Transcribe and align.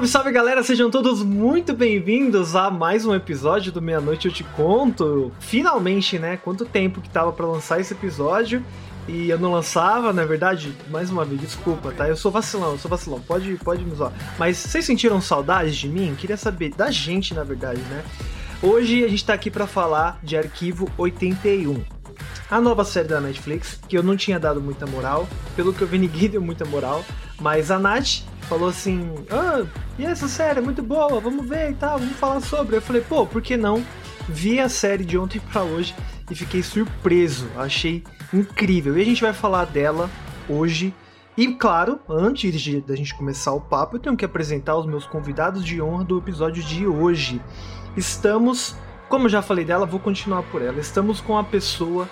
Salve, 0.00 0.08
salve 0.08 0.32
galera, 0.32 0.62
sejam 0.62 0.90
todos 0.90 1.22
muito 1.22 1.74
bem-vindos 1.74 2.56
a 2.56 2.70
mais 2.70 3.04
um 3.04 3.14
episódio 3.14 3.70
do 3.70 3.82
Meia 3.82 4.00
Noite 4.00 4.28
Eu 4.28 4.32
Te 4.32 4.44
Conto. 4.44 5.32
Finalmente, 5.40 6.18
né? 6.18 6.36
Quanto 6.36 6.64
tempo 6.64 7.00
que 7.00 7.10
tava 7.10 7.32
para 7.32 7.44
lançar 7.46 7.80
esse 7.80 7.92
episódio 7.92 8.64
e 9.08 9.28
eu 9.28 9.38
não 9.38 9.52
lançava, 9.52 10.12
na 10.12 10.24
verdade, 10.24 10.74
mais 10.88 11.10
uma 11.10 11.24
vez, 11.24 11.40
desculpa, 11.40 11.92
tá? 11.92 12.08
Eu 12.08 12.16
sou 12.16 12.30
vacilão, 12.30 12.72
eu 12.72 12.78
sou 12.78 12.90
vacilão, 12.90 13.20
pode, 13.20 13.56
pode 13.56 13.84
me 13.84 13.94
zoar. 13.94 14.12
Mas 14.38 14.56
vocês 14.56 14.84
sentiram 14.84 15.20
saudades 15.20 15.76
de 15.76 15.88
mim? 15.88 16.14
Queria 16.16 16.36
saber, 16.36 16.70
da 16.70 16.90
gente, 16.90 17.34
na 17.34 17.44
verdade, 17.44 17.80
né? 17.82 18.04
Hoje 18.62 19.04
a 19.04 19.08
gente 19.08 19.24
tá 19.24 19.34
aqui 19.34 19.50
para 19.50 19.66
falar 19.66 20.18
de 20.22 20.36
Arquivo 20.36 20.88
81. 20.96 21.82
A 22.50 22.60
nova 22.60 22.84
série 22.84 23.08
da 23.08 23.20
Netflix, 23.20 23.78
que 23.88 23.96
eu 23.96 24.02
não 24.02 24.16
tinha 24.16 24.40
dado 24.40 24.60
muita 24.60 24.86
moral, 24.86 25.28
pelo 25.54 25.72
que 25.72 25.82
eu 25.82 25.86
vi 25.86 25.98
ninguém 26.00 26.28
deu 26.28 26.40
muita 26.40 26.64
moral, 26.64 27.04
mas 27.40 27.70
a 27.70 27.78
Nath 27.78 28.22
falou 28.42 28.68
assim: 28.68 29.14
Ah, 29.30 29.64
e 29.98 30.04
essa 30.04 30.28
série 30.28 30.58
é 30.58 30.62
muito 30.62 30.82
boa, 30.82 31.20
vamos 31.20 31.48
ver 31.48 31.70
e 31.70 31.74
tal, 31.74 31.98
vamos 31.98 32.16
falar 32.16 32.40
sobre. 32.40 32.76
Eu 32.76 32.82
falei, 32.82 33.02
pô, 33.02 33.26
por 33.26 33.40
que 33.40 33.56
não? 33.56 33.84
Vi 34.28 34.60
a 34.60 34.68
série 34.68 35.04
de 35.04 35.18
ontem 35.18 35.40
para 35.40 35.62
hoje 35.62 35.94
e 36.30 36.34
fiquei 36.34 36.62
surpreso, 36.62 37.48
achei 37.56 38.04
incrível. 38.32 38.96
E 38.96 39.02
a 39.02 39.04
gente 39.04 39.22
vai 39.22 39.32
falar 39.32 39.64
dela 39.66 40.10
hoje. 40.48 40.94
E 41.36 41.54
claro, 41.54 42.00
antes 42.08 42.60
de 42.60 42.80
da 42.80 42.94
gente 42.94 43.14
começar 43.14 43.52
o 43.52 43.60
papo, 43.60 43.96
eu 43.96 44.00
tenho 44.00 44.16
que 44.16 44.24
apresentar 44.24 44.76
os 44.76 44.84
meus 44.84 45.06
convidados 45.06 45.64
de 45.64 45.80
honra 45.80 46.04
do 46.04 46.18
episódio 46.18 46.62
de 46.62 46.86
hoje. 46.86 47.40
Estamos, 47.96 48.76
como 49.08 49.28
já 49.28 49.40
falei 49.40 49.64
dela, 49.64 49.86
vou 49.86 50.00
continuar 50.00 50.42
por 50.44 50.60
ela. 50.60 50.78
Estamos 50.78 51.20
com 51.20 51.38
a 51.38 51.44
pessoa 51.44 52.08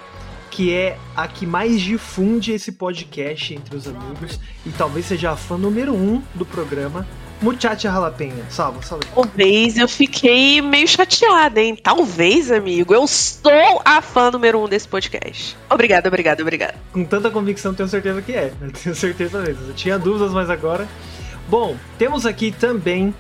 que 0.51 0.73
é 0.73 0.99
a 1.17 1.27
que 1.29 1.47
mais 1.47 1.81
difunde 1.81 2.53
esse 2.53 2.73
podcast 2.73 3.55
entre 3.55 3.77
os 3.77 3.87
amigos 3.87 4.41
e 4.65 4.71
talvez 4.71 5.07
seja 5.07 5.31
a 5.31 5.37
fã 5.37 5.57
número 5.57 5.95
um 5.95 6.23
do 6.35 6.45
programa. 6.45 7.07
Muchacha 7.41 7.89
Jalapena. 7.89 8.45
Salva, 8.51 8.83
salva. 8.83 9.05
Talvez 9.15 9.79
eu 9.79 9.87
fiquei 9.87 10.61
meio 10.61 10.89
chateada, 10.89 11.61
hein? 11.61 11.77
Talvez, 11.77 12.51
amigo. 12.51 12.93
Eu 12.93 13.07
sou 13.07 13.81
a 13.85 14.03
fã 14.03 14.31
número 14.31 14.61
um 14.61 14.69
desse 14.69 14.89
podcast. 14.89 15.57
Obrigada, 15.71 16.09
obrigada, 16.09 16.43
obrigada. 16.43 16.75
Com 16.93 17.05
tanta 17.05 17.31
convicção, 17.31 17.73
tenho 17.73 17.89
certeza 17.89 18.21
que 18.21 18.33
é. 18.33 18.53
Eu 18.61 18.73
tenho 18.73 18.95
certeza 18.95 19.41
mesmo. 19.41 19.69
Eu 19.69 19.75
tinha 19.75 19.99
dúvidas, 19.99 20.33
mas 20.33 20.51
agora. 20.51 20.89
Bom, 21.49 21.77
temos 21.97 22.27
aqui 22.27 22.51
também 22.51 23.15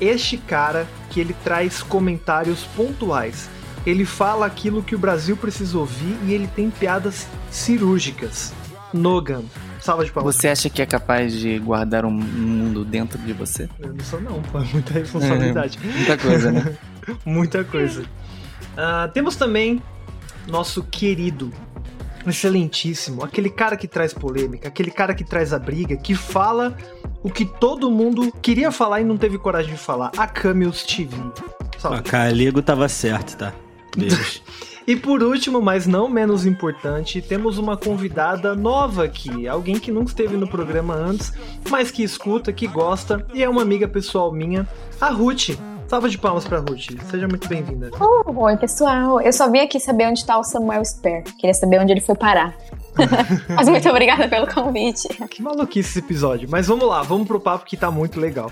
este 0.00 0.36
cara 0.36 0.86
que 1.10 1.20
ele 1.20 1.34
traz 1.42 1.82
comentários 1.82 2.62
pontuais. 2.76 3.48
Ele 3.86 4.04
fala 4.04 4.46
aquilo 4.46 4.82
que 4.82 4.94
o 4.94 4.98
Brasil 4.98 5.36
precisa 5.36 5.78
ouvir 5.78 6.16
e 6.24 6.32
ele 6.32 6.46
tem 6.46 6.70
piadas 6.70 7.26
cirúrgicas. 7.50 8.52
Nogan. 8.92 9.42
Salva 9.80 10.04
de 10.04 10.12
palmas. 10.12 10.36
Você 10.36 10.48
acha 10.48 10.70
que 10.70 10.80
é 10.80 10.86
capaz 10.86 11.34
de 11.34 11.58
guardar 11.58 12.06
um 12.06 12.10
mundo 12.10 12.84
dentro 12.84 13.18
de 13.18 13.34
você? 13.34 13.68
Eu 13.78 13.92
não 13.92 14.04
sou 14.04 14.20
não, 14.20 14.40
pô. 14.40 14.58
É 14.58 14.64
muita 14.72 14.94
responsabilidade. 14.94 15.78
É, 15.82 15.86
muita 15.86 16.16
coisa, 16.16 16.52
né? 16.52 16.76
muita 17.26 17.64
coisa. 17.64 18.02
Uh, 18.02 19.12
temos 19.12 19.36
também 19.36 19.82
nosso 20.46 20.82
querido, 20.82 21.52
excelentíssimo, 22.26 23.22
aquele 23.22 23.50
cara 23.50 23.76
que 23.76 23.86
traz 23.86 24.14
polêmica, 24.14 24.68
aquele 24.68 24.90
cara 24.90 25.14
que 25.14 25.24
traz 25.24 25.52
a 25.52 25.58
briga, 25.58 25.96
que 25.96 26.14
fala 26.14 26.76
o 27.22 27.30
que 27.30 27.44
todo 27.44 27.90
mundo 27.90 28.32
queria 28.40 28.70
falar 28.70 29.00
e 29.00 29.04
não 29.04 29.16
teve 29.16 29.38
coragem 29.38 29.72
de 29.72 29.78
falar. 29.78 30.12
A 30.16 30.26
Camus 30.26 30.82
TV. 30.82 31.16
Salve. 31.78 31.98
A 31.98 32.02
Caligo 32.02 32.62
tava 32.62 32.88
certo, 32.88 33.36
tá? 33.36 33.52
Beijo. 33.96 34.42
E 34.86 34.94
por 34.94 35.22
último, 35.22 35.62
mas 35.62 35.86
não 35.86 36.10
menos 36.10 36.44
importante, 36.44 37.22
temos 37.22 37.56
uma 37.56 37.74
convidada 37.74 38.54
nova 38.54 39.04
aqui. 39.04 39.48
Alguém 39.48 39.78
que 39.78 39.90
nunca 39.90 40.10
esteve 40.10 40.36
no 40.36 40.46
programa 40.46 40.94
antes, 40.94 41.32
mas 41.70 41.90
que 41.90 42.02
escuta, 42.02 42.52
que 42.52 42.66
gosta 42.66 43.26
e 43.32 43.42
é 43.42 43.48
uma 43.48 43.62
amiga 43.62 43.88
pessoal 43.88 44.30
minha, 44.30 44.68
a 45.00 45.08
Ruth. 45.08 45.56
Salva 45.88 46.08
de 46.08 46.18
palmas 46.18 46.44
pra 46.44 46.58
Ruth. 46.58 47.00
Seja 47.10 47.26
muito 47.26 47.48
bem-vinda. 47.48 47.90
Oh, 47.98 48.42
oi, 48.42 48.56
pessoal. 48.56 49.20
Eu 49.20 49.32
só 49.32 49.50
vim 49.50 49.60
aqui 49.60 49.80
saber 49.80 50.06
onde 50.06 50.24
tá 50.24 50.38
o 50.38 50.44
Samuel 50.44 50.84
Sper. 50.84 51.22
Queria 51.38 51.54
saber 51.54 51.80
onde 51.80 51.92
ele 51.92 52.00
foi 52.00 52.14
parar. 52.14 52.54
Mas 53.48 53.68
muito 53.68 53.88
obrigada 53.88 54.28
pelo 54.28 54.46
convite. 54.46 55.08
Que 55.28 55.42
maluquice 55.42 55.90
esse 55.90 55.98
episódio. 55.98 56.48
Mas 56.50 56.66
vamos 56.66 56.86
lá, 56.86 57.02
vamos 57.02 57.26
pro 57.26 57.40
papo 57.40 57.64
que 57.64 57.76
tá 57.76 57.90
muito 57.90 58.18
legal. 58.20 58.50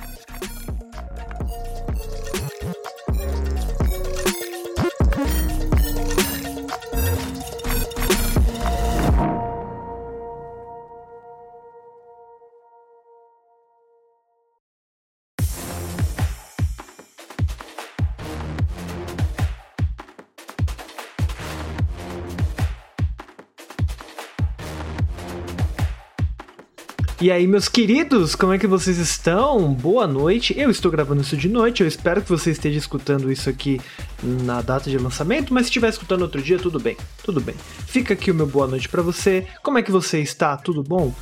E 27.23 27.31
aí, 27.31 27.47
meus 27.47 27.69
queridos, 27.69 28.35
como 28.35 28.53
é 28.53 28.59
que 28.59 28.67
vocês 28.67 28.99
estão? 28.99 29.73
Boa 29.73 30.09
noite. 30.09 30.59
Eu 30.59 30.69
estou 30.69 30.91
gravando 30.91 31.21
isso 31.21 31.37
de 31.37 31.49
noite. 31.49 31.81
Eu 31.81 31.87
espero 31.87 32.21
que 32.21 32.29
você 32.29 32.51
esteja 32.51 32.77
escutando 32.77 33.31
isso 33.31 33.49
aqui 33.49 33.81
na 34.25 34.61
data 34.61 34.91
de 34.91 34.99
lançamento, 34.99 35.55
mas 35.55 35.67
se 35.67 35.71
estiver 35.71 35.89
escutando 35.89 36.23
outro 36.23 36.43
dia, 36.43 36.59
tudo 36.59 36.81
bem. 36.81 36.97
Tudo 37.23 37.41
bem. 37.41 37.55
Fica 37.87 38.15
aqui 38.15 38.33
o 38.33 38.35
meu 38.35 38.49
boa 38.49 38.67
noite 38.67 38.89
para 38.89 39.03
você. 39.03 39.47
Como 39.63 39.79
é 39.79 39.85
que 39.85 39.93
você 39.93 40.19
está? 40.19 40.57
Tudo 40.57 40.83
bom? 40.83 41.15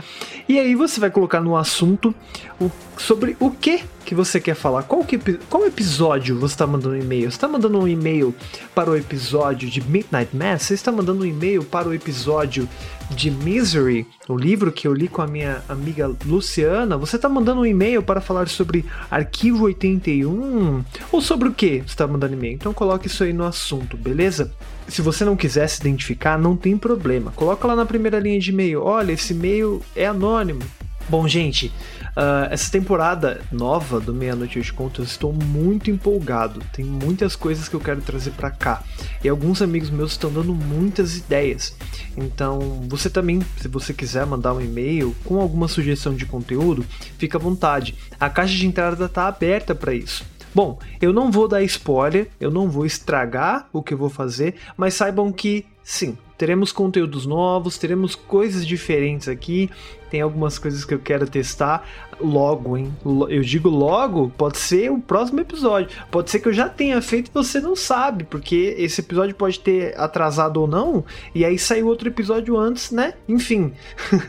E 0.49 0.59
aí 0.59 0.75
você 0.75 1.01
vai 1.01 1.11
colocar 1.11 1.41
no 1.41 1.57
assunto 1.57 2.15
o, 2.61 2.71
sobre 2.97 3.37
o 3.41 3.51
que 3.51 3.83
que 4.05 4.15
você 4.15 4.39
quer 4.39 4.55
falar. 4.55 4.83
Qual, 4.83 5.03
que, 5.05 5.19
qual 5.49 5.67
episódio 5.67 6.39
você 6.39 6.55
está 6.55 6.67
mandando 6.67 6.97
e-mail? 6.97 7.31
Você 7.31 7.37
está 7.37 7.49
mandando 7.49 7.79
um 7.79 7.89
e-mail 7.89 8.35
para 8.75 8.91
o 8.91 8.97
episódio 8.97 9.69
de 9.69 9.81
Midnight 9.81 10.37
Mass? 10.37 10.63
Você 10.63 10.75
está 10.75 10.93
mandando 10.93 11.23
um 11.23 11.27
e-mail 11.27 11.65
para 11.65 11.89
o 11.89 11.95
episódio 11.95 12.69
de 13.15 13.31
Misery, 13.31 14.07
o 14.29 14.37
livro 14.37 14.73
que 14.73 14.87
eu 14.87 14.93
li 14.93 15.09
com 15.09 15.23
a 15.23 15.27
minha 15.27 15.63
amiga 15.69 16.11
Luciana? 16.27 16.97
Você 16.97 17.17
está 17.17 17.29
mandando 17.29 17.61
um 17.61 17.67
e-mail 17.67 18.03
para 18.03 18.21
falar 18.21 18.49
sobre 18.49 18.85
Arquivo 19.11 19.65
81? 19.65 20.85
Ou 21.13 21.21
sobre 21.23 21.49
o 21.49 21.53
que 21.53 21.79
você 21.79 21.85
está 21.87 22.07
mandando 22.07 22.35
e-mail? 22.35 22.55
Então 22.55 22.75
coloque 22.75 23.07
isso 23.07 23.23
aí 23.23 23.33
no 23.33 23.45
assunto, 23.45 23.97
beleza? 23.97 24.53
Se 24.89 25.01
você 25.01 25.25
não 25.25 25.37
quiser 25.37 25.67
se 25.69 25.81
identificar, 25.81 26.39
não 26.39 26.57
tem 26.57 26.77
problema. 26.77 27.33
Coloca 27.33 27.67
lá 27.67 27.77
na 27.77 27.87
primeira 27.87 28.19
linha 28.19 28.39
de 28.39 28.51
e-mail. 28.51 28.83
Olha, 28.83 29.13
esse 29.13 29.33
e-mail 29.33 29.81
é 29.95 30.07
anônimo. 30.07 30.61
Bom, 31.09 31.29
gente, 31.29 31.73
uh, 32.17 32.51
essa 32.51 32.71
temporada 32.71 33.41
nova 33.53 34.01
do 34.01 34.15
Meia-Noite 34.15 34.61
de 34.61 34.73
Conto 34.73 35.03
eu 35.03 35.05
estou 35.05 35.33
muito 35.33 35.91
empolgado. 35.91 36.61
Tem 36.73 36.85
muitas 36.85 37.37
coisas 37.37 37.69
que 37.69 37.75
eu 37.75 37.81
quero 37.81 38.01
trazer 38.01 38.33
para 38.33 38.51
cá. 38.51 38.83
E 39.23 39.29
alguns 39.29 39.63
amigos 39.63 39.91
meus 39.91 40.13
estão 40.13 40.33
dando 40.33 40.55
muitas 40.55 41.17
ideias. 41.17 41.77
Então, 42.17 42.85
você 42.89 43.11
também, 43.11 43.41
se 43.59 43.69
você 43.69 43.93
quiser 43.93 44.27
mandar 44.27 44.55
um 44.55 44.61
e-mail 44.61 45.15
com 45.25 45.41
alguma 45.41 45.69
sugestão 45.69 46.15
de 46.15 46.27
conteúdo, 46.27 46.85
fica 47.19 47.39
à 47.39 47.41
vontade. 47.41 47.95
A 48.19 48.31
caixa 48.31 48.55
de 48.55 48.67
entrada 48.67 49.05
está 49.05 49.27
aberta 49.27 49.75
para 49.75 49.95
isso. 49.95 50.25
Bom, 50.55 50.79
eu 51.01 51.13
não 51.13 51.33
vou 51.33 51.49
dar 51.49 51.65
spoiler, 51.65 52.29
eu 52.41 52.49
não 52.49 52.71
vou 52.71 52.87
estragar 52.87 53.69
o 53.73 53.83
que 53.83 53.93
eu 53.93 53.99
vou 53.99 54.09
fazer, 54.09 54.55
mas 54.77 54.95
saibam 54.95 55.33
que 55.33 55.67
sim, 55.83 56.17
teremos 56.39 56.71
conteúdos 56.71 57.27
novos, 57.27 57.77
teremos 57.77 58.15
coisas 58.15 58.65
diferentes 58.65 59.29
aqui. 59.29 59.69
Tem 60.15 60.21
algumas 60.21 60.61
coisas 60.61 60.85
que 60.85 60.95
eu 60.95 61.01
quero 61.01 61.27
testar 61.27 61.85
logo, 62.21 62.77
hein? 62.77 62.95
Eu 63.29 63.43
digo 63.43 63.69
logo, 63.69 64.31
pode 64.39 64.59
ser 64.59 64.89
o 64.93 65.01
próximo 65.01 65.41
episódio. 65.41 65.91
Pode 66.09 66.31
ser 66.31 66.39
que 66.39 66.47
eu 66.47 66.53
já 66.53 66.69
tenha 66.69 67.03
feito 67.03 67.33
e 67.33 67.35
você 67.35 67.59
não 67.59 67.75
sabe, 67.75 68.23
porque 68.23 68.77
esse 68.79 69.01
episódio 69.01 69.35
pode 69.35 69.59
ter 69.59 69.93
atrasado 69.99 70.59
ou 70.59 70.69
não, 70.69 71.05
e 71.35 71.45
aí 71.45 71.59
saiu 71.59 71.89
outro 71.89 72.07
episódio 72.07 72.57
antes, 72.57 72.93
né? 72.93 73.15
Enfim. 73.29 73.73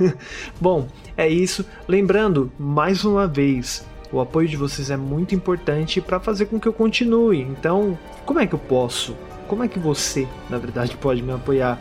Bom, 0.59 0.87
é 1.15 1.29
isso. 1.29 1.63
Lembrando, 1.87 2.51
mais 2.57 3.05
uma 3.05 3.27
vez, 3.27 3.85
o 4.11 4.19
apoio 4.19 4.47
de 4.47 4.57
vocês 4.57 4.89
é 4.89 4.97
muito 4.97 5.35
importante 5.35 6.01
para 6.01 6.19
fazer 6.19 6.47
com 6.47 6.59
que 6.59 6.67
eu 6.67 6.73
continue. 6.73 7.41
Então, 7.41 7.95
como 8.25 8.39
é 8.39 8.47
que 8.47 8.55
eu 8.55 8.59
posso? 8.59 9.15
Como 9.47 9.63
é 9.63 9.67
que 9.67 9.77
você, 9.77 10.27
na 10.49 10.57
verdade, 10.57 10.97
pode 10.97 11.21
me 11.21 11.31
apoiar? 11.31 11.79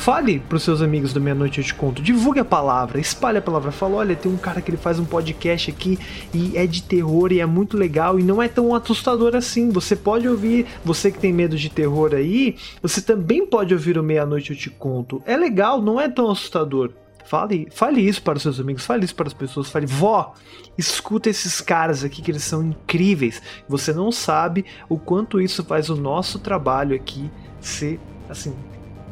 Fale 0.00 0.38
pros 0.38 0.62
seus 0.62 0.80
amigos 0.80 1.12
do 1.12 1.20
Meia-Noite 1.20 1.58
Eu 1.58 1.64
Te 1.64 1.74
Conto. 1.74 2.00
Divulgue 2.00 2.40
a 2.40 2.44
palavra, 2.44 2.98
espalhe 2.98 3.36
a 3.36 3.42
palavra. 3.42 3.70
Fala, 3.70 3.96
olha, 3.96 4.16
tem 4.16 4.32
um 4.32 4.36
cara 4.38 4.62
que 4.62 4.70
ele 4.70 4.78
faz 4.78 4.98
um 4.98 5.04
podcast 5.04 5.70
aqui 5.70 5.98
e 6.32 6.56
é 6.56 6.66
de 6.66 6.82
terror 6.82 7.30
e 7.30 7.38
é 7.38 7.44
muito 7.44 7.76
legal 7.76 8.18
e 8.18 8.22
não 8.22 8.42
é 8.42 8.48
tão 8.48 8.74
assustador 8.74 9.36
assim. 9.36 9.68
Você 9.68 9.94
pode 9.94 10.26
ouvir, 10.26 10.64
você 10.82 11.12
que 11.12 11.18
tem 11.18 11.34
medo 11.34 11.54
de 11.54 11.68
terror 11.68 12.14
aí, 12.14 12.56
você 12.80 13.02
também 13.02 13.44
pode 13.44 13.74
ouvir 13.74 13.98
o 13.98 14.02
Meia-Noite 14.02 14.52
Eu 14.52 14.56
Te 14.56 14.70
Conto. 14.70 15.22
É 15.26 15.36
legal, 15.36 15.82
não 15.82 16.00
é 16.00 16.08
tão 16.08 16.30
assustador. 16.30 16.92
Fale, 17.26 17.68
fale 17.70 18.00
isso 18.00 18.22
para 18.22 18.38
os 18.38 18.42
seus 18.42 18.58
amigos, 18.58 18.86
fale 18.86 19.04
isso 19.04 19.14
para 19.14 19.28
as 19.28 19.34
pessoas, 19.34 19.68
fale, 19.68 19.84
vó, 19.84 20.32
escuta 20.78 21.28
esses 21.28 21.60
caras 21.60 22.02
aqui 22.04 22.22
que 22.22 22.30
eles 22.30 22.42
são 22.42 22.62
incríveis. 22.62 23.42
Você 23.68 23.92
não 23.92 24.10
sabe 24.10 24.64
o 24.88 24.98
quanto 24.98 25.38
isso 25.38 25.62
faz 25.62 25.90
o 25.90 25.94
nosso 25.94 26.38
trabalho 26.38 26.96
aqui 26.96 27.30
ser 27.60 28.00
assim 28.30 28.54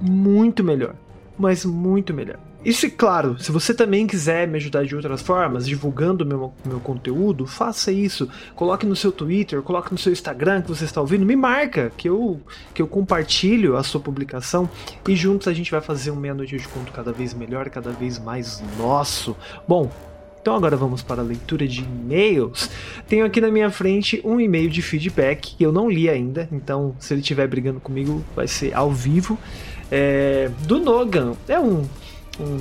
muito 0.01 0.63
melhor, 0.65 0.95
mas 1.39 1.65
muito 1.65 2.13
melhor. 2.13 2.39
Isso 2.65 2.87
é 2.87 2.91
claro, 2.91 3.39
se 3.39 3.53
você 3.53 3.73
também 3.73 4.05
quiser 4.05 4.49
me 4.49 4.57
ajudar 4.57 4.85
de 4.85 4.95
outras 4.95 5.23
formas, 5.23 5.65
divulgando 5.65 6.27
meu, 6.27 6.53
meu 6.65 6.81
conteúdo, 6.81 7.47
faça 7.47 7.93
isso. 7.93 8.29
Coloque 8.57 8.85
no 8.85 8.97
seu 8.97 9.13
Twitter, 9.13 9.63
coloque 9.63 9.93
no 9.93 9.99
seu 9.99 10.13
Instagram 10.13 10.63
que 10.63 10.69
você 10.69 10.85
está 10.85 11.01
ouvindo, 11.01 11.25
me 11.25 11.37
marca, 11.37 11.93
que 11.97 12.09
eu, 12.09 12.41
que 12.75 12.83
eu 12.83 12.89
compartilho 12.89 13.77
a 13.77 13.85
sua 13.85 14.01
publicação 14.01 14.69
e 15.07 15.15
juntos 15.15 15.47
a 15.47 15.53
gente 15.53 15.71
vai 15.71 15.81
fazer 15.81 16.11
um 16.11 16.17
meia-noite 16.17 16.57
de 16.57 16.67
conto 16.67 16.91
cada 16.91 17.13
vez 17.13 17.33
melhor, 17.33 17.71
cada 17.71 17.91
vez 17.91 18.19
mais 18.19 18.61
nosso. 18.77 19.37
Bom, 19.67 19.89
então 20.43 20.57
agora 20.57 20.77
vamos 20.77 21.01
para 21.01 21.23
a 21.23 21.25
leitura 21.25 21.67
de 21.67 21.83
e-mails. 21.83 22.69
Tenho 23.07 23.25
aqui 23.25 23.41
na 23.41 23.53
minha 23.53 23.71
frente 23.71 24.21
um 24.25 24.41
e-mail 24.41 24.69
de 24.69 24.83
feedback 24.83 25.55
que 25.57 25.63
eu 25.63 25.71
não 25.71 25.89
li 25.89 26.11
ainda, 26.11 26.49
então 26.51 26.97
se 26.99 27.15
ele 27.15 27.21
estiver 27.21 27.47
brigando 27.47 27.79
comigo 27.79 28.25
vai 28.35 28.49
ser 28.49 28.75
ao 28.75 28.91
vivo 28.91 29.39
é, 29.91 30.51
do 30.67 30.79
Nogan. 30.79 31.35
É 31.49 31.59
um 31.59 31.85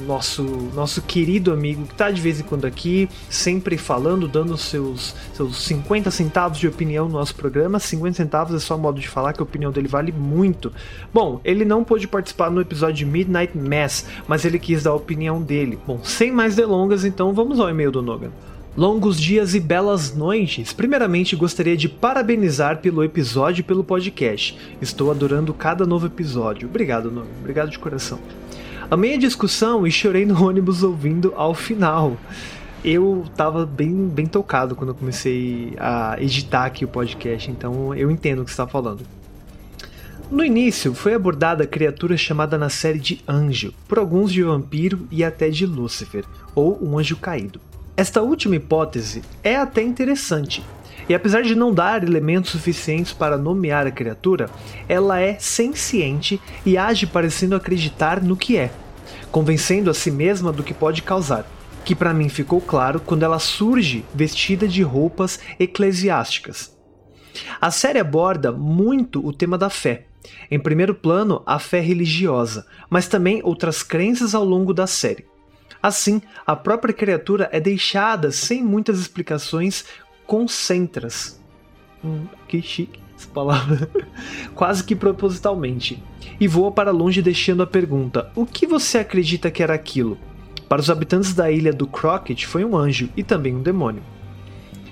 nosso, 0.06 0.44
nosso 0.74 1.02
querido 1.02 1.52
amigo 1.52 1.86
que 1.86 1.94
está 1.94 2.10
de 2.10 2.22
vez 2.22 2.40
em 2.40 2.44
quando 2.44 2.66
aqui, 2.66 3.08
sempre 3.30 3.78
falando, 3.78 4.28
dando 4.28 4.58
seus, 4.58 5.16
seus 5.34 5.62
50 5.64 6.10
centavos 6.10 6.58
de 6.58 6.68
opinião 6.68 7.06
no 7.06 7.14
nosso 7.14 7.36
programa. 7.36 7.80
50 7.80 8.18
centavos 8.18 8.56
é 8.56 8.60
só 8.60 8.78
modo 8.78 9.00
de 9.00 9.08
falar 9.08 9.34
que 9.34 9.40
a 9.40 9.44
opinião 9.44 9.72
dele 9.72 9.88
vale 9.88 10.12
muito. 10.12 10.72
Bom, 11.14 11.40
ele 11.44 11.64
não 11.64 11.84
pôde 11.84 12.08
participar 12.08 12.50
no 12.50 12.62
episódio 12.62 12.96
de 12.96 13.06
Midnight 13.06 13.58
Mass, 13.58 14.06
mas 14.28 14.46
ele 14.46 14.60
quis 14.60 14.84
dar 14.84 14.92
a 14.92 14.96
opinião 14.96 15.42
dele. 15.42 15.78
Bom, 15.86 16.00
sem 16.04 16.32
mais 16.32 16.56
delongas, 16.56 17.06
então 17.06 17.34
vamos 17.34 17.60
ao 17.60 17.70
e-mail 17.70 17.92
do 17.92 18.02
Nogan. 18.02 18.32
Longos 18.78 19.20
dias 19.20 19.56
e 19.56 19.60
belas 19.60 20.16
noites. 20.16 20.72
Primeiramente, 20.72 21.36
gostaria 21.36 21.76
de 21.76 21.90
parabenizar 21.90 22.78
pelo 22.78 23.04
episódio 23.04 23.62
e 23.62 23.64
pelo 23.64 23.84
podcast. 23.84 24.56
Estou 24.80 25.10
adorando 25.10 25.52
cada 25.52 25.84
novo 25.84 26.06
episódio. 26.06 26.70
Obrigado, 26.70 27.10
Nogan. 27.10 27.28
Obrigado 27.40 27.72
de 27.72 27.80
coração. 27.80 28.20
Amei 28.92 29.16
a 29.16 29.18
discussão 29.18 29.88
e 29.88 29.90
chorei 29.90 30.28
no 30.28 30.46
ônibus 30.48 30.84
ouvindo 30.84 31.34
ao 31.36 31.56
final. 31.56 32.18
Eu 32.86 33.26
tava 33.36 33.66
bem, 33.66 34.10
bem 34.10 34.28
tocado 34.28 34.76
quando 34.76 34.92
eu 34.92 34.96
comecei 34.96 35.74
a 35.80 36.16
editar 36.20 36.66
aqui 36.66 36.86
o 36.86 36.88
podcast, 36.88 37.50
então 37.50 37.96
eu 37.96 38.12
entendo 38.12 38.44
o 38.44 38.46
que 38.46 38.52
você 38.52 38.62
está 38.62 38.68
falando. 38.68 39.02
No 40.30 40.46
início, 40.46 40.94
foi 40.94 41.16
abordada 41.16 41.64
a 41.64 41.68
criatura 41.68 42.16
chamada 42.16 42.60
na 42.60 42.70
série 42.70 43.00
de 43.00 43.24
anjo, 43.28 43.74
por 43.88 43.98
alguns 43.98 44.32
de 44.32 44.44
vampiro 44.44 45.08
e 45.10 45.24
até 45.24 45.50
de 45.50 45.66
Lúcifer, 45.66 46.26
ou 46.54 46.78
um 46.80 47.00
anjo 47.00 47.18
caído. 47.18 47.60
Esta 47.98 48.22
última 48.22 48.56
hipótese 48.56 49.24
é 49.44 49.56
até 49.56 49.82
interessante, 49.82 50.64
e 51.10 51.16
apesar 51.16 51.42
de 51.42 51.56
não 51.56 51.74
dar 51.74 52.04
elementos 52.04 52.52
suficientes 52.52 53.12
para 53.12 53.40
nomear 53.40 53.88
a 53.88 53.92
criatura, 53.92 54.52
ela 54.88 55.20
é 55.20 55.40
senciente 55.40 56.40
e 56.64 56.78
age 56.78 57.08
parecendo 57.08 57.56
acreditar 57.56 58.22
no 58.22 58.38
que 58.38 58.56
é, 58.56 58.72
convencendo 59.32 59.90
a 59.90 59.96
si 59.96 60.12
mesma 60.12 60.52
do 60.54 60.62
que 60.62 60.76
pode 60.76 61.02
causar, 61.02 61.44
que 61.84 61.96
para 61.96 62.14
mim 62.14 62.30
ficou 62.30 62.62
claro 62.62 63.00
quando 63.00 63.24
ela 63.24 63.40
surge 63.40 64.06
vestida 64.14 64.68
de 64.68 64.84
roupas 64.84 65.40
eclesiásticas. 65.60 66.78
A 67.60 67.72
série 67.72 67.98
aborda 67.98 68.52
muito 68.52 69.26
o 69.26 69.34
tema 69.34 69.58
da 69.58 69.72
fé. 69.72 70.06
Em 70.52 70.60
primeiro 70.60 70.94
plano, 70.94 71.42
a 71.48 71.58
fé 71.58 71.80
religiosa, 71.80 72.64
mas 72.92 73.08
também 73.08 73.42
outras 73.44 73.82
crenças 73.82 74.36
ao 74.36 74.44
longo 74.44 74.72
da 74.72 74.86
série. 74.86 75.26
Assim, 75.82 76.22
a 76.46 76.56
própria 76.56 76.94
criatura 76.94 77.50
é 77.52 77.60
deixada 77.60 78.32
sem 78.32 78.64
muitas 78.64 79.00
explicações 79.00 79.86
concentras. 80.26 81.40
Hum, 82.04 82.26
que 82.48 82.62
chique 82.62 83.00
essa 83.18 83.28
palavra. 83.30 83.90
Quase 84.54 84.84
que 84.84 84.96
propositalmente. 84.96 86.02
E 86.40 86.48
voa 86.48 86.72
para 86.72 86.92
longe 86.92 87.22
deixando 87.22 87.64
a 87.64 87.68
pergunta: 87.68 88.32
O 88.36 88.46
que 88.46 88.68
você 88.68 89.00
acredita 89.00 89.52
que 89.52 89.64
era 89.64 89.74
aquilo? 89.74 90.18
Para 90.70 90.82
os 90.82 90.90
habitantes 90.90 91.34
da 91.34 91.50
ilha 91.50 91.72
do 91.72 91.88
Crockett 91.88 92.46
foi 92.46 92.66
um 92.66 92.76
anjo 92.76 93.10
e 93.16 93.24
também 93.24 93.56
um 93.56 93.62
demônio. 93.62 94.04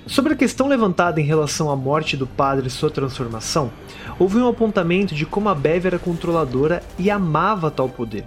Sobre 0.06 0.34
a 0.34 0.36
questão 0.36 0.68
levantada 0.68 1.20
em 1.20 1.24
relação 1.24 1.68
à 1.68 1.74
morte 1.74 2.16
do 2.16 2.26
padre 2.28 2.68
e 2.68 2.70
sua 2.70 2.90
transformação, 2.90 3.72
houve 4.18 4.38
um 4.38 4.48
apontamento 4.48 5.16
de 5.16 5.26
como 5.26 5.48
a 5.48 5.54
Bev 5.54 5.84
era 5.84 5.98
controladora 5.98 6.80
e 6.96 7.10
amava 7.10 7.72
tal 7.72 7.88
poder, 7.88 8.24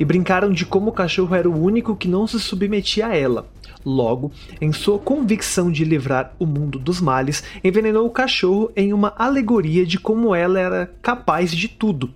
e 0.00 0.04
brincaram 0.04 0.50
de 0.50 0.64
como 0.64 0.88
o 0.88 0.94
cachorro 0.94 1.34
era 1.34 1.48
o 1.48 1.62
único 1.62 1.94
que 1.94 2.08
não 2.08 2.26
se 2.26 2.40
submetia 2.40 3.08
a 3.08 3.14
ela. 3.14 3.46
Logo, 3.84 4.32
em 4.58 4.72
sua 4.72 4.98
convicção 4.98 5.70
de 5.70 5.84
livrar 5.84 6.34
o 6.38 6.46
mundo 6.46 6.78
dos 6.78 7.02
males, 7.02 7.44
envenenou 7.62 8.06
o 8.06 8.10
cachorro 8.10 8.72
em 8.74 8.94
uma 8.94 9.14
alegoria 9.18 9.84
de 9.84 9.98
como 9.98 10.34
ela 10.34 10.58
era 10.58 10.90
capaz 11.02 11.52
de 11.52 11.68
tudo. 11.68 12.14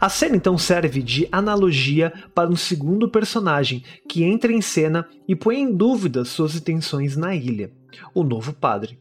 A 0.00 0.08
cena 0.08 0.36
então 0.36 0.58
serve 0.58 1.02
de 1.02 1.28
analogia 1.30 2.12
para 2.34 2.50
um 2.50 2.56
segundo 2.56 3.08
personagem 3.08 3.82
que 4.08 4.24
entra 4.24 4.52
em 4.52 4.60
cena 4.60 5.06
e 5.28 5.36
põe 5.36 5.60
em 5.60 5.72
dúvida 5.72 6.24
suas 6.24 6.56
intenções 6.56 7.16
na 7.16 7.34
ilha, 7.34 7.70
o 8.12 8.24
novo 8.24 8.52
padre. 8.52 8.98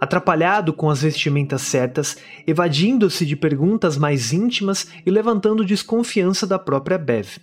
Atrapalhado 0.00 0.72
com 0.72 0.90
as 0.90 1.02
vestimentas 1.02 1.62
certas, 1.62 2.16
evadindo-se 2.46 3.24
de 3.24 3.36
perguntas 3.36 3.96
mais 3.96 4.32
íntimas 4.32 4.88
e 5.04 5.10
levantando 5.10 5.64
desconfiança 5.64 6.46
da 6.46 6.58
própria 6.58 6.98
Bev. 6.98 7.38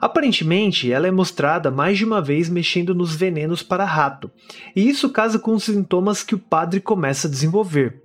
Aparentemente, 0.00 0.90
ela 0.90 1.06
é 1.06 1.10
mostrada 1.10 1.70
mais 1.70 1.98
de 1.98 2.04
uma 2.04 2.20
vez 2.20 2.48
mexendo 2.48 2.94
nos 2.94 3.14
venenos 3.14 3.62
para 3.62 3.84
rato, 3.84 4.30
e 4.74 4.88
isso 4.88 5.10
casa 5.10 5.38
com 5.38 5.54
os 5.54 5.64
sintomas 5.64 6.22
que 6.22 6.34
o 6.34 6.38
padre 6.38 6.80
começa 6.80 7.28
a 7.28 7.30
desenvolver. 7.30 8.02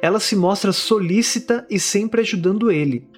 Ela 0.00 0.18
se 0.18 0.34
mostra 0.34 0.72
solícita 0.72 1.66
e 1.70 1.78
sempre 1.78 2.22
ajudando 2.22 2.70
ele. 2.70 3.08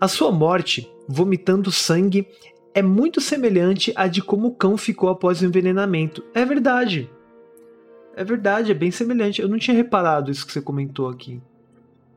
A 0.00 0.08
sua 0.08 0.30
morte, 0.30 0.90
vomitando 1.08 1.72
sangue, 1.72 2.26
é 2.74 2.82
muito 2.82 3.20
semelhante 3.20 3.92
à 3.96 4.06
de 4.06 4.22
como 4.22 4.48
o 4.48 4.54
cão 4.54 4.76
ficou 4.76 5.08
após 5.08 5.40
o 5.40 5.44
envenenamento. 5.44 6.22
É 6.34 6.44
verdade. 6.44 7.10
É 8.18 8.24
verdade, 8.24 8.72
é 8.72 8.74
bem 8.74 8.90
semelhante. 8.90 9.40
Eu 9.40 9.46
não 9.46 9.58
tinha 9.58 9.76
reparado 9.76 10.28
isso 10.28 10.44
que 10.44 10.52
você 10.52 10.60
comentou 10.60 11.08
aqui. 11.08 11.40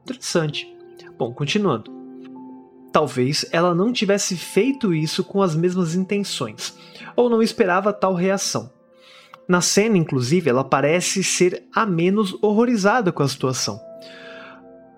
Interessante. 0.04 0.68
Bom, 1.16 1.32
continuando. 1.32 1.92
Talvez 2.92 3.46
ela 3.52 3.76
não 3.76 3.94
tivesse 3.94 4.36
feito 4.36 4.96
isso 4.96 5.24
com 5.24 5.44
as 5.44 5.56
mesmas 5.56 5.94
intenções, 5.94 6.76
ou 7.16 7.30
não 7.30 7.40
esperava 7.40 7.94
tal 7.94 8.16
reação. 8.16 8.72
Na 9.48 9.62
cena, 9.62 9.96
inclusive, 9.96 10.50
ela 10.50 10.64
parece 10.64 11.24
ser 11.24 11.68
a 11.72 11.86
menos 11.86 12.36
horrorizada 12.42 13.12
com 13.12 13.22
a 13.22 13.28
situação. 13.28 13.80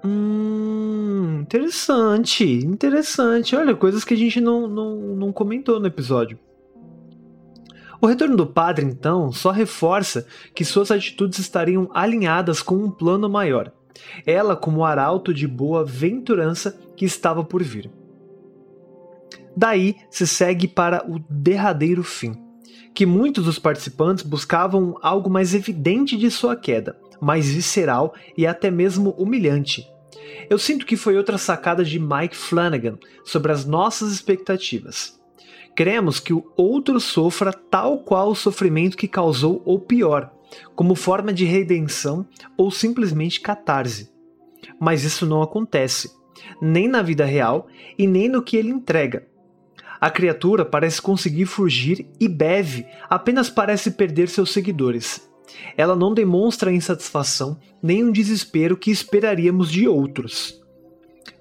Hum, 0.06 1.40
interessante, 1.42 2.46
interessante. 2.46 3.58
Olha, 3.58 3.76
coisas 3.76 4.06
que 4.06 4.14
a 4.14 4.18
gente 4.18 4.40
não, 4.40 4.70
não, 4.70 4.96
não 4.96 5.34
comentou 5.34 5.82
no 5.82 5.88
episódio. 5.88 6.40
O 8.04 8.06
retorno 8.06 8.36
do 8.36 8.46
padre, 8.46 8.86
então, 8.86 9.32
só 9.32 9.50
reforça 9.50 10.28
que 10.54 10.66
suas 10.66 10.92
atitudes 10.92 11.40
estariam 11.40 11.90
alinhadas 11.94 12.62
com 12.62 12.76
um 12.76 12.92
plano 12.92 13.30
maior 13.30 13.72
ela 14.26 14.56
como 14.56 14.84
arauto 14.84 15.34
de 15.34 15.48
boa 15.48 15.84
venturança 15.84 16.78
que 16.96 17.06
estava 17.06 17.44
por 17.44 17.64
vir. 17.64 17.90
Daí 19.56 19.96
se 20.10 20.26
segue 20.26 20.68
para 20.68 21.06
o 21.08 21.20
derradeiro 21.30 22.04
fim, 22.04 22.34
que 22.94 23.06
muitos 23.06 23.46
dos 23.46 23.60
participantes 23.60 24.24
buscavam 24.24 24.98
algo 25.02 25.30
mais 25.30 25.54
evidente 25.54 26.18
de 26.18 26.30
sua 26.32 26.56
queda, 26.56 26.98
mais 27.22 27.50
visceral 27.50 28.14
e 28.38 28.48
até 28.48 28.72
mesmo 28.72 29.12
humilhante. 29.12 29.88
Eu 30.50 30.58
sinto 30.58 30.86
que 30.86 30.98
foi 30.98 31.18
outra 31.18 31.38
sacada 31.38 31.84
de 31.84 32.00
Mike 32.00 32.36
Flanagan 32.36 32.98
sobre 33.24 33.52
as 33.52 33.66
nossas 33.66 34.12
expectativas. 34.12 35.20
Queremos 35.76 36.20
que 36.20 36.34
o 36.34 36.46
outro 36.56 37.00
sofra 37.00 37.52
tal 37.52 38.00
qual 38.00 38.30
o 38.30 38.36
sofrimento 38.36 38.96
que 38.96 39.08
causou 39.08 39.62
ou 39.66 39.80
pior, 39.80 40.32
como 40.76 40.94
forma 40.94 41.34
de 41.34 41.46
redenção 41.46 42.26
ou 42.56 42.70
simplesmente 42.70 43.42
catarse. 43.42 44.12
Mas 44.80 45.04
isso 45.04 45.26
não 45.26 45.42
acontece, 45.42 46.12
nem 46.62 46.88
na 46.88 47.02
vida 47.02 47.26
real 47.26 47.68
e 47.98 48.06
nem 48.06 48.30
no 48.30 48.44
que 48.44 48.56
ele 48.56 48.70
entrega. 48.70 49.28
A 50.00 50.12
criatura 50.12 50.64
parece 50.66 51.02
conseguir 51.02 51.46
fugir 51.46 52.06
e 52.20 52.28
Bev 52.28 52.86
apenas 53.10 53.50
parece 53.50 53.92
perder 53.92 54.30
seus 54.30 54.52
seguidores. 54.52 55.28
Ela 55.78 55.96
não 55.96 56.14
demonstra 56.14 56.74
insatisfação 56.74 57.58
nem 57.82 58.04
um 58.04 58.12
desespero 58.12 58.78
que 58.78 58.92
esperaríamos 58.92 59.72
de 59.72 59.88
outros. 59.88 60.62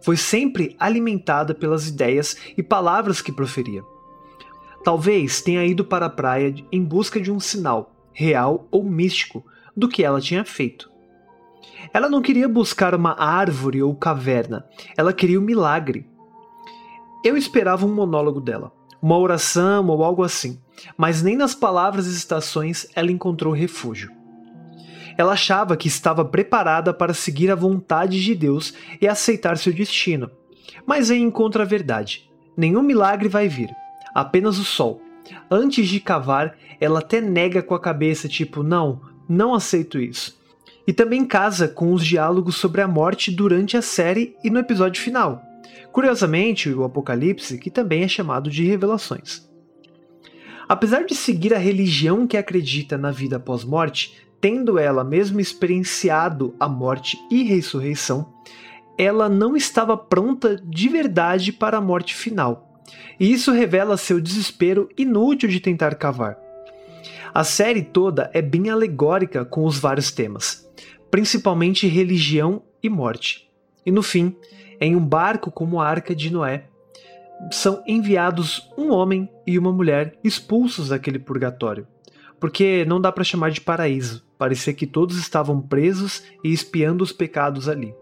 Foi 0.01 0.17
sempre 0.17 0.75
alimentada 0.79 1.55
pelas 1.55 1.89
ideias 1.89 2.37
e 2.57 2.63
palavras 2.63 3.21
que 3.21 3.33
proferia. 3.33 3.83
Talvez 4.85 5.41
tenha 5.41 5.65
ido 5.65 5.85
para 5.85 6.07
a 6.07 6.11
praia 6.11 6.55
em 6.73 6.83
busca 6.83 7.21
de 7.21 7.31
um 7.31 7.39
sinal, 7.39 7.95
real 8.13 8.67
ou 8.71 8.83
místico, 8.83 9.45
do 9.77 9.89
que 9.89 10.03
ela 10.03 10.21
tinha 10.21 10.45
feito. 10.45 10.91
Ela 11.93 12.09
não 12.09 12.23
queria 12.23 12.49
buscar 12.49 12.95
uma 12.95 13.19
árvore 13.21 13.83
ou 13.83 13.95
caverna, 13.95 14.65
ela 14.97 15.13
queria 15.13 15.39
um 15.39 15.45
milagre. 15.45 16.07
Eu 17.25 17.37
esperava 17.37 17.87
um 17.87 17.95
monólogo 17.95 18.41
dela, 18.41 18.73
uma 19.01 19.17
oração 19.17 19.87
ou 19.89 20.03
algo 20.03 20.23
assim, 20.23 20.61
mas 20.97 21.23
nem 21.23 21.37
nas 21.37 21.55
palavras 21.55 22.07
e 22.07 22.17
estações 22.17 22.87
ela 22.95 23.13
encontrou 23.13 23.53
refúgio. 23.53 24.11
Ela 25.17 25.33
achava 25.33 25.77
que 25.77 25.89
estava 25.89 26.25
preparada 26.25 26.93
para 26.93 27.15
seguir 27.15 27.51
a 27.51 27.55
vontade 27.55 28.23
de 28.23 28.35
Deus 28.35 28.75
e 29.01 29.07
aceitar 29.07 29.59
seu 29.59 29.73
destino. 29.73 30.31
Mas 30.87 31.11
aí 31.11 31.21
encontra 31.21 31.63
a 31.63 31.67
verdade. 31.67 32.31
Nenhum 32.57 32.83
milagre 32.83 33.29
vai 33.29 33.49
vir, 33.49 33.71
apenas 34.15 34.59
o 34.59 34.65
sol. 34.65 35.01
Antes 35.51 35.89
de 35.89 36.01
cavar, 36.01 36.57
ela 36.81 36.99
até 36.99 37.21
nega 37.21 37.63
com 37.63 37.75
a 37.75 37.81
cabeça, 37.81 38.29
tipo, 38.29 38.63
não, 38.63 39.01
não 39.29 39.55
aceito 39.55 40.01
isso. 40.01 40.41
E 40.87 40.93
também 40.93 41.25
casa 41.25 41.69
com 41.69 41.93
os 41.93 42.05
diálogos 42.05 42.57
sobre 42.57 42.81
a 42.81 42.89
morte 42.89 43.31
durante 43.31 43.77
a 43.77 43.83
série 43.83 44.35
e 44.43 44.51
no 44.51 44.59
episódio 44.59 45.01
final. 45.01 45.41
Curiosamente, 45.93 46.71
o 46.71 46.85
Apocalipse, 46.85 47.59
que 47.59 47.71
também 47.71 48.03
é 48.03 48.09
chamado 48.09 48.51
de 48.51 48.65
Revelações. 48.65 49.49
Apesar 50.69 51.05
de 51.05 51.15
seguir 51.15 51.55
a 51.55 51.59
religião 51.59 52.27
que 52.27 52.37
acredita 52.37 52.97
na 52.97 53.11
vida 53.11 53.37
após 53.37 53.63
morte, 53.63 54.27
tendo 54.41 54.79
ela 54.79 55.05
mesmo 55.05 55.39
experienciado 55.39 56.55
a 56.59 56.69
morte 56.69 57.19
e 57.31 57.43
ressurreição, 57.43 58.33
ela 58.99 59.29
não 59.29 59.57
estava 59.57 59.97
pronta 59.97 60.57
de 60.65 60.89
verdade 60.89 61.53
para 61.53 61.79
a 61.79 61.81
morte 61.81 62.15
final. 62.15 62.72
E 63.19 63.33
isso 63.33 63.53
revela 63.53 63.97
seu 63.97 64.21
desespero 64.21 64.89
inútil 64.97 65.49
de 65.49 65.61
tentar 65.61 65.95
cavar. 65.95 66.39
A 67.35 67.45
série 67.45 67.83
toda 67.83 68.31
é 68.35 68.43
bem 68.43 68.69
alegórica 68.69 69.45
com 69.45 69.65
os 69.65 69.79
vários 69.79 70.11
temas, 70.11 70.69
principalmente 71.11 71.87
religião 71.87 72.63
e 72.83 72.89
morte. 72.89 73.49
E 73.87 73.91
no 73.91 74.03
fim, 74.03 74.37
em 74.81 74.95
um 74.95 75.05
barco 75.05 75.51
como 75.51 75.81
a 75.81 75.89
Arca 75.89 76.15
de 76.15 76.31
Noé, 76.31 76.67
são 77.51 77.83
enviados 77.87 78.71
um 78.77 78.93
homem 78.93 79.29
e 79.47 79.59
uma 79.59 79.73
mulher 79.73 80.19
expulsos 80.23 80.89
daquele 80.89 81.19
purgatório. 81.19 81.87
Porque 82.39 82.85
não 82.85 83.01
dá 83.01 83.11
para 83.11 83.25
chamar 83.25 83.51
de 83.51 83.61
paraíso, 83.61 84.25
parecia 84.37 84.75
que 84.75 84.87
todos 84.87 85.17
estavam 85.17 85.61
presos 85.61 86.23
e 86.43 86.53
espiando 86.53 87.03
os 87.03 87.13
pecados 87.13 87.69
ali. 87.69 87.95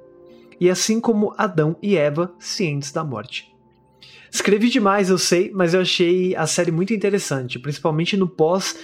E 0.58 0.68
assim 0.68 1.00
como 1.00 1.34
Adão 1.38 1.76
e 1.82 1.96
Eva, 1.96 2.32
cientes 2.38 2.92
da 2.92 3.04
morte. 3.04 3.49
Escrevi 4.30 4.70
demais, 4.70 5.10
eu 5.10 5.18
sei, 5.18 5.50
mas 5.52 5.74
eu 5.74 5.80
achei 5.80 6.36
a 6.36 6.46
série 6.46 6.70
muito 6.70 6.94
interessante, 6.94 7.58
principalmente 7.58 8.16
no 8.16 8.28
pós 8.28 8.76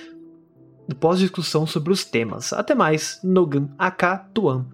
pós-discussão 1.01 1.67
sobre 1.67 1.93
os 1.93 2.05
temas. 2.05 2.53
Até 2.53 2.75
mais, 2.75 3.19
Nogan 3.23 3.69
AK 3.79 4.33
Tuan. 4.33 4.67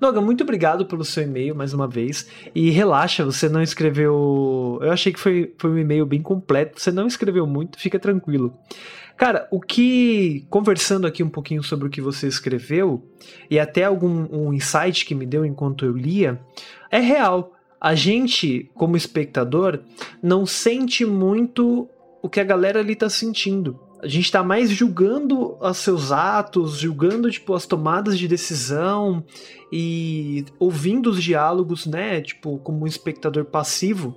Nogan, 0.00 0.20
muito 0.20 0.42
obrigado 0.42 0.84
pelo 0.86 1.04
seu 1.04 1.22
e-mail 1.22 1.54
mais 1.54 1.72
uma 1.72 1.86
vez. 1.86 2.28
E 2.54 2.70
relaxa, 2.70 3.24
você 3.24 3.48
não 3.48 3.62
escreveu. 3.62 4.78
Eu 4.82 4.90
achei 4.90 5.12
que 5.12 5.20
foi, 5.20 5.54
foi 5.56 5.70
um 5.70 5.78
e-mail 5.78 6.04
bem 6.04 6.20
completo. 6.20 6.80
Você 6.80 6.90
não 6.90 7.06
escreveu 7.06 7.46
muito, 7.46 7.78
fica 7.78 7.98
tranquilo. 7.98 8.52
Cara, 9.16 9.46
o 9.50 9.60
que. 9.60 10.44
Conversando 10.50 11.06
aqui 11.06 11.22
um 11.22 11.28
pouquinho 11.28 11.62
sobre 11.62 11.86
o 11.86 11.90
que 11.90 12.00
você 12.00 12.26
escreveu, 12.26 13.08
e 13.48 13.60
até 13.60 13.84
algum 13.84 14.26
um 14.30 14.52
insight 14.52 15.04
que 15.04 15.14
me 15.14 15.24
deu 15.24 15.44
enquanto 15.44 15.84
eu 15.84 15.92
lia, 15.92 16.40
é 16.90 16.98
real. 16.98 17.53
A 17.84 17.94
gente, 17.94 18.70
como 18.74 18.96
espectador, 18.96 19.80
não 20.22 20.46
sente 20.46 21.04
muito 21.04 21.88
o 22.22 22.28
que 22.28 22.40
a 22.40 22.44
galera 22.44 22.80
ali 22.80 22.96
tá 22.96 23.10
sentindo 23.10 23.78
a 24.04 24.06
gente 24.06 24.30
tá 24.30 24.44
mais 24.44 24.68
julgando 24.68 25.56
os 25.58 25.78
seus 25.78 26.12
atos, 26.12 26.76
julgando 26.76 27.30
tipo 27.30 27.54
as 27.54 27.64
tomadas 27.64 28.18
de 28.18 28.28
decisão 28.28 29.24
e 29.72 30.44
ouvindo 30.58 31.08
os 31.08 31.22
diálogos, 31.22 31.86
né, 31.86 32.20
tipo 32.20 32.58
como 32.58 32.84
um 32.84 32.86
espectador 32.86 33.46
passivo. 33.46 34.14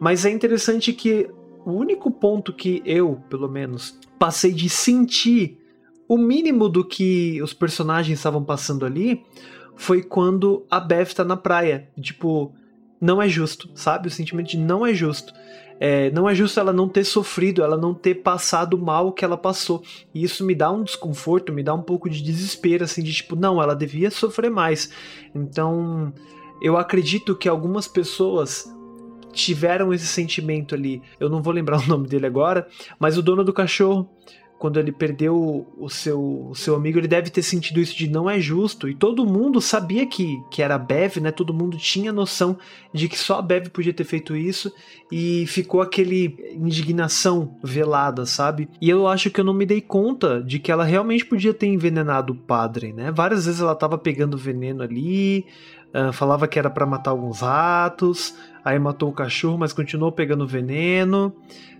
Mas 0.00 0.24
é 0.24 0.30
interessante 0.30 0.90
que 0.90 1.28
o 1.66 1.72
único 1.72 2.10
ponto 2.10 2.50
que 2.50 2.80
eu, 2.86 3.20
pelo 3.28 3.46
menos, 3.46 4.00
passei 4.18 4.54
de 4.54 4.70
sentir 4.70 5.58
o 6.08 6.16
mínimo 6.16 6.66
do 6.66 6.82
que 6.82 7.42
os 7.42 7.52
personagens 7.52 8.18
estavam 8.18 8.42
passando 8.42 8.86
ali 8.86 9.22
foi 9.74 10.02
quando 10.02 10.64
a 10.70 10.80
Beth 10.80 11.12
tá 11.14 11.24
na 11.24 11.36
praia, 11.36 11.90
tipo, 12.00 12.54
não 13.00 13.20
é 13.20 13.28
justo, 13.28 13.70
sabe? 13.74 14.08
O 14.08 14.10
sentimento 14.10 14.48
de 14.48 14.58
não 14.58 14.84
é 14.86 14.94
justo. 14.94 15.32
É, 15.78 16.10
não 16.10 16.28
é 16.28 16.34
justo 16.34 16.58
ela 16.58 16.72
não 16.72 16.88
ter 16.88 17.04
sofrido, 17.04 17.62
ela 17.62 17.76
não 17.76 17.92
ter 17.92 18.16
passado 18.16 18.78
mal 18.78 19.12
que 19.12 19.24
ela 19.24 19.36
passou. 19.36 19.82
E 20.14 20.24
isso 20.24 20.44
me 20.44 20.54
dá 20.54 20.70
um 20.70 20.82
desconforto, 20.82 21.52
me 21.52 21.62
dá 21.62 21.74
um 21.74 21.82
pouco 21.82 22.08
de 22.08 22.22
desespero, 22.22 22.84
assim, 22.84 23.02
de 23.02 23.12
tipo, 23.12 23.36
não, 23.36 23.62
ela 23.62 23.74
devia 23.74 24.10
sofrer 24.10 24.50
mais. 24.50 24.90
Então, 25.34 26.12
eu 26.62 26.76
acredito 26.76 27.36
que 27.36 27.48
algumas 27.48 27.86
pessoas 27.86 28.72
tiveram 29.32 29.92
esse 29.92 30.06
sentimento 30.06 30.74
ali. 30.74 31.02
Eu 31.20 31.28
não 31.28 31.42
vou 31.42 31.52
lembrar 31.52 31.78
o 31.84 31.86
nome 31.86 32.08
dele 32.08 32.26
agora, 32.26 32.66
mas 32.98 33.18
o 33.18 33.22
dono 33.22 33.44
do 33.44 33.52
cachorro 33.52 34.08
quando 34.58 34.78
ele 34.78 34.90
perdeu 34.90 35.66
o 35.76 35.88
seu, 35.88 36.48
o 36.50 36.54
seu 36.54 36.74
amigo, 36.74 36.98
ele 36.98 37.08
deve 37.08 37.28
ter 37.28 37.42
sentido 37.42 37.78
isso 37.78 37.96
de 37.96 38.08
não 38.08 38.28
é 38.28 38.40
justo. 38.40 38.88
E 38.88 38.94
todo 38.94 39.26
mundo 39.26 39.60
sabia 39.60 40.06
que, 40.06 40.40
que 40.50 40.62
era 40.62 40.76
a 40.76 40.78
Bev, 40.78 41.18
né? 41.18 41.30
Todo 41.30 41.52
mundo 41.52 41.76
tinha 41.76 42.10
noção 42.10 42.56
de 42.92 43.06
que 43.08 43.18
só 43.18 43.38
a 43.38 43.42
Bev 43.42 43.68
podia 43.68 43.92
ter 43.92 44.04
feito 44.04 44.34
isso. 44.34 44.72
E 45.12 45.46
ficou 45.46 45.82
aquele 45.82 46.54
indignação 46.54 47.56
velada, 47.62 48.24
sabe? 48.24 48.68
E 48.80 48.88
eu 48.88 49.06
acho 49.06 49.30
que 49.30 49.40
eu 49.40 49.44
não 49.44 49.54
me 49.54 49.66
dei 49.66 49.82
conta 49.82 50.42
de 50.42 50.58
que 50.58 50.72
ela 50.72 50.84
realmente 50.84 51.26
podia 51.26 51.52
ter 51.52 51.66
envenenado 51.66 52.32
o 52.32 52.36
padre, 52.36 52.94
né? 52.94 53.12
Várias 53.12 53.44
vezes 53.44 53.60
ela 53.60 53.74
tava 53.74 53.98
pegando 53.98 54.38
veneno 54.38 54.82
ali, 54.82 55.44
uh, 55.94 56.12
falava 56.14 56.48
que 56.48 56.58
era 56.58 56.70
para 56.70 56.86
matar 56.86 57.10
alguns 57.10 57.40
ratos, 57.40 58.34
aí 58.64 58.78
matou 58.78 59.10
o 59.10 59.14
cachorro, 59.14 59.58
mas 59.58 59.74
continuou 59.74 60.10
pegando 60.10 60.46
veneno 60.46 61.34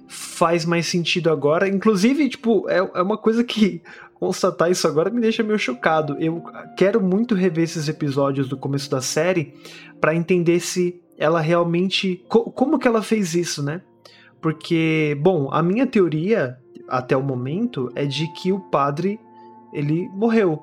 faz 0.09 0.65
mais 0.65 0.87
sentido 0.87 1.31
agora. 1.31 1.69
Inclusive, 1.69 2.29
tipo, 2.29 2.69
é, 2.69 2.79
é 2.79 3.03
uma 3.03 3.17
coisa 3.17 3.43
que 3.45 3.83
constatar 4.15 4.71
isso 4.71 4.87
agora 4.87 5.11
me 5.11 5.21
deixa 5.21 5.43
meio 5.43 5.59
chocado. 5.59 6.17
Eu 6.19 6.43
quero 6.77 7.03
muito 7.03 7.35
rever 7.35 7.65
esses 7.65 7.89
episódios 7.89 8.49
do 8.49 8.57
começo 8.57 8.91
da 8.91 9.01
série 9.01 9.55
para 10.01 10.15
entender 10.15 10.61
se 10.61 11.01
ela 11.19 11.41
realmente. 11.41 12.25
Co 12.29 12.51
como 12.51 12.79
que 12.79 12.89
ela 12.89 13.03
fez 13.03 13.35
isso, 13.35 13.63
né? 13.63 13.83
Porque, 14.41 15.17
bom, 15.21 15.49
a 15.51 15.63
minha 15.63 15.87
teoria 15.87 16.57
até 16.89 17.17
o 17.17 17.23
momento 17.23 17.91
é 17.95 18.05
de 18.05 18.33
que 18.33 18.53
o 18.53 18.61
padre 18.61 19.19
ele 19.73 20.09
morreu 20.11 20.63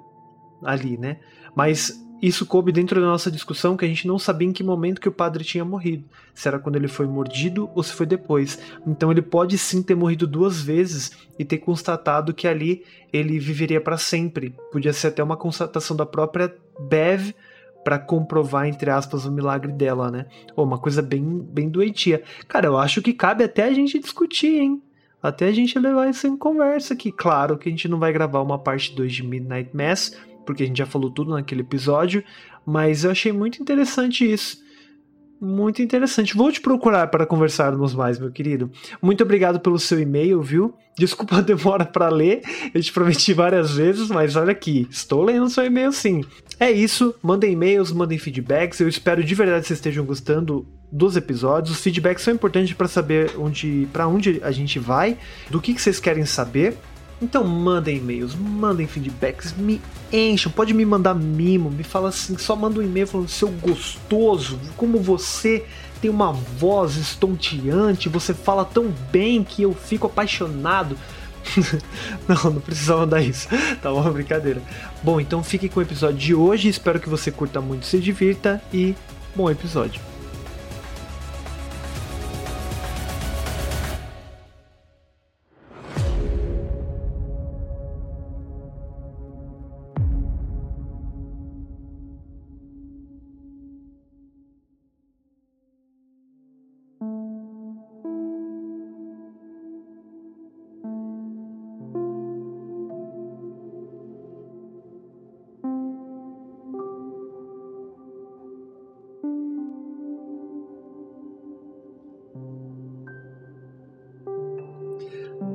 ali, 0.64 0.98
né? 0.98 1.18
Mas 1.56 2.03
isso 2.27 2.46
coube 2.46 2.72
dentro 2.72 3.01
da 3.01 3.08
nossa 3.08 3.30
discussão 3.30 3.75
que 3.75 3.84
a 3.84 3.88
gente 3.88 4.08
não 4.08 4.18
sabia 4.18 4.48
em 4.48 4.53
que 4.53 4.63
momento 4.63 5.01
que 5.01 5.10
o 5.10 5.12
padre 5.12 5.44
tinha 5.44 5.65
morrido. 5.65 6.06
Se 6.34 6.48
era 6.48 6.58
quando 6.58 6.77
ele 6.77 6.88
foi 6.88 7.06
mordido 7.06 7.70
ou 7.75 7.84
se 7.84 7.92
foi 7.92 8.06
depois. 8.06 8.58
Então 8.88 9.12
ele 9.12 9.22
pode 9.22 9.58
sim 9.58 9.84
ter 9.84 9.94
morrido 9.94 10.25
duas 10.25 10.62
vezes 10.62 11.12
e 11.38 11.44
ter 11.44 11.58
constatado 11.58 12.34
que 12.34 12.48
ali 12.48 12.86
ele 13.12 13.38
viveria 13.39 13.82
para 13.82 13.98
sempre. 13.98 14.56
Podia 14.72 14.94
ser 14.94 15.08
até 15.08 15.22
uma 15.22 15.36
constatação 15.36 15.98
da 15.98 16.06
própria 16.06 16.56
Bev 16.80 17.34
para 17.84 18.00
comprovar, 18.00 18.68
entre 18.68 18.89
aspas, 18.89 19.25
o 19.25 19.32
milagre 19.32 19.74
dela, 19.74 20.10
né? 20.10 20.25
Ou 20.56 20.63
uma 20.63 20.77
coisa 20.77 21.01
bem, 21.01 21.22
bem 21.22 21.68
doentia. 21.68 22.24
Cara, 22.48 22.68
eu 22.68 22.77
acho 22.77 23.01
que 23.01 23.12
cabe 23.12 23.44
até 23.44 23.63
a 23.63 23.74
gente 23.74 24.00
discutir, 24.00 24.62
hein? 24.62 24.82
Até 25.22 25.48
a 25.48 25.51
gente 25.51 25.77
levar 25.77 26.10
isso 26.10 26.25
em 26.25 26.38
conversa 26.38 26.94
aqui. 26.94 27.12
Claro 27.12 27.58
que 27.58 27.68
a 27.68 27.72
gente 27.72 27.88
não 27.88 28.00
vai 28.00 28.13
gravar 28.13 28.42
uma 28.42 28.58
parte 28.58 28.96
2 28.96 29.12
de 29.12 29.24
Midnight 29.24 29.75
Mass, 29.75 30.18
porque 30.46 30.64
a 30.64 30.66
gente 30.66 30.78
já 30.78 30.86
falou 30.86 31.10
tudo 31.10 31.32
naquele 31.32 31.62
episódio, 31.62 32.24
mas 32.66 33.04
eu 33.04 33.12
achei 33.12 33.32
muito 33.32 33.62
interessante 33.62 34.32
isso. 34.32 34.64
Muito 35.44 35.82
interessante. 35.82 36.38
Vou 36.38 36.50
te 36.50 36.62
procurar 36.62 37.08
para 37.08 37.26
conversarmos 37.26 37.94
mais, 37.94 38.18
meu 38.18 38.32
querido. 38.32 38.72
Muito 39.02 39.24
obrigado 39.24 39.60
pelo 39.60 39.78
seu 39.78 40.00
e-mail, 40.00 40.42
viu? 40.42 40.74
Desculpa 40.98 41.38
a 41.38 41.42
demora 41.42 41.84
para 41.84 42.08
ler. 42.08 42.42
Eu 42.74 42.82
te 42.82 42.94
prometi 42.94 43.34
várias 43.34 43.72
vezes, 43.72 44.08
mas 44.08 44.38
olha 44.38 44.54
aqui, 44.54 44.88
estou 44.90 45.22
lendo 45.22 45.50
seu 45.50 45.66
e-mail 45.66 45.92
sim. 45.92 46.24
É 46.58 46.72
isso. 46.72 47.14
Mandem 47.22 47.52
e-mails, 47.52 47.92
mandem 47.92 48.18
feedbacks. 48.18 48.80
Eu 48.80 48.88
espero 48.88 49.22
de 49.22 49.36
verdade 49.36 49.64
que 49.64 49.68
vocês 49.68 49.80
estejam 49.80 50.06
gostando 50.06 50.66
dos 50.90 51.18
episódios. 51.18 51.76
Os 51.76 51.84
feedbacks 51.84 52.24
são 52.24 52.34
importantes 52.34 52.74
para 52.74 52.88
saber 52.88 53.32
onde, 53.38 53.86
para 53.92 54.08
onde 54.08 54.40
a 54.44 54.52
gente 54.52 54.80
vai, 54.80 55.18
do 55.50 55.60
que, 55.60 55.74
que 55.74 55.82
vocês 55.82 56.00
querem 56.00 56.26
saber. 56.26 56.78
Então 57.22 57.43
mandem 57.43 57.98
e-mails, 57.98 58.36
mandem 58.36 58.86
feedbacks, 58.86 59.53
me 59.53 59.82
encham, 60.12 60.51
pode 60.51 60.74
me 60.74 60.86
mandar 60.86 61.13
mimo, 61.13 61.72
me 61.72 61.84
fala 61.84 62.10
assim, 62.10 62.38
só 62.38 62.55
manda 62.55 62.79
um 62.79 62.84
e-mail 62.84 63.08
falando 63.08 63.29
seu 63.29 63.48
gostoso, 63.50 64.60
como 64.75 65.00
você 65.00 65.65
tem 66.01 66.12
uma 66.12 66.34
voz 66.34 66.98
estonteante, 66.98 68.10
você 68.10 68.34
fala 68.34 68.65
tão 68.65 68.93
bem 69.10 69.41
que 69.41 69.62
eu 69.63 69.74
fico 69.74 70.08
apaixonado. 70.08 70.98
não, 72.27 72.51
não 72.51 72.62
precisa 72.62 72.98
mandar 72.98 73.22
isso. 73.22 73.48
Tá 73.82 73.91
uma 73.91 74.12
brincadeira. 74.12 74.62
Bom, 75.01 75.20
então 75.20 75.43
fique 75.43 75.70
com 75.70 75.79
o 75.79 75.84
episódio 75.84 76.17
de 76.17 76.36
hoje. 76.36 76.67
Espero 76.67 77.00
que 77.00 77.10
você 77.10 77.32
curta 77.32 77.62
muito, 77.62 77.86
se 77.86 78.00
divirta 78.00 78.62
e 78.74 78.96
bom 79.36 79.50
episódio. 79.50 80.12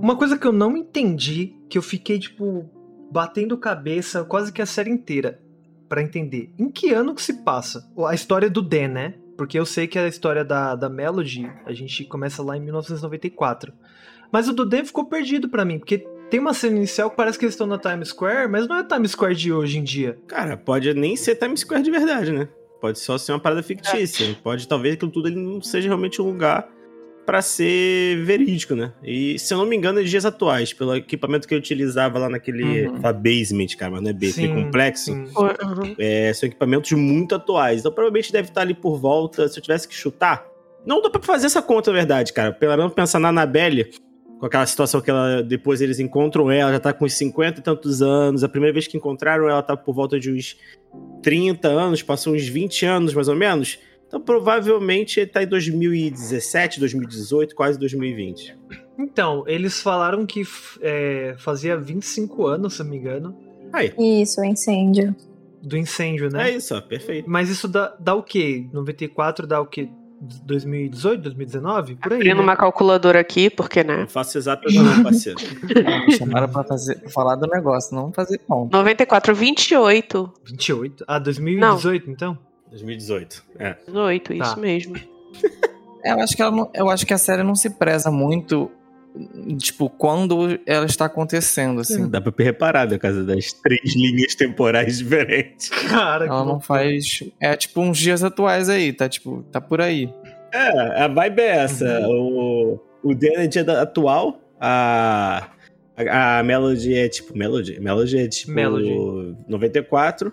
Uma 0.09 0.17
coisa 0.17 0.39
que 0.39 0.47
eu 0.47 0.53
não 0.53 0.75
entendi, 0.75 1.55
que 1.69 1.77
eu 1.77 1.83
fiquei, 1.83 2.19
tipo, 2.19 2.65
batendo 3.13 3.59
cabeça 3.59 4.25
quase 4.25 4.51
que 4.51 4.63
a 4.63 4.65
série 4.65 4.89
inteira 4.89 5.39
para 5.87 6.01
entender. 6.01 6.51
Em 6.59 6.71
que 6.71 6.95
ano 6.95 7.15
que 7.15 7.21
se 7.21 7.45
passa? 7.45 7.87
A 8.07 8.15
história 8.15 8.49
do 8.49 8.63
Dan, 8.63 8.89
né? 8.89 9.15
Porque 9.37 9.59
eu 9.59 9.67
sei 9.67 9.87
que 9.87 9.99
a 9.99 10.09
história 10.09 10.43
da, 10.43 10.75
da 10.75 10.89
Melody, 10.89 11.53
a 11.67 11.75
gente 11.75 12.07
começa 12.07 12.43
lá 12.43 12.57
em 12.57 12.61
1994. 12.61 13.71
Mas 14.33 14.49
o 14.49 14.55
do 14.55 14.65
Dan 14.65 14.83
ficou 14.87 15.05
perdido 15.05 15.47
para 15.47 15.63
mim, 15.63 15.79
porque 15.79 15.99
tem 16.31 16.41
uma 16.41 16.55
cena 16.55 16.79
inicial 16.79 17.11
que 17.11 17.17
parece 17.17 17.39
que 17.39 17.45
eles 17.45 17.53
estão 17.53 17.67
na 17.67 17.77
Times 17.77 18.09
Square, 18.09 18.49
mas 18.49 18.67
não 18.67 18.77
é 18.77 18.81
a 18.81 18.85
Times 18.85 19.11
Square 19.11 19.35
de 19.35 19.53
hoje 19.53 19.77
em 19.77 19.85
dia. 19.85 20.19
Cara, 20.27 20.57
pode 20.57 20.95
nem 20.95 21.17
ser 21.17 21.35
Times 21.35 21.61
Square 21.61 21.83
de 21.83 21.91
verdade, 21.91 22.33
né? 22.33 22.49
Pode 22.81 22.99
só 22.99 23.19
ser 23.19 23.33
uma 23.33 23.41
parada 23.41 23.63
fictícia. 23.63 24.31
É. 24.31 24.35
Pode 24.43 24.67
talvez 24.67 24.95
aquilo 24.95 25.11
tudo 25.11 25.29
ele 25.29 25.37
não 25.37 25.61
seja 25.61 25.87
realmente 25.87 26.23
um 26.23 26.25
lugar 26.25 26.67
para 27.29 27.43
ser 27.43 28.25
verídico, 28.25 28.75
né? 28.75 28.91
E 29.05 29.39
se 29.39 29.53
eu 29.53 29.59
não 29.59 29.67
me 29.67 29.77
engano, 29.77 30.01
nos 30.01 30.09
dias 30.09 30.25
atuais, 30.25 30.73
pelo 30.73 30.97
equipamento 30.97 31.47
que 31.47 31.53
eu 31.53 31.59
utilizava 31.59 32.19
lá 32.19 32.27
naquele 32.27 32.89
uhum. 32.89 33.03
basement, 33.03 33.67
cara, 33.77 33.93
mas 33.93 34.01
não 34.01 34.09
é 34.09 34.15
B, 34.15 34.33
sim, 34.33 34.49
complexo. 34.49 35.13
Uhum. 35.13 35.95
É, 35.99 36.33
são 36.33 36.47
equipamentos 36.47 36.91
muito 36.93 37.35
atuais. 37.35 37.81
Então 37.81 37.93
provavelmente 37.93 38.33
deve 38.33 38.49
estar 38.49 38.63
ali 38.63 38.73
por 38.73 38.99
volta, 38.99 39.47
se 39.47 39.59
eu 39.59 39.63
tivesse 39.63 39.87
que 39.87 39.95
chutar. 39.95 40.47
Não 40.87 41.03
dá 41.03 41.11
pra 41.11 41.21
fazer 41.21 41.45
essa 41.45 41.61
conta, 41.61 41.91
na 41.91 41.99
verdade, 41.99 42.33
cara. 42.33 42.51
Pela 42.51 42.79
não 42.79 42.89
pensar 42.89 43.19
na 43.19 43.29
Anabelle, 43.29 43.91
com 44.41 44.47
aquela 44.47 44.65
situação 44.65 45.03
que 45.03 45.11
ela 45.11 45.43
depois 45.43 45.83
eles 45.83 46.01
encontram 46.01 46.51
ela, 46.51 46.73
já 46.73 46.81
tá 46.81 46.95
com 46.95 47.05
uns 47.05 47.13
50 47.13 47.61
e 47.61 47.63
tantos 47.63 48.01
anos. 48.01 48.43
A 48.43 48.49
primeira 48.49 48.73
vez 48.73 48.87
que 48.87 48.97
encontraram 48.97 49.51
ela 49.51 49.61
tá 49.63 49.77
por 49.77 49.95
volta 49.95 50.19
de 50.19 50.33
uns 50.33 50.57
30 51.23 51.69
anos, 51.69 52.03
passou 52.03 52.35
uns 52.35 52.49
20 52.49 52.87
anos 52.87 53.13
mais 53.13 53.29
ou 53.29 53.37
menos. 53.37 53.79
Então 54.09 54.21
provavelmente 54.21 55.21
ele 55.21 55.29
tá 55.29 55.43
em 55.43 55.47
2017, 55.47 56.81
2018, 56.81 57.55
quase 57.55 57.79
2020. 57.79 58.59
Então, 58.99 59.45
eles 59.47 59.81
falaram 59.81 60.27
que 60.27 60.43
é, 60.81 61.37
fazia 61.39 61.77
25 61.77 62.47
anos, 62.47 62.75
se 62.75 62.83
não 62.83 62.91
me 62.91 62.97
engano. 62.97 63.39
Aí. 63.73 63.93
Isso, 63.99 64.41
o 64.41 64.45
incêndio. 64.45 65.15
Do 65.63 65.77
incêndio, 65.77 66.31
né? 66.31 66.51
É 66.51 66.57
isso, 66.57 66.75
ó, 66.75 66.81
perfeito. 66.81 67.29
Mas 67.29 67.49
isso 67.49 67.69
dá, 67.69 67.95
dá 68.01 68.15
o 68.15 68.23
quê? 68.23 68.67
94 68.73 69.47
dá 69.47 69.61
o 69.61 69.67
quê? 69.67 69.89
2018, 70.21 71.23
2019? 71.23 71.97
Por 71.97 72.13
aí. 72.13 72.17
Abrindo 72.17 72.39
né? 72.39 72.43
uma 72.43 72.57
calculadora 72.57 73.21
aqui, 73.21 73.49
porque, 73.49 73.85
né? 73.85 73.99
Não 73.99 74.09
faço 74.09 74.37
exatamente 74.37 74.79
não, 74.79 75.03
parceiro. 75.05 75.39
Chamaram 76.19 76.49
pra 76.49 76.65
fazer, 76.65 77.09
falar 77.11 77.37
do 77.37 77.47
negócio, 77.47 77.95
não 77.95 78.13
fazer 78.13 78.39
conta. 78.39 78.77
94, 78.77 79.35
28. 79.35 80.33
28? 80.45 81.05
Ah, 81.07 81.19
2018, 81.21 82.07
não. 82.07 82.13
então? 82.13 82.39
2018. 82.71 83.45
É. 83.59 83.77
18, 83.87 84.33
isso 84.33 84.55
tá. 84.55 84.61
mesmo. 84.61 84.97
É, 86.05 86.13
eu 86.13 86.21
acho 86.21 86.37
que 86.37 86.43
ela 86.43 86.51
não, 86.51 86.71
eu 86.75 86.89
acho 86.89 87.05
que 87.05 87.13
a 87.13 87.19
série 87.19 87.43
não 87.43 87.55
se 87.55 87.71
preza 87.71 88.11
muito 88.11 88.71
tipo, 89.59 89.89
quando 89.89 90.59
ela 90.67 90.87
está 90.87 91.07
acontecendo, 91.07 91.81
assim. 91.81 92.05
Sim, 92.05 92.11
dá 92.11 92.21
pra 92.21 92.33
reparar 92.39 92.89
por 92.89 92.99
causa 92.99 93.25
das 93.25 93.53
três 93.53 93.95
linhas 93.95 94.35
temporais 94.35 94.99
diferentes. 94.99 95.69
Cara, 95.69 96.27
ela 96.27 96.45
não 96.45 96.61
faz. 96.61 97.23
É 97.41 97.57
tipo 97.57 97.81
uns 97.81 97.99
dias 97.99 98.23
atuais 98.23 98.69
aí, 98.69 98.93
tá? 98.93 99.09
Tipo, 99.09 99.43
tá 99.51 99.61
por 99.61 99.81
aí. 99.81 100.13
É, 100.53 101.03
a 101.03 101.09
vibe 101.09 101.41
é 101.41 101.57
essa. 101.57 102.01
Uhum. 102.01 102.81
O, 103.03 103.11
o 103.11 103.15
Dan 103.15 103.33
é 103.37 103.47
dia 103.47 103.63
atual, 103.81 104.41
a. 104.61 105.49
A, 105.97 106.39
a 106.39 106.43
Melody 106.45 106.95
é 106.95 107.09
tipo. 107.09 107.37
Melody? 107.37 107.81
Melody 107.81 108.19
é 108.19 108.29
tipo. 108.29 108.53
Melody. 108.53 109.37
94. 109.49 110.33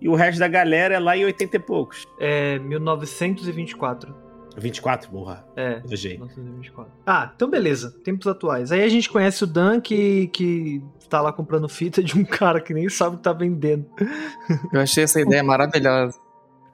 E 0.00 0.08
o 0.08 0.14
resto 0.14 0.38
da 0.38 0.48
galera 0.48 0.94
é 0.94 0.98
lá 0.98 1.16
em 1.16 1.24
80 1.24 1.56
e 1.56 1.60
poucos. 1.60 2.06
É 2.20 2.58
1924. 2.58 4.26
24, 4.56 5.10
porra. 5.10 5.44
É. 5.54 5.80
1924. 5.80 6.92
Ah, 7.06 7.30
então 7.34 7.48
beleza. 7.48 7.94
Tempos 8.02 8.26
atuais. 8.26 8.72
Aí 8.72 8.82
a 8.82 8.88
gente 8.88 9.10
conhece 9.10 9.44
o 9.44 9.46
Dan 9.46 9.80
que, 9.80 10.28
que 10.28 10.82
tá 11.10 11.20
lá 11.20 11.32
comprando 11.32 11.68
fita 11.68 12.02
de 12.02 12.18
um 12.18 12.24
cara 12.26 12.60
que 12.60 12.72
nem 12.72 12.88
sabe 12.88 13.14
o 13.14 13.18
que 13.18 13.24
tá 13.24 13.32
vendendo. 13.32 13.86
Eu 14.72 14.80
achei 14.80 15.04
essa 15.04 15.20
ideia 15.20 15.42
maravilhosa. 15.42 16.18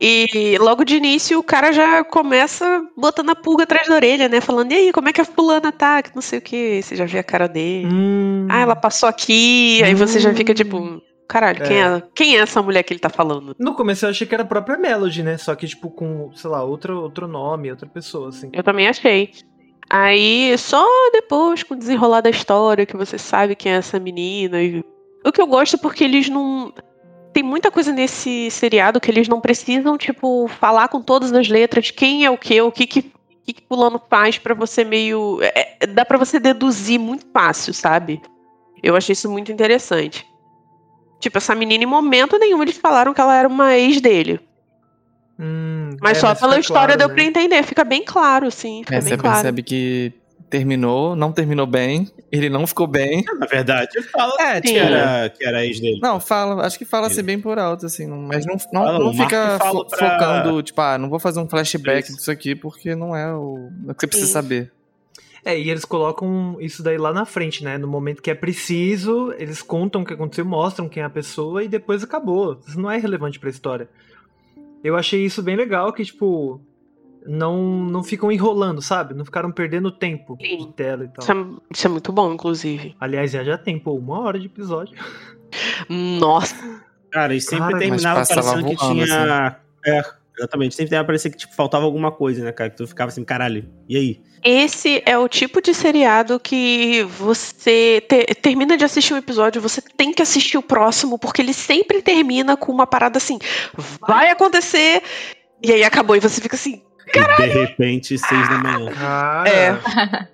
E 0.04 0.58
logo 0.58 0.84
de 0.84 0.96
início 0.96 1.38
o 1.38 1.44
cara 1.44 1.70
já 1.70 2.02
começa 2.02 2.82
botando 2.96 3.30
a 3.30 3.36
pulga 3.36 3.62
atrás 3.62 3.86
da 3.86 3.94
orelha, 3.94 4.28
né? 4.28 4.40
Falando, 4.40 4.72
e 4.72 4.74
aí, 4.74 4.92
como 4.92 5.08
é 5.08 5.12
que 5.12 5.20
a 5.20 5.24
fulana 5.24 5.70
tá? 5.70 6.02
Que 6.02 6.12
não 6.12 6.20
sei 6.20 6.40
o 6.40 6.42
que. 6.42 6.82
Você 6.82 6.96
já 6.96 7.04
vê 7.04 7.20
a 7.20 7.22
cara 7.22 7.46
dele. 7.46 7.86
Hum. 7.86 8.48
Ah, 8.50 8.62
ela 8.62 8.74
passou 8.74 9.08
aqui. 9.08 9.78
Hum. 9.80 9.84
Aí 9.84 9.94
você 9.94 10.18
já 10.18 10.34
fica 10.34 10.52
tipo, 10.52 11.00
Caralho, 11.28 11.62
é. 11.62 11.66
Quem, 11.66 11.82
é, 11.82 12.02
quem 12.14 12.36
é 12.36 12.40
essa 12.40 12.62
mulher 12.62 12.82
que 12.82 12.92
ele 12.92 13.00
tá 13.00 13.08
falando? 13.08 13.56
No 13.58 13.74
começo 13.74 14.04
eu 14.04 14.10
achei 14.10 14.26
que 14.26 14.34
era 14.34 14.42
a 14.42 14.46
própria 14.46 14.76
Melody, 14.76 15.22
né? 15.22 15.38
Só 15.38 15.54
que, 15.54 15.66
tipo, 15.66 15.90
com, 15.90 16.30
sei 16.34 16.50
lá, 16.50 16.62
outro, 16.62 17.00
outro 17.00 17.26
nome, 17.26 17.70
outra 17.70 17.88
pessoa, 17.88 18.28
assim. 18.28 18.50
Eu 18.52 18.62
também 18.62 18.86
achei. 18.86 19.32
Aí, 19.88 20.56
só 20.58 20.86
depois, 21.12 21.62
com 21.62 21.74
o 21.74 21.78
desenrolar 21.78 22.20
da 22.20 22.30
história, 22.30 22.86
que 22.86 22.96
você 22.96 23.18
sabe 23.18 23.54
quem 23.54 23.72
é 23.72 23.76
essa 23.76 23.98
menina. 23.98 24.62
E... 24.62 24.84
O 25.24 25.32
que 25.32 25.40
eu 25.40 25.46
gosto 25.46 25.76
é 25.76 25.78
porque 25.78 26.04
eles 26.04 26.28
não. 26.28 26.72
Tem 27.32 27.42
muita 27.42 27.70
coisa 27.70 27.92
nesse 27.92 28.50
seriado 28.50 29.00
que 29.00 29.10
eles 29.10 29.26
não 29.26 29.40
precisam, 29.40 29.96
tipo, 29.96 30.48
falar 30.48 30.88
com 30.88 31.00
todas 31.00 31.32
as 31.32 31.48
letras 31.48 31.90
quem 31.90 32.24
é 32.24 32.30
o 32.30 32.36
que, 32.36 32.60
o 32.60 32.70
que 32.70 32.86
que, 32.86 33.02
que, 33.02 33.52
que 33.54 33.64
fulano 33.66 34.00
faz 34.10 34.38
para 34.38 34.54
você 34.54 34.84
meio. 34.84 35.38
É, 35.42 35.76
é 35.80 35.86
dá 35.86 36.04
para 36.04 36.18
você 36.18 36.38
deduzir 36.38 36.98
muito 36.98 37.26
fácil, 37.32 37.72
sabe? 37.72 38.20
Eu 38.82 38.96
achei 38.96 39.12
isso 39.12 39.30
muito 39.30 39.52
interessante. 39.52 40.26
Tipo, 41.22 41.38
essa 41.38 41.54
menina, 41.54 41.84
em 41.84 41.86
momento 41.86 42.36
nenhum, 42.36 42.60
eles 42.62 42.76
falaram 42.76 43.14
que 43.14 43.20
ela 43.20 43.36
era 43.36 43.46
uma 43.46 43.76
ex 43.78 44.00
dele. 44.00 44.40
Hum, 45.38 45.96
mas 46.00 46.18
é, 46.18 46.20
só 46.20 46.26
mas 46.30 46.40
pela 46.40 46.58
história 46.58 46.96
claro, 46.96 46.98
deu 46.98 47.08
né? 47.08 47.14
pra 47.14 47.24
entender. 47.24 47.62
Fica 47.62 47.84
bem 47.84 48.04
claro, 48.04 48.48
assim. 48.48 48.82
Fica 48.84 48.96
É, 48.96 49.00
bem 49.00 49.10
você 49.10 49.16
claro. 49.16 49.36
percebe 49.36 49.62
que 49.62 50.12
terminou, 50.50 51.14
não 51.14 51.30
terminou 51.32 51.64
bem, 51.64 52.10
ele 52.30 52.50
não 52.50 52.66
ficou 52.66 52.88
bem. 52.88 53.22
Na 53.38 53.46
verdade, 53.46 54.02
fala 54.10 54.34
É, 54.40 54.60
que 54.60 54.76
era, 54.76 55.30
que 55.30 55.44
era 55.46 55.64
ex 55.64 55.78
dele. 55.80 56.00
Não, 56.02 56.18
fala, 56.18 56.66
acho 56.66 56.76
que 56.76 56.84
fala 56.84 57.06
assim 57.06 57.22
bem 57.22 57.40
por 57.40 57.56
alto, 57.56 57.86
assim, 57.86 58.06
mas 58.08 58.44
não, 58.44 58.56
não, 58.72 58.84
Fala, 58.84 58.98
não 58.98 59.14
fica 59.14 59.58
fo- 59.60 59.84
pra- 59.86 60.10
focando, 60.10 60.60
tipo, 60.62 60.80
ah, 60.80 60.98
não 60.98 61.08
vou 61.08 61.20
fazer 61.20 61.38
um 61.40 61.48
flashback 61.48 62.08
Isso. 62.08 62.16
disso 62.16 62.30
aqui 62.32 62.54
porque 62.56 62.94
não 62.96 63.14
é 63.16 63.32
o, 63.32 63.70
o 63.88 63.94
que 63.94 64.00
você 64.00 64.06
precisa 64.08 64.26
Sim. 64.26 64.32
saber. 64.32 64.72
É, 65.44 65.58
e 65.58 65.70
eles 65.70 65.84
colocam 65.84 66.56
isso 66.60 66.82
daí 66.82 66.96
lá 66.96 67.12
na 67.12 67.24
frente, 67.24 67.64
né? 67.64 67.76
No 67.76 67.88
momento 67.88 68.22
que 68.22 68.30
é 68.30 68.34
preciso, 68.34 69.32
eles 69.36 69.60
contam 69.60 70.02
o 70.02 70.04
que 70.04 70.14
aconteceu, 70.14 70.44
mostram 70.44 70.88
quem 70.88 71.02
é 71.02 71.06
a 71.06 71.10
pessoa 71.10 71.64
e 71.64 71.68
depois 71.68 72.04
acabou. 72.04 72.60
Isso 72.66 72.80
não 72.80 72.90
é 72.90 72.96
relevante 72.96 73.40
pra 73.40 73.50
história. 73.50 73.88
Eu 74.84 74.96
achei 74.96 75.24
isso 75.24 75.42
bem 75.42 75.56
legal, 75.56 75.92
que, 75.92 76.04
tipo, 76.04 76.60
não, 77.26 77.84
não 77.84 78.02
ficam 78.02 78.30
enrolando, 78.30 78.80
sabe? 78.80 79.14
Não 79.14 79.24
ficaram 79.24 79.50
perdendo 79.50 79.90
tempo 79.90 80.36
Sim. 80.40 80.58
de 80.58 80.72
tela 80.72 81.04
e 81.04 81.08
tal. 81.08 81.22
Isso 81.22 81.32
é, 81.32 81.62
isso 81.72 81.86
é 81.86 81.90
muito 81.90 82.12
bom, 82.12 82.32
inclusive. 82.32 82.94
Aliás, 83.00 83.30
já 83.32 83.42
já 83.42 83.58
tem, 83.58 83.78
pô, 83.78 83.94
uma 83.94 84.20
hora 84.20 84.38
de 84.38 84.46
episódio. 84.46 84.96
Nossa. 85.88 86.54
Cara, 87.10 87.34
e 87.34 87.40
sempre 87.40 87.66
Cara, 87.66 87.78
terminava 87.78 88.26
parecendo 88.26 88.64
que 88.64 88.76
tinha. 88.76 89.58
É, 89.84 90.04
Exatamente. 90.38 90.74
Sempre 90.74 90.94
ia 90.96 91.04
parecer 91.04 91.30
que 91.30 91.36
tipo, 91.36 91.54
faltava 91.54 91.84
alguma 91.84 92.10
coisa, 92.10 92.42
né, 92.44 92.52
cara? 92.52 92.70
Que 92.70 92.76
tu 92.76 92.86
ficava 92.86 93.10
assim, 93.10 93.22
caralho, 93.24 93.68
e 93.88 93.96
aí? 93.96 94.22
Esse 94.44 95.02
é 95.06 95.16
o 95.16 95.28
tipo 95.28 95.60
de 95.62 95.72
seriado 95.72 96.40
que 96.40 97.02
você 97.04 98.02
te- 98.08 98.34
termina 98.40 98.76
de 98.76 98.84
assistir 98.84 99.14
um 99.14 99.18
episódio, 99.18 99.62
você 99.62 99.80
tem 99.80 100.12
que 100.12 100.20
assistir 100.22 100.58
o 100.58 100.62
próximo, 100.62 101.16
porque 101.18 101.40
ele 101.42 101.52
sempre 101.52 102.02
termina 102.02 102.56
com 102.56 102.72
uma 102.72 102.86
parada 102.86 103.18
assim, 103.18 103.38
vai 104.00 104.30
acontecer, 104.30 105.00
e 105.62 105.70
aí 105.72 105.84
acabou, 105.84 106.16
e 106.16 106.20
você 106.20 106.40
fica 106.40 106.56
assim, 106.56 106.82
E 107.14 107.36
de 107.36 107.46
repente, 107.52 108.18
seis 108.18 108.48
da 108.48 108.58
manhã. 108.58 108.90
Cara, 108.92 109.48
É. 109.48 110.28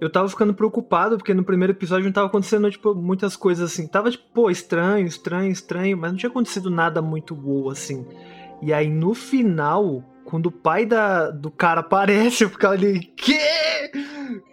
eu 0.00 0.10
tava 0.10 0.28
ficando 0.28 0.54
preocupado, 0.54 1.16
porque 1.18 1.34
no 1.34 1.44
primeiro 1.44 1.72
episódio 1.72 2.04
não 2.06 2.12
tava 2.12 2.28
acontecendo, 2.28 2.70
tipo, 2.70 2.94
muitas 2.94 3.36
coisas 3.36 3.70
assim. 3.72 3.86
Tava, 3.86 4.10
tipo, 4.10 4.24
pô, 4.32 4.50
estranho, 4.50 5.06
estranho, 5.06 5.50
estranho, 5.52 5.96
mas 5.98 6.10
não 6.12 6.18
tinha 6.18 6.30
acontecido 6.30 6.70
nada 6.70 7.00
muito 7.02 7.34
bom, 7.34 7.68
assim. 7.70 8.06
E 8.62 8.72
aí, 8.72 8.88
no 8.88 9.12
final, 9.14 10.02
quando 10.24 10.46
o 10.46 10.52
pai 10.52 10.86
da, 10.86 11.30
do 11.30 11.50
cara 11.50 11.80
aparece, 11.80 12.44
eu 12.44 12.48
ficava 12.48 12.74
ali, 12.74 13.00
quê? 13.16 13.90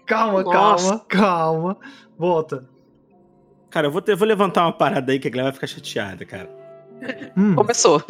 Calma, 0.07 0.41
Nossa. 0.43 1.05
calma, 1.05 1.05
calma. 1.07 1.77
Volta. 2.17 2.67
Cara, 3.69 3.85
eu 3.87 3.91
vou, 3.91 4.01
ter- 4.01 4.13
eu 4.13 4.17
vou 4.17 4.27
levantar 4.27 4.63
uma 4.65 4.73
parada 4.73 5.11
aí 5.11 5.19
que 5.19 5.27
a 5.27 5.31
galera 5.31 5.49
vai 5.49 5.53
ficar 5.53 5.67
chateada, 5.67 6.25
cara. 6.25 6.49
Hum, 7.37 7.55
Começou. 7.55 8.03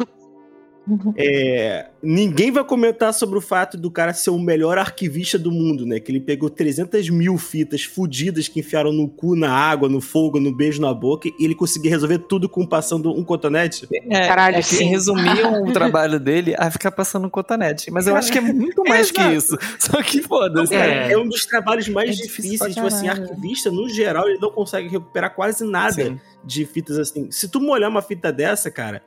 É, 1.16 1.88
ninguém 2.02 2.50
vai 2.50 2.64
comentar 2.64 3.12
sobre 3.12 3.38
o 3.38 3.40
fato 3.40 3.76
do 3.76 3.90
cara 3.90 4.12
ser 4.12 4.30
o 4.30 4.38
melhor 4.38 4.78
arquivista 4.78 5.38
do 5.38 5.50
mundo, 5.50 5.86
né? 5.86 6.00
Que 6.00 6.10
ele 6.10 6.20
pegou 6.20 6.48
300 6.48 7.08
mil 7.10 7.36
fitas 7.38 7.84
fudidas 7.84 8.48
que 8.48 8.60
enfiaram 8.60 8.92
no 8.92 9.08
cu, 9.08 9.36
na 9.36 9.52
água, 9.52 9.88
no 9.88 10.00
fogo, 10.00 10.40
no 10.40 10.54
beijo 10.54 10.80
na 10.80 10.92
boca 10.92 11.28
e 11.28 11.44
ele 11.44 11.54
conseguia 11.54 11.90
resolver 11.90 12.18
tudo 12.20 12.48
com 12.48 12.66
passando 12.66 13.12
um 13.12 13.22
cotonete. 13.22 13.86
É, 14.10 14.26
Caralho, 14.26 14.56
é 14.56 14.60
que 14.60 14.64
sim. 14.64 14.86
resumiam 14.86 15.62
o 15.64 15.72
trabalho 15.72 16.18
dele 16.18 16.54
a 16.58 16.70
ficar 16.70 16.90
passando 16.90 17.30
cotonete. 17.30 17.90
Mas 17.90 18.06
eu 18.06 18.16
acho 18.16 18.32
que 18.32 18.38
é 18.38 18.40
muito 18.40 18.82
mais 18.84 19.10
que 19.10 19.22
isso. 19.22 19.56
Só 19.78 20.02
que 20.02 20.22
foda-se. 20.22 20.74
É. 20.74 21.12
É. 21.12 21.18
um 21.18 21.28
dos 21.28 21.44
trabalhos 21.46 21.88
mais 21.88 22.10
É 22.10 22.14
pra 22.14 22.22
difíceis. 22.22 22.74
Tipo 22.74 22.86
assim, 22.86 23.08
arquivista, 23.08 23.70
no 23.70 23.88
geral, 23.88 24.28
ele 24.28 24.38
não 24.38 24.50
consegue 24.50 24.88
recuperar 24.88 25.34
quase 25.34 25.64
nada 25.64 25.92
Sim. 25.92 26.20
de 26.44 26.64
fitas 26.64 26.98
assim. 26.98 27.30
Se 27.30 27.48
tu 27.48 27.60
molhar 27.60 27.90
uma 27.90 28.02
fita 28.02 28.32
dessa, 28.32 28.70
cara, 28.70 29.02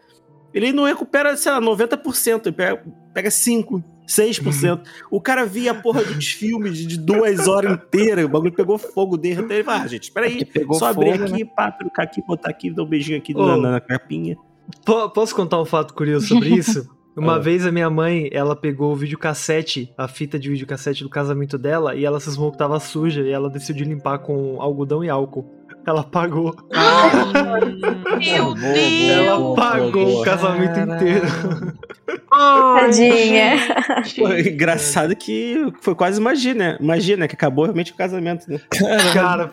ele 0.53 0.71
não 0.71 0.83
recupera, 0.85 1.35
sei 1.35 1.51
lá, 1.51 1.61
90%. 1.61 2.45
Ele 2.47 2.51
pega, 2.55 2.83
pega 3.13 3.29
5%, 3.29 3.83
6%. 4.07 4.81
o 5.09 5.21
cara 5.21 5.45
via 5.45 5.71
a 5.71 5.75
porra 5.75 6.03
dos 6.03 6.27
filmes 6.27 6.77
de 6.77 6.97
duas 6.99 7.47
horas 7.47 7.73
inteiras, 7.73 8.25
o 8.25 8.29
bagulho 8.29 8.51
pegou 8.53 8.77
fogo 8.77 9.17
dele. 9.17 9.41
Então 9.41 9.55
ele 9.55 9.63
vai, 9.63 9.79
ah, 9.79 9.87
gente, 9.87 10.03
espera 10.03 10.27
É 10.27 10.29
que 10.31 10.37
aí. 10.39 10.45
pegou 10.45 10.77
Só 10.77 10.87
abrir 10.87 11.17
fogo, 11.17 11.33
aqui, 11.33 11.45
pá, 11.45 11.71
trocar 11.71 12.03
aqui, 12.03 12.21
botar 12.25 12.49
aqui, 12.49 12.69
dar 12.69 12.83
um 12.83 12.87
beijinho 12.87 13.17
aqui 13.17 13.33
Ô. 13.35 13.45
na, 13.57 13.71
na 13.71 13.79
capinha. 13.81 14.35
po- 14.85 15.09
posso 15.09 15.35
contar 15.35 15.61
um 15.61 15.65
fato 15.65 15.93
curioso 15.93 16.27
sobre 16.27 16.49
isso? 16.55 16.87
Uma 17.15 17.35
Ah. 17.35 17.39
vez 17.39 17.63
a 17.63 17.71
minha 17.71 17.89
mãe, 17.91 18.27
ela 18.31 18.55
pegou 18.55 18.91
o 18.91 18.95
videocassete, 18.95 19.93
a 19.95 20.07
fita 20.07 20.39
de 20.39 20.49
videocassete 20.49 21.03
do 21.03 21.09
casamento 21.09 21.59
dela, 21.59 21.93
e 21.95 22.03
ela 22.03 22.19
cismou 22.19 22.51
que 22.51 22.57
tava 22.57 22.79
suja, 22.79 23.21
e 23.21 23.29
ela 23.31 23.49
decidiu 23.51 23.85
limpar 23.85 24.17
com 24.17 24.59
algodão 24.59 25.03
e 25.03 25.09
álcool. 25.09 25.45
Ela 25.85 26.01
apagou. 26.01 26.55
Meu 28.19 28.45
Boa, 28.45 28.55
Deus! 28.55 29.09
Ela 29.09 29.37
boa. 29.37 30.21
o 30.21 30.23
casamento 30.23 30.79
inteiro. 30.79 31.27
Ai, 32.31 32.79
Tadinha. 32.85 33.55
Pô, 34.17 34.33
engraçado 34.33 35.15
que 35.15 35.71
foi 35.81 35.93
quase 35.93 36.21
magia, 36.21 36.53
né? 36.53 36.77
Magia, 36.79 37.17
né? 37.17 37.27
Que 37.27 37.35
acabou 37.35 37.65
realmente 37.65 37.91
o 37.91 37.95
casamento, 37.95 38.49
né? 38.49 38.59
Cara, 39.13 39.51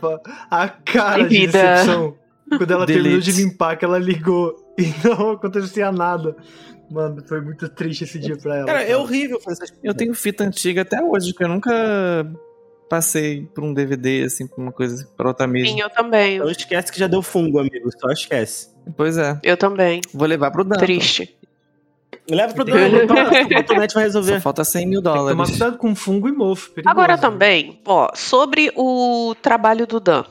a 0.51 0.69
cara 0.69 1.23
Ai, 1.23 1.29
de 1.29 1.39
vida. 1.41 1.53
decepção. 1.53 2.15
Quando 2.57 2.71
ela 2.73 2.87
terminou 2.87 3.11
Delete. 3.21 3.33
de 3.33 3.43
limpar, 3.43 3.77
que 3.77 3.85
ela 3.85 3.99
ligou 3.99 4.55
e 4.79 4.93
não 5.07 5.33
acontecia 5.33 5.93
nada. 5.93 6.37
Mano, 6.91 7.23
foi 7.27 7.41
muito 7.41 7.69
triste 7.69 8.03
esse 8.03 8.19
dia 8.19 8.37
pra 8.37 8.57
ela. 8.57 8.67
Cara, 8.67 8.83
é 8.83 8.97
horrível 8.97 9.41
fazer 9.41 9.65
essas 9.65 9.79
Eu 9.83 9.95
tenho 9.95 10.13
fita 10.15 10.43
antiga 10.43 10.83
até 10.83 11.01
hoje, 11.01 11.33
que 11.33 11.45
eu 11.45 11.49
nunca 11.49 12.27
passei 12.91 13.47
por 13.55 13.63
um 13.63 13.73
DVD, 13.73 14.25
assim, 14.25 14.47
por 14.49 14.61
uma 14.61 14.73
coisa, 14.73 15.09
pra 15.17 15.29
outra 15.29 15.47
mídia. 15.47 15.71
Sim, 15.73 15.81
eu 15.81 15.89
também. 15.89 16.41
Não 16.41 16.51
esquece 16.51 16.91
que 16.93 16.99
já 16.99 17.07
deu 17.07 17.23
fungo, 17.23 17.61
amigo. 17.61 17.89
Só 17.99 18.11
esquece. 18.11 18.69
Pois 18.97 19.17
é. 19.17 19.39
Eu 19.45 19.57
também. 19.57 20.01
Vou 20.13 20.27
levar 20.27 20.51
pro 20.51 20.65
Dan. 20.65 20.77
Triste. 20.77 21.37
Leva 22.29 22.53
pro 22.53 22.65
dono, 22.65 22.79
que- 23.07 23.73
o 23.73 23.77
vai 23.77 23.89
Só 23.89 23.99
resolver. 24.01 24.41
falta 24.41 24.65
100 24.65 24.87
mil 24.87 25.03
Tem 25.03 25.13
que 25.13 25.19
tomar 25.19 25.33
dólares. 25.33 25.51
cuidado 25.51 25.79
com 25.79 25.95
fungo 25.95 26.29
e 26.29 26.33
mofo. 26.33 26.71
perigoso. 26.73 26.93
Agora 26.93 27.17
também, 27.17 27.81
ó, 27.87 28.09
sobre 28.15 28.73
o 28.77 29.35
trabalho 29.41 29.87
do 29.87 29.99
Dan. 30.01 30.25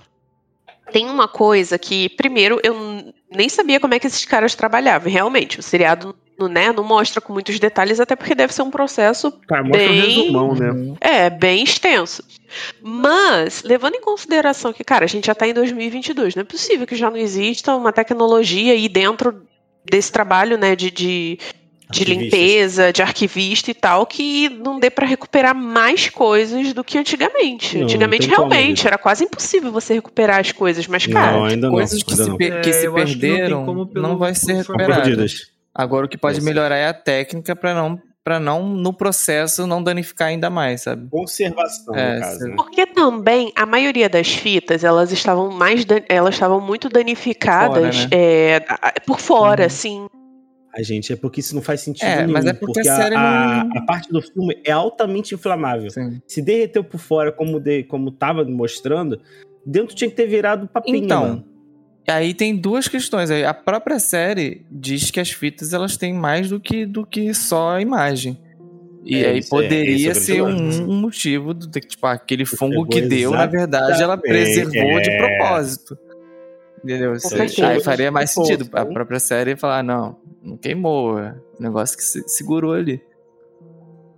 Tem 0.92 1.08
uma 1.10 1.28
coisa 1.28 1.78
que, 1.78 2.10
primeiro, 2.10 2.60
eu 2.64 2.76
nem 3.32 3.48
sabia 3.48 3.80
como 3.80 3.94
é 3.94 4.00
que 4.00 4.08
esses 4.08 4.26
caras 4.26 4.54
trabalhavam. 4.56 5.12
Realmente, 5.12 5.60
o 5.60 5.64
seriado 5.64 6.08
não, 6.08 6.16
né, 6.48 6.72
não 6.72 6.84
mostra 6.84 7.20
com 7.20 7.34
muitos 7.34 7.60
detalhes, 7.60 8.00
até 8.00 8.16
porque 8.16 8.34
deve 8.36 8.54
ser 8.54 8.62
um 8.62 8.72
processo 8.72 9.32
Cara, 9.48 9.64
mostra 9.64 9.88
Bem- 9.88 10.02
resumão, 10.02 10.54
né? 10.56 10.72
Uhum. 10.72 10.96
É, 11.02 11.30
bem 11.30 11.64
extenso. 11.64 12.24
Mas, 12.82 13.64
levando 13.64 13.96
em 13.96 14.02
consideração 14.02 14.72
que, 14.74 14.84
cara, 14.84 15.06
a 15.06 15.08
gente 15.08 15.28
já 15.28 15.36
tá 15.36 15.48
em 15.48 15.54
2022, 15.54 16.36
não 16.36 16.42
é 16.42 16.46
possível 16.46 16.88
que 16.88 16.96
já 16.96 17.10
não 17.10 17.18
exista 17.18 17.76
uma 17.76 17.92
tecnologia 17.92 18.74
aí 18.74 18.88
dentro 18.88 19.44
desse 19.90 20.12
trabalho, 20.12 20.58
né, 20.58 20.76
de, 20.76 20.92
de, 20.92 21.40
de 21.92 22.04
limpeza, 22.06 22.92
de 22.94 23.02
arquivista 23.02 23.72
e 23.72 23.74
tal, 23.74 24.06
que 24.06 24.50
não 24.50 24.80
dê 24.80 24.90
pra 24.90 25.06
recuperar 25.06 25.56
mais 25.56 26.10
coisas 26.10 26.74
do 26.74 26.84
que 26.84 26.98
antigamente. 26.98 27.78
Não, 27.78 27.84
antigamente, 27.86 28.28
não 28.28 28.36
realmente, 28.36 28.78
Vitor. 28.78 28.88
era 28.88 28.98
quase 28.98 29.24
impossível 29.24 29.72
você 29.72 29.94
recuperar 29.96 30.40
as 30.40 30.52
coisas, 30.52 30.86
mas, 30.88 31.08
Não, 31.08 31.14
cara, 31.14 31.48
ainda 31.48 31.68
não. 31.68 31.74
Coisas 31.76 32.04
que 32.04 32.12
ainda 32.12 32.24
se, 32.24 32.30
não. 32.30 32.38
per- 32.38 32.62
que 32.62 32.70
É, 32.70 32.74
se 32.74 32.88
acho 32.88 32.92
que 32.96 33.00
não 33.02 33.20
perderam 33.20 33.66
como 33.66 33.80
não, 33.80 33.88
pelo- 33.88 34.18
vai 34.18 34.36
ser 34.36 34.66
pelo. 34.66 34.78
Perdidas. 34.78 35.48
Agora 35.80 36.06
o 36.06 36.10
que 36.10 36.18
pode 36.18 36.42
melhorar 36.42 36.76
é 36.76 36.88
a 36.88 36.94
técnica 36.94 37.56
pra 37.56 37.74
não, 37.74 37.98
pra 38.22 38.38
não, 38.38 38.68
no 38.68 38.92
processo, 38.92 39.66
não 39.66 39.82
danificar 39.82 40.28
ainda 40.28 40.50
mais, 40.50 40.82
sabe? 40.82 41.08
Conservação, 41.10 41.96
É, 41.96 42.16
no 42.16 42.20
caso, 42.22 42.48
né? 42.48 42.54
Porque 42.58 42.86
também 42.86 43.52
a 43.56 43.66
maioria 43.66 44.10
das 44.10 44.28
fitas 44.28 44.84
elas 44.84 45.10
estavam 45.14 45.50
mais 45.52 45.86
elas 46.10 46.36
estavam 46.36 46.60
muito 46.60 46.90
danificadas 46.90 47.96
Fora, 47.96 48.10
né? 48.10 48.12
é, 48.12 48.60
por 49.06 49.20
fora, 49.22 49.62
Uhum. 49.62 49.68
assim. 49.68 50.08
A 50.76 50.84
gente, 50.84 51.14
é 51.14 51.16
porque 51.16 51.40
isso 51.40 51.56
não 51.56 51.62
faz 51.62 51.80
sentido 51.82 52.08
É, 52.10 52.18
nenhum. 52.18 52.34
mas 52.34 52.46
é 52.46 52.54
porque 52.54 52.80
a 52.88 52.94
a, 52.94 52.96
série 52.98 53.16
a- 53.16 53.64
não- 53.66 53.78
a 53.78 53.86
parte 53.86 54.12
do 54.12 54.22
filme 54.22 54.62
é 54.66 54.72
altamente 54.72 55.34
inflamável. 55.34 55.90
Sim. 55.90 56.22
Se 56.28 56.42
derreteu 56.42 56.84
por 56.84 57.00
fora, 57.00 57.32
como, 57.32 57.58
de, 57.60 57.84
como 57.86 58.12
tava 58.12 58.44
mostrando, 58.44 59.20
dentro 59.66 59.96
tinha 59.96 60.10
que 60.10 60.16
ter 60.18 60.28
virado 60.28 60.68
papinho, 60.68 60.98
Então, 60.98 61.22
mano. 61.22 61.46
Aí 62.10 62.34
tem 62.34 62.56
duas 62.56 62.88
questões 62.88 63.30
aí. 63.30 63.44
A 63.44 63.54
própria 63.54 64.00
série 64.00 64.66
diz 64.70 65.12
que 65.12 65.20
as 65.20 65.32
fitas 65.32 65.74
elas 65.74 65.96
têm 65.98 66.14
mais 66.14 66.50
do 66.50 66.60
que, 66.60 66.86
do 66.86 67.06
que 67.06 67.34
só 67.34 67.76
a 67.76 67.82
imagem. 67.82 68.38
E 69.04 69.24
É, 69.24 69.30
aí 69.30 69.38
é- 69.38 69.40
é 69.40 69.48
poderia 69.50 70.12
grande 70.12 70.20
ser 70.26 70.42
um, 70.42 70.90
um 70.90 71.02
motivo 71.02 71.54
do 71.54 71.68
de 71.68 71.80
que, 71.82 71.88
tipo, 71.88 72.06
aquele 72.06 72.46
fungo 72.46 72.86
que 72.86 73.02
deu, 73.02 73.32
na 73.32 73.46
verdade, 73.46 74.02
ela 74.02 74.18
preservou 74.18 75.02
de 75.02 75.10
é. 75.10 75.18
propósito. 75.18 75.98
Entendeu? 76.84 77.14
Isso 77.14 77.64
aí 77.64 77.82
faria 77.82 78.12
mais 78.12 78.32
sentido. 78.32 78.70
A 78.74 78.86
própria 78.86 79.20
série 79.20 79.56
falar, 79.56 79.84
não, 79.84 80.18
não 80.42 80.58
queimou. 80.58 81.20
É 81.20 81.36
um 81.60 81.64
negócio 81.64 81.98
que 81.98 82.04
se 82.04 82.24
segurou 82.28 82.74
ali. 82.74 83.02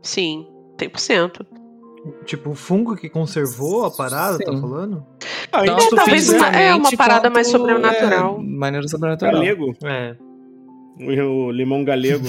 Sim, 0.02 0.48
100%. 0.78 1.46
Tipo, 2.26 2.50
o 2.52 2.56
fungo 2.56 2.96
que 2.96 3.08
conservou 3.10 3.86
a 3.86 3.92
parada, 3.92 4.40
tá 4.40 4.52
Sim. 4.52 4.60
falando? 4.62 5.06
Ah, 5.52 5.64
então, 5.64 5.90
talvez 5.96 6.30
uma- 6.30 6.48
é 6.48 6.74
uma 6.74 6.92
parada 6.98 7.30
mais 7.30 7.48
sobrenatural. 7.48 8.40
É, 8.40 8.44
maneira 8.44 8.88
sobrenatural. 8.88 9.34
galego, 9.34 9.76
É. 9.84 10.16
o 11.00 11.52
limão 11.52 11.84
galego. 11.84 12.26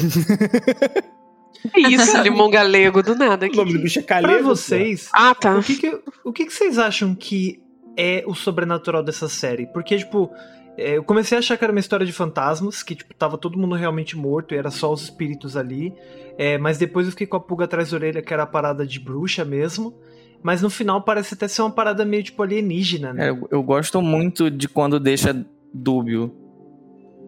Isso, 1.77 2.17
limão 2.23 2.51
galego, 2.51 3.03
do 3.03 3.15
nada 3.15 3.47
o 3.47 3.49
aqui. 3.49 3.57
nome 3.57 3.73
do 3.73 3.81
bicho 3.81 3.99
é 4.01 4.03
Pra 4.03 4.21
calego. 4.21 4.45
vocês, 4.45 5.09
Ah, 5.13 5.35
tá. 5.35 5.57
o 5.57 5.63
que 5.63 5.77
que, 5.77 6.01
o 6.25 6.33
que 6.33 6.47
que 6.47 6.53
vocês 6.53 6.79
acham 6.79 7.15
que 7.15 7.63
é 7.97 8.25
o 8.27 8.35
sobrenatural 8.35 9.03
dessa 9.03 9.29
série? 9.29 9.67
Porque, 9.67 9.97
tipo, 9.97 10.31
é, 10.77 10.97
eu 10.97 11.05
comecei 11.05 11.37
a 11.37 11.39
achar 11.39 11.57
que 11.57 11.65
era 11.65 11.73
uma 11.73 11.81
história 11.81 12.05
de 12.05 12.13
fantasmas, 12.13 12.83
que, 12.83 12.95
tipo, 12.95 13.15
tava 13.15 13.39
todo 13.39 13.59
mundo 13.59 13.75
realmente 13.75 14.17
morto 14.17 14.55
e 14.55 14.59
era 14.59 14.71
só 14.71 14.93
os 14.93 15.03
espíritos 15.05 15.57
ali. 15.57 15.95
É, 16.39 16.59
mas 16.59 16.79
depois 16.79 17.07
eu 17.07 17.13
fiquei 17.13 17.27
com 17.27 17.37
a 17.37 17.41
pulga 17.41 17.65
atrás 17.65 17.91
da 17.91 17.97
orelha, 17.97 18.23
que 18.23 18.33
era 18.33 18.43
a 18.43 18.47
parada 18.47 18.87
de 18.87 18.99
bruxa 18.99 19.45
mesmo. 19.45 19.95
Mas 20.43 20.61
no 20.61 20.69
final 20.69 21.03
parece 21.03 21.35
até 21.35 21.47
ser 21.47 21.63
uma 21.63 21.71
parada 21.71 22.05
meio, 22.05 22.23
tipo, 22.23 22.43
alienígena, 22.43 23.13
né? 23.13 23.27
É, 23.27 23.31
eu, 23.31 23.49
eu 23.51 23.63
gosto 23.63 24.03
muito 24.03 24.51
de 24.51 24.69
quando 24.69 24.99
deixa 24.99 25.47
dúbio. 25.73 26.35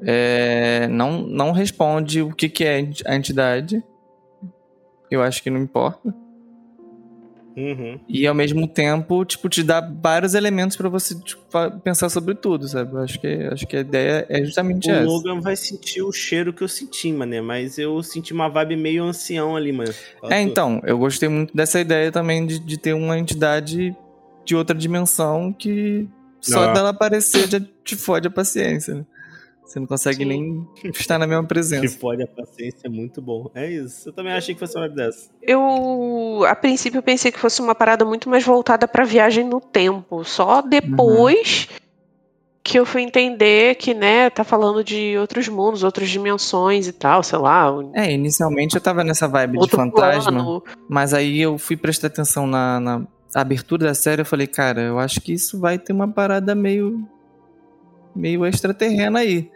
É, 0.02 0.88
não, 0.88 1.22
não 1.22 1.52
responde 1.52 2.22
o 2.22 2.34
que, 2.34 2.48
que 2.48 2.64
é 2.64 2.84
a 3.06 3.14
entidade. 3.14 3.82
Eu 5.10 5.22
acho 5.22 5.42
que 5.42 5.50
não 5.50 5.60
importa. 5.60 6.14
Uhum. 7.56 8.00
E 8.08 8.26
ao 8.26 8.34
mesmo 8.34 8.66
tempo, 8.66 9.24
tipo, 9.24 9.48
te 9.48 9.62
dá 9.62 9.80
vários 9.80 10.34
elementos 10.34 10.76
pra 10.76 10.88
você 10.88 11.14
tipo, 11.20 11.40
pensar 11.84 12.08
sobre 12.08 12.34
tudo, 12.34 12.66
sabe? 12.66 12.96
Acho 12.98 13.20
que, 13.20 13.26
acho 13.52 13.66
que 13.66 13.76
a 13.76 13.80
ideia 13.80 14.26
é 14.28 14.44
justamente 14.44 14.90
O 14.90 14.92
essa. 14.92 15.04
Logan 15.04 15.40
vai 15.40 15.54
sentir 15.54 16.02
o 16.02 16.10
cheiro 16.10 16.52
que 16.52 16.62
eu 16.62 16.68
senti, 16.68 17.12
mané. 17.12 17.40
Mas 17.40 17.78
eu 17.78 18.02
senti 18.02 18.32
uma 18.32 18.48
vibe 18.48 18.76
meio 18.76 19.04
ancião 19.04 19.54
ali, 19.56 19.72
mano. 19.72 19.92
É, 20.24 20.40
então, 20.40 20.80
eu 20.84 20.98
gostei 20.98 21.28
muito 21.28 21.56
dessa 21.56 21.78
ideia 21.80 22.10
também 22.10 22.44
de, 22.44 22.58
de 22.58 22.76
ter 22.76 22.92
uma 22.92 23.18
entidade 23.18 23.94
de 24.44 24.56
outra 24.56 24.76
dimensão 24.76 25.52
que 25.52 26.08
só 26.40 26.68
Ah. 26.68 26.72
dela 26.72 26.88
aparecer 26.90 27.48
já 27.48 27.60
te 27.84 27.96
fode 27.96 28.26
a 28.26 28.30
paciência, 28.30 28.94
né? 28.94 29.04
Você 29.74 29.80
não 29.80 29.86
consegue 29.88 30.18
Sim. 30.18 30.24
nem 30.24 30.68
estar 30.84 31.18
na 31.18 31.26
mesma 31.26 31.42
Que 31.42 31.48
presença. 31.48 31.98
pode 31.98 32.22
a 32.22 32.28
paciência 32.28 32.86
é 32.86 32.88
muito 32.88 33.20
bom. 33.20 33.50
É 33.56 33.68
isso. 33.68 34.08
Eu 34.08 34.12
também 34.12 34.32
achei 34.32 34.54
que 34.54 34.60
fosse 34.60 34.76
uma 34.78 34.88
dessa. 34.88 35.28
Eu, 35.42 36.44
a 36.46 36.54
princípio, 36.54 37.02
pensei 37.02 37.32
que 37.32 37.40
fosse 37.40 37.60
uma 37.60 37.74
parada 37.74 38.04
muito 38.04 38.28
mais 38.30 38.44
voltada 38.44 38.86
pra 38.86 39.02
viagem 39.04 39.42
no 39.42 39.60
tempo. 39.60 40.22
Só 40.22 40.62
depois 40.62 41.68
que 42.62 42.78
eu 42.78 42.86
fui 42.86 43.02
entender 43.02 43.74
que, 43.74 43.92
né, 43.92 44.30
tá 44.30 44.44
falando 44.44 44.84
de 44.84 45.18
outros 45.18 45.48
mundos, 45.48 45.82
outras 45.82 46.08
dimensões 46.08 46.86
e 46.86 46.92
tal, 46.92 47.24
sei 47.24 47.38
lá. 47.40 47.66
É, 47.94 48.12
inicialmente 48.12 48.76
eu 48.76 48.80
tava 48.80 49.02
nessa 49.02 49.26
vibe 49.26 49.58
de 49.58 49.68
fantasma, 49.68 50.30
plano. 50.32 50.62
mas 50.88 51.12
aí 51.12 51.40
eu 51.40 51.58
fui 51.58 51.76
prestar 51.76 52.06
atenção 52.06 52.46
na, 52.46 52.78
na 52.78 53.06
abertura 53.34 53.86
da 53.86 53.94
série 53.94 54.22
eu 54.22 54.26
falei, 54.26 54.46
cara, 54.46 54.80
eu 54.82 55.00
acho 55.00 55.20
que 55.20 55.32
isso 55.32 55.58
vai 55.58 55.80
ter 55.80 55.92
uma 55.92 56.06
parada 56.06 56.54
meio. 56.54 57.04
meio 58.14 58.46
extraterrena 58.46 59.18
aí. 59.18 59.50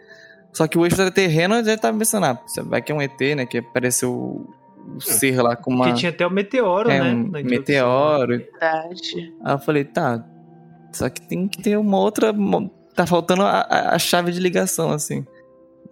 Só 0.53 0.67
que 0.67 0.77
o 0.77 0.85
extraterreno 0.85 1.63
já 1.63 1.77
tava 1.77 1.97
pensando, 1.97 2.25
ah, 2.25 2.39
você 2.45 2.61
vai 2.61 2.81
que 2.81 2.91
é 2.91 2.95
um 2.95 3.01
ET, 3.01 3.19
né? 3.35 3.45
Que 3.45 3.59
apareceu 3.59 4.11
o 4.11 4.59
o 4.95 4.99
ser 5.01 5.39
lá 5.39 5.55
com 5.55 5.69
uma. 5.71 5.85
Porque 5.85 5.99
tinha 5.99 6.09
até 6.09 6.25
o 6.25 6.31
meteoro, 6.31 6.89
é, 6.89 6.99
né? 6.99 7.13
um 7.13 7.29
meteoro. 7.43 8.37
Verdade. 8.39 9.33
Aí 9.43 9.53
eu 9.53 9.59
falei, 9.59 9.83
tá. 9.83 10.25
Só 10.91 11.07
que 11.09 11.21
tem 11.21 11.47
que 11.47 11.61
ter 11.61 11.77
uma 11.77 11.99
outra. 11.99 12.33
mo- 12.33 12.71
Tá 12.95 13.05
faltando 13.05 13.43
a, 13.43 13.59
a- 13.69 13.95
a 13.95 13.99
chave 13.99 14.31
de 14.31 14.39
ligação, 14.39 14.89
assim. 14.91 15.25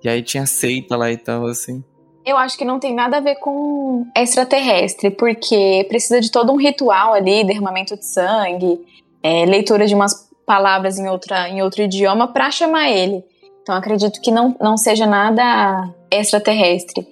E 0.03 0.09
aí 0.09 0.23
tinha 0.23 0.47
seita 0.47 0.97
lá 0.97 1.11
e 1.11 1.17
tal, 1.17 1.45
assim. 1.45 1.83
Eu 2.25 2.37
acho 2.37 2.57
que 2.57 2.65
não 2.65 2.79
tem 2.79 2.95
nada 2.95 3.17
a 3.17 3.19
ver 3.19 3.35
com 3.35 4.05
extraterrestre, 4.17 5.11
porque 5.11 5.85
precisa 5.87 6.19
de 6.19 6.31
todo 6.31 6.51
um 6.51 6.57
ritual 6.57 7.13
ali, 7.13 7.45
derramamento 7.45 7.95
de 7.95 8.05
sangue, 8.05 8.79
é, 9.21 9.45
leitura 9.45 9.85
de 9.85 9.93
umas 9.93 10.27
palavras 10.45 10.97
em, 10.97 11.07
outra, 11.07 11.47
em 11.49 11.61
outro 11.61 11.83
idioma 11.83 12.27
pra 12.33 12.49
chamar 12.49 12.89
ele. 12.89 13.23
Então 13.67 13.75
acredito 13.75 14.21
que 14.21 14.31
não, 14.31 14.55
não 14.61 14.77
seja 14.77 15.05
nada 15.05 15.93
extraterrestre. 16.09 17.05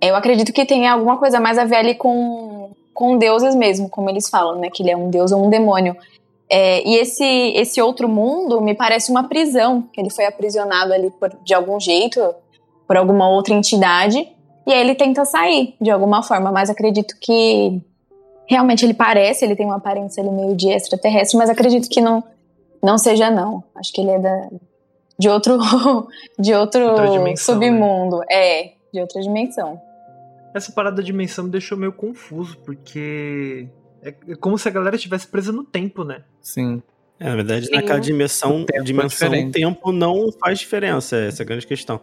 Eu 0.00 0.14
acredito 0.14 0.52
que 0.52 0.64
tem 0.64 0.86
alguma 0.86 1.16
coisa 1.16 1.40
mais 1.40 1.58
a 1.58 1.64
ver 1.64 1.78
ali 1.78 1.96
com, 1.96 2.70
com 2.94 3.18
deuses 3.18 3.56
mesmo, 3.56 3.90
como 3.90 4.08
eles 4.08 4.28
falam, 4.28 4.60
né? 4.60 4.70
Que 4.72 4.84
ele 4.84 4.92
é 4.92 4.96
um 4.96 5.10
deus 5.10 5.32
ou 5.32 5.44
um 5.44 5.50
demônio. 5.50 5.96
É, 6.48 6.86
e 6.88 6.94
esse, 6.94 7.24
esse 7.24 7.82
outro 7.82 8.08
mundo 8.08 8.60
me 8.60 8.72
parece 8.72 9.10
uma 9.10 9.24
prisão, 9.24 9.88
ele 9.98 10.08
foi 10.08 10.26
aprisionado 10.26 10.92
ali 10.92 11.10
por, 11.10 11.36
de 11.42 11.52
algum 11.52 11.80
jeito, 11.80 12.22
por 12.86 12.96
alguma 12.96 13.28
outra 13.28 13.52
entidade. 13.52 14.28
E 14.64 14.72
aí 14.72 14.78
ele 14.78 14.94
tenta 14.94 15.24
sair 15.24 15.74
de 15.80 15.90
alguma 15.90 16.22
forma, 16.22 16.52
mas 16.52 16.70
acredito 16.70 17.16
que 17.20 17.82
realmente 18.46 18.86
ele 18.86 18.94
parece, 18.94 19.44
ele 19.44 19.56
tem 19.56 19.66
uma 19.66 19.78
aparência 19.78 20.22
ali 20.22 20.30
meio 20.30 20.54
de 20.54 20.68
extraterrestre, 20.68 21.36
mas 21.36 21.50
acredito 21.50 21.88
que 21.88 22.00
não 22.00 22.22
não 22.80 22.96
seja 22.96 23.28
não. 23.28 23.64
Acho 23.74 23.92
que 23.92 24.00
ele 24.00 24.10
é 24.10 24.18
da, 24.20 24.48
de 25.18 25.28
outro 25.28 25.58
de 26.38 26.54
outro 26.54 27.24
né? 27.24 27.36
submundo, 27.36 28.22
é, 28.30 28.72
de 28.92 29.00
outra 29.00 29.20
dimensão. 29.20 29.80
Essa 30.54 30.72
parada 30.72 30.96
da 30.96 31.02
dimensão 31.02 31.44
me 31.44 31.50
deixou 31.50 31.76
meio 31.76 31.92
confuso, 31.92 32.56
porque 32.58 33.68
é 34.02 34.14
é 34.28 34.34
como 34.36 34.58
se 34.58 34.68
a 34.68 34.70
galera 34.70 34.96
estivesse 34.96 35.26
presa 35.26 35.52
no 35.52 35.64
tempo, 35.64 36.04
né? 36.04 36.22
Sim. 36.40 36.82
É, 37.18 37.28
na 37.28 37.36
verdade, 37.36 37.66
Sim. 37.66 37.72
naquela 37.72 37.98
dimensão, 37.98 38.64
tempo 38.64 38.80
é 38.80 38.82
dimensão 38.82 39.28
diferente. 39.28 39.52
tempo 39.52 39.90
não 39.90 40.30
faz 40.32 40.58
diferença. 40.58 41.16
Essa 41.16 41.42
é 41.42 41.44
a 41.44 41.46
grande 41.46 41.66
questão. 41.66 42.00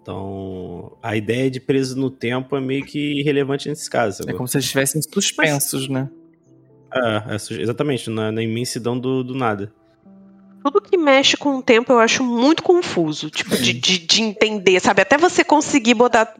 Então, 0.00 0.96
a 1.02 1.16
ideia 1.16 1.50
de 1.50 1.60
preso 1.60 1.98
no 1.98 2.10
tempo 2.10 2.54
é 2.56 2.60
meio 2.60 2.84
que 2.84 3.20
irrelevante 3.20 3.68
nesse 3.68 3.88
caso. 3.88 4.22
É 4.28 4.32
como 4.32 4.46
se 4.46 4.56
eles 4.56 4.66
estivessem 4.66 5.00
suspensos, 5.02 5.88
né? 5.88 6.10
É, 6.92 7.34
é 7.34 7.60
exatamente, 7.60 8.08
na, 8.10 8.30
na 8.30 8.42
imensidão 8.42 8.98
do, 8.98 9.24
do 9.24 9.34
nada. 9.34 9.72
Tudo 10.64 10.80
que 10.80 10.96
mexe 10.96 11.36
com 11.36 11.56
o 11.58 11.62
tempo 11.62 11.92
eu 11.92 11.98
acho 11.98 12.24
muito 12.24 12.62
confuso, 12.62 13.28
tipo, 13.28 13.54
de, 13.54 13.74
de, 13.74 13.98
de 13.98 14.22
entender, 14.22 14.80
sabe? 14.80 15.02
Até 15.02 15.18
você 15.18 15.44
conseguir 15.44 15.92
botar, 15.92 16.34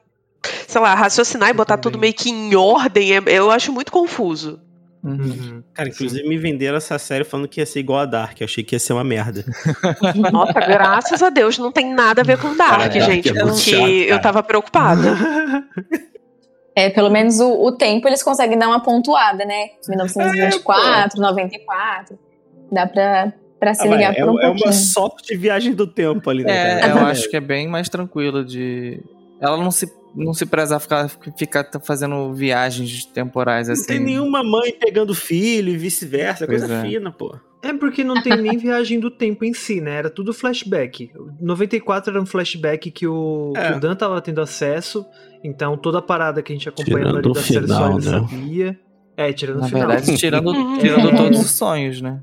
sei 0.66 0.80
lá, 0.80 0.94
raciocinar 0.94 1.50
e 1.50 1.52
botar 1.52 1.76
tudo 1.76 1.98
meio 1.98 2.14
que 2.14 2.30
em 2.30 2.56
ordem, 2.56 3.16
é- 3.18 3.22
eu 3.26 3.50
acho 3.50 3.70
muito 3.70 3.92
confuso. 3.92 4.58
Uhum. 5.02 5.62
Cara, 5.74 5.90
inclusive 5.90 6.26
me 6.26 6.38
venderam 6.38 6.78
essa 6.78 6.98
série 6.98 7.24
falando 7.24 7.46
que 7.46 7.60
ia 7.60 7.66
ser 7.66 7.80
igual 7.80 8.00
a 8.00 8.06
Dark. 8.06 8.40
Eu 8.40 8.46
achei 8.46 8.64
que 8.64 8.74
ia 8.74 8.78
ser 8.78 8.94
uma 8.94 9.04
merda. 9.04 9.44
Nossa, 10.32 10.54
graças 10.54 11.22
a 11.22 11.28
Deus, 11.28 11.58
não 11.58 11.70
tem 11.70 11.92
nada 11.92 12.22
a 12.22 12.24
ver 12.24 12.38
com 12.38 12.56
Dark, 12.56 12.78
Cara, 12.78 13.00
gente, 13.00 13.30
Dark 13.30 13.36
é 13.36 13.50
porque 13.50 13.70
chato, 13.72 13.86
eu 13.90 14.20
tava 14.22 14.42
preocupada. 14.42 15.14
É, 16.76 16.90
pelo 16.90 17.08
menos 17.08 17.38
o, 17.38 17.52
o 17.66 17.70
tempo 17.70 18.08
eles 18.08 18.20
conseguem 18.20 18.58
dar 18.58 18.66
uma 18.66 18.82
pontuada, 18.82 19.44
né? 19.44 19.68
1924, 19.88 21.20
94. 21.20 22.18
Dá 22.72 22.84
pra, 22.84 23.32
pra 23.64 23.74
se 23.74 23.82
Ah, 23.88 23.90
ligar 23.96 24.12
é, 24.12 24.20
por 24.20 24.30
um 24.30 24.38
é 24.38 24.42
pouquinho. 24.46 24.66
uma 24.66 24.72
soft 24.72 25.34
viagem 25.36 25.72
do 25.74 25.86
tempo 25.86 26.28
ali, 26.30 26.44
né? 26.44 26.52
É, 26.52 26.80
cara? 26.80 27.00
eu 27.00 27.06
acho 27.06 27.28
que 27.30 27.36
é 27.36 27.40
bem 27.40 27.66
mais 27.68 27.88
tranquilo 27.88 28.44
de. 28.44 29.00
Ela 29.40 29.56
não 29.56 29.70
se, 29.70 29.86
não 30.14 30.32
se 30.32 30.46
preza 30.46 30.76
a 30.76 30.80
ficar, 30.80 31.08
ficar 31.36 31.68
fazendo 31.82 32.32
viagens 32.32 33.04
temporais 33.06 33.66
Não 33.68 33.72
assim. 33.74 33.86
tem 33.86 34.00
nenhuma 34.00 34.42
mãe 34.44 34.72
pegando 34.78 35.14
filho 35.14 35.70
e 35.72 35.76
vice-versa. 35.76 36.46
Coisa 36.46 36.72
é. 36.72 36.82
fina, 36.82 37.10
pô. 37.10 37.34
É 37.62 37.72
porque 37.72 38.04
não 38.04 38.22
tem 38.22 38.36
nem 38.36 38.58
viagem 38.58 39.00
do 39.00 39.10
tempo 39.10 39.42
em 39.44 39.54
si, 39.54 39.80
né? 39.80 39.96
Era 39.96 40.10
tudo 40.10 40.34
flashback. 40.34 41.10
94 41.40 42.10
era 42.12 42.20
um 42.22 42.26
flashback 42.26 42.90
que 42.90 43.06
o, 43.06 43.52
É. 43.56 43.70
que 43.72 43.76
o 43.78 43.80
Dan 43.80 43.94
tava 43.96 44.20
tendo 44.20 44.40
acesso. 44.40 45.04
Então 45.42 45.76
toda 45.76 45.98
a 45.98 46.02
parada 46.02 46.42
que 46.42 46.52
a 46.52 46.56
gente 46.56 46.68
acompanhando 46.68 47.22
Tirando 47.22 47.26
ali 47.26 47.34
da 47.34 47.40
série 47.40 47.66
só 47.66 47.74
final, 47.74 47.98
ele 47.98 48.10
né? 48.10 48.18
sabia. 48.28 48.80
É, 49.16 49.32
tirando 49.32 49.60
Na 49.60 49.66
o 49.66 49.68
final. 49.68 49.88
verdade, 49.88 50.16
tirando, 50.16 50.52
tirando 50.80 51.08
É. 51.08 51.16
todos 51.16 51.40
os 51.40 51.50
sonhos, 51.52 52.00
né? 52.02 52.20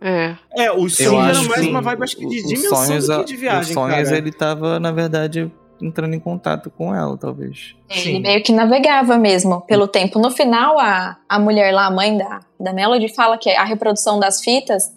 É. 0.00 0.34
É, 0.56 0.72
o 0.72 0.88
sonho 0.88 1.20
era 1.20 1.42
mais 1.42 1.60
que 1.60 1.68
uma 1.68 1.82
vibe 1.82 2.02
acho 2.04 2.16
que 2.16 2.26
de 2.26 2.42
dimensão 2.42 2.84
sonhos, 2.86 3.06
do 3.06 3.18
que 3.18 3.24
de 3.24 3.36
viagem, 3.36 3.60
os 3.62 3.68
sonhos 3.68 4.04
cara. 4.08 4.16
ele 4.18 4.32
tava, 4.32 4.80
na 4.80 4.90
verdade, 4.90 5.52
entrando 5.80 6.14
em 6.14 6.20
contato 6.20 6.70
com 6.70 6.94
ela, 6.94 7.16
talvez. 7.18 7.74
Ele 7.90 8.00
Sim. 8.00 8.20
meio 8.20 8.42
que 8.42 8.52
navegava 8.52 9.18
mesmo 9.18 9.60
pelo 9.62 9.86
tempo. 9.86 10.18
No 10.18 10.30
final, 10.30 10.78
a, 10.78 11.16
a 11.28 11.38
mulher 11.38 11.72
lá, 11.72 11.86
a 11.86 11.90
mãe 11.90 12.16
da, 12.16 12.40
da 12.58 12.72
Melody, 12.72 13.08
fala 13.14 13.36
que 13.36 13.50
a 13.50 13.64
reprodução 13.64 14.18
das 14.18 14.40
fitas 14.42 14.90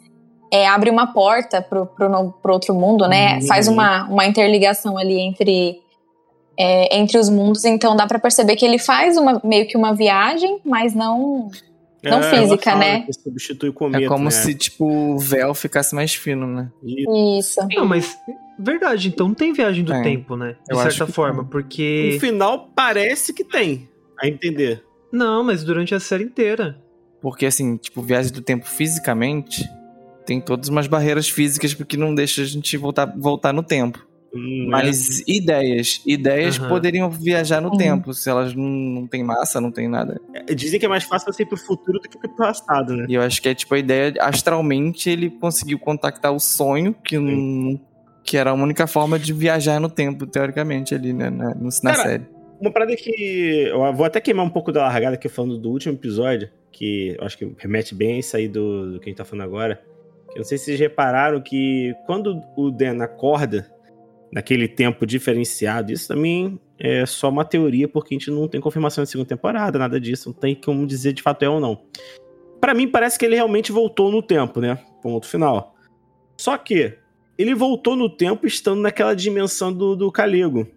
é, 0.52 0.68
abre 0.68 0.90
uma 0.90 1.08
porta 1.14 1.62
pro, 1.62 1.86
pro, 1.86 2.08
no- 2.10 2.32
pro 2.32 2.54
outro 2.54 2.74
mundo, 2.74 3.08
né? 3.08 3.36
Uhum. 3.36 3.48
Faz 3.48 3.68
uma, 3.68 4.06
uma 4.06 4.26
interligação 4.26 4.98
ali 4.98 5.20
entre, 5.20 5.80
é, 6.58 6.96
entre 6.98 7.18
os 7.18 7.30
mundos. 7.30 7.66
Então 7.66 7.96
dá 7.96 8.06
pra 8.08 8.20
perceber 8.20 8.56
que 8.56 8.66
ele 8.66 8.78
faz 8.80 9.18
uma, 9.18 9.42
meio 9.44 9.68
que 9.68 9.76
uma 9.78 9.94
viagem, 9.94 10.60
mas 10.64 10.94
não. 10.94 11.50
Não 12.04 12.22
ela 12.22 12.30
física, 12.30 12.72
fala 12.72 12.80
né? 12.80 13.02
que 13.02 13.14
substitui 13.14 13.70
o 13.70 13.74
cometa, 13.74 14.06
é 14.06 14.08
como 14.08 14.26
né? 14.26 14.32
se, 14.32 14.54
tipo, 14.54 14.86
o 14.86 15.20
véu 15.20 15.54
ficasse 15.54 15.96
mais 15.96 16.14
fino, 16.14 16.46
né? 16.46 16.72
Isso. 17.38 17.60
Não, 17.76 17.86
mas 17.86 18.18
verdade, 18.60 19.08
então 19.08 19.28
não 19.28 19.36
tem 19.36 19.54
viagem 19.54 19.84
do 19.84 19.92
Tem. 19.92 20.04
tempo, 20.04 20.36
né? 20.36 20.56
De 20.68 20.76
Eu 20.76 20.78
certa 20.82 21.08
forma, 21.08 21.44
tem. 21.44 21.50
porque. 21.50 22.12
no 22.14 22.20
final 22.20 22.70
parece 22.76 23.34
que 23.34 23.44
tem, 23.44 23.90
a 24.20 24.28
entender. 24.28 24.84
Não, 25.12 25.44
mas 25.44 25.64
durante 25.64 25.94
a 25.94 26.00
série 26.00 26.24
inteira. 26.24 26.78
Porque, 27.22 27.46
assim, 27.46 27.78
tipo, 27.78 28.02
viagem 28.02 28.32
do 28.34 28.42
tempo 28.42 28.66
fisicamente 28.66 29.64
tem 30.26 30.42
todas 30.42 30.70
umas 30.70 30.88
barreiras 30.88 31.30
físicas 31.30 31.74
porque 31.74 31.96
não 31.98 32.14
deixa 32.16 32.42
a 32.42 32.46
gente 32.46 32.76
voltar, 32.78 33.06
voltar 33.18 33.54
no 33.54 33.64
tempo. 33.64 34.06
Hum, 34.36 34.66
Mas 34.68 35.20
ideias, 35.28 36.02
ideias 36.06 36.58
Aham. 36.58 36.68
poderiam 36.70 37.10
viajar 37.10 37.62
no 37.62 37.70
Uhum. 37.70 37.78
tempo, 37.78 38.14
se 38.14 38.30
elas 38.30 38.56
não, 38.56 38.64
não 38.66 39.08
têm 39.08 39.24
massa, 39.24 39.62
não 39.62 39.72
tem 39.72 39.88
nada. 39.88 40.20
é. 40.34 40.54
Dizem 40.56 40.80
que 40.80 40.86
é 40.86 40.90
mais 40.90 41.04
fácil 41.04 41.32
você 41.32 41.44
ir 41.44 41.46
pro 41.46 41.56
futuro 41.58 42.00
do 42.00 42.10
que 42.10 42.18
pro 42.18 42.36
passado, 42.36 42.96
né? 42.96 43.06
E 43.08 43.14
eu 43.14 43.22
acho 43.22 43.40
que 43.42 43.50
é 43.50 43.54
tipo 43.54 43.76
a 43.76 43.78
ideia, 43.80 44.14
astralmente 44.20 45.10
ele 45.10 45.30
conseguiu 45.30 45.78
contactar 45.78 46.32
o 46.34 46.40
sonho, 46.40 46.94
que, 47.04 47.18
não, 47.20 47.80
que 48.24 48.36
era 48.36 48.50
a 48.50 48.54
única 48.54 48.88
forma 48.88 49.20
de 49.20 49.32
viajar 49.34 49.80
no 49.80 49.90
tempo, 49.90 50.26
teoricamente, 50.26 50.96
ali, 50.96 51.14
né, 51.14 51.30
na, 51.30 51.54
no- 51.54 51.70
na 51.84 51.92
Cara, 51.92 52.04
série. 52.10 52.24
Uma 52.60 52.72
parada 52.72 52.96
que. 52.96 53.68
Eu 53.70 53.94
vou 53.94 54.06
até 54.06 54.20
queimar 54.20 54.46
um 54.46 54.50
pouco 54.50 54.72
da 54.72 54.84
largada 54.84 55.16
aqui 55.16 55.28
falando 55.30 55.58
do 55.60 55.70
último 55.70 55.94
episódio, 55.94 56.50
que 56.72 57.16
eu 57.20 57.26
acho 57.26 57.38
que 57.38 57.54
remete 57.60 57.94
bem 57.94 58.16
a 58.16 58.20
isso 58.20 58.36
aí 58.38 58.48
do, 58.48 58.94
do 58.94 59.00
que 59.00 59.06
a 59.06 59.10
gente 59.10 59.18
tá 59.18 59.26
falando 59.26 59.44
agora. 59.46 59.80
Eu 60.32 60.38
não 60.38 60.44
sei 60.44 60.58
se 60.58 60.66
vocês 60.66 60.80
repararam 60.80 61.40
que 61.42 61.94
quando 62.08 62.42
o 62.58 62.72
Dan 62.72 63.04
acorda, 63.04 63.70
naquele 64.34 64.68
tempo 64.68 65.06
diferenciado, 65.06 65.94
isso 65.94 66.08
também 66.08 66.60
é 66.80 67.06
só 67.06 67.30
uma 67.30 67.46
teoria, 67.46 67.88
porque 67.88 68.16
a 68.16 68.18
gente 68.18 68.32
não 68.32 68.48
tem 68.48 68.60
confirmação 68.60 69.04
de 69.04 69.10
segunda 69.12 69.30
temporada, 69.30 69.78
nada 69.78 70.00
disso, 70.00 70.30
não 70.30 70.34
tem 70.34 70.56
como 70.56 70.88
dizer 70.88 71.14
de 71.14 71.22
fato 71.22 71.44
é 71.44 71.50
ou 71.50 71.60
não. 71.60 71.84
Pra 72.60 72.74
mim, 72.74 72.88
parece 72.88 73.20
que 73.20 73.26
ele 73.26 73.36
realmente 73.36 73.72
voltou 73.72 74.12
no 74.12 74.24
tempo, 74.24 74.60
né? 74.60 74.80
Ponto 75.04 75.28
final. 75.28 75.76
Só 76.36 76.58
que 76.58 76.98
ele 77.38 77.54
voltou 77.54 77.96
no 77.96 78.10
tempo 78.10 78.48
estando 78.48 78.82
naquela 78.82 79.16
dimensão 79.16 79.72
do, 79.72 79.96
do 79.96 80.12
Calego. 80.12 80.68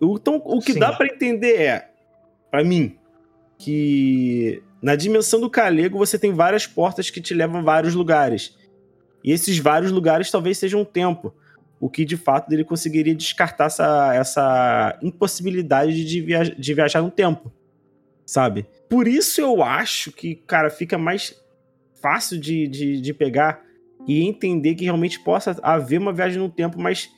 Então, 0.00 0.42
o 0.44 0.60
que 0.60 0.74
Sim. 0.74 0.78
dá 0.78 0.92
pra 0.92 1.06
entender 1.06 1.60
é, 1.60 1.90
pra 2.50 2.62
mim, 2.62 2.96
que 3.56 4.62
na 4.82 4.94
dimensão 4.94 5.40
do 5.40 5.48
Calego 5.48 5.96
você 5.96 6.18
tem 6.18 6.34
várias 6.34 6.66
portas 6.66 7.08
que 7.08 7.20
te 7.20 7.32
levam 7.32 7.60
a 7.60 7.64
vários 7.64 7.94
lugares. 7.94 8.56
E 9.24 9.32
esses 9.32 9.58
vários 9.58 9.90
lugares 9.90 10.30
talvez 10.30 10.58
sejam 10.58 10.82
um 10.82 10.84
tempo. 10.84 11.34
O 11.80 11.88
que 11.88 12.04
de 12.04 12.16
fato 12.16 12.52
ele 12.52 12.64
conseguiria 12.64 13.14
descartar 13.14 13.66
essa, 13.66 14.14
essa 14.14 14.98
impossibilidade 15.02 16.04
de, 16.04 16.54
de 16.58 16.74
viajar 16.74 17.02
no 17.02 17.10
tempo. 17.10 17.52
Sabe? 18.26 18.66
Por 18.88 19.06
isso 19.06 19.40
eu 19.40 19.62
acho 19.62 20.12
que, 20.12 20.34
cara, 20.34 20.70
fica 20.70 20.98
mais 20.98 21.34
fácil 22.00 22.38
de, 22.38 22.66
de, 22.66 23.00
de 23.00 23.14
pegar 23.14 23.62
e 24.06 24.22
entender 24.22 24.74
que 24.74 24.84
realmente 24.84 25.20
possa 25.20 25.56
haver 25.62 26.00
uma 26.00 26.12
viagem 26.12 26.38
no 26.38 26.48
tempo, 26.48 26.80
mas 26.80 27.10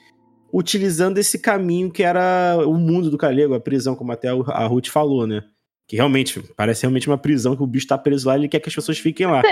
utilizando 0.52 1.18
esse 1.18 1.38
caminho 1.38 1.90
que 1.90 2.02
era 2.02 2.58
o 2.66 2.74
mundo 2.74 3.10
do 3.10 3.18
Calego, 3.18 3.54
a 3.54 3.60
prisão, 3.60 3.94
como 3.94 4.12
até 4.12 4.28
a 4.28 4.66
Ruth 4.66 4.88
falou, 4.88 5.26
né? 5.26 5.44
Que 5.86 5.96
realmente, 5.96 6.40
parece 6.56 6.82
realmente 6.82 7.08
uma 7.08 7.18
prisão 7.18 7.56
que 7.56 7.62
o 7.62 7.66
bicho 7.66 7.86
tá 7.86 7.98
preso 7.98 8.28
lá 8.28 8.36
e 8.36 8.40
ele 8.40 8.48
quer 8.48 8.60
que 8.60 8.68
as 8.68 8.74
pessoas 8.74 8.98
fiquem 8.98 9.26
lá. 9.26 9.42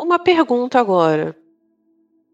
Uma 0.00 0.18
pergunta 0.18 0.78
agora. 0.78 1.36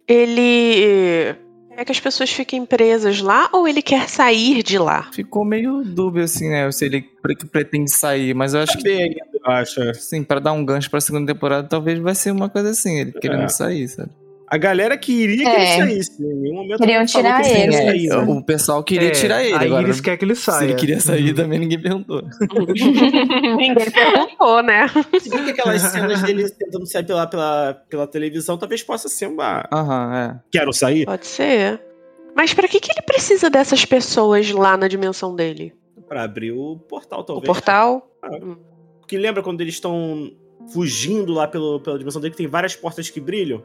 Ele 0.06 1.34
quer 1.76 1.84
que 1.84 1.92
as 1.92 2.00
pessoas 2.00 2.30
fiquem 2.30 2.64
presas 2.66 3.20
lá 3.20 3.48
ou 3.52 3.68
ele 3.68 3.82
quer 3.82 4.08
sair 4.08 4.62
de 4.62 4.78
lá? 4.78 5.10
Ficou 5.12 5.44
meio 5.44 5.84
dúbio, 5.84 6.24
assim, 6.24 6.48
né? 6.48 6.70
Se 6.72 6.84
ele 6.86 7.02
pre- 7.22 7.36
pretende 7.36 7.90
sair, 7.90 8.34
mas 8.34 8.54
eu 8.54 8.60
acho 8.60 8.78
que, 8.78 8.88
ainda, 8.88 9.20
eu 9.32 9.52
acho. 9.52 9.80
é. 9.82 9.90
assim, 9.90 10.24
pra 10.24 10.40
dar 10.40 10.52
um 10.52 10.64
gancho 10.64 10.90
pra 10.90 11.00
segunda 11.00 11.32
temporada, 11.32 11.68
talvez 11.68 11.98
vai 11.98 12.14
ser 12.14 12.30
uma 12.32 12.48
coisa 12.48 12.70
assim, 12.70 12.98
ele 13.00 13.12
querendo 13.12 13.44
É. 13.44 13.48
sair, 13.48 13.86
sabe? 13.88 14.10
A 14.48 14.56
galera 14.56 14.96
queria 14.96 15.44
que 15.44 15.56
É. 15.56 15.78
ele 15.80 15.88
saísse. 16.04 16.22
Em 16.22 16.34
nenhum 16.34 16.54
momento 16.56 16.78
Queriam 16.78 17.04
tirar 17.04 17.42
que 17.42 17.48
ele 17.48 17.72
sair, 17.72 18.08
né? 18.08 18.16
o 18.16 18.42
pessoal 18.44 18.84
queria 18.84 19.08
É, 19.08 19.10
tirar 19.10 19.42
ele 19.42 19.54
A 19.54 19.60
agora. 19.60 19.82
Iris 19.82 20.00
quer 20.00 20.16
que 20.16 20.24
ele 20.24 20.34
Se 20.36 20.42
saia. 20.42 20.64
ele 20.66 20.74
queria 20.74 21.00
sair 21.00 21.30
Uhum. 21.30 21.34
também, 21.34 21.58
ninguém 21.58 21.80
perguntou. 21.80 22.22
Ninguém 22.70 23.74
perguntou, 23.74 24.62
né? 24.62 24.86
Se 25.20 25.28
bem 25.30 25.44
que 25.44 25.50
aquelas 25.50 25.82
cenas 25.82 26.22
dele 26.22 26.48
tentando 26.50 26.86
sair 26.86 27.04
pela, 27.04 27.26
pela, 27.26 27.74
pela 27.88 28.06
televisão 28.06 28.56
talvez 28.56 28.82
possa 28.82 29.08
ser 29.08 29.26
uma. 29.28 29.64
Aham, 29.72 30.14
é. 30.14 30.40
Quero 30.50 30.72
sair? 30.72 31.04
Pode 31.06 31.26
ser. 31.26 31.80
Mas 32.34 32.52
pra 32.54 32.68
que, 32.68 32.78
que 32.80 32.92
ele 32.92 33.02
precisa 33.02 33.48
dessas 33.50 33.84
pessoas 33.84 34.50
lá 34.50 34.76
na 34.76 34.88
dimensão 34.88 35.34
dele? 35.34 35.72
Pra 36.08 36.22
abrir 36.22 36.52
o 36.52 36.76
portal, 36.88 37.20
O 37.20 37.24
talvez. 37.24 37.46
portal? 37.46 38.08
Porque 39.00 39.16
lembra 39.18 39.42
quando 39.42 39.60
eles 39.60 39.74
estão 39.74 40.30
fugindo 40.72 41.32
lá 41.32 41.48
pelo, 41.48 41.80
pela 41.80 41.98
dimensão 41.98 42.20
dele, 42.20 42.32
que 42.32 42.36
tem 42.38 42.46
várias 42.46 42.76
portas 42.76 43.08
que 43.10 43.20
brilham? 43.20 43.62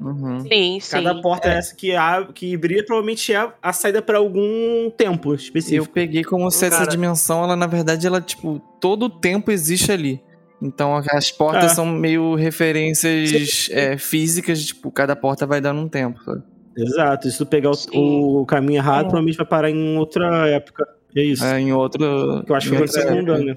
Uhum. 0.00 0.40
Sim, 0.40 0.78
sim. 0.80 0.90
Cada 0.90 1.20
porta 1.20 1.48
é. 1.48 1.58
essa 1.58 1.74
que, 1.76 1.94
a, 1.94 2.26
que 2.32 2.56
brilha 2.56 2.84
provavelmente 2.84 3.32
é 3.32 3.52
a 3.62 3.72
saída 3.72 4.02
pra 4.02 4.18
algum 4.18 4.90
tempo 4.96 5.30
Eu 5.30 5.34
específico. 5.36 5.92
peguei 5.92 6.24
como 6.24 6.50
se 6.50 6.66
essa 6.66 6.78
Cara. 6.78 6.90
dimensão, 6.90 7.44
ela 7.44 7.54
na 7.56 7.66
verdade, 7.66 8.06
ela, 8.06 8.20
tipo, 8.20 8.60
todo 8.80 9.04
o 9.04 9.10
tempo 9.10 9.50
existe 9.50 9.92
ali. 9.92 10.20
Então 10.60 10.96
as 11.10 11.30
portas 11.30 11.72
É. 11.72 11.74
são 11.74 11.86
meio 11.86 12.34
referências 12.36 13.68
é, 13.72 13.96
físicas, 13.98 14.64
tipo, 14.64 14.90
cada 14.90 15.14
porta 15.16 15.46
vai 15.46 15.60
dando 15.60 15.80
um 15.80 15.88
tempo, 15.88 16.22
sabe? 16.24 16.42
Exato. 16.76 17.30
Se 17.30 17.36
tu 17.38 17.44
pegar 17.46 17.70
o, 17.92 18.40
o 18.42 18.46
caminho 18.46 18.78
errado, 18.78 19.00
É. 19.00 19.02
provavelmente 19.04 19.36
vai 19.36 19.46
parar 19.46 19.70
em 19.70 19.96
outra 19.98 20.48
época. 20.48 20.86
É 21.14 21.22
isso. 21.22 21.44
É, 21.44 21.60
em 21.60 21.72
outro. 21.72 22.42
que 22.44 22.50
eu 22.52 22.56
acho 22.56 22.70
que 22.70 22.76
outra 22.76 23.12
ano, 23.12 23.38
né? 23.38 23.56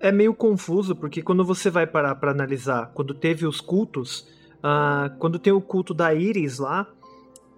é 0.00 0.10
meio 0.12 0.34
confuso, 0.34 0.94
porque 0.96 1.22
quando 1.22 1.44
você 1.44 1.70
vai 1.70 1.86
parar 1.86 2.14
pra 2.16 2.30
analisar, 2.32 2.90
quando 2.94 3.14
teve 3.14 3.46
os 3.46 3.60
cultos, 3.60 4.26
ah, 4.62 5.10
quando 5.18 5.38
tem 5.38 5.52
o 5.52 5.60
culto 5.60 5.92
da 5.94 6.14
Iris 6.14 6.58
lá, 6.58 6.86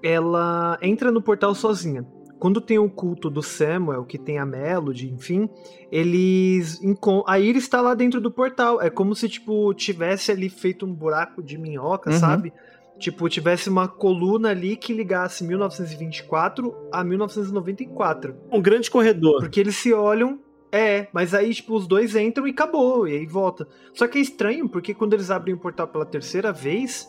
ela 0.02 0.78
entra 0.82 1.10
no 1.10 1.22
portal 1.22 1.54
sozinha. 1.54 2.06
Quando 2.38 2.60
tem 2.60 2.78
o 2.78 2.90
culto 2.90 3.30
do 3.30 3.42
Samuel, 3.42 4.04
que 4.04 4.18
tem 4.18 4.38
a 4.38 4.44
Melody, 4.44 5.10
enfim, 5.10 5.48
eles. 5.90 6.78
A 7.26 7.38
Iris 7.38 7.66
tá 7.68 7.80
lá 7.80 7.94
dentro 7.94 8.20
do 8.20 8.30
portal. 8.30 8.82
É 8.82 8.90
como 8.90 9.14
se, 9.14 9.28
tipo, 9.28 9.72
tivesse 9.72 10.30
ali 10.30 10.50
feito 10.50 10.84
um 10.84 10.92
buraco 10.92 11.42
de 11.42 11.56
minhoca, 11.56 12.10
Uhum. 12.10 12.18
sabe? 12.18 12.52
Tipo, 12.98 13.28
tivesse 13.28 13.68
uma 13.70 13.88
coluna 13.88 14.50
ali 14.50 14.76
que 14.76 14.92
ligasse 14.92 15.42
1924 15.42 16.74
a 16.92 17.02
1994. 17.02 18.36
Um 18.52 18.60
grande 18.60 18.90
corredor. 18.90 19.40
Porque 19.40 19.58
eles 19.60 19.76
se 19.76 19.92
olham, 19.92 20.38
é, 20.74 21.06
mas 21.12 21.32
aí, 21.32 21.54
tipo, 21.54 21.72
os 21.76 21.86
dois 21.86 22.16
entram 22.16 22.48
e 22.48 22.50
acabou, 22.50 23.06
e 23.06 23.12
aí 23.12 23.26
volta. 23.26 23.68
Só 23.92 24.08
que 24.08 24.18
é 24.18 24.20
estranho, 24.20 24.68
porque 24.68 24.92
quando 24.92 25.14
eles 25.14 25.30
abrem 25.30 25.54
o 25.54 25.58
portal 25.58 25.86
pela 25.86 26.04
terceira 26.04 26.52
vez, 26.52 27.08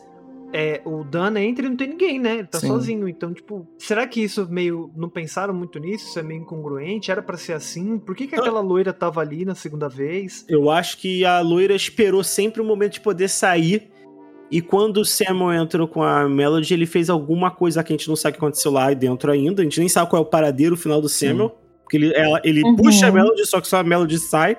é, 0.52 0.80
o 0.84 1.02
Dan 1.02 1.36
entra 1.40 1.66
e 1.66 1.68
não 1.68 1.76
tem 1.76 1.88
ninguém, 1.88 2.20
né? 2.20 2.34
Ele 2.34 2.46
tá 2.46 2.60
Sim. 2.60 2.68
sozinho. 2.68 3.08
Então, 3.08 3.34
tipo, 3.34 3.66
será 3.76 4.06
que 4.06 4.22
isso 4.22 4.46
meio. 4.48 4.92
Não 4.94 5.08
pensaram 5.08 5.52
muito 5.52 5.80
nisso? 5.80 6.06
Isso 6.06 6.18
é 6.20 6.22
meio 6.22 6.42
incongruente? 6.42 7.10
Era 7.10 7.20
pra 7.20 7.36
ser 7.36 7.54
assim? 7.54 7.98
Por 7.98 8.14
que, 8.14 8.28
que 8.28 8.36
aquela 8.36 8.60
loira 8.60 8.92
tava 8.92 9.20
ali 9.20 9.44
na 9.44 9.56
segunda 9.56 9.88
vez? 9.88 10.44
Eu 10.48 10.70
acho 10.70 10.98
que 10.98 11.24
a 11.24 11.40
loira 11.40 11.74
esperou 11.74 12.22
sempre 12.22 12.62
o 12.62 12.64
momento 12.64 12.92
de 12.92 13.00
poder 13.00 13.28
sair. 13.28 13.90
E 14.48 14.62
quando 14.62 14.98
o 14.98 15.04
Samuel 15.04 15.60
entrou 15.60 15.88
com 15.88 16.04
a 16.04 16.28
Melody, 16.28 16.72
ele 16.72 16.86
fez 16.86 17.10
alguma 17.10 17.50
coisa 17.50 17.82
que 17.82 17.92
a 17.92 17.96
gente 17.96 18.06
não 18.06 18.14
sabe 18.14 18.36
o 18.36 18.38
que 18.38 18.44
aconteceu 18.44 18.70
lá 18.70 18.94
dentro 18.94 19.32
ainda. 19.32 19.60
A 19.60 19.64
gente 19.64 19.80
nem 19.80 19.88
sabe 19.88 20.08
qual 20.08 20.22
é 20.22 20.24
o 20.24 20.28
paradeiro 20.28 20.76
final 20.76 21.00
do 21.00 21.08
Samuel. 21.08 21.65
Porque 21.86 21.96
ele, 21.98 22.12
ela- 22.14 22.40
ele 22.42 22.64
Uhum. 22.64 22.74
puxa 22.74 23.06
a 23.06 23.12
Melody, 23.12 23.46
só 23.46 23.60
que 23.60 23.68
só 23.68 23.78
a 23.78 23.84
Melody 23.84 24.18
sai. 24.18 24.56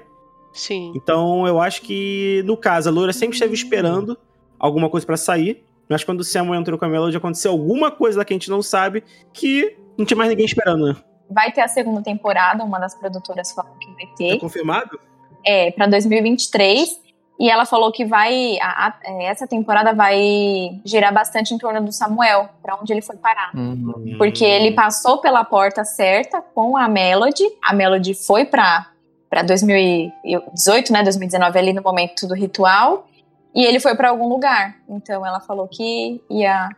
Sim. 0.53 0.93
Então 0.95 1.45
eu 1.45 1.59
acho 1.61 1.81
que, 1.81 2.41
no 2.45 2.55
caso, 2.55 2.87
a 2.87 2.91
loira 2.91 3.11
sempre 3.11 3.35
esteve 3.35 3.53
esperando 3.53 4.17
alguma 4.57 4.89
coisa 4.89 5.05
pra 5.05 5.17
sair. 5.17 5.63
Mas 5.89 6.03
quando 6.03 6.21
o 6.21 6.23
Samuel 6.23 6.59
entrou 6.59 6.79
com 6.79 6.85
a 6.85 6.87
Melody, 6.89 7.15
aconteceu 7.17 7.51
alguma 7.51 7.91
coisa 7.91 8.17
lá 8.19 8.25
que 8.25 8.33
a 8.33 8.35
gente 8.35 8.49
não 8.49 8.61
sabe 8.61 9.03
que 9.33 9.75
não 9.97 10.05
tinha 10.05 10.17
mais 10.17 10.29
ninguém 10.29 10.45
esperando, 10.45 10.85
né? 10.87 10.95
Vai 11.29 11.51
ter 11.51 11.61
a 11.61 11.67
segunda 11.67 12.01
temporada, 12.01 12.63
uma 12.63 12.79
das 12.79 12.95
produtoras 12.95 13.51
falou 13.51 13.73
que 13.79 13.87
vai 13.93 14.05
Tá 14.07 14.13
ter. 14.17 14.39
confirmado? 14.39 14.97
É, 15.45 15.71
pra 15.71 15.85
2023. 15.87 16.89
E 17.39 17.49
ela 17.51 17.65
falou 17.65 17.91
que 17.91 18.03
vai. 18.03 18.57
a- 18.59 18.87
a- 18.87 18.93
é, 19.03 19.25
essa 19.25 19.45
temporada 19.47 19.93
vai 19.93 20.79
girar 20.83 21.13
bastante 21.13 21.53
em 21.53 21.57
torno 21.57 21.81
do 21.85 21.91
Samuel, 21.91 22.49
pra 22.63 22.75
onde 22.75 22.91
ele 22.91 23.01
foi 23.01 23.15
parar. 23.15 23.51
Uhum. 23.55 24.15
Porque 24.17 24.43
ele 24.43 24.71
passou 24.71 25.19
pela 25.19 25.43
porta 25.43 25.83
certa 25.85 26.41
com 26.41 26.75
a 26.75 26.87
Melody. 26.87 27.43
A 27.63 27.73
Melody 27.73 28.13
foi 28.15 28.43
pra, 28.45 28.87
pra 29.29 29.43
2018, 29.43 30.91
né? 30.91 31.03
2019, 31.03 31.59
ali 31.59 31.73
no 31.73 31.81
momento 31.81 32.27
do 32.27 32.33
ritual. 32.33 33.07
E 33.53 33.63
ele 33.65 33.79
foi 33.79 33.95
pra 33.95 34.09
algum 34.09 34.27
lugar. 34.27 34.75
Então 34.89 35.25
ela 35.25 35.39
falou 35.39 35.67
que 35.67 36.21
ia, 36.29 36.69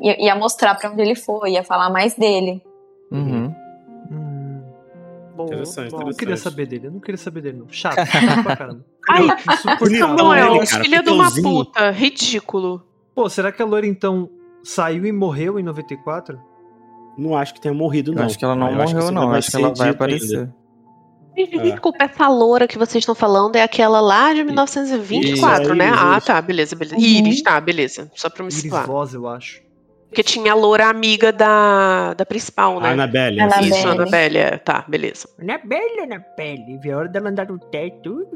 ia, 0.00 0.24
ia 0.26 0.34
mostrar 0.34 0.74
pra 0.74 0.90
onde 0.90 1.00
ele 1.02 1.14
foi, 1.14 1.52
ia 1.52 1.64
falar 1.64 1.90
mais 1.90 2.14
dele. 2.14 2.62
Uhum. 3.10 3.45
Hum, 5.46 5.50
Bom, 5.50 5.54
Interessante, 5.54 5.90
bom. 5.90 5.96
eu 5.96 6.00
não 6.04 6.10
interessante. 6.10 6.18
queria 6.18 6.36
saber 6.36 6.66
dele, 6.66 6.86
eu 6.86 6.90
não 6.92 7.00
queria 7.00 7.18
saber 7.18 7.40
dele, 7.42 7.58
não. 7.58 7.66
Chato, 7.70 7.96
chato 8.06 8.42
pra 8.42 8.56
caramba. 8.56 8.84
Ai. 9.08 9.26
Samuel, 9.98 10.56
ele, 10.56 10.66
cara, 10.66 10.84
filha 10.84 11.02
de 11.02 11.10
uma 11.10 11.30
puta, 11.32 11.90
ridículo. 11.90 12.82
Pô, 13.14 13.28
será 13.28 13.50
que 13.52 13.62
a 13.62 13.64
loira 13.66 13.86
então 13.86 14.28
saiu 14.62 15.06
e 15.06 15.12
morreu 15.12 15.58
em 15.58 15.62
94? 15.62 16.38
Não 17.18 17.36
acho 17.36 17.54
que 17.54 17.60
tenha 17.60 17.72
morrido, 17.72 18.10
Eu 18.12 18.16
não. 18.16 18.24
acho 18.24 18.38
que 18.38 18.44
ela 18.44 18.54
não 18.54 18.68
Eu 18.70 18.76
morreu, 18.76 19.10
não. 19.10 19.30
Acho 19.32 19.50
que 19.50 19.56
ela 19.56 19.72
vai 19.74 19.88
aparecer. 19.90 20.38
ainda. 20.40 20.54
Gente, 21.36 21.58
É. 21.58 21.62
Desculpa, 21.70 22.04
essa 22.04 22.28
loura 22.28 22.66
que 22.66 22.78
vocês 22.78 23.02
estão 23.02 23.14
falando 23.14 23.56
é 23.56 23.62
aquela 23.62 24.00
lá 24.00 24.32
de 24.34 24.42
1924, 24.44 25.62
Isso, 25.64 25.72
é 25.72 25.74
né? 25.76 25.88
Iris, 25.88 25.98
ah, 26.00 26.12
Iris. 26.12 26.24
tá, 26.24 26.42
beleza, 26.42 26.76
beleza. 26.76 26.96
Uhum. 26.96 27.02
Iris, 27.02 27.42
tá, 27.42 27.60
beleza. 27.60 28.10
Só 28.14 28.28
pra 28.30 28.42
me 28.42 28.48
Iris 28.48 28.62
situar. 28.62 28.86
Voz, 28.86 29.12
eu 29.14 29.28
acho. 29.28 29.60
Porque 30.08 30.22
tinha 30.22 30.52
a 30.52 30.54
loura 30.54 30.86
amiga 30.86 31.32
da, 31.32 32.14
da 32.14 32.24
principal, 32.24 32.80
né? 32.80 32.90
Annabelle. 32.90 33.40
Annabelle. 33.40 33.68
Isso, 33.68 33.88
Annabelle, 33.88 34.38
é, 34.38 34.56
tá, 34.56 34.84
beleza. 34.88 35.28
Na 35.38 35.58
bela, 35.58 36.06
na 36.06 36.20
pele, 36.20 36.78
vi 36.78 36.90
a 36.90 36.98
hora 36.98 37.08
dela 37.08 37.28
andar 37.28 37.48
no 37.48 37.58
teto. 37.58 38.26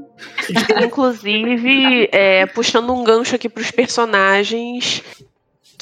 Inclusive, 0.85 2.09
é, 2.13 2.47
puxando 2.47 2.93
um 2.93 3.05
gancho 3.05 3.37
aqui 3.37 3.49
pros 3.49 3.71
personagens. 3.71 5.03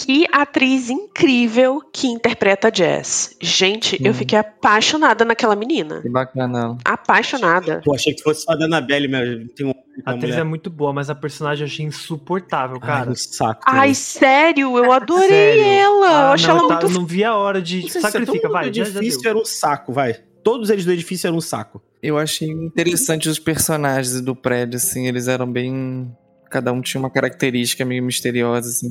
Que 0.00 0.26
atriz 0.32 0.88
incrível 0.88 1.80
que 1.92 2.06
interpreta 2.06 2.68
a 2.68 2.72
Jess. 2.72 3.36
Gente, 3.40 3.98
eu 4.00 4.12
Uhum. 4.12 4.14
fiquei 4.14 4.38
apaixonada 4.38 5.24
naquela 5.24 5.56
menina. 5.56 6.00
Que 6.00 6.08
bacana. 6.08 6.78
Apaixonada. 6.84 7.80
Pô, 7.84 7.94
achei 7.94 8.14
que 8.14 8.22
fosse 8.22 8.42
só 8.44 8.54
da 8.54 8.66
Annabelle, 8.66 9.08
mas 9.08 9.28
tem 9.56 9.66
um. 9.66 9.74
A 10.06 10.12
atriz 10.12 10.36
é 10.36 10.44
muito 10.44 10.70
boa, 10.70 10.92
mas 10.92 11.10
a 11.10 11.14
personagem 11.16 11.66
eu 11.66 11.66
achei 11.66 11.84
insuportável, 11.84 12.78
Cara, 12.78 13.10
um 13.10 13.14
saco. 13.16 13.60
Ai, 13.66 13.88
né? 13.88 13.94
sério, 13.94 14.78
eu 14.78 14.92
adorei 14.92 15.28
Sério. 15.28 15.62
ela. 15.64 16.06
eu 16.06 16.12
Ah, 16.12 16.32
achei 16.32 16.46
não, 16.48 16.54
ela 16.56 16.62
eu, 16.64 16.68
muito 16.70 16.86
eu 16.86 16.90
não 17.00 17.04
vi 17.06 17.24
a 17.24 17.34
hora 17.34 17.60
de. 17.60 17.82
Não 17.82 17.88
sei 17.88 17.98
é 17.98 18.02
Sacrifica, 18.02 18.48
vai. 18.48 18.64
Já, 18.66 18.70
do 18.70 18.74
já 18.92 18.98
edifício 19.00 19.20
deu. 19.22 19.30
era 19.30 19.38
um 19.40 19.44
saco, 19.44 19.92
vai. 19.92 20.14
Todos 20.44 20.70
eles 20.70 20.84
do 20.84 20.92
edifício 20.92 21.26
eram 21.26 21.38
um 21.38 21.40
saco. 21.40 21.82
Eu 22.00 22.16
achei 22.16 22.48
interessante 22.48 23.28
os 23.28 23.40
personagens 23.40 24.20
do 24.20 24.36
prédio, 24.36 24.76
assim, 24.76 25.08
eles 25.08 25.26
eram 25.26 25.50
bem. 25.50 26.08
Cada 26.50 26.72
um 26.72 26.80
tinha 26.80 26.98
uma 27.00 27.10
característica 27.10 27.84
meio 27.84 28.02
misteriosa, 28.02 28.68
assim. 28.68 28.88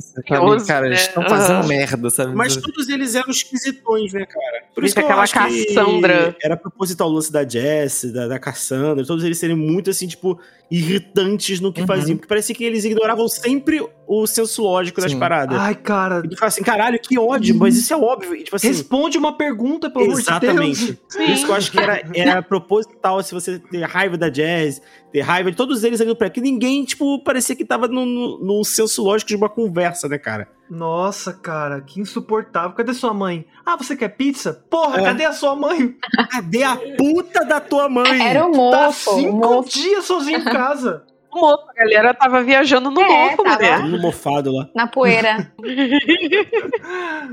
Cara, 0.66 0.86
eles 0.86 0.98
né? 1.00 1.06
estão 1.06 1.22
fazendo 1.28 1.64
Ah. 1.64 1.66
merda, 1.66 2.10
sabe? 2.10 2.34
Mas 2.34 2.56
todos 2.56 2.88
eles 2.88 3.14
eram 3.14 3.30
esquisitões, 3.30 4.12
né, 4.12 4.24
cara? 4.26 4.64
Por 4.74 4.84
isso 4.84 4.94
Gente, 4.94 5.06
que 5.06 5.12
eu 5.12 5.18
aquela 5.20 5.48
Cassandra. 5.48 6.36
era 6.42 6.56
proposital 6.56 7.08
o 7.08 7.12
lance 7.12 7.32
da 7.32 7.46
Jess, 7.48 8.12
da, 8.12 8.28
da 8.28 8.38
Cassandra, 8.38 9.04
todos 9.04 9.24
eles 9.24 9.38
serem 9.38 9.56
muito, 9.56 9.90
assim, 9.90 10.06
tipo, 10.06 10.38
irritantes 10.70 11.60
no 11.60 11.72
que 11.72 11.80
Uhum. 11.80 11.86
faziam. 11.86 12.16
Porque 12.16 12.28
parecia 12.28 12.54
que 12.54 12.62
eles 12.64 12.84
ignoravam 12.84 13.26
sempre 13.28 13.80
o 14.06 14.26
senso 14.26 14.62
lógico 14.62 15.00
das 15.00 15.12
Sim. 15.12 15.18
paradas. 15.18 15.58
Ai, 15.58 15.74
cara. 15.74 16.22
E 16.24 16.28
tu 16.28 16.36
fala 16.36 16.48
assim, 16.48 16.62
caralho, 16.62 16.98
que 17.00 17.18
ódio, 17.18 17.54
mas 17.56 17.76
isso 17.76 17.92
é 17.92 17.96
óbvio. 17.96 18.34
E, 18.34 18.44
tipo 18.44 18.56
assim, 18.56 18.68
Responde 18.68 19.16
uma 19.18 19.36
pergunta, 19.36 19.90
pelo 19.90 20.04
amor 20.04 20.18
de 20.20 20.24
Deus. 20.26 20.28
Exatamente. 20.42 20.98
Por 21.12 21.22
isso 21.22 21.44
que 21.46 21.50
eu 21.50 21.54
acho 21.54 21.72
que 21.72 21.78
era, 21.78 22.02
era 22.14 22.42
proposital 22.42 23.22
se 23.22 23.32
você 23.34 23.58
ter 23.58 23.82
raiva 23.84 24.16
da 24.16 24.28
Jazz, 24.28 24.80
ter 25.12 25.20
raiva 25.20 25.50
de 25.50 25.56
todos 25.56 25.84
eles 25.84 26.00
ali 26.00 26.08
no 26.10 26.16
pré. 26.16 26.28
Que 26.30 26.40
ninguém, 26.40 26.84
tipo, 26.84 27.22
parecia 27.22 27.56
que 27.56 27.64
tava 27.64 27.88
no, 27.88 28.04
no, 28.04 28.38
no 28.38 28.64
senso 28.64 29.02
lógico 29.02 29.28
de 29.28 29.36
uma 29.36 29.48
conversa, 29.48 30.08
né, 30.08 30.18
cara? 30.18 30.48
Nossa, 30.70 31.32
cara, 31.32 31.80
que 31.80 32.00
insuportável. 32.00 32.72
Cadê 32.72 32.92
sua 32.92 33.14
mãe? 33.14 33.46
Ah, 33.64 33.76
você 33.76 33.96
quer 33.96 34.08
pizza? 34.08 34.64
Porra, 34.70 35.00
É. 35.00 35.04
cadê 35.04 35.24
a 35.24 35.32
sua 35.32 35.56
mãe? 35.56 35.94
Cadê 36.30 36.62
a 36.62 36.76
puta 36.96 37.44
da 37.44 37.58
tua 37.60 37.88
mãe? 37.88 38.20
Era 38.26 38.46
o 38.46 38.52
Tá 38.52 38.56
mofo, 38.86 39.10
o 39.10 39.14
cinco 39.14 39.36
mofo. 39.36 39.68
dias 39.70 40.04
sozinho 40.04 40.40
em 40.40 40.44
casa. 40.44 41.04
O 41.32 41.40
mofo, 41.40 41.64
a 41.70 41.74
galera 41.74 42.12
tava 42.14 42.42
viajando 42.42 42.90
no 42.90 43.00
É, 43.00 43.08
mofo, 43.30 43.42
tava. 43.44 43.56
mulher. 43.56 43.78
Mundo 43.82 43.98
mofado 44.02 44.52
lá. 44.52 44.68
Na 44.74 44.86
poeira. 44.86 45.52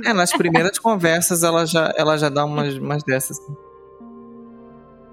É, 0.06 0.14
nas 0.14 0.32
primeiras 0.32 0.80
conversas 0.80 1.44
ela 1.44 1.66
já, 1.66 1.94
ela 1.98 2.18
já 2.18 2.30
dá 2.30 2.46
umas, 2.46 2.76
umas 2.78 3.04
dessas. 3.04 3.40
assim. 3.40 3.56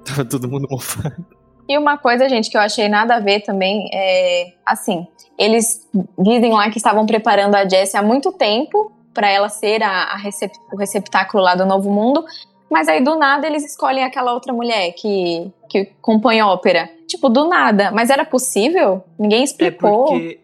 Tava 0.04 0.24
todo 0.24 0.48
mundo 0.48 0.66
mofado. 0.70 1.24
E 1.68 1.78
uma 1.78 1.96
coisa, 1.96 2.28
gente, 2.28 2.50
que 2.50 2.56
eu 2.56 2.60
achei 2.60 2.88
nada 2.88 3.16
a 3.16 3.20
ver 3.20 3.40
também 3.40 3.88
é 3.94 4.52
assim, 4.66 5.06
eles 5.42 5.88
dizem 6.18 6.52
lá 6.52 6.70
que 6.70 6.78
estavam 6.78 7.04
preparando 7.06 7.54
a 7.54 7.68
Jessie 7.68 7.98
há 7.98 8.02
muito 8.02 8.32
tempo 8.32 8.92
pra 9.12 9.28
ela 9.30 9.48
ser 9.48 9.82
a, 9.82 10.04
a 10.04 10.16
recep- 10.16 10.54
o 10.72 10.76
receptáculo 10.76 11.42
lá 11.42 11.54
do 11.54 11.66
Novo 11.66 11.90
Mundo, 11.90 12.24
mas 12.70 12.88
aí 12.88 13.02
do 13.02 13.16
nada 13.16 13.46
eles 13.46 13.64
escolhem 13.64 14.04
aquela 14.04 14.32
outra 14.32 14.52
mulher 14.52 14.92
que, 14.92 15.50
que 15.68 15.86
compõe 16.00 16.40
ópera. 16.40 16.88
Tipo, 17.06 17.28
do 17.28 17.46
nada. 17.46 17.90
Mas 17.90 18.08
era 18.08 18.24
possível? 18.24 19.04
Ninguém 19.18 19.40
É 19.40 19.44
explicou. 19.44 20.06
porque. 20.06 20.40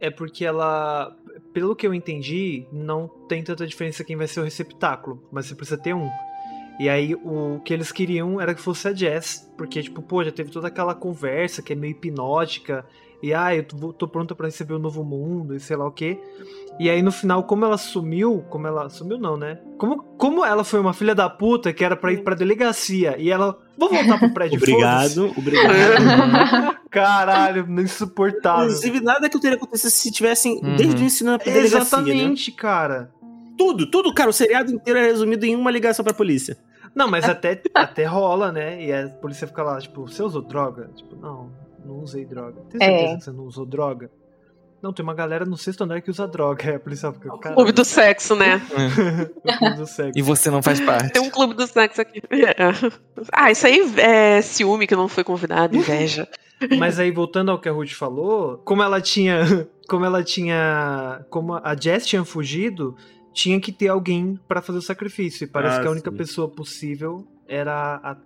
É 0.00 0.10
porque 0.10 0.44
ela. 0.44 1.14
Pelo 1.52 1.76
que 1.76 1.86
eu 1.86 1.92
entendi, 1.94 2.66
não 2.72 3.08
tem 3.28 3.42
tanta 3.44 3.66
diferença 3.66 4.02
quem 4.02 4.16
vai 4.16 4.26
ser 4.26 4.40
o 4.40 4.44
receptáculo, 4.44 5.22
mas 5.30 5.46
você 5.46 5.54
precisa 5.54 5.78
ter 5.78 5.94
um. 5.94 6.08
E 6.80 6.88
aí 6.88 7.14
o 7.14 7.60
que 7.64 7.74
eles 7.74 7.92
queriam 7.92 8.40
era 8.40 8.54
que 8.54 8.60
fosse 8.60 8.88
a 8.88 8.94
Jess, 8.94 9.48
porque, 9.58 9.82
tipo, 9.82 10.00
pô, 10.00 10.24
já 10.24 10.32
teve 10.32 10.50
toda 10.50 10.68
aquela 10.68 10.94
conversa 10.94 11.60
que 11.60 11.72
é 11.74 11.76
meio 11.76 11.90
hipnótica, 11.90 12.86
e 13.22 13.32
ah, 13.34 13.54
eu 13.54 13.62
tô, 13.64 13.92
tô 13.92 14.08
pronta 14.08 14.34
pra 14.34 14.46
receber 14.46 14.74
o 14.74 14.78
novo 14.78 15.04
mundo, 15.04 15.54
e 15.54 15.60
sei 15.60 15.76
lá 15.76 15.86
o 15.86 15.90
quê. 15.92 16.18
E 16.78 16.88
aí 16.88 17.02
no 17.02 17.12
final, 17.12 17.44
como 17.44 17.64
ela 17.64 17.76
sumiu, 17.76 18.42
como 18.48 18.66
ela. 18.66 18.88
Sumiu 18.88 19.18
não, 19.18 19.36
né? 19.36 19.58
Como, 19.76 20.02
como 20.16 20.44
ela 20.44 20.64
foi 20.64 20.80
uma 20.80 20.94
filha 20.94 21.14
da 21.14 21.28
puta 21.28 21.72
que 21.72 21.84
era 21.84 21.94
pra 21.96 22.12
ir 22.12 22.22
pra 22.24 22.34
delegacia, 22.34 23.16
e 23.18 23.30
ela. 23.30 23.58
Vou 23.76 23.88
voltar 23.90 24.18
pro 24.18 24.32
prédio 24.32 24.58
foda-se." 24.58 25.20
Obrigado, 25.20 25.32
obrigado. 25.36 26.76
Caralho, 26.90 27.66
insuportável. 27.80 28.64
Inclusive, 28.66 29.00
nada 29.00 29.28
que 29.28 29.36
eu 29.36 29.40
teria 29.40 29.56
acontecido 29.56 29.90
se 29.90 30.10
tivessem 30.10 30.60
Uhum. 30.62 30.76
desde 30.76 31.02
o 31.02 31.06
ensino 31.06 31.30
na 31.32 31.36
delegacia, 31.36 31.78
né? 31.78 31.82
Exatamente, 31.84 32.52
cara. 32.52 33.10
Tudo, 33.58 33.90
tudo, 33.90 34.12
cara, 34.14 34.30
o 34.30 34.32
seriado 34.32 34.72
inteiro 34.72 34.98
é 34.98 35.04
resumido 35.04 35.44
em 35.44 35.54
uma 35.54 35.70
ligação 35.70 36.02
pra 36.04 36.14
polícia. 36.14 36.56
Não, 36.94 37.08
mas 37.08 37.24
até, 37.28 37.60
até 37.74 38.04
rola, 38.04 38.50
né? 38.50 38.82
E 38.84 38.92
a 38.92 39.08
polícia 39.08 39.46
fica 39.46 39.62
lá, 39.62 39.78
tipo, 39.78 40.08
você 40.08 40.22
usou 40.22 40.42
droga? 40.42 40.90
Tipo, 40.96 41.14
não, 41.14 41.50
não 41.90 42.02
usei 42.02 42.24
droga. 42.24 42.60
Tem 42.70 42.80
certeza 42.80 43.12
É. 43.12 43.16
que 43.16 43.24
você 43.24 43.30
não 43.32 43.44
usou 43.44 43.66
droga? 43.66 44.10
Não, 44.82 44.94
tem 44.94 45.02
uma 45.02 45.12
galera 45.14 45.44
no 45.44 45.58
sexto 45.58 45.84
andar 45.84 46.00
que 46.00 46.10
usa 46.10 46.26
droga. 46.26 46.64
Aí 46.70 46.74
a 46.76 46.80
polícia 46.80 47.12
fica, 47.12 47.36
cara. 47.38 47.54
Clube 47.54 47.72
do 47.72 47.84
sexo, 47.84 48.34
né? 48.34 48.62
clube 49.58 49.76
do 49.76 49.86
sexo. 49.86 50.18
E 50.18 50.22
você 50.22 50.50
não 50.50 50.62
faz 50.62 50.80
parte. 50.84 51.12
Tem 51.12 51.20
um 51.22 51.28
clube 51.30 51.52
do 51.54 51.66
sexo 51.66 52.00
aqui. 52.00 52.22
É. 52.30 52.54
Ah, 53.32 53.50
isso 53.50 53.66
aí 53.66 53.80
é 53.98 54.40
ciúme 54.40 54.86
que 54.86 54.96
não 54.96 55.06
foi 55.08 55.22
convidado, 55.24 55.76
inveja. 55.76 56.26
Mas 56.78 56.98
aí, 56.98 57.10
voltando 57.10 57.50
ao 57.50 57.58
que 57.58 57.68
a 57.68 57.72
Ruth 57.72 57.92
falou, 57.92 58.58
como 58.64 58.82
ela 58.82 59.00
tinha. 59.00 59.66
Como 59.88 60.04
ela 60.04 60.22
tinha. 60.22 61.24
Como 61.30 61.54
a 61.54 61.74
Jess 61.78 62.06
tinha 62.06 62.24
fugido, 62.24 62.94
tinha 63.32 63.58
que 63.60 63.72
ter 63.72 63.88
alguém 63.88 64.38
pra 64.48 64.60
fazer 64.62 64.78
o 64.78 64.82
sacrifício. 64.82 65.44
E 65.44 65.46
parece 65.46 65.78
Ah, 65.78 65.80
que 65.82 65.88
a 65.88 65.90
única 65.90 66.10
sim. 66.10 66.16
pessoa 66.16 66.48
possível 66.48 67.26
era 67.48 68.00
a. 68.02 68.16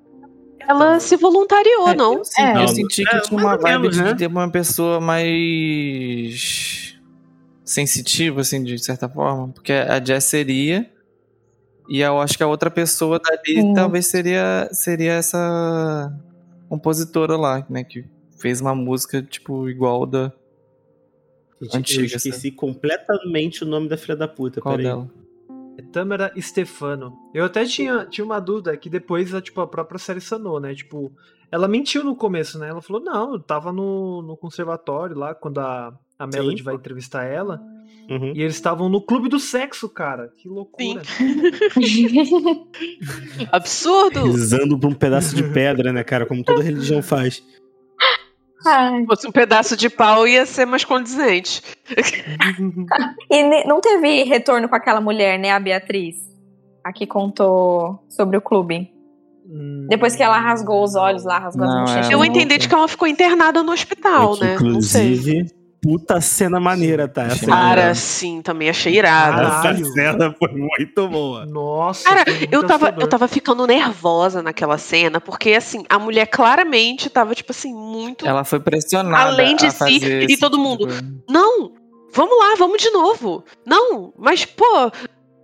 Ela 0.69 1.01
se 1.01 1.17
voluntariou, 1.17 1.89
É, 1.89 1.95
não? 1.95 2.15
Eu, 2.15 2.25
senti, 2.25 2.41
É. 2.41 2.63
eu 2.63 2.69
senti 2.69 3.05
que 3.05 3.17
É, 3.17 3.21
tinha 3.21 3.41
uma 3.41 3.57
vibe 3.57 3.81
menos, 3.83 3.97
de 3.97 4.03
né? 4.03 4.15
ter 4.15 4.27
uma 4.27 4.51
pessoa 4.51 5.01
mais 5.01 6.97
sensitiva, 7.65 8.41
assim, 8.41 8.63
de 8.63 8.79
certa 8.83 9.09
forma. 9.09 9.49
Porque 9.49 9.73
a 9.73 10.03
Jess 10.05 10.25
seria. 10.25 10.91
E 11.89 12.01
eu 12.01 12.19
acho 12.21 12.37
que 12.37 12.43
a 12.43 12.47
outra 12.47 12.71
pessoa 12.71 13.19
dali 13.21 13.61
Sim. 13.61 13.75
talvez 13.75 14.07
seria, 14.07 14.69
seria 14.73 15.13
essa 15.13 16.13
compositora 16.69 17.37
lá, 17.37 17.65
né? 17.69 17.85
Que 17.85 18.05
fez 18.39 18.61
uma 18.61 18.75
música, 18.75 19.23
tipo, 19.23 19.69
igual 19.69 20.07
da. 20.07 20.33
Gente, 21.61 21.77
Antiga, 21.77 22.03
eu 22.03 22.17
esqueci 22.17 22.51
completamente 22.51 23.63
o 23.65 23.67
nome 23.67 23.89
da 23.89 23.97
filha 23.97 24.17
da 24.17 24.27
puta, 24.29 24.61
Qual 24.61 24.77
peraí. 24.77 24.93
Dela? 25.77 25.89
Tâmara 25.93 26.33
Stefano. 26.39 27.13
Eu 27.33 27.45
até 27.45 27.65
tinha, 27.65 28.07
tinha 28.07 28.25
uma 28.25 28.41
dúvida 28.41 28.77
que 28.77 28.89
depois 28.89 29.35
a, 29.35 29.41
tipo, 29.41 29.61
a 29.61 29.67
própria 29.67 29.99
série 29.99 30.21
sanou, 30.21 30.61
né? 30.61 30.75
Tipo, 30.75 31.13
ela 31.51 31.69
mentiu 31.69 32.03
no 32.03 32.17
começo, 32.17 32.59
né? 32.59 32.69
Ela 32.69 32.83
falou, 32.83 33.03
não, 33.03 33.35
eu 33.35 33.41
tava 33.41 33.73
no, 33.73 34.23
no 34.23 34.37
conservatório 34.37 35.17
lá, 35.17 35.35
quando 35.35 35.59
a, 35.59 35.93
a 36.19 36.27
Melody 36.27 36.63
vai 36.63 36.75
entrevistar 36.75 37.25
ela. 37.25 37.61
Uhum. 38.09 38.33
E 38.35 38.43
eles 38.43 38.55
estavam 38.55 38.89
no 38.89 39.01
clube 39.01 39.29
do 39.29 39.39
sexo, 39.39 39.89
cara. 39.89 40.31
Que 40.37 40.49
loucura. 40.49 41.03
Absurdo! 43.51 44.25
Pisando 44.25 44.79
por 44.79 44.89
um 44.89 44.95
pedaço 44.95 45.35
de 45.35 45.43
pedra, 45.43 45.93
né, 45.93 46.05
cara? 46.05 46.27
Como 46.27 46.45
toda 46.45 46.61
religião 46.63 47.03
faz. 47.03 47.43
Ai. 48.65 49.01
Se 49.01 49.07
fosse 49.07 49.29
um 49.29 49.33
pedaço 49.33 49.77
de 49.77 49.89
pau, 49.91 50.27
ia 50.27 50.47
ser 50.47 50.65
mais 50.67 50.85
condizente. 50.85 51.63
E 53.31 53.67
não 53.67 53.81
teve 53.81 54.23
retorno 54.25 54.69
com 54.69 54.75
aquela 54.75 55.01
mulher, 55.01 55.39
né, 55.39 55.51
a 55.51 55.61
Beatriz? 55.61 56.17
A 56.83 56.93
que 56.93 57.07
contou 57.07 58.05
sobre 58.09 58.37
o 58.37 58.41
clube. 58.41 58.91
Hum, 59.47 59.87
Depois 59.89 60.17
que 60.17 60.23
ela 60.23 60.39
rasgou 60.39 60.83
os 60.83 60.95
olhos 60.95 61.25
lá, 61.25 61.39
rasgou 61.39 61.67
Não, 61.67 61.83
as 61.83 61.91
bochechas. 61.91 62.11
Eu 62.11 62.25
entendi 62.25 62.57
de 62.59 62.69
que 62.69 62.75
ela 62.75 62.89
ficou 62.89 63.07
internada 63.07 63.63
no 63.63 63.73
hospital, 63.73 64.35
É 64.35 64.37
que, 64.37 64.45
né? 64.45 64.57
Não 64.61 64.81
sei. 64.81 65.13
Inclusive, 65.13 65.51
puta 65.85 66.21
cena 66.21 66.59
maneira, 66.59 67.07
tá? 67.07 67.25
Essa, 67.25 67.47
Cara, 67.47 67.95
sim, 67.95 68.41
também 68.43 68.71
achei 68.71 68.97
irado. 68.97 69.37
Caralho. 69.37 69.83
essa 69.85 69.93
cena 69.93 70.35
foi 70.39 70.49
muito 70.53 71.07
boa. 71.09 71.45
Nossa, 71.45 72.05
Cara, 72.09 72.25
eu 72.51 72.63
tava, 72.63 72.87
assustador. 72.87 73.03
eu 73.05 73.09
tava 73.09 73.29
ficando 73.29 73.67
nervosa 73.67 74.43
naquela 74.43 74.79
cena, 74.79 75.21
porque 75.21 75.51
assim, 75.53 75.85
a 75.89 75.99
mulher 75.99 76.27
claramente 76.27 77.11
tava, 77.11 77.35
tipo 77.35 77.53
assim, 77.53 77.73
muito. 77.75 78.27
Ela 78.27 78.45
foi 78.45 78.59
pressionada. 78.61 79.31
Além 79.31 79.55
de 79.57 79.67
a 79.67 79.71
si, 79.71 79.77
fazer 79.77 80.31
e 80.31 80.37
todo 80.39 80.53
tipo 80.57 80.63
mundo, 80.69 80.87
coisa. 80.87 81.03
Não! 81.29 81.73
Vamos 82.13 82.39
lá, 82.39 82.55
vamos 82.57 82.81
de 82.81 82.91
novo. 82.91 83.45
Não, 83.67 84.13
mas, 84.17 84.45
pô, 84.45 84.91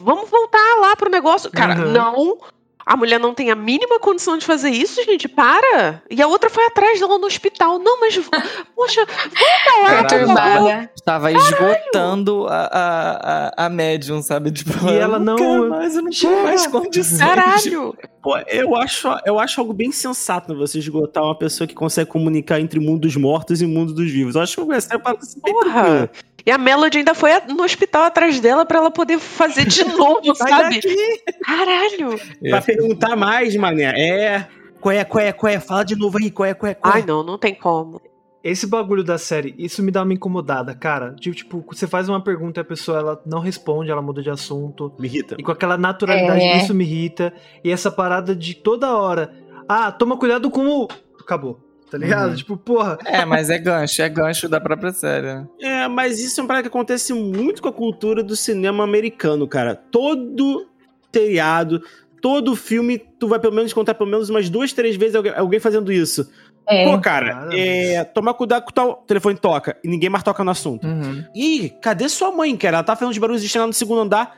vamos 0.01 0.30
voltar 0.30 0.76
lá 0.80 0.95
pro 0.97 1.11
negócio. 1.11 1.51
Cara, 1.51 1.84
Uhum. 1.84 1.93
não. 1.93 2.38
A 2.84 2.96
mulher 2.96 3.20
não 3.20 3.34
tem 3.34 3.50
a 3.50 3.54
mínima 3.54 3.98
condição 4.00 4.36
de 4.38 4.44
fazer 4.44 4.70
isso, 4.70 5.02
gente. 5.04 5.28
Para! 5.28 6.02
E 6.10 6.20
a 6.20 6.26
outra 6.26 6.48
foi 6.50 6.64
atrás 6.66 6.98
dela 6.98 7.18
no 7.18 7.26
hospital. 7.26 7.78
Não, 7.78 8.00
mas, 8.00 8.18
poxa, 8.74 9.04
volta 9.06 9.82
lá. 9.92 10.04
Perturbada. 10.04 10.90
Tava 11.04 11.30
esgotando 11.32 12.46
a, 12.48 12.54
a, 12.54 13.52
a, 13.62 13.66
a 13.66 13.68
médium, 13.68 14.22
sabe? 14.22 14.50
Tipo, 14.50 14.88
E 14.88 14.96
ela 14.96 15.16
eu 15.16 15.20
não- 15.20 15.36
quero 15.36 15.68
mais, 15.70 15.96
eu 15.96 16.02
não 16.02 16.10
tenho 16.10 16.42
mais 16.42 16.66
condições. 16.66 17.18
Caralho! 17.18 17.96
Pô, 18.22 18.36
eu 18.48 18.76
acho, 18.76 19.08
eu 19.24 19.38
acho 19.38 19.60
algo 19.62 19.72
bem 19.72 19.90
sensato 19.90 20.54
você 20.54 20.78
esgotar 20.78 21.24
uma 21.24 21.34
pessoa 21.34 21.66
que 21.66 21.74
consegue 21.74 22.10
comunicar 22.10 22.60
entre 22.60 22.78
o 22.78 22.82
mundo 22.82 23.00
dos 23.00 23.16
mortos 23.16 23.62
e 23.62 23.64
o 23.64 23.68
mundo 23.68 23.94
dos 23.94 24.10
vivos. 24.10 24.34
Eu 24.34 24.42
acho 24.42 24.66
que 24.66 24.72
essa 24.74 24.92
é 24.92 24.96
uma 24.98 25.02
parada 25.02 25.22
assim, 25.22 25.40
bem. 25.42 25.54
Porra! 25.54 26.10
E 26.45 26.51
a 26.51 26.59
Melody 26.59 26.99
ainda 26.99 27.14
foi 27.14 27.30
no 27.49 27.62
hospital 27.62 28.05
atrás 28.05 28.41
dela 28.41 28.64
pra 28.64 28.78
ela 28.78 28.91
poder 28.91 29.18
fazer 29.18 29.66
de 29.66 29.84
novo, 29.97 30.34
sabe? 30.34 30.76
daqui 30.76 31.22
Caralho! 31.45 32.18
pra 32.49 32.61
perguntar 32.62 33.16
mais, 33.16 33.55
mané. 33.57 33.93
É. 33.97 34.49
Qual 34.80 34.93
é, 34.93 35.05
qual 35.05 35.22
é, 35.24 35.32
qual 35.32 35.53
é? 35.53 35.61
Fala 35.61 35.84
de 35.84 35.95
novo 35.97 36.16
aí, 36.18 36.30
qual 36.30 36.47
é, 36.49 36.55
qual 36.55 36.70
é, 36.70 36.74
qual 36.74 36.95
é? 36.95 36.97
Ai, 36.99 37.05
não, 37.07 37.22
não 37.22 37.36
tem 37.38 37.55
como. 37.55 38.01
Esse 38.43 38.66
bagulho 38.66 39.05
da 39.05 39.18
série, 39.18 39.55
isso 39.59 39.82
me 39.82 39.91
dá 39.91 40.03
uma 40.03 40.14
incomodada, 40.14 40.74
cara. 40.74 41.14
Tipo, 41.20 41.36
tipo, 41.36 41.64
você 41.68 41.86
faz 41.86 42.09
uma 42.09 42.24
pergunta 42.24 42.59
e 42.59 42.62
a 42.62 42.64
pessoa 42.64 42.99
ela 42.99 43.22
não 43.26 43.38
responde, 43.41 43.91
ela 43.91 44.01
muda 44.01 44.22
de 44.22 44.30
assunto. 44.30 44.91
Me 44.99 45.07
irrita. 45.09 45.36
E 45.38 45.43
com 45.43 45.53
aquela 45.53 45.76
naturalidade, 45.76 46.41
É. 46.43 46.57
isso 46.57 46.72
me 46.72 46.84
irrita. 46.84 47.34
E 47.62 47.70
essa 47.70 47.91
parada 47.91 48.34
de 48.34 48.55
toda 48.55 48.97
hora. 48.97 49.30
Ah, 49.68 49.93
toma 49.93 50.16
cuidado 50.16 50.51
com 50.51 50.66
o. 50.66 50.88
Acabou. 51.20 51.61
Tá 51.91 51.99
ligado? 51.99 52.30
Uhum. 52.30 52.36
Tipo, 52.36 52.57
porra. 52.57 52.99
É, 53.05 53.24
mas 53.24 53.51
é 53.51 53.59
gancho, 53.59 54.01
é 54.01 54.09
gancho 54.09 54.49
da 54.49 54.61
própria 54.61 54.93
série. 54.93 55.26
né? 55.26 55.47
É, 55.61 55.88
mas 55.88 56.20
isso 56.20 56.41
é 56.41 56.43
uma 56.43 56.49
parada 56.49 56.62
que 56.62 56.68
acontece 56.68 57.12
muito 57.12 57.61
com 57.61 57.68
a 57.68 57.72
cultura 57.72 58.22
do 58.22 58.36
cinema 58.36 58.84
americano, 58.84 59.49
cara. 59.49 59.74
Todo 59.74 60.68
seriado, 61.12 61.82
todo 62.22 62.55
filme, 62.55 62.97
tu 63.18 63.26
vai 63.26 63.41
pelo 63.41 63.55
menos 63.55 63.72
contar 63.72 63.95
pelo 63.95 64.09
menos 64.09 64.30
umas 64.30 64.49
duas, 64.49 64.72
três 64.72 64.95
vezes 64.95 65.16
alguém, 65.36 65.59
fazendo 65.59 65.93
isso. 65.93 66.30
É. 66.68 66.84
Pô, 66.84 67.01
cara, 67.01 67.49
é, 67.53 68.05
tomar 68.05 68.34
cuidado 68.34 68.62
com 68.62 68.70
o 68.70 68.72
tal 68.72 68.95
telefone 69.07 69.36
toca 69.36 69.76
e 69.82 69.88
ninguém 69.88 70.09
mais 70.09 70.22
toca 70.22 70.45
no 70.45 70.51
assunto. 70.53 70.86
Uhum. 70.86 71.24
Ih, 71.34 71.72
cadê 71.82 72.09
sua 72.09 72.30
mãe, 72.30 72.57
cara? 72.57 72.76
Ela 72.76 72.84
tá 72.84 72.95
fazendo 72.95 73.11
os 73.11 73.18
barulhos 73.18 73.43
de 73.43 73.59
lá 73.59 73.66
no 73.66 73.72
segundo 73.72 74.03
andar. 74.03 74.36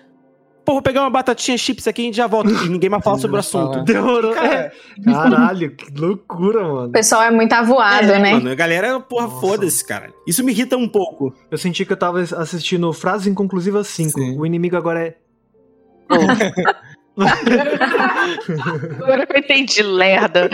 Pô, 0.65 0.75
vou 0.75 0.83
pegar 0.83 1.01
uma 1.01 1.11
batatinha 1.11 1.59
chips 1.59 1.89
aqui 1.89 2.03
e 2.03 2.05
a 2.05 2.07
gente 2.07 2.17
já 2.17 2.27
volta. 2.29 2.51
E 2.51 2.69
ninguém 2.69 2.89
mais 2.89 3.03
fala 3.03 3.19
sobre 3.21 3.37
o 3.37 3.41
assunto. 3.41 3.83
Demorou. 3.85 4.33
Cara, 4.33 4.55
É. 4.55 4.73
Caralho, 5.13 5.75
que 5.75 5.91
loucura, 6.01 6.63
mano. 6.63 6.89
O 6.89 6.93
pessoal 6.93 7.23
é 7.23 7.31
muito 7.31 7.53
avoado, 7.53 8.13
é, 8.13 8.19
né? 8.19 8.33
Mano, 8.35 8.51
a 8.51 8.55
galera, 8.55 9.01
porra, 9.01 9.29
foda-se, 9.41 9.85
cara. 9.85 10.11
Isso 10.27 10.45
me 10.45 10.53
irrita 10.53 10.77
um 10.77 10.89
pouco. 10.89 11.35
Eu 11.51 11.59
senti 11.59 11.85
que 11.85 11.93
eu 11.93 11.97
tava 11.97 12.21
assistindo 12.21 12.93
Frase 12.93 13.29
Inconclusiva 13.29 13.83
5. 13.83 14.11
Sim. 14.21 14.39
O 14.39 14.47
inimigo 14.47 14.77
agora 14.77 15.01
é. 15.07 15.17
Agora 19.03 19.27
que 19.27 19.33
eu 19.35 19.39
entendi, 19.39 19.83
lerda. 19.83 20.49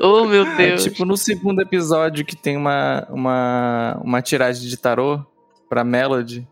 Oh, 0.00 0.24
meu 0.24 0.44
É, 0.46 0.56
Deus. 0.56 0.82
tipo, 0.84 1.04
no 1.04 1.16
segundo 1.16 1.60
episódio 1.60 2.24
que 2.24 2.36
tem 2.36 2.56
uma, 2.56 3.06
uma, 3.10 3.98
uma 4.02 4.22
tiragem 4.22 4.68
de 4.68 4.76
tarô 4.76 5.24
pra 5.68 5.84
Melody. 5.84 6.46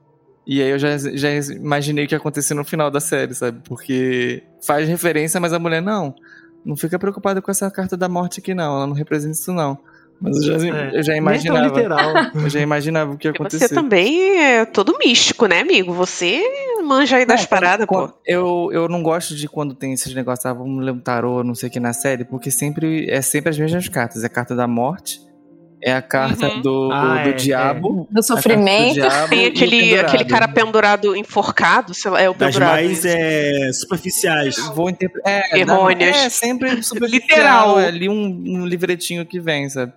E 0.47 0.61
aí 0.61 0.69
eu 0.71 0.79
já, 0.79 0.97
já 0.99 1.31
imaginei 1.55 2.05
o 2.05 2.09
que 2.09 2.15
ia 2.15 2.19
acontecer 2.19 2.55
no 2.55 2.65
final 2.65 2.91
da 2.91 3.01
série, 3.01 3.35
sabe? 3.35 3.61
Porque 3.65 4.43
faz 4.67 4.87
referência, 4.89 5.41
mas 5.41 5.53
a 5.53 5.59
mulher, 5.59 5.81
não, 5.81 6.15
não 6.65 6.77
fica 6.77 6.99
preocupada 6.99 7.41
com 7.41 7.51
essa 7.51 7.71
carta 7.71 7.97
da 7.97 8.09
morte 8.09 8.41
aqui, 8.41 8.53
não. 8.55 8.77
Ela 8.77 8.87
não 8.87 8.95
representa 8.95 9.33
isso, 9.33 9.53
não. 9.53 9.79
Mas 10.21 10.37
eu 10.37 10.43
já, 10.61 10.67
É, 10.69 10.99
eu 10.99 11.03
já 11.03 11.13
Nem 11.15 11.23
tão 11.23 11.33
imaginava. 11.33 11.67
literal. 11.67 12.13
Eu 12.35 12.49
já 12.51 12.61
imaginava 12.61 13.13
o 13.13 13.19
que 13.19 13.27
ia 13.27 13.33
acontecer. 13.33 13.69
você 13.69 13.75
também 13.75 14.39
é 14.39 14.65
todo 14.65 14.97
místico, 14.99 15.47
né, 15.47 15.61
amigo? 15.61 15.93
Você 15.95 16.41
manja 16.85 17.17
aí 17.17 17.27
das 17.27 17.41
Não, 17.43 17.49
paradas, 17.49 17.87
quando- 17.87 18.11
pô. 18.11 18.19
Eu, 18.25 18.69
eu 18.73 18.89
não 18.89 19.03
gosto 19.03 19.35
de 19.35 19.49
quando 19.49 19.75
tem 19.75 19.93
esses 19.93 20.15
negócios, 20.15 20.45
ah, 20.47 20.53
vamos 20.53 20.85
ler 20.85 20.93
um 20.93 21.01
tarô, 21.01 21.43
não 21.43 21.55
sei 21.55 21.69
o 21.69 21.73
que 21.73 21.81
na 21.81 21.93
série, 21.93 22.25
porque 22.25 22.51
sempre 22.51 23.11
é 23.11 23.21
sempre 23.23 23.51
as 23.51 23.59
mesmas 23.59 23.89
cartas. 23.89 24.23
É 24.23 24.27
a 24.27 24.31
carta 24.31 24.55
da 24.55 24.69
morte, 24.69 25.21
é 25.87 25.93
a 25.93 26.01
carta 26.01 26.49
Uhum. 26.49 26.61
do, 26.63 26.91
Ah, 26.93 27.23
do 27.25 27.29
é, 27.29 27.33
diabo. 27.33 27.89
Do 27.89 27.93
a 27.93 27.97
carta 27.99 28.15
do 28.15 28.23
sofrimento. 28.23 28.95
diabo 28.95 29.29
Tem 29.29 29.47
aquele, 29.47 29.81
pendurado. 29.81 30.07
aquele 30.07 30.25
cara 30.25 30.49
pendurado, 30.49 31.17
enforcado, 31.17 31.93
sei 31.93 32.11
lá, 32.11 32.21
é 32.23 32.31
o 32.31 32.35
pendurado. 32.35 32.71
mais 32.71 32.91
isso. 33.05 33.09
é, 33.09 33.71
superficiais. 33.73 34.57
Vou 34.75 34.89
interpretar. 34.89 35.31
É, 35.53 35.59
Errôneas. 35.61 36.17
É, 36.17 36.29
sempre 36.31 36.81
super 36.83 37.09
Literal. 37.09 37.79
É 37.79 37.89
ali 37.89 38.09
um, 38.09 38.15
um 38.47 38.67
livretinho 38.67 39.27
que 39.27 39.39
vem, 39.39 39.69
sabe? 39.69 39.93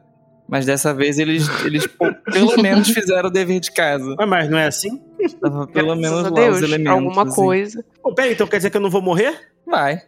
Mas 0.50 0.66
dessa 0.66 0.94
vez 0.94 1.20
eles, 1.20 1.48
eles 1.66 1.86
pô, 1.88 2.14
pelo 2.32 2.56
menos 2.62 2.90
fizeram 2.90 3.28
o 3.30 3.32
dever 3.32 3.60
de 3.60 3.72
casa. 3.72 4.16
Ué, 4.20 4.26
mas 4.26 4.50
não 4.50 4.58
é 4.58 4.68
assim? 4.68 5.02
Tava 5.42 5.68
pelo 5.68 5.88
Graças 5.96 6.02
menos 6.02 6.24
lá 6.24 6.30
Deus, 6.30 6.58
os 6.58 6.64
elementos. 6.64 6.94
alguma 6.94 7.24
assim. 7.24 7.36
coisa. 7.36 7.86
Pô, 8.02 8.14
pera, 8.14 8.32
então 8.32 8.48
quer 8.48 8.58
dizer 8.58 8.70
que 8.70 8.78
eu 8.78 8.82
não 8.82 8.90
vou 8.90 9.02
morrer? 9.02 9.34
Vai. 9.66 10.02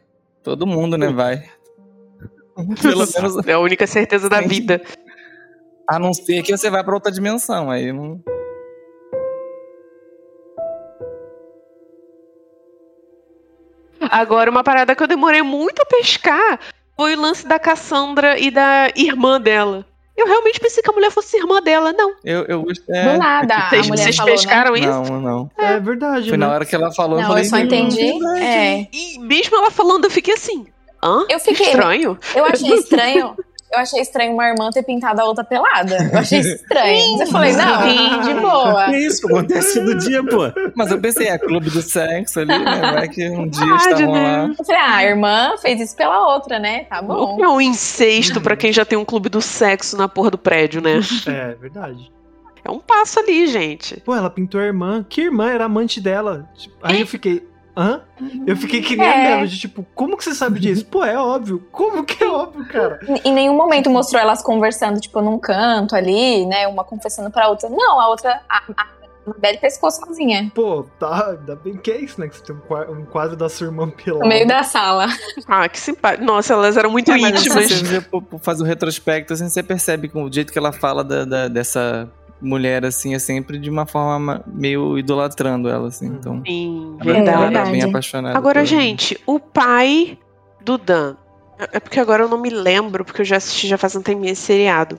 Todo 0.43 0.65
mundo, 0.67 0.97
né? 0.97 1.07
Vai. 1.09 1.43
Pelo 2.81 3.05
menos. 3.07 3.47
É 3.47 3.53
a 3.53 3.59
única 3.59 3.87
certeza 3.87 4.27
da 4.29 4.41
vida. 4.41 4.81
A 5.89 5.97
não 5.97 6.13
ser 6.13 6.43
que 6.43 6.55
você 6.55 6.69
vá 6.69 6.83
pra 6.83 6.93
outra 6.93 7.11
dimensão. 7.11 7.71
Aí 7.71 7.91
não. 7.91 8.21
Agora, 14.09 14.49
uma 14.49 14.63
parada 14.63 14.95
que 14.95 15.03
eu 15.03 15.07
demorei 15.07 15.41
muito 15.41 15.81
a 15.81 15.85
pescar 15.85 16.59
foi 16.95 17.15
o 17.15 17.21
lance 17.21 17.45
da 17.47 17.59
Cassandra 17.59 18.39
e 18.39 18.49
da 18.49 18.89
irmã 18.95 19.39
dela. 19.41 19.85
Eu 20.15 20.25
realmente 20.27 20.59
pensei 20.59 20.83
que 20.83 20.89
a 20.89 20.93
mulher 20.93 21.11
fosse 21.11 21.37
irmã 21.37 21.61
dela. 21.61 21.93
Não. 21.93 22.13
Eu, 22.23 22.43
eu 22.45 22.65
é, 22.89 23.13
Do 23.13 23.17
nada, 23.19 23.55
a 23.55 23.69
Vocês, 23.69 23.87
mulher 23.87 24.03
vocês 24.03 24.15
falou, 24.17 24.31
né? 24.31 24.37
pescaram 24.37 24.75
isso? 24.75 24.87
Não, 25.13 25.21
não. 25.21 25.51
É 25.57 25.79
verdade, 25.79 26.29
Foi 26.29 26.37
né? 26.37 26.45
na 26.45 26.53
hora 26.53 26.65
que 26.65 26.75
ela 26.75 26.91
falou. 26.91 27.19
Não, 27.19 27.27
falei, 27.27 27.43
eu 27.45 27.49
só 27.49 27.55
"Não, 27.57 27.63
entendi. 27.63 28.19
É. 28.41 28.87
E 28.91 29.17
mesmo 29.19 29.55
ela 29.57 29.71
falando, 29.71 30.05
eu 30.05 30.11
fiquei 30.11 30.33
assim. 30.33 30.65
Hã? 31.01 31.25
Eu 31.29 31.39
fiquei. 31.39 31.67
Estranho. 31.67 32.17
Eu 32.35 32.45
achei 32.45 32.69
estranho. 32.75 33.35
Eu 33.71 33.79
achei 33.79 34.01
estranho 34.01 34.33
uma 34.33 34.47
irmã 34.47 34.69
ter 34.71 34.81
pintado 34.83 35.21
a 35.21 35.25
outra 35.25 35.43
pelada. 35.43 36.09
Eu 36.11 36.19
achei 36.19 36.39
estranho. 36.39 37.17
Mas 37.17 37.21
eu 37.21 37.27
falei, 37.27 37.53
não, 37.53 38.21
de 38.21 38.33
boa. 38.41 38.85
Que 38.85 38.97
isso? 38.97 39.27
Acontece 39.27 39.79
no 39.79 39.95
dia, 39.95 40.23
pô. 40.23 40.39
Mas 40.75 40.89
eu 40.89 40.99
pensei, 40.99 41.27
é 41.27 41.37
clube 41.37 41.69
do 41.69 41.81
sexo 41.81 42.39
ali, 42.39 42.47
né? 42.57 42.91
Vai 42.93 43.07
que 43.07 43.29
um 43.29 43.47
dia 43.47 43.59
Verdade, 43.65 43.83
estavam 43.93 44.13
né? 44.13 44.37
lá. 44.37 44.47
Eu 44.57 44.65
falei, 44.65 44.81
ah, 44.81 44.95
a 44.95 45.03
irmã 45.05 45.55
fez 45.61 45.79
isso 45.81 45.95
pela 45.95 46.33
outra, 46.33 46.57
né? 46.57 46.85
Tá 46.85 46.99
O 46.99 47.03
bom. 47.03 47.35
que 47.37 47.43
é 47.43 47.47
um 47.47 47.61
incesto 47.61 48.41
pra 48.41 48.55
quem 48.55 48.73
já 48.73 48.83
tem 48.83 48.97
um 48.97 49.05
clube 49.05 49.29
do 49.29 49.41
sexo 49.41 49.95
na 49.95 50.07
porra 50.07 50.31
do 50.31 50.37
prédio, 50.37 50.81
né? 50.81 50.99
É 51.27 51.53
verdade. 51.53 52.11
É 52.65 52.71
um 52.71 52.79
passo 52.79 53.19
ali, 53.19 53.47
gente. 53.47 53.99
Pô, 54.01 54.15
ela 54.15 54.29
pintou 54.29 54.59
a 54.59 54.63
irmã. 54.65 55.05
Que 55.07 55.21
irmã 55.21 55.49
era 55.51 55.65
amante 55.65 56.01
dela? 56.01 56.49
Tipo, 56.57 56.75
aí 56.81 57.01
eu 57.01 57.07
fiquei. 57.07 57.47
Hã? 57.77 58.01
Eu 58.45 58.57
fiquei 58.57 58.81
que 58.81 58.95
nem 58.95 59.07
a 59.07 59.13
É. 59.15 59.35
Melo, 59.35 59.47
de 59.47 59.57
tipo, 59.59 59.85
como 59.95 60.17
que 60.17 60.23
você 60.23 60.33
sabe 60.35 60.59
disso? 60.61 60.85
Pô, 60.85 61.03
é 61.05 61.17
óbvio. 61.17 61.65
Como 61.71 62.03
que 62.03 62.23
é 62.23 62.27
óbvio, 62.29 62.65
cara? 62.67 62.99
Em 63.23 63.31
nenhum 63.33 63.55
momento 63.55 63.89
mostrou 63.89 64.21
elas 64.21 64.41
conversando, 64.41 64.99
tipo, 64.99 65.21
num 65.21 65.39
canto 65.39 65.95
ali, 65.95 66.45
né? 66.45 66.67
Uma 66.67 66.83
confessando 66.83 67.31
pra 67.31 67.47
outra. 67.47 67.69
Não, 67.69 67.99
a 67.99 68.09
outra. 68.09 68.41
A, 68.49 68.63
a 68.75 68.99
Annabelle 69.27 69.59
pescou 69.59 69.91
sozinha. 69.91 70.51
Pô, 70.55 70.83
tá, 70.99 71.29
ainda 71.37 71.55
bem 71.55 71.77
que 71.77 71.91
é 71.91 72.01
isso, 72.01 72.19
né? 72.19 72.27
Que 72.27 72.37
você 72.37 72.43
tem 72.43 72.55
um 72.55 72.59
qua- 72.61 72.89
um 72.89 73.05
quadro 73.05 73.35
da 73.35 73.47
sua 73.47 73.67
irmã 73.67 73.87
pelada. 73.89 74.23
No 74.23 74.29
meio 74.29 74.47
da 74.47 74.63
sala. 74.63 75.05
Ah, 75.47 75.69
que 75.69 75.79
simpático. 75.79 76.23
Nossa, 76.25 76.53
elas 76.53 76.75
eram 76.75 76.89
muito 76.89 77.11
É, 77.11 77.17
íntimas. 77.17 77.69
você 77.69 77.83
vê, 77.83 78.01
pô, 78.01 78.21
pô, 78.21 78.37
faz 78.39 78.59
um 78.59 78.65
retrospecto, 78.65 79.33
assim, 79.33 79.47
você 79.47 79.61
percebe 79.61 80.09
com 80.09 80.23
o 80.23 80.33
jeito 80.33 80.51
que 80.51 80.57
ela 80.57 80.71
fala 80.71 81.03
da- 81.03 81.25
da- 81.25 81.47
dessa 81.47 82.09
mulher, 82.41 82.85
assim, 82.85 83.13
é 83.13 83.19
sempre 83.19 83.57
de 83.59 83.69
uma 83.69 83.85
forma 83.85 84.43
meio 84.47 84.97
idolatrando 84.97 85.67
ela, 85.69 85.87
assim. 85.87 86.07
Então, 86.07 86.41
Sim, 86.45 86.97
ela, 86.99 87.11
ela 87.11 87.23
verdade. 87.23 87.37
era 87.43 87.63
bem 87.63 87.71
verdade. 87.71 87.89
apaixonada. 87.89 88.37
Agora, 88.37 88.65
gente, 88.65 89.19
o 89.25 89.39
pai 89.39 90.17
do 90.61 90.77
Dan. 90.77 91.15
É 91.73 91.79
porque 91.79 91.99
agora 91.99 92.23
eu 92.23 92.29
não 92.29 92.39
me 92.39 92.49
lembro, 92.49 93.03
porque 93.03 93.21
eu 93.21 93.25
já 93.25 93.35
assisti 93.35 93.67
já 93.67 93.77
faz 93.77 93.93
um 93.95 94.01
tempinho 94.01 94.31
esse 94.31 94.41
seriado. 94.43 94.97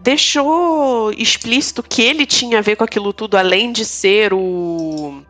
Deixou 0.00 1.12
explícito 1.12 1.82
que 1.82 2.02
ele 2.02 2.26
tinha 2.26 2.58
a 2.58 2.62
ver 2.62 2.76
com 2.76 2.84
aquilo 2.84 3.12
tudo, 3.12 3.36
além 3.36 3.72
de 3.72 3.84
ser 3.84 4.32
o, 4.32 5.22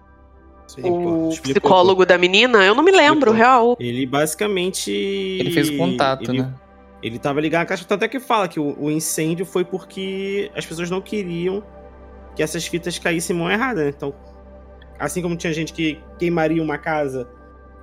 o 0.83 1.29
explicou, 1.31 1.31
psicólogo 1.43 2.07
da 2.07 2.17
menina? 2.17 2.65
Eu 2.65 2.75
não 2.75 2.83
me 2.83 2.91
lembro, 2.91 3.31
Explicou. 3.31 3.35
real. 3.35 3.77
Ele 3.79 4.07
basicamente. 4.07 4.91
Ele 4.91 5.51
fez 5.51 5.69
o 5.69 5.77
contato, 5.77 6.31
ele, 6.31 6.43
né? 6.43 6.55
Ele 7.03 7.19
tava 7.19 7.41
ligado 7.41 7.63
à 7.63 7.67
caixa, 7.67 7.85
tanto 7.85 8.05
é 8.05 8.09
que 8.09 8.19
fala 8.19 8.49
que 8.49 8.59
o, 8.59 8.77
o 8.79 8.91
incêndio 8.91 9.47
foi 9.47 9.65
porque 9.65 10.51
as 10.57 10.67
pessoas 10.67 10.91
não 10.91 11.01
queriam 11.01 11.63
que 12.35 12.43
essas 12.43 12.67
fitas 12.67 12.99
caíssem 12.99 13.35
em 13.37 13.39
mão 13.39 13.51
errada, 13.51 13.85
né? 13.85 13.93
Então, 13.97 14.15
assim 14.99 15.23
como 15.23 15.37
tinha 15.37 15.53
gente 15.53 15.73
que 15.73 16.01
queimaria 16.19 16.63
uma 16.63 16.77
casa 16.79 17.29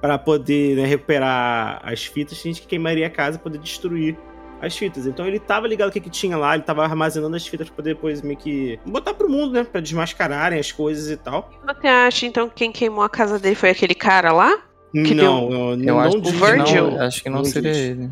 para 0.02 0.18
poder 0.18 0.76
né, 0.76 0.86
recuperar 0.86 1.82
as 1.84 2.06
fitas, 2.06 2.40
tinha 2.40 2.54
gente 2.54 2.62
que 2.62 2.68
queimaria 2.68 3.08
a 3.08 3.10
casa 3.10 3.38
para 3.40 3.44
poder 3.52 3.58
destruir 3.60 4.18
as 4.62 4.78
fitas. 4.78 5.06
Então 5.08 5.26
ele 5.26 5.40
tava 5.40 5.68
ligado 5.68 5.90
o 5.90 5.92
que, 5.92 6.00
que 6.00 6.10
tinha 6.10 6.38
lá, 6.38 6.54
ele 6.54 6.64
tava 6.64 6.84
armazenando 6.84 7.36
as 7.36 7.48
fitas 7.48 7.68
pra 7.68 7.78
poder 7.78 7.96
depois 7.96 8.22
meio 8.22 8.38
que 8.38 8.80
botar 8.86 9.14
pro 9.14 9.30
mundo, 9.30 9.54
né? 9.54 9.64
Pra 9.64 9.82
desmascararem 9.82 10.60
as 10.60 10.72
coisas 10.72 11.10
e 11.10 11.18
tal. 11.18 11.50
Você 11.66 11.88
acha, 11.88 12.26
então, 12.26 12.48
que 12.50 12.56
quem 12.56 12.72
queimou 12.72 13.04
a 13.04 13.10
casa 13.10 13.40
dele 13.40 13.56
foi 13.56 13.70
aquele 13.70 13.96
cara 13.96 14.32
lá? 14.32 14.58
Que 14.94 15.14
não, 15.14 15.52
eu, 15.52 15.60
Eu 15.72 15.78
não 15.78 16.00
acho, 16.00 16.22
diz, 16.22 16.32
que 16.32 16.38
Virgil? 16.38 16.92
não, 16.92 17.02
acho 17.02 17.24
que 17.24 17.30
não, 17.30 17.38
Não 17.40 17.46
seria 17.46 17.72
diz. 17.74 17.82
ele. 17.82 18.10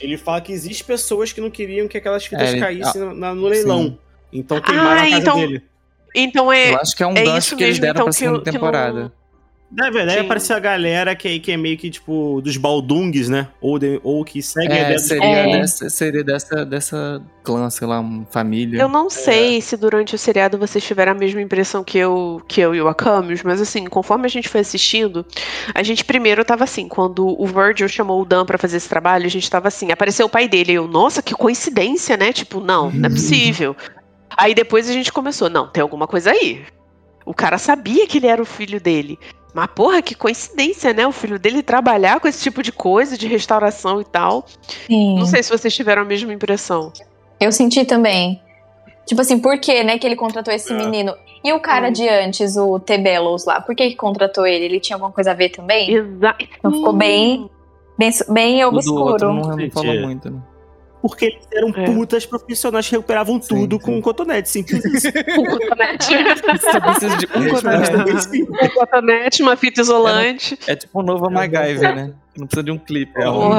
Ele 0.00 0.16
fala 0.16 0.40
que 0.40 0.52
existe 0.52 0.82
pessoas 0.84 1.32
que 1.32 1.40
não 1.40 1.50
queriam 1.50 1.86
que 1.88 1.96
aquelas 1.98 2.24
fitas 2.24 2.54
É, 2.54 2.58
caíssem 2.58 3.14
na- 3.14 3.34
no 3.34 3.46
leilão. 3.46 3.82
sim. 3.84 3.98
Então 4.32 4.60
queimaram 4.60 4.90
Ah, 4.90 4.94
a 4.94 5.10
casa 5.10 5.16
então- 5.18 5.36
dele. 5.38 5.62
Então 6.14 6.52
é. 6.52 6.72
Eu 6.72 6.78
acho 6.80 6.96
que 6.96 7.02
é 7.02 7.06
um 7.06 7.14
é 7.16 7.22
gancho 7.24 7.56
que 7.56 7.62
eles 7.64 7.78
deram 7.78 7.92
então, 7.92 8.04
pra 8.06 8.12
segunda 8.12 8.42
temporada. 8.42 9.12
Na 9.70 9.88
verdade, 9.88 10.18
Sim. 10.18 10.24
apareceu 10.26 10.56
a 10.56 10.58
galera 10.58 11.14
que, 11.14 11.38
que 11.38 11.52
é 11.52 11.56
meio 11.56 11.78
que, 11.78 11.88
tipo, 11.90 12.40
dos 12.42 12.56
baldungues, 12.56 13.28
né? 13.28 13.46
Ou, 13.60 13.78
de- 13.78 14.00
ou 14.02 14.24
que 14.24 14.42
segue 14.42 14.72
a 14.72 14.76
É, 14.76 14.80
ideia 14.82 14.94
dos 14.96 15.06
seria, 15.06 15.26
É. 15.26 15.60
Dessa, 15.60 15.88
seria 15.90 16.24
dessa, 16.24 16.66
dessa 16.66 17.22
clã, 17.44 17.70
sei 17.70 17.86
lá, 17.86 18.00
uma 18.00 18.26
família. 18.26 18.80
Eu 18.82 18.88
não 18.88 19.08
sei 19.08 19.60
se 19.60 19.76
durante 19.76 20.12
o 20.16 20.18
seriado 20.18 20.58
vocês 20.58 20.82
tiveram 20.82 21.12
a 21.12 21.14
mesma 21.14 21.40
impressão 21.40 21.84
que 21.84 21.96
eu, 21.96 22.42
que 22.48 22.60
eu 22.60 22.74
e 22.74 22.80
o 22.82 22.88
Akamius, 22.88 23.44
mas 23.44 23.60
assim, 23.60 23.84
conforme 23.86 24.26
a 24.26 24.28
gente 24.28 24.48
foi 24.48 24.60
assistindo, 24.60 25.24
a 25.72 25.84
gente 25.84 26.04
primeiro 26.04 26.44
tava 26.44 26.64
assim, 26.64 26.88
quando 26.88 27.40
o 27.40 27.46
Virgil 27.46 27.88
chamou 27.88 28.20
o 28.20 28.24
Dan 28.24 28.44
pra 28.44 28.58
fazer 28.58 28.76
esse 28.76 28.88
trabalho, 28.88 29.24
a 29.26 29.30
gente 29.30 29.48
tava 29.48 29.68
assim, 29.68 29.92
apareceu 29.92 30.26
o 30.26 30.30
pai 30.30 30.48
dele, 30.48 30.72
e 30.72 30.74
eu, 30.74 30.88
nossa, 30.88 31.22
que 31.22 31.32
coincidência, 31.32 32.16
né? 32.16 32.32
Tipo, 32.32 32.58
não, 32.60 32.90
não 32.90 33.06
é 33.06 33.08
possível. 33.08 33.76
Aí 34.36 34.52
depois 34.52 34.90
a 34.90 34.92
gente 34.92 35.12
começou, 35.12 35.48
não, 35.48 35.68
tem 35.68 35.80
alguma 35.80 36.08
coisa 36.08 36.32
aí. 36.32 36.64
O 37.24 37.32
cara 37.32 37.56
sabia 37.56 38.04
que 38.08 38.18
ele 38.18 38.26
era 38.26 38.42
o 38.42 38.46
filho 38.46 38.80
dele. 38.80 39.16
Mas, 39.52 39.66
porra, 39.74 40.00
que 40.02 40.14
coincidência, 40.14 40.92
né? 40.92 41.06
O 41.06 41.12
filho 41.12 41.38
dele 41.38 41.62
trabalhar 41.62 42.20
com 42.20 42.28
esse 42.28 42.42
tipo 42.42 42.62
de 42.62 42.70
coisa, 42.72 43.16
de 43.18 43.26
restauração 43.26 44.00
e 44.00 44.04
tal. 44.04 44.44
Sim. 44.86 45.18
Não 45.18 45.26
sei 45.26 45.42
se 45.42 45.50
vocês 45.50 45.74
tiveram 45.74 46.02
a 46.02 46.04
mesma 46.04 46.32
impressão. 46.32 46.92
Eu 47.40 47.50
senti 47.50 47.84
também. 47.84 48.40
Tipo 49.06 49.22
assim, 49.22 49.38
por 49.38 49.58
que, 49.58 49.82
né, 49.82 49.98
que 49.98 50.06
ele 50.06 50.14
contratou 50.16 50.52
esse 50.54 50.72
É. 50.72 50.76
menino? 50.76 51.12
E 51.42 51.52
o 51.52 51.58
cara 51.60 51.88
Hum. 51.88 51.92
de 51.92 52.08
antes, 52.08 52.56
o 52.56 52.78
T. 52.78 52.98
Bellows 52.98 53.44
lá, 53.46 53.60
por 53.60 53.74
que 53.74 53.88
que 53.90 53.96
contratou 53.96 54.46
ele? 54.46 54.66
Ele 54.66 54.78
tinha 54.78 54.94
alguma 54.96 55.10
coisa 55.10 55.30
a 55.30 55.34
ver 55.34 55.48
também? 55.48 55.90
Exato. 55.90 56.46
Então 56.58 56.70
ficou 56.70 56.92
bem, 56.92 57.50
bem, 57.98 58.10
bem 58.28 58.64
O 58.64 58.70
do 58.70 58.76
outro 58.76 59.30
obscuro. 59.30 59.32
não, 59.32 59.56
não 59.56 59.70
falou 59.70 59.94
é. 59.94 60.00
muito, 60.00 60.30
né? 60.30 60.38
Porque 61.02 61.24
eles 61.26 61.48
eram 61.52 61.70
É. 61.70 61.84
putas 61.86 62.26
profissionais 62.26 62.86
que 62.86 62.92
recuperavam 62.94 63.40
Sim, 63.40 63.48
tudo 63.48 63.76
sim. 63.76 63.82
com 63.86 63.96
um 63.96 64.00
cotonete, 64.02 64.48
simples 64.50 64.84
assim. 64.84 65.08
Um 65.38 65.44
cotonete. 65.46 66.06
Você 66.60 66.80
precisa 66.80 67.16
de 67.16 67.26
um 67.26 67.48
cotonete. 67.48 68.42
Um 68.42 68.68
cotonete, 68.68 69.42
uma 69.42 69.56
fita 69.56 69.80
isolante. 69.80 70.58
É 70.66 70.76
tipo 70.76 71.00
um 71.00 71.02
novo 71.02 71.30
MacGyver, 71.30 71.94
né? 71.94 72.12
Não 72.36 72.46
precisa 72.46 72.62
de 72.62 72.70
um 72.70 72.78
clipe. 72.78 73.12
É 73.20 73.28
um. 73.30 73.50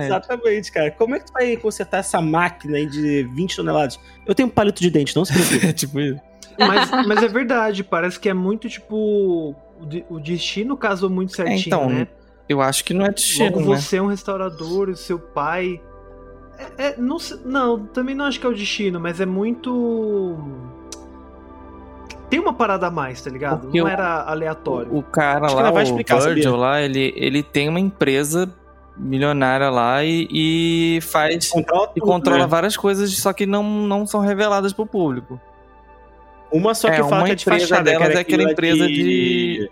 Exatamente, 0.00 0.70
cara. 0.70 0.90
Como 0.90 1.14
é 1.14 1.18
que 1.18 1.26
tu 1.26 1.32
vai 1.32 1.56
consertar 1.56 1.98
essa 1.98 2.20
máquina 2.20 2.76
aí 2.76 2.86
de 2.86 3.22
20 3.34 3.56
toneladas? 3.56 3.98
Eu 4.26 4.34
tenho 4.34 4.48
um 4.48 4.52
palito 4.52 4.80
de 4.82 4.90
dente, 4.90 5.16
não 5.16 5.24
se 5.24 5.32
preocupe. 5.32 5.66
É 5.66 5.72
tipo 5.72 5.98
isso. 6.00 6.20
Mas, 6.58 6.90
mas 7.06 7.22
é 7.22 7.28
verdade, 7.28 7.82
parece 7.82 8.20
que 8.20 8.28
é 8.28 8.34
muito 8.34 8.68
tipo. 8.68 9.54
O, 9.80 9.86
de- 9.86 10.04
o 10.10 10.20
destino 10.20 10.76
casou 10.76 11.08
muito 11.10 11.34
certinho, 11.34 11.62
então, 11.66 11.88
né? 11.88 12.06
Eu 12.48 12.60
acho 12.60 12.84
que 12.84 12.92
não 12.94 13.04
é 13.06 13.10
destino, 13.10 13.56
Logo 13.58 13.60
né? 13.72 13.80
você 13.80 13.96
é 13.96 14.02
um 14.02 14.06
restaurador 14.06 14.90
e 14.90 14.96
seu 14.96 15.18
pai. 15.18 15.80
É, 16.78 16.86
é- 16.88 16.96
não, 16.96 17.16
não, 17.44 17.86
também 17.86 18.14
não 18.14 18.24
acho 18.24 18.38
que 18.40 18.46
é 18.46 18.48
o 18.48 18.54
destino, 18.54 18.98
mas 19.00 19.20
é 19.20 19.26
muito. 19.26 20.36
Tem 22.30 22.40
uma 22.40 22.52
parada 22.54 22.86
a 22.86 22.90
mais, 22.90 23.20
tá 23.20 23.30
ligado? 23.30 23.60
Porque 23.62 23.78
não 23.78 23.86
o- 23.86 23.88
era 23.90 24.22
aleatório. 24.22 24.96
O 24.96 25.02
cara 25.02 25.46
Acho 25.46 25.56
lá, 25.56 25.70
o 25.70 25.74
Virgil 25.74 26.00
sabia? 26.20 26.50
lá, 26.56 26.80
ele, 26.80 27.12
ele 27.16 27.42
tem 27.42 27.68
uma 27.68 27.78
empresa 27.80 28.50
milionária 28.96 29.68
lá 29.70 30.02
e, 30.04 30.28
e 30.30 31.00
faz 31.02 31.50
Controla 31.50 31.90
e 31.94 32.00
tudo, 32.00 32.06
controla 32.10 32.40
né? 32.40 32.46
várias 32.46 32.76
coisas, 32.76 33.10
só 33.18 33.32
que 33.32 33.44
não, 33.46 33.62
não 33.62 34.06
são 34.06 34.20
reveladas 34.20 34.72
pro 34.72 34.86
público. 34.86 35.38
Uma 36.50 36.74
só 36.74 36.88
que 36.90 36.96
É, 36.96 37.02
fala 37.02 37.16
uma 37.16 37.24
que 37.26 37.32
é 37.32 37.34
de 37.34 37.44
fachada, 37.44 37.82
delas 37.82 37.98
que 37.98 38.10
era 38.10 38.18
é 38.18 38.22
aquela 38.22 38.42
empresa 38.52 38.86
de- 38.86 38.92
Biologia, 38.94 39.70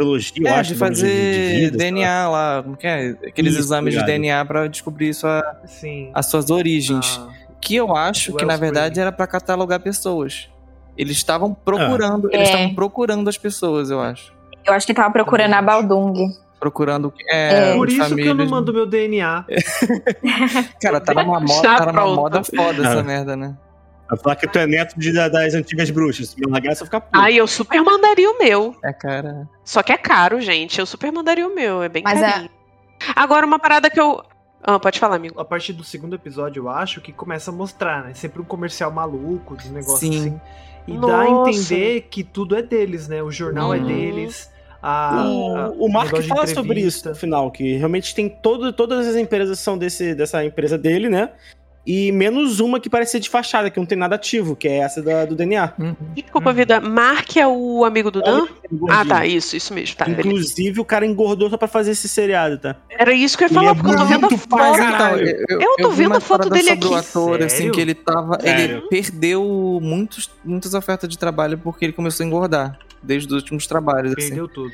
eu 0.00 0.46
é, 0.46 0.50
acho. 0.60 0.72
de 0.72 0.78
fazer 0.78 1.70
lá. 1.72 1.76
DNA 1.78 2.28
lá, 2.28 2.62
como 2.62 2.76
que 2.76 2.86
é? 2.86 3.08
Aqueles 3.26 3.52
Isso, 3.54 3.62
exames 3.62 3.94
de 3.94 4.04
DNA 4.04 4.44
pra 4.44 4.66
descobrir 4.66 5.12
sua, 5.14 5.42
Sim. 5.66 6.10
as 6.14 6.26
suas 6.26 6.50
origens. 6.50 7.20
Ah, 7.22 7.28
que 7.60 7.74
eu 7.76 7.96
acho 7.96 8.32
que 8.34 8.44
na 8.44 8.56
verdade 8.56 9.00
era 9.00 9.10
pra 9.10 9.26
catalogar 9.26 9.80
pessoas. 9.80 10.48
Eles 10.96 11.16
estavam 11.16 11.52
procurando, 11.54 12.28
eles 12.32 12.48
É. 12.48 12.52
estavam 12.52 12.74
procurando 12.74 13.28
as 13.28 13.36
pessoas, 13.38 13.90
eu 13.90 14.00
acho. 14.00 14.32
Eu 14.66 14.72
acho 14.74 14.86
que 14.86 14.94
tava 14.94 15.10
procurando 15.12 15.54
a 15.54 15.62
Baldung. 15.62 16.28
Procurando 16.60 17.12
é, 17.28 17.70
É. 17.70 17.74
Por 17.74 17.88
isso 17.88 17.96
que 17.96 18.02
eu 18.02 18.08
não 18.10 18.24
famílias. 18.26 18.50
mando 18.50 18.72
meu 18.72 18.84
DNA. 18.86 19.44
Cara, 20.82 21.00
tá 21.00 21.14
numa 21.14 21.38
moda, 21.40 21.76
tá 21.76 21.86
numa 21.92 22.06
moda 22.14 22.42
foda 22.44 22.82
essa 22.82 22.98
Ah. 23.00 23.02
merda, 23.02 23.36
né? 23.36 23.54
Vai 24.08 24.18
falar 24.18 24.36
que 24.36 24.46
tu 24.48 24.58
é 24.58 24.66
neto 24.66 24.98
de, 24.98 25.12
da- 25.12 25.28
das 25.28 25.54
antigas 25.54 25.90
bruxas. 25.90 26.30
Se 26.30 26.40
me 26.40 26.50
largar, 26.50 26.74
você 26.74 26.84
fica 26.84 27.00
puto. 27.00 27.18
Ai, 27.20 27.34
eu 27.34 27.46
super 27.46 27.82
mandaria 27.82 28.30
o 28.30 28.38
meu. 28.38 28.74
É, 28.82 28.92
cara. 28.92 29.46
Só 29.64 29.82
que 29.82 29.92
é 29.92 29.98
caro, 29.98 30.40
gente. 30.40 30.78
Eu 30.78 30.86
super 30.86 31.12
mandaria 31.12 31.46
o 31.46 31.54
meu. 31.54 31.82
É 31.82 31.88
bem 31.88 32.02
Mas 32.02 32.22
a- 32.22 32.32
carinho. 32.32 32.50
Agora, 33.14 33.46
uma 33.46 33.58
parada 33.58 33.90
que 33.90 34.00
eu. 34.00 34.22
Ah, 34.62 34.78
pode 34.78 34.98
falar, 34.98 35.16
amigo. 35.16 35.38
A 35.40 35.44
partir 35.44 35.72
do 35.72 35.84
segundo 35.84 36.14
episódio, 36.16 36.64
eu 36.64 36.68
acho 36.68 37.00
que 37.00 37.12
começa 37.12 37.50
a 37.50 37.54
mostrar, 37.54 38.04
né? 38.04 38.14
Sempre 38.14 38.40
um 38.40 38.44
comercial 38.44 38.90
maluco, 38.90 39.54
dos 39.54 39.66
negócios 39.70 40.00
Sim. 40.00 40.18
assim. 40.18 40.40
E 40.88 40.96
dá 40.98 41.20
a 41.20 41.24
Nossa. 41.24 41.50
entender 41.50 42.06
que 42.10 42.24
tudo 42.24 42.56
é 42.56 42.62
deles, 42.62 43.06
né? 43.08 43.22
O 43.22 43.30
jornal 43.30 43.72
é 43.74 43.78
Uhum. 43.78 43.86
deles. 43.86 44.50
A, 44.82 45.20
a- 45.20 45.28
O, 45.28 45.86
o 45.86 45.92
Mark 45.92 46.16
fala 46.22 46.46
sobre 46.46 46.80
isso 46.80 47.08
no 47.08 47.14
final, 47.14 47.50
que 47.50 47.76
realmente 47.76 48.14
tem 48.14 48.28
todo, 48.28 48.72
todas 48.72 49.06
as 49.06 49.16
empresas 49.16 49.58
são 49.58 49.76
desse, 49.76 50.14
dessa 50.14 50.44
empresa 50.44 50.78
dele, 50.78 51.08
né? 51.08 51.30
E 51.90 52.12
menos 52.12 52.60
uma 52.60 52.78
que 52.78 52.90
parece 52.90 53.12
ser 53.12 53.20
de 53.20 53.30
fachada, 53.30 53.70
que 53.70 53.78
não 53.78 53.86
tem 53.86 53.96
nada 53.96 54.14
ativo, 54.16 54.54
que 54.54 54.68
é 54.68 54.76
essa 54.80 55.00
da- 55.00 55.24
do 55.24 55.34
DNA. 55.34 55.72
Uhum. 55.78 55.96
Desculpa, 56.14 56.50
Hum. 56.50 56.52
vida. 56.52 56.80
Mark 56.82 57.34
é 57.38 57.46
o 57.46 57.82
amigo 57.82 58.10
do 58.10 58.20
Dan? 58.20 58.46
Ah, 58.90 59.06
tá. 59.06 59.24
Isso, 59.24 59.56
isso 59.56 59.72
mesmo. 59.72 59.96
Tá, 59.96 60.04
beleza. 60.04 60.28
Inclusive, 60.28 60.80
o 60.80 60.84
cara 60.84 61.06
engordou 61.06 61.48
só 61.48 61.56
pra 61.56 61.66
fazer 61.66 61.92
esse 61.92 62.06
seriado, 62.06 62.58
tá? 62.58 62.76
Era 62.90 63.14
isso 63.14 63.38
que 63.38 63.44
eu 63.44 63.48
ia 63.48 63.48
Ele 63.48 63.54
falar, 63.54 63.70
é 63.70 63.74
porque 63.74 63.90
eu 63.90 63.96
tô 63.96 64.04
vendo 64.04 64.26
a 64.26 64.30
foto. 64.38 64.76
caralho. 64.76 65.28
Então, 65.30 65.60
Eu 65.62 65.76
tô 65.78 65.90
vendo 65.90 66.14
a 66.14 66.20
foto 66.20 66.50
dele 66.50 66.68
aqui. 66.70 66.94
ator, 66.94 67.42
assim, 67.42 67.70
que 67.70 67.80
ele 67.80 67.94
tava. 67.94 68.38
Sério? 68.38 68.76
Ele 68.78 68.88
perdeu 68.90 69.78
muitos, 69.82 70.30
muitas 70.44 70.74
ofertas 70.74 71.08
de 71.08 71.16
trabalho 71.16 71.56
porque 71.56 71.86
ele 71.86 71.94
começou 71.94 72.22
a 72.22 72.26
engordar. 72.26 72.78
Desde 73.02 73.28
os 73.28 73.32
últimos 73.34 73.66
trabalhos, 73.66 74.12
assim. 74.12 74.28
Perdeu 74.28 74.46
tudo. 74.48 74.72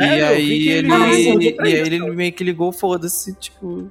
E? 0.00 0.02
Eu 0.02 0.08
vi 0.08 0.22
aí 0.24 0.68
ele, 0.68 0.92
ele- 0.92 1.56
e 1.58 1.62
aí 1.62 1.72
ele 1.74 2.00
meio 2.10 2.32
que 2.32 2.42
ligou, 2.42 2.72
foda-se, 2.72 3.34
tipo. 3.34 3.88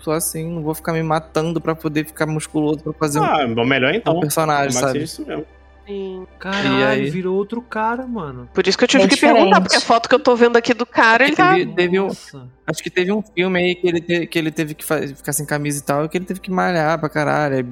Só 0.00 0.12
assim, 0.12 0.48
não 0.48 0.62
vou 0.62 0.74
ficar 0.74 0.92
me 0.92 1.02
matando 1.02 1.60
pra 1.60 1.74
poder 1.74 2.06
ficar 2.06 2.26
musculoso 2.26 2.82
pra 2.82 2.92
fazer 2.92 3.18
um, 3.20 3.24
Ah, 3.24 3.46
bom, 3.46 3.64
melhor 3.64 3.94
então. 3.94 4.16
um 4.16 4.20
personagem, 4.20 4.68
que 4.68 4.74
sabe? 4.86 5.02
isso 5.02 5.26
mesmo. 5.26 5.44
Sim. 5.86 6.26
Caralho, 6.38 6.78
E 6.78 6.84
aí? 6.84 7.10
virou 7.10 7.34
outro 7.34 7.62
cara, 7.62 8.06
mano. 8.06 8.46
Por 8.52 8.66
isso 8.68 8.76
que 8.76 8.84
eu 8.84 8.88
tive 8.88 9.04
Bem 9.04 9.08
que 9.08 9.14
diferente. 9.14 9.36
perguntar, 9.36 9.60
porque 9.62 9.76
a 9.76 9.80
foto 9.80 10.06
que 10.08 10.14
eu 10.14 10.20
tô 10.20 10.36
vendo 10.36 10.56
aqui 10.58 10.74
do 10.74 10.84
cara, 10.84 11.24
ele 11.24 11.34
tá. 11.34 11.54
Teve- 11.54 11.72
teve 11.74 11.98
um- 12.00 12.08
Nossa. 12.08 12.46
Acho 12.66 12.82
que 12.82 12.90
teve 12.90 13.10
um 13.10 13.22
filme 13.22 13.58
aí 13.58 13.74
que 13.74 13.88
ele, 13.88 14.00
te- 14.02 14.26
que 14.26 14.38
ele 14.38 14.50
teve 14.50 14.74
que 14.74 14.84
fa- 14.84 15.00
ficar 15.00 15.32
sem 15.32 15.46
camisa 15.46 15.78
e 15.80 15.82
tal, 15.82 16.04
e 16.04 16.08
que 16.10 16.18
ele 16.18 16.26
teve 16.26 16.40
que 16.40 16.50
malhar 16.50 16.98
pra 16.98 17.08
caralho. 17.08 17.66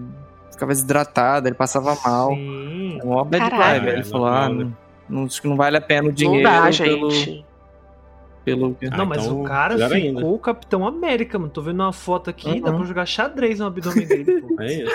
ficava 0.51 0.73
desidratado, 0.73 1.47
ele 1.49 1.55
passava 1.55 1.95
mal. 2.03 2.31
Sim. 2.31 2.99
É 2.99 3.05
uma 3.05 3.23
bad 3.27 3.51
Caralho. 3.51 3.81
vibe. 3.83 3.93
Ele 3.93 4.01
É, 4.01 4.05
falou, 4.05 4.27
ah, 4.27 4.49
não, 4.49 4.77
não, 5.07 5.25
acho 5.27 5.43
que 5.43 5.47
não 5.49 5.55
vale 5.55 5.77
a 5.77 5.81
pena 5.83 6.05
o 6.05 6.07
Não 6.07 6.15
dinheiro 6.15 6.43
dá, 6.49 6.61
pelo, 6.63 6.73
gente. 6.73 6.89
pelo... 7.31 7.45
Ah, 8.53 8.97
Não, 8.97 9.07
mas 9.07 9.25
então, 9.25 9.41
o 9.41 9.45
cara 9.45 9.75
ficou 9.77 9.93
ainda. 9.97 10.27
o 10.27 10.39
Capitão 10.39 10.87
América, 10.87 11.39
mano. 11.39 11.51
Tô 11.51 11.61
vendo 11.63 11.81
uma 11.81 11.93
foto 11.93 12.31
aqui, 12.31 12.61
dá 12.61 12.73
pra 12.73 12.85
jogar 12.85 13.07
xadrez 13.07 13.59
no 13.59 13.67
abdômen 13.67 14.07
dele, 14.07 14.41
pô. 14.41 14.57
É 14.63 14.73
isso. 14.73 14.93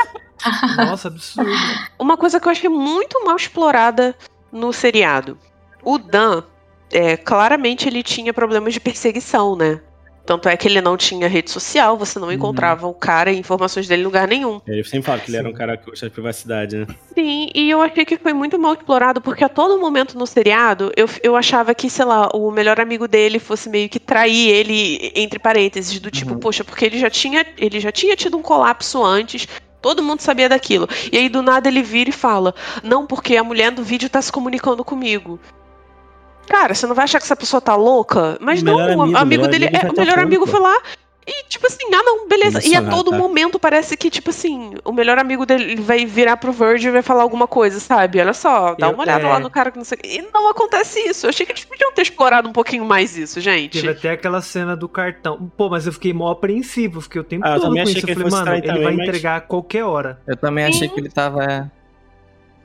Nossa, 0.77 1.07
absurdo. 1.09 1.51
Uma 1.99 2.17
coisa 2.17 2.39
que 2.39 2.47
eu 2.47 2.51
achei 2.51 2.69
muito 2.69 3.23
mal 3.25 3.35
explorada 3.35 4.15
no 4.51 4.71
seriado. 4.73 5.37
O 5.83 5.97
Dan, 5.97 6.43
é, 6.91 7.15
claramente 7.17 7.87
ele 7.87 8.01
tinha 8.03 8.33
problemas 8.33 8.73
de 8.73 8.79
perseguição, 8.79 9.55
né? 9.55 9.81
Tanto 10.25 10.47
é 10.47 10.55
que 10.55 10.67
ele 10.67 10.79
não 10.81 10.95
tinha 10.95 11.27
rede 11.27 11.49
social, 11.49 11.97
você 11.97 12.19
não 12.19 12.27
Uhum. 12.27 12.33
encontrava 12.33 12.87
o 12.87 12.93
cara 12.93 13.31
e 13.31 13.37
informações 13.39 13.87
dele 13.87 14.03
em 14.03 14.05
lugar 14.05 14.27
nenhum. 14.27 14.61
Ele 14.67 14.83
sempre 14.83 15.01
fala 15.03 15.19
que 15.19 15.29
ele 15.31 15.37
era 15.37 15.47
um 15.47 15.51
Sim. 15.51 15.57
cara 15.57 15.77
que 15.77 15.89
gosta 15.89 16.05
de 16.07 16.11
privacidade, 16.13 16.77
né? 16.77 16.87
Sim, 17.13 17.49
e 17.53 17.69
eu 17.69 17.81
achei 17.81 18.05
que 18.05 18.17
foi 18.17 18.31
muito 18.33 18.57
mal 18.59 18.73
explorado, 18.73 19.19
porque 19.19 19.43
a 19.43 19.49
todo 19.49 19.79
momento 19.79 20.17
no 20.17 20.27
seriado 20.27 20.91
eu, 20.95 21.09
eu 21.23 21.35
achava 21.35 21.73
que, 21.73 21.89
sei 21.89 22.05
lá, 22.05 22.29
o 22.33 22.51
melhor 22.51 22.79
amigo 22.79 23.07
dele 23.07 23.39
fosse 23.39 23.67
meio 23.69 23.89
que 23.89 23.99
trair 23.99 24.49
ele, 24.49 25.11
entre 25.15 25.39
parênteses, 25.39 25.99
do 25.99 26.11
tipo, 26.11 26.33
Uhum. 26.33 26.39
poxa, 26.39 26.63
porque 26.63 26.85
ele 26.85 26.99
já, 26.99 27.09
tinha, 27.09 27.45
ele 27.57 27.79
já 27.79 27.91
tinha 27.91 28.15
tido 28.15 28.37
um 28.37 28.41
colapso 28.41 29.03
antes. 29.03 29.47
Todo 29.81 30.03
mundo 30.03 30.19
sabia 30.21 30.47
daquilo. 30.47 30.87
E 31.11 31.17
aí, 31.17 31.27
do 31.27 31.41
nada, 31.41 31.67
ele 31.67 31.81
vira 31.81 32.11
e 32.11 32.13
fala: 32.13 32.53
Não, 32.83 33.07
porque 33.07 33.35
a 33.35 33.43
mulher 33.43 33.71
do 33.71 33.83
vídeo 33.83 34.07
tá 34.07 34.21
se 34.21 34.31
comunicando 34.31 34.85
comigo. 34.85 35.39
Cara, 36.47 36.73
você 36.73 36.85
não 36.87 36.95
vai 36.95 37.05
achar 37.05 37.19
que 37.19 37.25
essa 37.25 37.35
pessoa 37.35 37.61
tá 37.61 37.75
louca? 37.75 38.37
Mas 38.41 38.61
O 38.61 38.65
não, 38.65 38.75
o 38.75 39.01
amigo, 39.01 39.17
amigo, 39.17 39.47
dele. 39.47 39.67
amigo 39.67 39.85
é, 39.87 39.89
o 39.89 39.93
tá 39.93 40.01
melhor 40.01 40.13
pronto. 40.15 40.27
amigo 40.27 40.45
foi 40.47 40.59
lá 40.59 40.77
e, 41.25 41.43
tipo 41.47 41.67
assim, 41.67 41.85
ah, 41.93 42.03
não, 42.03 42.27
beleza. 42.27 42.57
E 42.59 42.73
a 42.75 42.79
Emocionado, 42.79 42.95
todo 42.95 43.11
tá? 43.11 43.17
momento 43.17 43.59
parece 43.59 43.95
que, 43.95 44.09
tipo 44.09 44.31
assim, 44.31 44.73
o 44.83 44.91
melhor 44.91 45.17
amigo 45.19 45.45
dele 45.45 45.75
vai 45.79 46.03
virar 46.05 46.35
pro 46.37 46.51
Virgil 46.51 46.89
e 46.89 46.93
vai 46.93 47.01
falar 47.03 47.21
alguma 47.21 47.47
coisa, 47.47 47.79
sabe? 47.79 48.19
Olha 48.19 48.33
só, 48.33 48.73
dá 48.75 48.87
Eu- 48.87 48.93
uma 48.93 49.03
olhada 49.03 49.25
é. 49.27 49.29
lá 49.29 49.39
no 49.39 49.49
cara 49.49 49.69
que 49.71 49.77
não 49.77 49.85
sei. 49.85 49.99
E 50.03 50.21
não 50.33 50.49
acontece 50.49 50.99
isso. 50.99 51.27
Eu 51.27 51.29
achei 51.29 51.45
que 51.45 51.51
eles 51.51 51.63
podiam 51.63 51.91
ter 51.93 52.01
explorado 52.01 52.49
um 52.49 52.51
pouquinho 52.51 52.83
mais 52.83 53.15
isso, 53.17 53.39
gente. 53.39 53.73
Teve 53.79 53.89
até 53.89 54.09
aquela 54.09 54.41
cena 54.41 54.75
do 54.75 54.89
cartão. 54.89 55.49
Pô, 55.55 55.69
mas 55.69 55.85
eu 55.85 55.93
fiquei 55.93 56.11
mó 56.11 56.31
apreensivo, 56.31 56.99
fiquei 57.01 57.21
o 57.21 57.23
tempo 57.23 57.45
Ah, 57.45 57.49
eu 57.51 57.53
todo 57.53 57.61
com 57.61 57.67
também 57.67 57.83
achei 57.83 57.97
isso. 57.97 58.05
que 58.07 58.11
Eu 58.11 58.15
falei, 58.15 58.31
mano, 58.31 58.51
ele 58.53 58.61
trair 58.61 58.67
vai 58.73 58.81
também, 58.83 58.97
mas- 58.97 59.07
entregar 59.07 59.35
a 59.37 59.41
qualquer 59.41 59.83
hora. 59.85 60.19
Eu 60.27 60.35
também 60.35 60.65
achei 60.65 60.87
Sim. 60.89 60.93
que 60.95 60.99
ele 60.99 61.09
tava... 61.09 61.71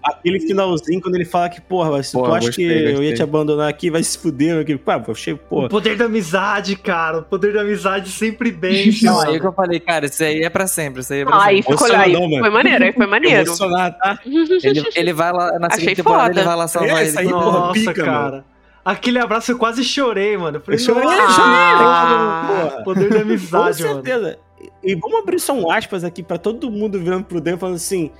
Aquele 0.08 0.38
finalzinho, 0.38 1.00
quando 1.00 1.16
ele 1.16 1.24
fala 1.24 1.48
que, 1.48 1.60
porra, 1.60 2.00
se 2.02 2.12
tu 2.12 2.18
Porra, 2.18 2.36
acha 2.38 2.46
gostei, 2.46 2.64
que 2.66 2.72
eu 2.72 2.78
ia 2.88 2.92
gostei. 2.94 3.14
te 3.14 3.22
abandonar 3.24 3.68
aqui, 3.68 3.90
vai 3.90 4.02
se 4.04 4.16
fuder, 4.16 4.54
meu 4.54 4.64
querido. 4.64 4.84
Pá, 4.84 5.02
eu 5.04 5.12
achei, 5.12 5.32
O 5.34 5.38
porra. 5.38 5.68
poder 5.68 5.96
da 5.96 6.04
amizade, 6.04 6.76
cara. 6.76 7.18
O 7.18 7.22
poder 7.24 7.52
da 7.52 7.62
amizade 7.62 8.08
sempre 8.10 8.52
vence, 8.52 9.04
Não, 9.04 9.14
mano. 9.16 9.30
aí 9.32 9.40
que 9.40 9.46
eu 9.46 9.52
falei, 9.52 9.80
cara, 9.80 10.06
isso 10.06 10.22
aí 10.22 10.42
é 10.42 10.48
pra 10.50 10.66
sempre, 10.68 11.00
isso 11.00 11.12
aí 11.12 11.20
é 11.22 11.24
pra 11.24 11.34
Ah, 11.36 11.44
aí 11.46 11.56
sempre. 11.62 11.72
ficou 11.78 11.88
lá. 11.92 12.00
Aí 12.02 12.12
mano. 12.12 12.38
foi 12.38 12.50
maneiro, 12.50 12.84
aí 12.84 12.92
foi 12.92 13.06
maneiro. 13.06 13.46
Emocionado, 13.48 13.96
tá? 13.98 14.18
Ele, 14.24 14.84
ele 14.94 15.12
vai 15.12 15.32
lá, 15.32 15.58
na 15.58 15.66
Achei 15.66 15.80
segunda 15.80 15.96
temporada, 15.96 16.26
foda. 16.28 16.40
ele 16.40 16.46
vai 16.48 16.56
lá 16.56 16.68
salvar 16.68 16.90
É, 16.90 17.00
ele. 17.00 17.08
isso 17.08 17.18
aí, 17.18 17.24
Não, 17.26 17.40
porra, 17.40 17.58
Nossa, 17.58 17.72
pica, 17.72 18.04
cara. 18.04 18.44
Aquele 18.84 19.18
abraço 19.18 19.50
eu 19.50 19.58
quase 19.58 19.82
chorei, 19.82 20.36
mano. 20.36 20.58
Eu 20.58 20.60
falei, 20.60 20.78
Eu 20.78 20.84
chorei, 20.84 21.02
nossa, 21.02 21.16
eu 21.22 21.30
chorei, 21.30 21.50
Ah. 21.50 22.44
porra. 22.70 22.84
poder 22.84 23.08
da 23.10 23.16
Com 23.16 23.22
amizade, 23.22 23.82
mano. 23.82 23.94
certeza. 23.94 24.38
E 24.82 24.94
vamos 24.94 25.18
abrir 25.18 25.40
só 25.40 25.52
um 25.52 25.70
aspas 25.70 26.04
aqui 26.04 26.22
pra 26.22 26.38
todo 26.38 26.70
mundo 26.70 26.98
virando 26.98 27.24
pro 27.24 27.40
Dan 27.40 27.56
falando 27.58 27.74
assim: 27.76 28.10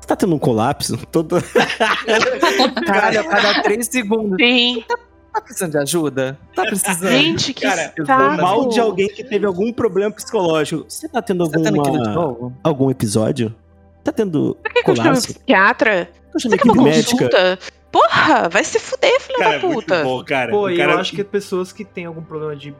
Você 0.00 0.06
tá 0.06 0.16
tendo 0.16 0.34
um 0.34 0.38
colapso? 0.38 0.96
Todo... 1.12 1.36
Caralho, 2.86 3.20
a 3.20 3.24
cada 3.24 3.62
três 3.62 3.86
segundos. 3.86 4.36
Sim. 4.40 4.84
Tá 5.32 5.40
precisando 5.40 5.70
de 5.72 5.78
ajuda? 5.78 6.38
Tá 6.56 6.62
precisando? 6.64 7.08
Gente, 7.12 7.54
que 7.54 7.62
Cara, 7.62 7.92
saco. 8.04 8.42
mal 8.42 8.68
de 8.68 8.80
alguém 8.80 9.08
que 9.08 9.22
teve 9.22 9.46
algum 9.46 9.72
problema 9.72 10.10
psicológico. 10.10 10.84
Você 10.88 11.08
tá 11.08 11.22
tendo 11.22 11.46
Você 11.46 11.52
tá 11.62 11.70
tendo 11.70 12.52
algum 12.64 12.90
episódio? 12.90 13.54
Tá 14.02 14.10
tendo 14.10 14.56
Por 14.60 14.72
que, 14.72 14.82
que 14.82 14.90
eu 14.90 14.96
chamo 14.96 15.08
colapso? 15.10 15.26
psiquiatra? 15.34 16.08
Quer 16.36 16.48
uma 16.48 16.54
equipe 16.56 16.78
médica. 16.80 17.10
consulta? 17.16 17.58
Porra, 17.92 18.48
vai 18.48 18.64
se 18.64 18.78
fuder, 18.80 19.20
filha 19.20 19.38
Cara, 19.38 19.50
da 19.50 19.56
é 19.56 19.68
muito 19.68 19.80
puta. 19.86 20.02
bom, 20.04 20.24
cara. 20.24 20.50
Pô, 20.50 20.62
O 20.62 20.70
e 20.70 20.76
cara- 20.76 20.92
eu 20.92 20.98
acho 20.98 21.12
que 21.14 21.22
pessoas 21.24 21.72
que 21.72 21.84
têm 21.84 22.06
algum 22.06 22.22
problema 22.22 22.56
de, 22.56 22.74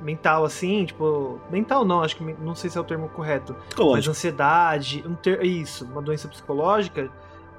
mental, 0.00 0.44
assim, 0.44 0.84
tipo. 0.84 1.40
Mental 1.50 1.84
não, 1.84 2.02
acho 2.02 2.16
que 2.16 2.24
não 2.40 2.54
sei 2.54 2.70
se 2.70 2.78
é 2.78 2.80
o 2.80 2.84
termo 2.84 3.08
correto. 3.08 3.54
Mas 3.78 4.06
ansiedade, 4.08 5.04
um 5.06 5.14
ter, 5.14 5.44
isso, 5.44 5.84
uma 5.84 6.00
doença 6.02 6.26
psicológica, 6.28 7.10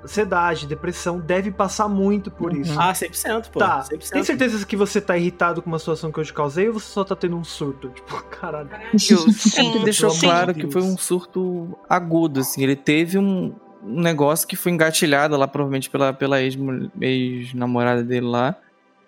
ansiedade, 0.03 0.65
depressão, 0.65 1.19
deve 1.19 1.51
passar 1.51 1.87
muito 1.87 2.31
por 2.31 2.55
isso. 2.55 2.73
Ah, 2.79 2.91
100%, 2.91 3.49
pô. 3.51 3.59
Tá, 3.59 3.81
100%. 3.81 4.09
tem 4.09 4.23
certeza 4.23 4.65
que 4.65 4.75
você 4.75 4.99
tá 4.99 5.15
irritado 5.17 5.61
com 5.61 5.69
uma 5.69 5.77
situação 5.79 6.11
que 6.11 6.19
eu 6.19 6.25
te 6.25 6.33
causei 6.33 6.67
ou 6.67 6.73
você 6.73 6.87
só 6.87 7.03
tá 7.03 7.15
tendo 7.15 7.35
um 7.37 7.43
surto? 7.43 7.89
Tipo, 7.95 8.23
caralho. 8.23 8.69
Ele 8.91 8.99
Sim, 8.99 9.83
deixou 9.83 10.09
sim. 10.09 10.21
claro 10.27 10.53
que 10.53 10.61
Deus. 10.61 10.73
foi 10.73 10.81
um 10.81 10.97
surto 10.97 11.77
agudo, 11.87 12.39
assim. 12.39 12.63
Ele 12.63 12.75
teve 12.75 13.17
um, 13.19 13.53
um 13.83 14.01
negócio 14.01 14.47
que 14.47 14.55
foi 14.55 14.71
engatilhado 14.71 15.37
lá, 15.37 15.47
provavelmente 15.47 15.89
pela, 15.89 16.11
pela 16.11 16.41
ex- 16.41 16.57
ex-namorada 16.99 18.03
dele 18.03 18.25
lá. 18.27 18.55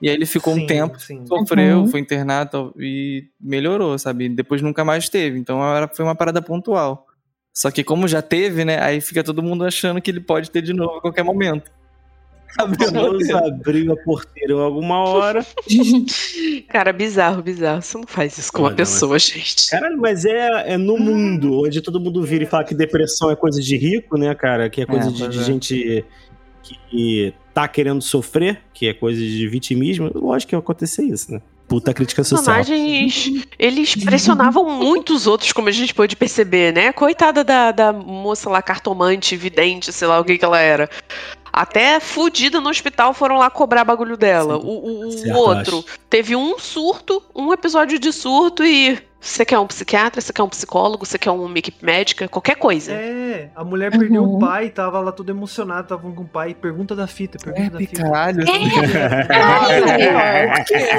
E 0.03 0.09
aí 0.09 0.15
ele 0.15 0.25
ficou 0.25 0.53
um 0.53 0.57
Sim, 0.57 0.67
tempo, 0.67 0.99
sim. 0.99 1.25
sofreu, 1.25 1.79
Uhum. 1.79 1.87
foi 1.87 2.01
internado 2.01 2.75
e 2.77 3.23
melhorou, 3.39 3.97
sabe? 3.97 4.27
Depois 4.27 4.61
nunca 4.61 4.83
mais 4.83 5.07
teve. 5.07 5.39
Então 5.39 5.63
era- 5.63 5.87
foi 5.87 6.03
uma 6.03 6.13
parada 6.13 6.41
pontual. 6.41 7.07
Só 7.53 7.71
que 7.71 7.83
como 7.85 8.05
já 8.07 8.21
teve, 8.21 8.65
né? 8.65 8.81
Aí 8.83 8.99
fica 8.99 9.23
todo 9.23 9.41
mundo 9.41 9.63
achando 9.63 10.01
que 10.01 10.11
ele 10.11 10.19
pode 10.19 10.51
ter 10.51 10.61
de 10.61 10.73
novo 10.73 10.97
a 10.97 11.01
qualquer 11.01 11.23
momento. 11.23 11.71
Vamos 12.93 13.29
abrir 13.31 13.89
a 13.91 13.95
porteira 13.95 14.53
alguma 14.55 14.99
hora. 15.07 15.43
Cara, 16.69 16.91
bizarro, 16.93 17.41
bizarro. 17.41 17.81
Você 17.81 17.97
não 17.97 18.05
faz 18.05 18.37
isso 18.37 18.51
com 18.51 18.59
Olha, 18.63 18.71
uma 18.71 18.75
pessoa, 18.75 19.17
gente. 19.17 19.69
Caralho, 19.69 19.97
mas 19.99 20.25
é, 20.25 20.73
é 20.73 20.77
no 20.77 20.97
mundo 20.97 21.61
onde 21.65 21.81
todo 21.81 21.99
mundo 21.99 22.21
vira 22.23 22.43
e 22.43 22.47
fala 22.47 22.63
que 22.63 22.75
depressão 22.75 23.31
é 23.31 23.35
coisa 23.35 23.59
de 23.61 23.75
rico, 23.77 24.17
né, 24.17 24.35
cara? 24.35 24.69
Que 24.69 24.81
é 24.81 24.85
coisa 24.85 25.07
É, 25.09 25.11
de, 25.11 25.27
de 25.29 25.39
é. 25.39 25.43
gente 25.43 26.05
que 26.89 27.33
tá 27.53 27.67
querendo 27.67 28.01
sofrer, 28.01 28.61
que 28.73 28.87
é 28.87 28.93
coisa 28.93 29.19
de 29.19 29.47
vitimismo. 29.47 30.09
Lógico 30.13 30.49
que 30.49 30.55
ia 30.55 30.59
acontecer 30.59 31.03
isso, 31.03 31.31
né? 31.31 31.41
Puta 31.67 31.93
crítica 31.93 32.23
social. 32.23 32.55
personagens, 32.55 33.31
eles 33.57 33.95
pressionavam 33.95 34.69
muito 34.69 35.13
os 35.13 35.25
outros, 35.27 35.51
como 35.53 35.69
a 35.69 35.71
gente 35.71 35.93
pôde 35.93 36.15
perceber, 36.15 36.73
né? 36.73 36.91
Coitada 36.91 37.43
da, 37.43 37.71
da 37.71 37.93
moça 37.93 38.49
lá, 38.49 38.61
cartomante, 38.61 39.35
vidente, 39.35 39.91
sei 39.93 40.07
lá 40.07 40.19
o 40.19 40.25
que 40.25 40.37
que 40.37 40.45
ela 40.45 40.59
era. 40.59 40.89
Até 41.51 41.99
fudida 41.99 42.59
no 42.59 42.69
hospital 42.69 43.13
foram 43.13 43.37
lá 43.37 43.49
cobrar 43.49 43.83
bagulho 43.85 44.17
dela. 44.17 44.59
Sim. 44.59 44.65
O, 44.65 44.71
o- 44.71 45.33
o 45.33 45.37
outro 45.37 45.85
teve 46.09 46.35
um 46.35 46.57
surto, 46.59 47.21
um 47.35 47.53
episódio 47.53 47.97
de 47.99 48.11
surto 48.11 48.63
e 48.63 48.97
Você 49.25 49.45
quer 49.45 49.57
um 49.57 49.65
psiquiatra, 49.65 50.19
você 50.19 50.33
quer 50.33 50.43
um 50.43 50.49
psicólogo, 50.49 51.05
você 51.05 51.17
quer 51.17 51.31
uma 51.31 51.57
equipe 51.57 51.77
médica, 51.83 52.27
qualquer 52.27 52.55
coisa. 52.57 52.91
É, 52.91 53.49
a 53.55 53.63
mulher 53.63 53.89
perdeu 53.89 54.21
Uhum. 54.21 54.35
o 54.35 54.39
pai, 54.39 54.69
tava 54.69 54.99
lá 54.99 55.13
toda 55.13 55.31
emocionada, 55.31 55.83
tava 55.87 56.01
falando 56.01 56.17
com 56.17 56.23
o 56.23 56.27
pai. 56.27 56.53
Pergunta 56.53 56.93
da 56.93 57.07
fita, 57.07 57.37
pergunta 57.41 57.69
da 57.71 57.81
É, 57.81 57.85
fita. 57.87 58.01
caralho. 58.03 58.45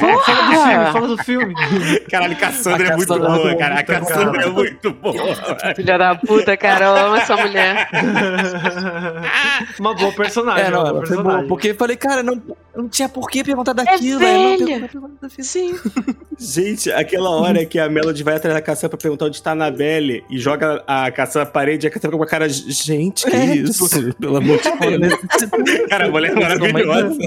Fala, 0.00 0.22
fala 0.24 0.42
do 0.46 0.54
filme, 0.54 0.92
fala 0.92 1.08
do 1.08 1.18
filme. 1.24 1.54
Caralho, 2.10 2.36
Cassandra 2.36 2.88
A 2.88 2.92
é 2.92 2.96
muito 2.96 3.18
boa, 3.18 3.50
é 3.50 3.54
cara. 3.56 3.74
A 3.78 3.82
Cassandra 3.82 4.24
boa. 4.24 4.42
é 4.42 4.48
muito 4.50 4.90
boa. 4.92 5.74
Filha 5.76 5.98
da 5.98 6.14
puta, 6.14 6.56
cara, 6.56 6.84
eu 6.86 6.96
amo 6.96 7.16
essa 7.16 7.36
mulher. 7.36 7.88
uma 9.78 9.94
boa 9.94 10.12
personagem, 10.12 10.64
É, 10.64 10.68
uma 10.68 10.76
não, 10.76 10.82
boa 10.82 10.88
ela 10.88 10.98
foi 11.00 11.08
personagem. 11.08 11.38
boa. 11.40 11.48
Porque 11.48 11.68
eu 11.68 11.74
falei, 11.74 11.96
cara, 11.96 12.22
não, 12.22 12.40
não 12.74 12.88
tinha 12.88 13.08
por 13.08 13.28
que 13.28 13.44
perguntar 13.44 13.72
daquilo. 13.74 14.18
não 14.20 14.56
velha. 14.58 14.80
da 15.20 15.28
fita. 15.28 15.42
Sim. 15.42 15.74
Gente, 16.38 16.90
aquela 16.90 17.30
hora 17.30 17.64
que 17.64 17.78
a 17.78 17.88
Melody 18.14 18.22
vai 18.22 18.36
atrás 18.36 18.54
da 18.54 18.62
Cassandra 18.62 18.90
pra 18.90 18.98
perguntar 18.98 19.24
onde 19.26 19.42
tá 19.42 19.50
a 19.50 19.52
Annabelle 19.54 20.24
e 20.30 20.38
joga 20.38 20.82
a 20.86 21.10
Cassandra 21.10 21.46
na 21.46 21.50
parede 21.50 21.86
e 21.86 21.88
a 21.88 21.90
Cassandra 21.90 22.10
com 22.12 22.16
uma 22.22 22.26
cara. 22.26 22.48
Gente, 22.48 23.26
que 23.26 23.34
É, 23.36 23.56
isso? 23.56 24.14
Pelo 24.14 24.36
amor 24.36 24.58
de 24.58 24.98
Deus. 24.98 25.14
Cara, 25.90 26.06
a 26.06 26.10
mulher 26.10 26.32
é 26.32 26.34
maravilhosa. 26.34 27.18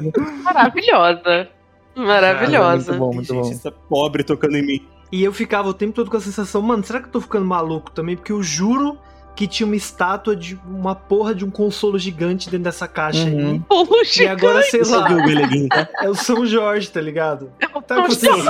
Maravilhosa. 0.44 1.48
Maravilhosa. 1.96 2.92
Muito 2.94 3.00
bom, 3.00 3.14
muito 3.14 3.34
Gente, 3.34 3.44
bom. 3.44 3.52
essa 3.52 3.72
pobre 3.72 4.24
tocando 4.24 4.56
em 4.56 4.66
mim. 4.66 4.88
E 5.12 5.24
eu 5.24 5.34
ficava 5.34 5.68
o 5.70 5.74
tempo 5.74 5.94
todo 5.94 6.10
com 6.10 6.18
a 6.18 6.22
sensação, 6.22 6.62
mano, 6.62 6.84
será 6.84 7.00
que 7.00 7.08
eu 7.08 7.12
tô 7.12 7.22
ficando 7.22 7.46
maluco 7.46 7.92
também? 7.92 8.16
Porque 8.16 8.32
eu 8.32 8.42
juro 8.44 8.98
que 9.36 9.48
tinha 9.48 9.68
uma 9.68 9.76
estátua 9.76 10.36
de 10.36 10.60
uma 10.68 10.96
porra 10.96 11.34
de 11.36 11.46
um 11.46 11.52
consolo 11.52 12.00
gigante 12.00 12.50
dentro 12.50 12.64
dessa 12.64 12.88
caixa 12.88 13.28
Uhum. 13.28 13.62
Aí. 13.72 14.24
E 14.24 14.28
agora, 14.28 14.64
sei 14.64 14.84
Você 14.84 14.96
lá, 14.96 15.08
o 15.12 15.68
tá? 15.70 15.90
é 16.02 16.10
o 16.10 16.16
São 16.16 16.44
Jorge, 16.46 16.90
tá 16.90 17.00
ligado? 17.00 17.52
Tá 17.60 17.68
São 18.16 18.40
acontecendo. 18.40 18.44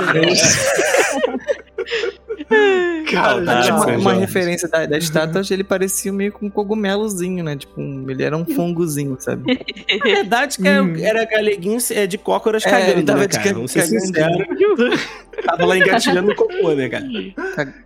Cara, 3.10 3.36
Uma, 3.74 3.86
uma 3.96 4.12
referência 4.14 4.68
da, 4.68 4.84
da 4.86 4.98
estátua, 4.98 5.42
ele 5.50 5.64
parecia 5.64 6.12
meio 6.12 6.30
com 6.32 6.46
um 6.46 6.50
cogumelozinho, 6.50 7.42
né? 7.42 7.56
Tipo, 7.56 7.80
um- 7.80 8.08
ele 8.10 8.22
era 8.22 8.36
um 8.36 8.44
fungozinho, 8.44 9.16
sabe? 9.18 9.54
Na 9.54 10.04
verdade, 10.04 10.58
que 10.58 10.68
era, 10.68 10.82
Hum. 10.82 10.94
era 10.98 11.24
Galeguinho 11.24 11.78
é, 11.92 12.06
de 12.06 12.18
cócoras 12.18 12.64
É, 12.66 12.70
cagando, 12.70 12.90
ele 12.92 13.02
tava 13.02 13.20
né, 13.20 13.26
de 13.26 13.36
cara? 13.38 13.48
ca- 13.48 13.54
Vamos 13.54 13.70
ser 13.72 13.80
cagando. 13.82 14.00
sinceros. 14.00 15.00
Tava 15.44 15.66
lá 15.66 15.78
engatilhando 15.78 16.28
no 16.30 16.34
cocô, 16.34 16.72
né, 16.74 16.88
cara? 16.88 17.04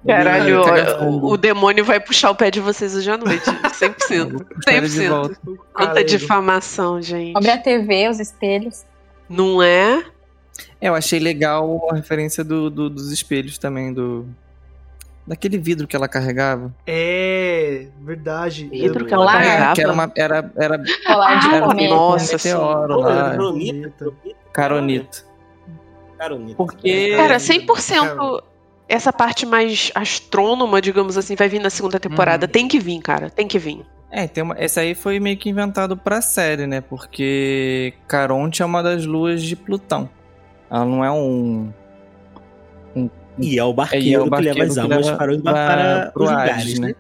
Caralho, 0.07 0.65
Caga 0.65 1.05
o, 1.05 1.33
o 1.33 1.37
demônio 1.37 1.85
vai 1.85 2.01
puxar 2.01 2.31
o 2.31 2.35
pé 2.35 2.51
de 2.51 2.61
vocês 2.61 2.95
hoje 2.97 3.11
à 3.11 3.19
noite. 3.19 3.45
100%. 3.45 4.31
Vou 4.33 4.41
puxar 4.41 4.73
ele 4.75 4.89
de 4.89 5.01
100%. 5.03 5.09
volta. 5.11 5.37
Quanta 5.75 6.03
difamação, 6.03 7.03
gente. 7.03 7.37
Abre 7.37 7.51
a 7.51 7.59
TV, 7.59 8.09
os 8.09 8.19
espelhos. 8.19 8.85
Não 9.29 9.63
é? 9.63 10.03
É, 10.83 10.89
eu 10.89 10.95
achei 10.97 11.21
legal 11.21 11.89
a 11.91 11.95
referência 11.95 12.43
do, 12.43 12.69
do- 12.69 12.91
dos 12.91 13.13
espelhos 13.13 13.57
também, 13.57 13.93
do. 13.93 14.27
Daquele 15.25 15.57
vidro 15.57 15.87
que 15.87 15.95
ela 15.95 16.09
carregava. 16.09 16.75
É, 16.85 17.87
verdade. 18.01 18.69
Vidro 18.69 19.07
que 19.07 19.15
ela 19.15 19.25
Lá, 19.25 19.33
carregava. 19.35 19.75
Que 19.75 19.81
era 19.83 19.93
uma. 19.93 20.13
Era, 20.17 20.53
era, 20.57 20.77
de 20.79 20.91
era 21.55 21.67
cometa. 21.67 21.95
Nossa, 21.95 22.33
meteoro 22.35 22.99
lá. 22.99 23.31
Cronita, 23.37 24.13
Caronito. 24.53 25.25
Caronita. 26.19 26.57
Porque- 26.57 27.15
Cara, 27.17 27.37
100% 27.39 28.43
essa 28.89 29.13
parte 29.13 29.47
mais 29.47 29.93
astrônoma, 29.95 30.81
digamos 30.83 31.17
assim, 31.17 31.37
vai 31.37 31.49
vir 31.49 31.61
na 31.61 31.71
segunda 31.71 32.01
temporada. 32.01 32.47
Uhum. 32.47 32.53
Tem 32.53 32.67
que 32.67 32.81
vir, 32.81 33.01
cara. 33.01 33.31
Tem 33.31 33.47
que 33.47 33.59
vir. 33.61 33.87
É, 34.11 34.27
tem 34.27 34.43
uma, 34.43 34.57
esse 34.63 34.79
aí 34.79 34.95
foi 34.95 35.19
meio 35.21 35.37
que 35.39 35.49
inventado 35.49 35.97
pra 35.97 36.21
série, 36.21 36.67
né? 36.67 36.81
Porque 36.81 37.95
Caronte 38.09 38.61
é 38.61 38.65
uma 38.67 38.83
das 38.83 39.07
luas 39.07 39.41
de 39.41 39.55
Plutão. 39.57 40.11
Ela 40.73 40.87
não 40.87 41.05
é 41.05 41.11
um. 41.13 41.71
E 43.39 43.59
é 43.59 43.65
o 43.65 43.71
É, 43.71 43.75
barqueiro, 43.75 44.09
é 44.15 44.19
o 44.21 44.25
que 44.25 44.31
barqueiro 44.31 44.59
leva 44.59 44.69
as 44.71 44.75
que 44.75 44.81
almas 44.81 45.07
leva 45.07 45.17
para, 45.17 45.37
para 45.43 46.11
pro 46.13 46.25
os 46.25 46.31
Hades, 46.31 46.47
lugares, 46.49 46.79
né? 46.79 46.95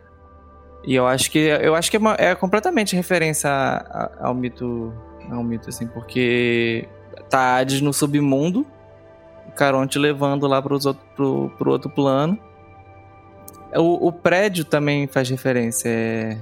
E 0.84 0.94
eu 0.94 1.06
acho 1.06 1.30
que 1.30 1.38
eu 1.38 1.74
acho 1.74 1.90
que 1.90 1.96
é, 1.96 2.00
uma- 2.00 2.16
é 2.18 2.34
completamente 2.34 2.94
referência 2.96 3.48
a- 3.50 3.76
a- 4.22 4.26
ao 4.28 4.34
mito, 4.34 4.92
ao 5.30 5.42
mito 5.42 5.68
assim, 5.68 5.86
porque 5.86 6.88
tá 7.30 7.56
Hades 7.58 7.80
no 7.80 7.92
submundo, 7.92 8.66
Caronte 9.56 9.98
levando 9.98 10.46
lá 10.46 10.58
outro, 10.58 10.98
pro, 11.14 11.50
pro 11.58 11.70
outro 11.70 11.88
plano. 11.90 12.38
O, 13.76 14.08
o 14.08 14.12
prédio 14.12 14.64
também 14.64 15.06
faz 15.06 15.28
referência, 15.30 15.88
é 15.88 16.38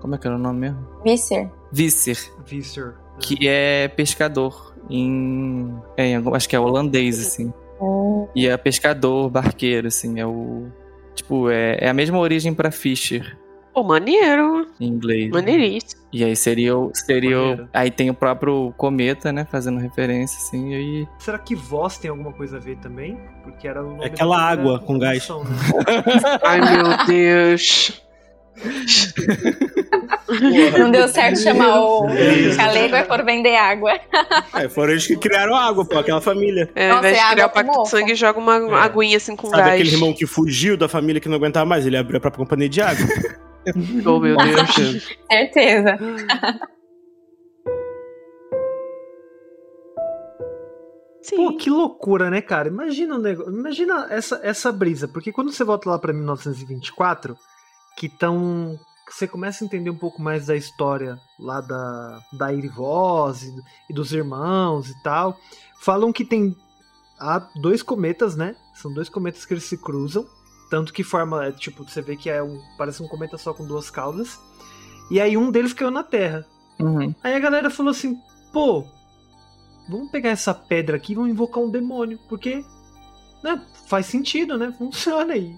como 0.00 0.14
é 0.14 0.18
que 0.18 0.26
era 0.26 0.36
o 0.36 0.38
nome 0.38 0.58
mesmo? 0.60 0.86
Visser. 1.04 1.48
Visser, 1.70 2.16
Visser. 2.46 2.94
que 3.20 3.46
é 3.46 3.86
pescador 3.88 4.69
em, 4.90 5.72
é, 5.96 6.06
em 6.08 6.16
algum- 6.16 6.34
acho 6.34 6.48
que 6.48 6.56
é 6.56 6.60
holandês 6.60 7.18
assim. 7.20 7.52
Hum, 7.80 8.26
E 8.34 8.46
é 8.46 8.56
pescador, 8.56 9.30
barqueiro 9.30 9.86
assim, 9.88 10.20
é 10.20 10.26
o 10.26 10.66
tipo 11.14 11.48
é, 11.50 11.76
é 11.80 11.88
a 11.88 11.94
mesma 11.94 12.18
origem 12.18 12.52
pra 12.54 12.70
Fisher 12.70 13.36
Pô, 13.72 13.82
maneiro. 13.84 14.66
em 14.80 14.88
inglês. 14.88 15.30
Maneiríssimo. 15.30 16.00
E 16.12 16.24
aí 16.24 16.34
seria 16.34 16.76
o. 16.76 16.90
Seria 16.92 17.38
o- 17.40 17.68
aí 17.72 17.88
tem 17.88 18.10
o 18.10 18.14
próprio 18.14 18.74
cometa, 18.76 19.32
né? 19.32 19.46
Fazendo 19.48 19.78
referência, 19.78 20.38
assim, 20.38 20.72
e 20.72 20.74
aí. 20.74 21.08
Será 21.20 21.38
que 21.38 21.54
voz 21.54 21.96
tem 21.96 22.10
alguma 22.10 22.32
coisa 22.32 22.56
a 22.56 22.60
ver 22.60 22.76
também? 22.78 23.16
Porque 23.44 23.68
era 23.68 23.80
o 23.84 23.90
nome 23.90 24.02
É 24.02 24.06
aquela 24.08 24.36
água 24.42 24.80
com 24.80 24.98
gás. 24.98 25.28
né? 25.28 25.36
Ai, 26.44 26.60
meu 26.60 27.06
Deus. 27.06 28.02
Não 30.78 30.90
deu 30.90 31.08
certo 31.08 31.38
chamar 31.40 31.80
o. 31.80 32.06
Calego 32.56 32.94
é 32.94 33.02
por 33.04 33.24
vender 33.24 33.56
água. 33.56 33.98
É, 34.54 34.68
foram 34.68 34.92
eles 34.92 35.06
que 35.06 35.16
criaram 35.16 35.54
a 35.54 35.64
água, 35.66 35.84
pô, 35.84 35.98
aquela 35.98 36.20
família. 36.20 36.70
É, 36.74 36.90
ao 36.90 36.96
Nossa, 36.96 37.08
invés 37.08 37.18
é 37.22 37.24
de 37.26 37.32
criar 37.32 37.46
o 37.46 37.50
pacto 37.50 37.82
de 37.82 37.88
sangue, 37.88 38.14
joga 38.14 38.38
uma 38.38 38.56
É. 38.56 38.74
aguinha 38.82 39.16
assim 39.16 39.34
com 39.36 39.48
Sabe 39.48 39.62
gás. 39.62 39.74
aquele 39.74 39.90
irmão 39.94 40.12
que 40.12 40.26
fugiu 40.26 40.76
da 40.76 40.88
família 40.88 41.20
que 41.20 41.28
não 41.28 41.36
aguentava 41.36 41.66
mais? 41.66 41.86
Ele 41.86 41.96
abriu 41.96 42.18
a 42.18 42.20
própria 42.20 42.44
companhia 42.44 42.68
de 42.68 42.80
água. 42.80 43.06
Oh, 44.06 44.18
meu 44.18 44.36
Deus. 44.36 45.08
Certeza. 45.30 45.98
Sim. 51.22 51.36
Pô, 51.36 51.56
que 51.56 51.68
loucura, 51.68 52.30
né, 52.30 52.40
cara? 52.40 52.68
Imagina 52.68 53.14
o 53.14 53.18
negócio. 53.18 53.52
Imagina 53.52 54.06
essa, 54.10 54.40
essa 54.42 54.72
brisa. 54.72 55.06
Porque 55.06 55.30
quando 55.30 55.52
você 55.52 55.62
volta 55.62 55.90
lá 55.90 55.98
pra 55.98 56.12
1924, 56.12 57.36
que 57.96 58.08
tão. 58.08 58.78
Você 59.08 59.26
começa 59.26 59.64
a 59.64 59.66
entender 59.66 59.90
um 59.90 59.96
pouco 59.96 60.22
mais 60.22 60.46
da 60.46 60.56
história 60.56 61.18
lá 61.38 61.60
da, 61.60 62.20
da 62.32 62.52
Irvoz 62.52 63.42
e, 63.42 63.54
e 63.90 63.92
dos 63.92 64.12
irmãos 64.12 64.88
e 64.88 65.02
tal. 65.02 65.36
Falam 65.80 66.12
que 66.12 66.24
tem 66.24 66.56
há 67.18 67.38
dois 67.56 67.82
cometas, 67.82 68.36
né? 68.36 68.54
São 68.74 68.92
dois 68.92 69.08
cometas 69.08 69.44
que 69.44 69.52
eles 69.52 69.64
se 69.64 69.76
cruzam. 69.76 70.26
Tanto 70.70 70.92
que 70.92 71.02
forma, 71.02 71.46
é, 71.46 71.52
tipo, 71.52 71.82
você 71.82 72.00
vê 72.00 72.16
que 72.16 72.30
é 72.30 72.42
um. 72.42 72.62
Parece 72.78 73.02
um 73.02 73.08
cometa 73.08 73.36
só 73.36 73.52
com 73.52 73.66
duas 73.66 73.90
caudas. 73.90 74.38
E 75.10 75.20
aí 75.20 75.36
um 75.36 75.50
deles 75.50 75.72
caiu 75.72 75.90
na 75.90 76.04
Terra. 76.04 76.46
Uhum. 76.78 77.14
Aí 77.22 77.34
a 77.34 77.40
galera 77.40 77.68
falou 77.68 77.90
assim, 77.90 78.16
pô, 78.52 78.86
vamos 79.88 80.10
pegar 80.10 80.30
essa 80.30 80.54
pedra 80.54 80.96
aqui 80.96 81.12
e 81.12 81.14
vamos 81.14 81.30
invocar 81.30 81.62
um 81.62 81.70
demônio, 81.70 82.18
porque 82.28 82.64
né, 83.42 83.60
faz 83.86 84.06
sentido, 84.06 84.56
né? 84.56 84.72
Funciona 84.78 85.34
aí. 85.34 85.54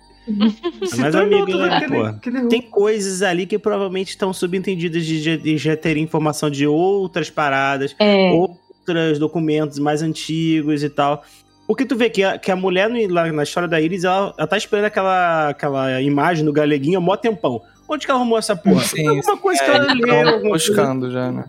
Se 0.86 1.00
Mas, 1.00 1.12
tornou 1.14 1.42
amigo, 1.42 1.58
né, 1.58 1.74
aquele- 1.76 2.06
aquele- 2.06 2.48
Tem 2.48 2.62
coisas 2.62 3.22
ali 3.22 3.46
que 3.46 3.58
provavelmente 3.58 4.10
estão 4.10 4.32
subentendidas 4.32 5.04
de, 5.04 5.20
já- 5.20 5.36
de 5.36 5.56
já 5.58 5.76
ter 5.76 5.96
informação 5.96 6.48
de 6.50 6.66
outras 6.66 7.28
paradas, 7.30 7.94
É. 7.98 8.30
outros 8.30 9.18
documentos 9.18 9.78
mais 9.78 10.02
antigos 10.02 10.82
e 10.82 10.88
tal. 10.88 11.22
Porque 11.66 11.84
tu 11.84 11.96
vê 11.96 12.10
que 12.10 12.22
a, 12.22 12.38
que 12.38 12.50
a 12.50 12.56
mulher 12.56 12.88
no- 12.88 13.12
lá 13.12 13.30
na 13.32 13.42
história 13.42 13.68
da 13.68 13.80
Iris, 13.80 14.04
ela, 14.04 14.34
ela 14.38 14.46
tá 14.46 14.56
esperando 14.56 14.84
aquela, 14.86 15.48
aquela 15.48 16.00
imagem 16.02 16.44
do 16.44 16.52
galeguinho 16.52 16.98
há 16.98 17.00
mó 17.00 17.16
tempão. 17.16 17.60
Onde 17.88 18.06
que 18.06 18.10
ela 18.10 18.20
arrumou 18.20 18.38
essa 18.38 18.54
porra? 18.56 18.80
Sim, 18.84 19.06
alguma 19.06 19.36
coisa 19.36 19.62
que 19.62 19.70
É, 19.70 19.74
ela 19.74 19.84
eles 19.90 19.94
leu, 19.96 20.06
estavam 20.14 20.32
alguma 20.34 20.50
coisa. 20.50 20.66
buscando 20.68 21.10
já, 21.10 21.30
né? 21.32 21.44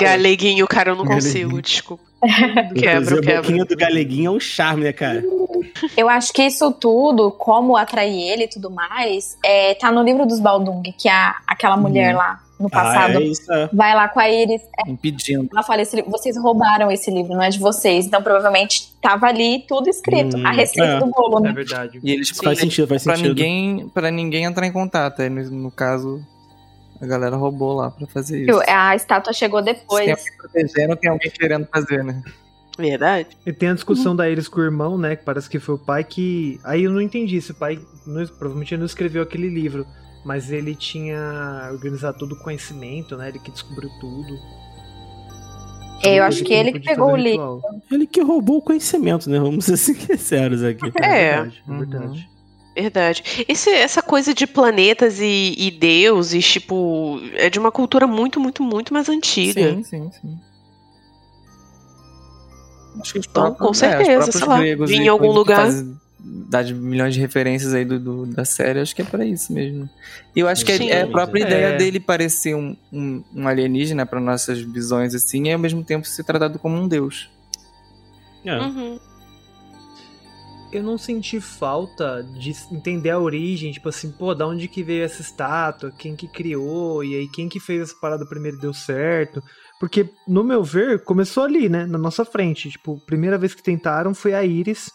Galeguinho, 0.00 0.66
cara, 0.66 0.90
eu 0.90 0.96
não 0.96 1.04
consigo, 1.04 1.34
Galeguinho. 1.50 1.62
desculpa. 1.62 2.04
Quebra, 2.74 3.18
a 3.18 3.20
quebra. 3.20 3.42
boquinha 3.42 3.64
do 3.64 3.76
galeguinho 3.76 4.26
é 4.26 4.30
um 4.36 4.40
charme, 4.40 4.82
né, 4.82 4.92
cara? 4.92 5.22
Eu 5.96 6.08
acho 6.08 6.32
que 6.32 6.42
isso 6.42 6.72
tudo, 6.72 7.30
como 7.30 7.76
atrair 7.76 8.20
ele 8.32 8.44
e 8.44 8.48
tudo 8.48 8.70
mais, 8.70 9.38
é, 9.44 9.74
tá 9.74 9.92
no 9.92 10.02
livro 10.02 10.26
dos 10.26 10.40
Baldung, 10.40 10.82
que 10.98 11.08
a, 11.08 11.36
aquela 11.46 11.76
mulher 11.76 12.16
lá 12.16 12.40
no 12.58 12.68
passado 12.68 13.18
Ah, 13.18 13.22
é 13.22 13.24
isso. 13.24 13.52
é. 13.52 13.70
vai 13.72 13.94
lá 13.94 14.08
com 14.08 14.18
a 14.18 14.28
Iris. 14.28 14.62
Impedindo. 14.88 15.48
Ela 15.52 15.62
fala: 15.62 15.80
esse 15.82 16.02
vocês 16.02 16.36
roubaram 16.36 16.90
esse 16.90 17.08
livro, 17.08 17.34
não 17.34 17.42
é 17.42 17.50
de 17.50 17.60
vocês. 17.60 18.06
Então 18.06 18.20
provavelmente 18.20 18.92
tava 19.00 19.26
ali 19.28 19.64
tudo 19.68 19.88
escrito. 19.88 20.36
Hum, 20.36 20.44
a 20.44 20.50
receita 20.50 20.94
é. 20.94 20.98
do 20.98 21.06
bolo, 21.06 21.38
É 21.38 21.42
né? 21.42 21.52
verdade. 21.52 22.00
E 22.02 22.10
eles 22.10 22.30
Faz 22.30 22.58
sentido, 22.58 22.88
faz 22.88 23.04
pra 23.04 23.14
sentido. 23.14 23.28
ninguém, 23.28 23.88
pra 23.94 24.10
ninguém 24.10 24.42
entrar 24.42 24.66
em 24.66 24.72
contato. 24.72 25.22
No, 25.30 25.44
no 25.50 25.70
caso, 25.70 26.20
a 27.00 27.06
galera 27.06 27.36
roubou 27.36 27.74
lá 27.74 27.90
pra 27.90 28.06
fazer 28.06 28.42
isso. 28.48 28.60
A 28.68 28.94
estátua 28.96 29.32
chegou 29.32 29.60
Se 29.60 29.66
tem 29.66 29.74
depois. 29.74 30.08
alguém 30.10 30.36
protegendo, 30.38 30.96
tem 30.96 31.10
alguém 31.10 31.30
querendo 31.30 31.66
fazer, 31.66 32.02
né? 32.04 32.22
Verdade. 32.78 33.28
E 33.44 33.52
tem 33.52 33.70
a 33.70 33.74
discussão 33.74 34.14
da 34.14 34.28
Iris 34.30 34.46
com 34.48 34.60
o 34.60 34.64
irmão, 34.64 34.96
né? 34.96 35.16
Que 35.16 35.24
parece 35.24 35.48
que 35.50 35.58
foi 35.58 35.74
o 35.74 35.78
pai 35.78 36.04
que. 36.04 36.60
Aí 36.64 36.84
eu 36.84 36.92
não 36.92 37.00
entendi 37.00 37.40
se 37.40 37.50
o 37.50 37.54
pai. 37.54 37.78
não- 38.06 38.24
provavelmente 38.26 38.72
ele 38.74 38.78
não 38.80 38.86
escreveu 38.86 39.22
aquele 39.22 39.48
livro. 39.48 39.84
Mas 40.24 40.50
ele 40.50 40.74
tinha 40.74 41.68
organizado 41.72 42.18
todo 42.18 42.32
o 42.32 42.38
conhecimento, 42.42 43.16
né? 43.16 43.28
Ele 43.28 43.38
que 43.38 43.50
descobriu 43.50 43.88
tudo. 44.00 44.38
É, 46.04 46.18
eu 46.18 46.24
acho 46.24 46.44
que 46.44 46.52
ele 46.52 46.72
que 46.72 46.80
pegou 46.80 47.12
o 47.12 47.16
livro. 47.16 47.60
Ele 47.90 48.06
que 48.06 48.20
roubou 48.20 48.58
o 48.58 48.62
conhecimento, 48.62 49.28
né? 49.28 49.38
Vamos 49.38 49.64
ser 49.64 49.76
sinceros 49.78 50.62
aqui. 50.62 50.92
É. 51.02 51.42
verdade, 51.42 51.62
é 51.66 51.70
Uhum. 51.70 52.24
Verdade. 52.82 53.22
Esse- 53.48 53.70
essa 53.70 54.00
coisa 54.02 54.32
de 54.34 54.46
planetas 54.46 55.20
e, 55.20 55.54
e 55.56 55.70
deuses, 55.70 56.44
tipo, 56.46 57.20
é 57.34 57.48
de 57.50 57.58
uma 57.58 57.70
cultura 57.72 58.06
muito, 58.06 58.38
muito, 58.40 58.62
muito 58.62 58.92
mais 58.94 59.08
antiga. 59.08 59.60
Sim, 59.60 59.82
sim, 59.82 60.10
sim. 60.20 60.38
Acho 63.00 63.12
que 63.12 63.18
os 63.20 63.26
Então, 63.26 63.42
próprios, 63.54 63.68
com 63.68 63.74
certeza, 63.74 64.10
é, 64.10 64.18
os 64.18 64.24
próprios 64.24 64.36
sei 64.38 64.48
lá, 64.48 64.58
gregos 64.58 64.90
vi 64.90 64.96
e 64.96 65.00
em 65.00 65.08
algum 65.08 65.30
lugar. 65.32 65.66
fazem- 65.66 65.96
Dá 66.20 66.62
de 66.62 66.74
milhões 66.74 67.14
de 67.14 67.20
referências 67.20 67.72
aí 67.72 67.84
do, 67.84 67.98
do- 67.98 68.26
da 68.26 68.44
série, 68.44 68.80
acho 68.80 68.94
que 68.94 69.00
é 69.00 69.04
pra 69.04 69.24
isso 69.24 69.52
mesmo. 69.52 69.88
E 70.34 70.40
eu 70.40 70.48
acho 70.48 70.64
que 70.64 70.76
Sim. 70.76 70.90
é, 70.90 70.96
é 70.98 71.02
a 71.02 71.06
própria 71.06 71.42
É. 71.42 71.46
ideia 71.46 71.76
dele 71.78 72.00
parecer 72.00 72.54
um, 72.56 72.76
um, 72.92 73.22
um 73.34 73.46
alienígena 73.48 74.04
para 74.04 74.18
nossas 74.20 74.58
visões 74.60 75.14
assim, 75.14 75.46
e 75.46 75.52
ao 75.52 75.58
mesmo 75.58 75.82
tempo 75.84 76.06
ser 76.06 76.24
tratado 76.24 76.58
como 76.58 76.76
um 76.76 76.88
deus. 76.88 77.30
É. 78.44 78.58
Uhum. 78.58 78.98
Eu 80.70 80.82
não 80.82 80.98
senti 80.98 81.40
falta 81.40 82.22
de 82.22 82.52
entender 82.70 83.08
a 83.10 83.18
origem, 83.18 83.72
tipo 83.72 83.88
assim, 83.88 84.12
pô, 84.12 84.34
da 84.34 84.46
onde 84.46 84.68
que 84.68 84.82
veio 84.82 85.02
essa 85.02 85.22
estátua, 85.22 85.90
quem 85.90 86.14
que 86.14 86.28
criou, 86.28 87.02
e 87.02 87.14
aí 87.14 87.28
quem 87.28 87.48
que 87.48 87.58
fez 87.58 87.82
essa 87.82 87.94
parada 87.98 88.26
primeiro 88.26 88.58
deu 88.58 88.74
certo. 88.74 89.42
Porque, 89.80 90.10
no 90.26 90.44
meu 90.44 90.62
ver, 90.62 91.02
começou 91.04 91.44
ali, 91.44 91.68
né, 91.70 91.86
na 91.86 91.96
nossa 91.96 92.22
frente. 92.24 92.68
Tipo, 92.70 93.00
primeira 93.06 93.38
vez 93.38 93.54
que 93.54 93.62
tentaram 93.62 94.12
foi 94.12 94.34
a 94.34 94.44
Iris, 94.44 94.90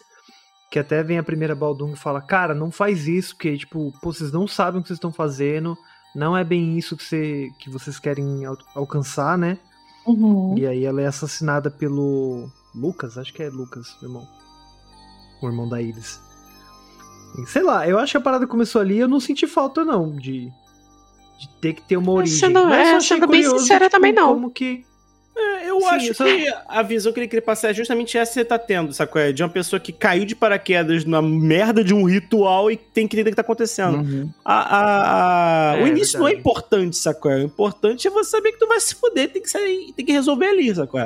que 0.70 0.78
até 0.78 1.02
vem 1.02 1.18
a 1.18 1.24
primeira 1.24 1.56
Baldung 1.56 1.92
e 1.92 1.96
fala, 1.96 2.20
cara, 2.20 2.54
não 2.54 2.70
faz 2.70 3.08
isso, 3.08 3.34
porque, 3.34 3.56
tipo, 3.56 3.92
pô, 4.00 4.12
vocês 4.12 4.30
não 4.30 4.46
sabem 4.46 4.78
o 4.78 4.82
que 4.82 4.88
vocês 4.88 4.96
estão 4.98 5.12
fazendo, 5.12 5.76
não 6.14 6.36
é 6.36 6.44
bem 6.44 6.78
isso 6.78 6.96
que, 6.96 7.02
você, 7.02 7.48
que 7.58 7.68
vocês 7.68 7.98
querem 7.98 8.44
al- 8.44 8.58
alcançar, 8.76 9.36
né? 9.36 9.58
Uhum. 10.06 10.56
E 10.56 10.66
aí 10.66 10.84
ela 10.84 11.00
é 11.00 11.06
assassinada 11.06 11.68
pelo 11.68 12.48
Lucas, 12.74 13.18
acho 13.18 13.32
que 13.32 13.42
é 13.42 13.48
Lucas, 13.48 13.86
irmão. 14.00 14.24
O 15.42 15.46
irmão 15.46 15.68
da 15.68 15.80
Iris. 15.82 16.20
E 17.42 17.46
sei 17.46 17.62
lá, 17.62 17.86
eu 17.88 17.98
acho 17.98 18.12
que 18.12 18.16
a 18.16 18.20
parada 18.20 18.46
começou 18.46 18.80
ali, 18.80 18.98
eu 18.98 19.08
não 19.08 19.20
senti 19.20 19.46
falta 19.46 19.84
não 19.84 20.14
de 20.14 20.52
de 21.36 21.48
ter 21.60 21.72
que 21.74 21.82
ter 21.82 21.96
uma 21.96 22.12
origem. 22.12 22.38
Sendo- 22.38 22.64
Mas 22.64 22.72
eu 22.88 22.94
é, 22.94 22.96
achei 22.96 23.16
sendo 23.16 23.26
bem 23.26 23.42
curioso, 23.42 23.58
sincera, 23.64 23.86
tipo, 23.86 23.96
também 23.96 24.12
não. 24.12 24.28
Como 24.34 24.50
que 24.50 24.84
É, 25.36 25.68
eu 25.68 25.80
Sim, 25.80 25.86
acho 25.88 26.14
só- 26.14 26.24
que 26.24 26.46
a 26.68 26.80
visão 26.82 27.12
que 27.12 27.18
ele 27.18 27.26
queria 27.26 27.42
passar 27.42 27.70
é 27.70 27.74
justamente 27.74 28.16
essa 28.16 28.30
que 28.30 28.34
você 28.38 28.44
tá 28.44 28.56
tendo, 28.56 28.92
sacou? 28.92 29.20
É 29.20 29.32
de 29.32 29.42
uma 29.42 29.48
pessoa 29.48 29.80
que 29.80 29.90
caiu 29.92 30.24
de 30.24 30.36
paraquedas 30.36 31.04
na 31.04 31.20
merda 31.20 31.82
de 31.82 31.92
um 31.92 32.04
ritual 32.04 32.70
e 32.70 32.76
tem 32.76 33.08
que 33.08 33.16
entender 33.16 33.30
o 33.30 33.32
que 33.32 33.36
tá 33.36 33.42
acontecendo. 33.42 33.96
Uhum. 33.98 34.30
A, 34.44 34.54
a- 34.76 35.72
a- 35.72 35.76
É, 35.78 35.82
o 35.82 35.88
início 35.88 36.20
não 36.20 36.28
é 36.28 36.34
importante, 36.34 36.96
sacou? 36.96 37.32
O 37.32 37.42
importante 37.42 38.06
é 38.06 38.10
você 38.12 38.30
saber 38.30 38.52
que 38.52 38.60
tu 38.60 38.68
vai 38.68 38.78
se 38.78 38.94
fuder, 38.94 39.28
tem 39.32 39.42
que, 39.42 39.50
sair, 39.50 39.92
tem 39.96 40.06
que 40.06 40.12
resolver 40.12 40.46
ali, 40.46 40.72
sacou? 40.72 41.00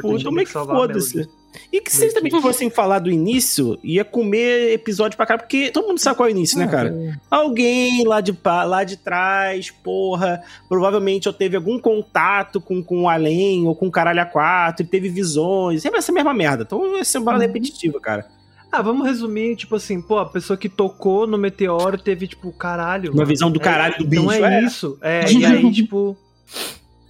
Tipo, 0.00 0.16
então 0.18 0.30
é 0.32 0.34
meio 0.34 0.46
que 0.46 0.52
salvar 0.52 0.76
a 0.76 0.78
foda-se. 0.78 1.28
E 1.70 1.82
que 1.82 1.92
se 1.92 2.04
eles 2.04 2.14
também 2.14 2.30
fossem 2.40 2.70
falar 2.70 2.98
do 2.98 3.10
início, 3.10 3.78
ia 3.84 4.04
comer 4.06 4.72
episódio 4.72 5.18
pra 5.18 5.26
cá, 5.26 5.36
porque 5.36 5.70
todo 5.70 5.86
mundo 5.86 5.98
sabe 5.98 6.16
qual 6.16 6.26
é 6.26 6.32
o 6.32 6.34
início, 6.34 6.58
né, 6.58 6.66
cara? 6.66 7.18
Alguém 7.30 8.06
lá 8.06 8.22
de, 8.22 8.34
lá 8.42 8.84
de 8.84 8.96
trás, 8.96 9.70
porra, 9.70 10.42
provavelmente 10.66 11.26
eu 11.26 11.32
teve 11.32 11.54
algum 11.54 11.78
contato 11.78 12.58
com, 12.58 12.82
com 12.82 13.02
o 13.02 13.08
além 13.08 13.66
ou 13.66 13.76
com 13.76 13.86
o 13.86 13.90
caralho 13.90 14.22
a 14.22 14.24
quatro, 14.24 14.82
ele 14.82 14.88
teve 14.90 15.10
visões, 15.10 15.82
sempre 15.82 15.98
essa 15.98 16.10
mesma 16.10 16.32
merda. 16.32 16.62
Então 16.62 16.96
ia 16.96 17.04
ser 17.04 17.18
uma 17.18 17.26
parada 17.26 17.44
Uhum. 17.44 17.48
repetitiva, 17.52 18.00
cara. 18.00 18.26
Ah, 18.70 18.80
vamos 18.80 19.06
resumir, 19.06 19.54
tipo 19.54 19.76
assim, 19.76 20.00
pô, 20.00 20.16
a 20.20 20.24
pessoa 20.24 20.56
que 20.56 20.70
tocou 20.70 21.26
no 21.26 21.36
meteoro 21.36 21.98
teve 21.98 22.26
tipo, 22.26 22.50
caralho. 22.52 23.12
Uma 23.12 23.26
visão 23.26 23.50
do 23.50 23.60
é- 23.60 23.62
caralho 23.62 23.98
do 23.98 24.04
Então 24.06 24.26
bicho, 24.28 24.42
é, 24.42 24.54
é. 24.54 24.64
isso. 24.64 24.98
É, 25.02 25.30
e 25.30 25.44
aí 25.44 25.70
tipo, 25.70 26.16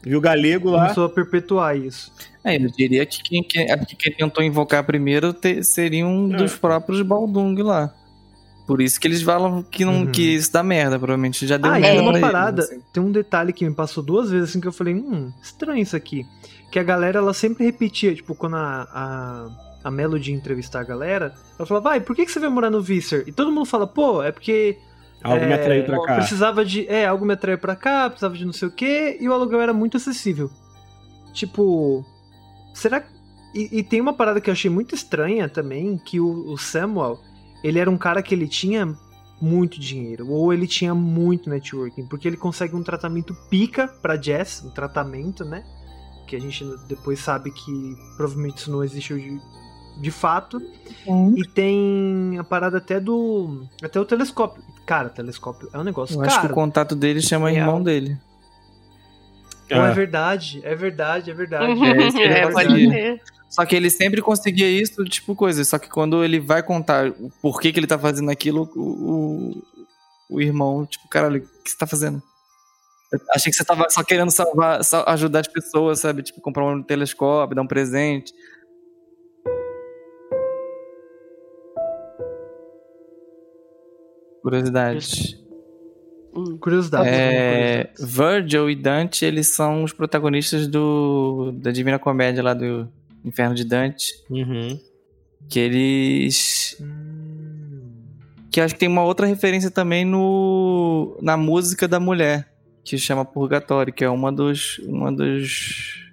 Viu 0.03 0.19
o 0.19 0.21
galego 0.21 0.71
lá? 0.71 0.83
começou 0.83 1.05
a 1.05 1.09
perpetuar 1.09 1.77
isso. 1.77 2.13
É, 2.45 2.57
eu 2.57 2.69
diria 2.71 3.07
que 3.07 3.23
quem, 3.23 3.43
quem, 3.43 3.71
é 3.71 3.77
porque 3.77 3.95
quem 3.95 4.13
tentou 4.13 4.43
invocar 4.43 4.83
primeiro 4.85 5.33
te- 5.33 5.63
seria 5.63 6.05
um 6.07 6.33
É. 6.35 6.37
dos 6.37 6.57
próprios 6.57 7.01
Baldung 7.03 7.55
lá. 7.63 7.93
Por 8.67 8.81
isso 8.81 8.99
que 9.01 9.07
eles 9.09 9.23
falam 9.23 9.63
que, 9.63 9.85
não, 9.85 10.01
Uhum. 10.03 10.07
que 10.13 10.23
isso 10.35 10.53
dá 10.53 10.63
merda, 10.63 10.99
provavelmente 10.99 11.47
já 11.47 11.57
deu 11.57 11.71
Ah, 11.71 11.79
e 11.79 11.83
merda 11.83 11.97
tem 11.97 12.01
uma 12.03 12.13
pra 12.13 12.21
eles, 12.21 12.33
parada, 12.33 12.63
assim. 12.63 12.81
tem 12.93 13.03
um 13.03 13.13
detalhe 13.13 13.53
que 13.53 13.65
me 13.69 13.75
passou 13.75 14.03
duas 14.03 14.31
vezes 14.31 14.51
assim 14.51 14.61
que 14.61 14.67
eu 14.69 14.73
falei, 14.73 14.95
hum, 14.95 15.33
estranho 15.43 15.83
isso 15.83 15.97
aqui. 15.97 16.25
Que 16.71 16.79
a 16.79 16.83
galera, 16.83 17.19
ela 17.19 17.35
sempre 17.35 17.65
repetia, 17.65 18.15
tipo, 18.15 18.35
quando 18.35 18.57
a, 18.57 18.89
a, 18.93 19.49
a 19.85 19.91
Melody 19.91 20.33
entrevistar 20.33 20.81
a 20.81 20.85
galera, 20.85 21.35
ela 21.59 21.67
falava, 21.67 21.91
vai, 21.91 22.01
por 22.01 22.15
que, 22.17 22.25
que 22.25 22.33
você 22.33 22.41
vai 22.41 22.49
morar 22.49 22.71
no 22.71 22.81
Visser? 22.81 23.25
E 23.27 23.33
todo 23.33 23.53
mundo 23.53 23.67
fala, 23.67 23.87
pô, 23.87 24.23
é 24.23 24.33
porque 24.33 24.79
Algo 25.23 25.45
me 25.45 25.53
é, 25.53 25.55
atraiu 25.55 25.85
pra 25.85 26.03
cá. 26.03 26.15
precisava 26.17 26.65
de, 26.65 26.87
é, 26.89 27.07
algo 27.07 27.25
me 27.25 27.35
atraiu 27.35 27.59
pra 27.59 27.77
cá, 27.77 28.09
precisava 28.09 28.37
de 28.37 28.45
não 28.45 28.53
sei 28.53 28.69
o 28.69 28.73
quê, 28.73 29.17
e 29.21 29.29
o 29.29 29.33
aluguel 29.33 29.61
era 29.61 29.73
muito 29.73 29.97
acessível. 29.97 30.51
Tipo, 31.33 32.05
será 32.75 33.01
que... 33.01 33.13
E, 33.55 33.79
e 33.79 33.83
tem 33.83 34.01
uma 34.01 34.15
parada 34.15 34.41
que 34.41 34.49
eu 34.49 34.53
achei 34.53 34.71
muito 34.71 34.95
estranha 34.95 35.49
também, 35.49 35.99
que 35.99 36.19
o, 36.19 36.53
o 36.53 36.57
Samuel, 36.57 37.21
ele 37.63 37.79
era 37.79 37.91
um 37.91 37.99
cara 37.99 38.23
que 38.23 38.35
ele 38.35 38.49
tinha 38.49 38.97
muito 39.43 39.81
dinheiro, 39.81 40.31
ou 40.31 40.53
ele 40.53 40.69
tinha 40.69 40.95
muito 40.95 41.51
networking, 41.51 42.07
porque 42.07 42.29
ele 42.29 42.37
consegue 42.37 42.77
um 42.77 42.83
tratamento 42.83 43.35
pica 43.51 43.89
pra 43.89 44.21
Jess, 44.21 44.63
um 44.65 44.71
tratamento, 44.71 45.45
né? 45.45 45.65
Que 46.29 46.37
a 46.37 46.41
gente 46.41 46.65
depois 46.87 47.19
sabe 47.19 47.51
que 47.51 47.97
provavelmente 48.17 48.59
isso 48.59 48.71
não 48.71 48.85
existiu 48.85 49.19
de, 49.19 49.41
de 50.01 50.11
fato. 50.13 50.61
Sim. 51.05 51.35
E 51.37 51.47
tem 51.47 52.39
a 52.39 52.45
parada 52.45 52.79
até 52.79 53.01
do. 53.01 53.67
Até 53.83 54.01
o 54.01 54.05
telescópio. 54.05 54.63
Cara, 54.87 55.09
telescópio 55.09 55.69
é 55.73 55.79
um 55.79 55.85
negócio 55.85 56.17
Eu 56.17 56.23
acho 56.23 56.37
que 56.37 56.43
caro. 56.43 56.53
o 56.53 56.55
contato 56.55 56.95
dele 56.97 57.21
chama 57.23 57.51
Real. 57.51 57.67
irmão 57.69 57.83
dele. 57.83 58.17
Pô, 59.69 59.77
é 59.77 59.79
Ah. 59.79 59.93
verdade, 59.93 60.61
é 60.65 60.75
verdade, 60.75 61.31
é 61.31 61.35
verdade. 61.35 61.73
Uhum. 61.73 61.85
É, 62.21 62.41
É, 62.41 62.51
pode 62.51 62.89
ser. 62.91 63.21
Só 63.49 63.65
que 63.67 63.77
ele 63.77 63.91
sempre 63.91 64.21
conseguia 64.23 64.69
isso, 64.69 65.05
tipo 65.05 65.35
coisa. 65.37 65.63
Só 65.65 65.79
que 65.79 65.89
quando 65.89 66.25
ele 66.25 66.41
vai 66.41 66.63
contar 66.63 67.09
o 67.11 67.31
porquê 67.41 67.73
que 67.73 67.79
ele 67.79 67.87
tá 67.87 67.99
fazendo 67.99 68.31
aquilo, 68.31 68.71
o, 68.75 69.53
o, 70.31 70.37
o 70.37 70.41
irmão, 70.41 70.85
tipo, 70.87 71.07
caralho, 71.09 71.39
o 71.43 71.63
que 71.63 71.71
você 71.71 71.77
tá 71.77 71.87
fazendo? 71.87 72.23
Eu 73.13 73.21
achei 73.35 73.53
que 73.53 73.57
você 73.59 73.65
tava 73.65 73.89
só 73.91 74.03
querendo 74.03 74.31
salvar, 74.31 74.83
só 74.83 75.05
ajudar 75.07 75.41
as 75.41 75.47
pessoas, 75.49 76.01
sabe? 76.01 76.23
Tipo, 76.23 76.41
comprar 76.41 76.65
um 76.65 76.83
telescópio, 76.83 77.55
dar 77.55 77.61
um 77.63 77.67
presente. 77.67 78.33
Curiosidade. 84.43 85.39
Hum. 86.35 86.59
Curiosidade. 86.59 87.09
É, 87.09 87.85
curiosidades. 87.85 88.17
Virgil 88.17 88.71
e 88.71 88.77
Dante, 88.77 89.25
eles 89.25 89.49
são 89.49 89.85
os 89.85 89.93
protagonistas 89.93 90.67
do 90.67 91.53
da 91.53 91.71
Divina 91.71 91.99
Comédia 91.99 92.43
lá 92.43 92.53
do 92.53 92.89
Inferno 93.25 93.55
de 93.55 93.65
Dante. 93.65 94.13
Uhum. 94.29 94.79
Que 95.49 95.61
eles 95.61 96.83
que 98.51 98.61
acho 98.61 98.75
que 98.75 98.81
tem 98.81 98.89
uma 98.89 99.05
outra 99.05 99.27
referência 99.27 99.71
também 99.71 100.05
no 100.05 101.17
na 101.23 101.37
música 101.37 101.87
da 101.87 102.01
mulher 102.01 102.53
que 102.85 102.99
chama 102.99 103.25
Purgatório, 103.25 103.93
que 103.93 104.05
é 104.05 104.11
uma 104.11 104.33
dos 104.33 104.79
uma 104.81 105.13
dos 105.13 106.12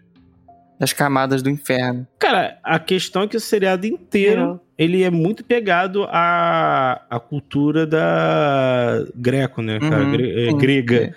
das 0.80 0.94
camadas 0.94 1.42
do 1.44 1.50
inferno. 1.50 2.08
Cara, 2.18 2.58
a 2.64 2.80
questão 2.80 3.24
é 3.24 3.28
que 3.28 3.36
o 3.36 3.40
seriado 3.40 3.86
inteiro 3.86 4.60
ele 4.78 5.04
é 5.04 5.10
muito 5.10 5.44
pegado 5.44 6.06
à, 6.06 7.06
à 7.10 7.20
cultura 7.20 7.86
da 7.86 9.06
greco, 9.14 9.62
né, 9.62 9.78
cara? 9.80 10.06
Uhum, 10.06 10.12
Gre- 10.12 10.48
é, 10.48 10.52
sim. 10.52 10.58
grega. 10.58 10.96
É, 10.96 11.14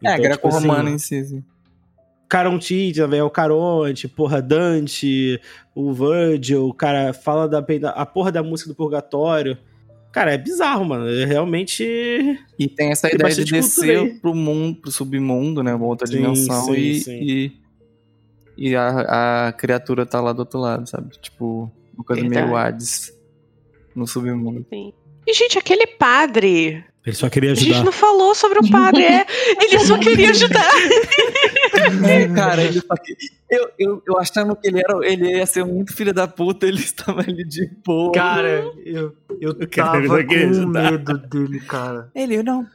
Então, 0.00 0.12
tipo 0.14 0.22
greco-romana 0.22 0.94
assim, 0.94 0.94
em 0.94 0.98
si. 0.98 1.24
sim. 1.24 1.44
Caronte, 2.28 2.92
velho, 2.92 3.26
o 3.26 3.30
Caronte, 3.30 4.06
porra, 4.06 4.40
Dante, 4.40 5.40
o 5.74 5.92
Virgil, 5.92 6.68
o 6.68 6.72
cara 6.72 7.12
fala 7.12 7.48
da, 7.48 7.58
a 7.90 8.06
porra 8.06 8.30
da 8.30 8.40
música 8.40 8.70
do 8.70 8.76
purgatório. 8.76 9.58
Cara, 10.12 10.32
é 10.34 10.38
bizarro, 10.38 10.84
mano. 10.84 11.08
É 11.08 11.24
realmente. 11.24 11.82
E 12.56 12.68
tem 12.68 12.92
essa 12.92 13.08
Tem 13.08 13.16
ideia 13.16 13.34
de 13.34 13.44
descer 13.44 14.20
pro 14.20 14.32
mundo, 14.32 14.80
pro 14.80 14.92
submundo, 14.92 15.60
né, 15.64 15.74
uma 15.74 15.86
outra 15.86 16.06
Sim, 16.06 16.14
dimensão 16.18 16.62
sim, 16.66 16.72
e, 16.76 16.94
sim. 17.00 17.18
e 17.20 17.52
e 18.60 18.76
a, 18.76 19.46
a 19.48 19.52
criatura 19.52 20.04
tá 20.04 20.20
lá 20.20 20.34
do 20.34 20.40
outro 20.40 20.60
lado, 20.60 20.86
sabe? 20.86 21.16
Tipo, 21.18 21.72
uma 21.94 22.04
coisa 22.04 22.20
meio 22.20 22.34
Verdade. 22.34 22.74
Hades 22.74 23.12
no 23.96 24.06
submundo. 24.06 24.66
Sim. 24.68 24.92
E, 25.26 25.32
gente, 25.32 25.58
aquele 25.58 25.86
padre. 25.86 26.84
Ele 27.06 27.16
só 27.16 27.30
queria 27.30 27.52
A 27.52 27.54
gente 27.54 27.70
ajudar. 27.70 27.84
não 27.86 27.92
falou 27.92 28.34
sobre 28.34 28.58
o 28.58 28.70
padre, 28.70 29.02
é. 29.04 29.26
Ele 29.62 29.78
só 29.78 29.96
queria 29.98 30.28
ajudar. 30.30 30.70
É, 32.08 32.28
cara, 32.34 32.62
ele 32.62 32.80
só 32.80 32.94
que- 32.96 33.16
eu, 33.50 33.68
eu, 33.78 34.02
eu 34.06 34.18
achava 34.18 34.54
que 34.54 34.68
ele, 34.68 34.78
era, 34.78 34.98
ele 35.04 35.36
ia 35.36 35.46
ser 35.46 35.64
muito 35.64 35.94
filho 35.94 36.14
da 36.14 36.28
puta, 36.28 36.66
ele 36.66 36.78
estava 36.80 37.20
ali 37.20 37.44
de 37.44 37.66
boa. 37.84 38.12
Cara, 38.12 38.64
eu, 38.84 39.14
eu 39.40 39.54
tava 39.68 40.24
com 40.24 40.66
medo 40.68 41.18
dele, 41.18 41.60
cara. 41.60 42.10
Ele, 42.14 42.36
eu 42.36 42.44
não, 42.44 42.66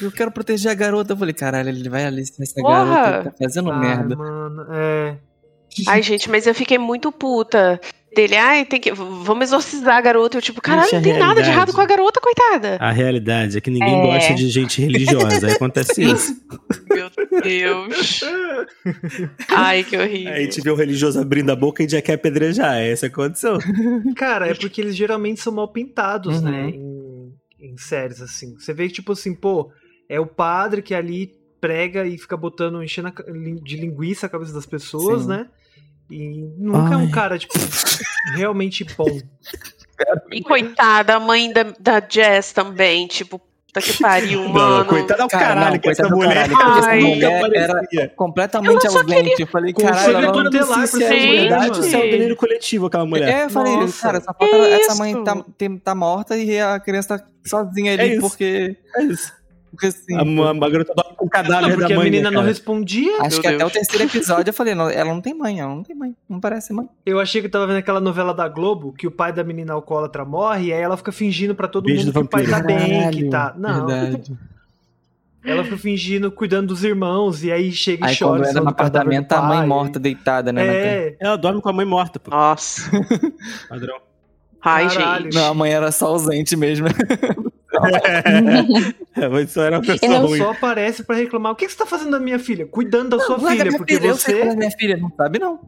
eu 0.00 0.12
quero 0.12 0.30
proteger 0.30 0.70
a 0.70 0.74
garota. 0.74 1.12
Eu 1.12 1.16
falei, 1.16 1.34
caralho, 1.34 1.68
ele 1.68 1.88
vai 1.88 2.04
ali 2.04 2.22
essa 2.22 2.34
Porra! 2.60 2.84
garota, 2.84 3.14
ele 3.16 3.24
tá 3.24 3.34
fazendo 3.44 3.70
Ai, 3.72 3.80
merda. 3.80 4.16
mano, 4.16 4.66
é. 4.72 5.16
Ai, 5.88 6.02
gente, 6.02 6.30
mas 6.30 6.46
eu 6.46 6.54
fiquei 6.54 6.78
muito 6.78 7.10
puta. 7.10 7.80
Dele, 8.14 8.36
ai, 8.36 8.64
tem 8.64 8.80
que. 8.80 8.92
Vamos 8.92 9.48
exorcizar 9.48 9.96
a 9.96 10.00
garota. 10.00 10.38
Eu, 10.38 10.42
tipo, 10.42 10.60
caralho, 10.60 10.88
é 10.90 10.94
não 10.94 11.02
tem 11.02 11.18
nada 11.18 11.42
de 11.42 11.48
errado 11.50 11.72
com 11.72 11.80
a 11.80 11.86
garota, 11.86 12.20
coitada. 12.20 12.76
A 12.80 12.90
realidade 12.92 13.58
é 13.58 13.60
que 13.60 13.70
ninguém 13.70 13.98
É. 14.00 14.02
gosta 14.02 14.34
de 14.34 14.48
gente 14.48 14.80
religiosa. 14.80 15.46
Aí 15.46 15.52
acontece 15.54 16.00
isso. 16.04 16.34
Meu 16.90 17.10
Deus. 17.42 18.20
Ai, 19.48 19.84
que 19.84 19.96
horrível. 19.96 20.32
Aí 20.32 20.40
a 20.40 20.44
gente 20.44 20.60
vê 20.60 20.70
o 20.70 20.74
religioso 20.74 21.20
abrindo 21.20 21.50
a 21.50 21.56
boca 21.56 21.82
e 21.82 21.88
já 21.88 22.00
quer 22.00 22.14
apedrejar. 22.14 22.76
É 22.76 22.90
essa 22.90 23.06
a 23.06 23.10
condição. 23.10 23.58
Cara, 24.16 24.48
é 24.48 24.54
porque 24.54 24.80
eles 24.80 24.96
geralmente 24.96 25.40
são 25.40 25.52
mal 25.52 25.68
pintados, 25.72 26.36
Uhum. 26.36 26.50
né? 26.50 26.70
Em, 26.70 27.32
em 27.72 27.76
séries, 27.76 28.20
assim. 28.20 28.54
Você 28.58 28.72
vê 28.72 28.86
que, 28.88 28.94
tipo 28.94 29.12
assim, 29.12 29.34
pô, 29.34 29.70
é 30.08 30.20
o 30.20 30.26
padre 30.26 30.82
que 30.82 30.94
ali 30.94 31.32
prega 31.60 32.06
e 32.06 32.18
fica 32.18 32.36
botando, 32.36 32.82
enchendo 32.82 33.12
de 33.62 33.76
linguiça 33.76 34.26
a 34.26 34.28
cabeça 34.28 34.52
das 34.52 34.66
pessoas, 34.66 35.22
Sim. 35.22 35.28
né? 35.28 35.46
E 36.10 36.48
nunca 36.58 36.94
é 36.94 36.96
um 36.96 37.00
Ai. 37.00 37.08
cara, 37.10 37.38
tipo, 37.38 37.54
realmente 38.34 38.84
bom. 38.96 39.18
E 40.32 40.42
coitada, 40.42 41.14
a 41.16 41.20
mãe 41.20 41.52
da, 41.52 41.62
da 41.78 42.02
Jess 42.06 42.52
também, 42.52 43.06
tipo, 43.06 43.38
puta 43.38 43.80
que 43.80 43.98
pariu, 44.02 44.48
mano. 44.48 44.78
Não, 44.78 44.84
coitada 44.84 45.22
é 45.22 45.24
o 45.24 45.28
Cara, 45.28 45.44
caralho 45.46 45.72
não, 45.74 45.78
que 45.80 45.88
essa 45.90 46.02
coitada 46.02 46.08
do 46.20 46.28
mulher. 46.28 46.50
caralho, 46.50 46.84
Ai, 46.86 47.00
mulher 47.00 47.42
nunca 47.42 47.58
era-. 47.58 48.08
Completamente 48.10 48.90
só 48.90 48.98
ausente. 48.98 49.40
Eu 49.42 49.46
falei, 49.46 49.72
caralho, 49.72 50.16
ela 50.18 50.20
não 50.32 50.44
tutelar 50.44 50.86
se 50.86 51.02
é 51.02 51.08
verdade. 51.08 51.36
Verdade, 51.40 51.80
isso 51.80 51.96
é 51.96 51.98
o 51.98 52.02
delírio 52.02 52.36
coletivo, 52.36 52.86
aquela 52.86 53.06
mulher. 53.06 53.28
É, 53.28 53.44
eu 53.44 53.50
falei, 53.50 53.76
Nossa. 53.76 54.02
cara, 54.02 54.18
essa, 54.18 54.34
essa 54.82 54.94
mãe 54.96 55.12
isso? 55.12 55.24
tá, 55.24 55.44
tem- 55.56 55.78
tá 55.78 55.94
morta 55.94 56.36
e 56.36 56.60
a 56.60 56.78
criança 56.80 57.18
tá 57.18 57.24
sozinha 57.46 57.92
É 57.92 57.94
ali 57.94 58.12
isso. 58.12 58.20
porque. 58.20 58.76
É 58.96 59.02
isso. 59.04 59.32
Porque 59.74 59.86
assim. 59.88 60.14
A, 60.14 60.20
a, 60.20 60.50
a 60.50 60.70
garota 60.70 60.94
dorme 60.94 61.16
com 61.16 61.26
o 61.26 61.28
cadáver 61.30 61.62
Não, 61.62 61.68
porque 61.76 61.88
da 61.88 61.94
a 61.94 61.98
mãe. 61.98 62.10
menina 62.10 62.30
né, 62.30 62.36
não 62.36 62.42
respondia. 62.44 63.12
Acho 63.20 63.30
Meu 63.36 63.40
que 63.40 63.46
até 63.48 63.56
Deus. 63.58 63.70
o 63.70 63.72
terceiro 63.72 64.04
episódio 64.08 64.50
eu 64.50 64.54
falei, 64.54 64.74
não, 64.74 64.88
ela 64.88 65.12
não 65.12 65.20
tem 65.20 65.34
mãe, 65.34 65.60
ela 65.60 65.74
não 65.74 65.82
tem 65.82 65.94
mãe. 65.96 66.14
Não 66.28 66.40
parece 66.40 66.72
mãe. 66.72 66.88
Eu 67.04 67.18
achei 67.20 67.40
que 67.40 67.46
eu 67.46 67.50
tava 67.50 67.66
vendo 67.66 67.76
aquela 67.78 68.00
novela 68.00 68.32
da 68.32 68.48
Globo, 68.48 68.92
que 68.92 69.06
o 69.06 69.10
pai 69.10 69.32
da 69.32 69.42
menina 69.44 69.72
alcoólatra 69.72 70.24
morre, 70.24 70.66
e 70.66 70.72
aí 70.72 70.80
ela 70.80 70.96
fica 70.96 71.12
fingindo 71.12 71.54
pra 71.54 71.66
todo 71.68 71.84
Beijo 71.84 72.06
mundo 72.06 72.12
do 72.14 72.20
que 72.20 72.26
o 72.26 72.28
pai 72.28 72.46
tá 72.46 72.60
bem, 72.62 73.10
que 73.10 73.28
tá. 73.28 73.54
Não, 73.58 73.86
Verdade. 73.86 74.32
ela 75.44 75.62
fica 75.64 75.76
fingindo, 75.76 76.30
cuidando 76.32 76.68
dos 76.68 76.82
irmãos, 76.84 77.44
e 77.44 77.52
aí 77.52 77.70
chega 77.72 78.06
e 78.06 78.08
Aí 78.10 78.16
chora. 78.18 78.40
quando 78.42 78.46
cima 78.48 78.60
no 78.62 78.68
apartamento, 78.70 79.32
a 79.32 79.42
mãe 79.42 79.66
morta 79.66 79.98
deitada, 79.98 80.52
né? 80.52 80.66
É, 80.66 81.16
Ela 81.20 81.36
dorme 81.36 81.60
com 81.60 81.68
a 81.68 81.72
mãe 81.72 81.84
morta, 81.86 82.18
pô. 82.18 82.30
Nossa. 82.30 82.90
Padrão. 83.68 83.98
Ai, 84.66 84.88
Caralho. 84.88 85.24
gente. 85.24 85.34
Não, 85.34 85.50
a 85.50 85.54
mãe 85.54 85.72
era 85.74 85.92
só 85.92 86.06
ausente 86.06 86.56
mesmo. 86.56 86.86
É, 89.16 89.28
mas 89.28 89.50
isso 89.50 89.60
era 89.60 89.76
uma 89.78 89.82
pessoa 89.84 90.12
não 90.12 90.26
ruim. 90.26 90.38
só 90.38 90.50
aparece 90.50 91.04
pra 91.04 91.16
reclamar. 91.16 91.52
O 91.52 91.56
que 91.56 91.66
que 91.66 91.72
você 91.72 91.78
tá 91.78 91.86
fazendo 91.86 92.10
da 92.12 92.20
minha 92.20 92.38
filha? 92.38 92.66
Cuidando 92.66 93.16
da 93.16 93.24
sua 93.24 93.38
filha, 93.38 93.64
minha 93.64 93.76
porque 93.78 93.94
filha, 93.94 94.06
eu 94.08 94.10
é 94.10 94.14
você. 94.14 94.54
minha 94.56 94.70
filha. 94.70 94.96
Não 94.96 95.10
sabe, 95.16 95.38
não. 95.38 95.60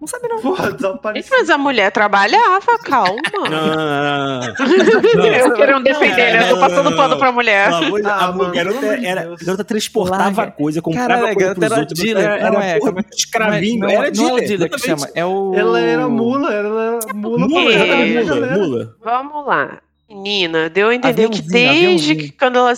Não 0.00 0.08
sabe, 0.08 0.28
não. 0.28 0.38
Porra, 0.38 0.72
desapareceu. 0.72 1.34
mas 1.38 1.48
a 1.48 1.56
mulher 1.56 1.90
trabalhava, 1.90 2.78
calma. 2.84 3.16
Não, 3.32 3.44
não, 3.48 3.76
não, 3.76 4.40
não. 4.40 5.26
Eu 5.26 5.54
querendo 5.54 5.82
defender, 5.82 6.32
né? 6.32 6.50
Eu 6.50 6.54
tô 6.54 6.60
passando 6.60 6.94
pano 6.96 7.16
pra 7.16 7.32
mulher. 7.32 7.68
Ah, 7.70 8.10
a 8.10 8.24
amor 8.26 8.50
de 8.50 8.58
era, 8.58 9.20
a 9.22 9.36
garota 9.44 9.64
transportava 9.64 10.22
Larga. 10.42 10.50
coisa, 10.52 10.82
comprava 10.82 11.08
Caralho, 11.08 11.26
a 11.28 11.34
coisa 11.34 11.54
pros 11.54 11.70
era 11.72 11.80
outros. 11.80 11.98
dealer, 12.00 12.24
Era, 12.24 12.36
era 12.38 12.64
é, 12.64 12.78
porra, 12.80 13.00
é- 13.00 13.04
escravinho. 13.16 13.80
não, 13.80 13.88
era 13.88 14.08
é 14.08 14.10
dealer, 14.10 14.70
que 14.70 14.78
chama, 14.78 15.08
é 15.14 15.24
o... 15.24 15.54
Ela 15.54 15.80
era 15.80 16.08
mula, 16.08 16.52
ela 16.52 16.82
era 17.04 17.14
mula 17.14 17.48
Mula, 17.48 17.72
É. 17.72 18.56
mula. 18.58 18.96
Vamos 19.02 19.46
lá. 19.46 19.78
Menina, 20.08 20.68
deu 20.68 20.88
a 20.88 20.94
entender 20.94 21.28
que 21.30 21.40
desde 21.42 21.68
aviãozinho. 21.68 22.18
que 22.18 22.32
quando 22.32 22.58
ela 22.58 22.72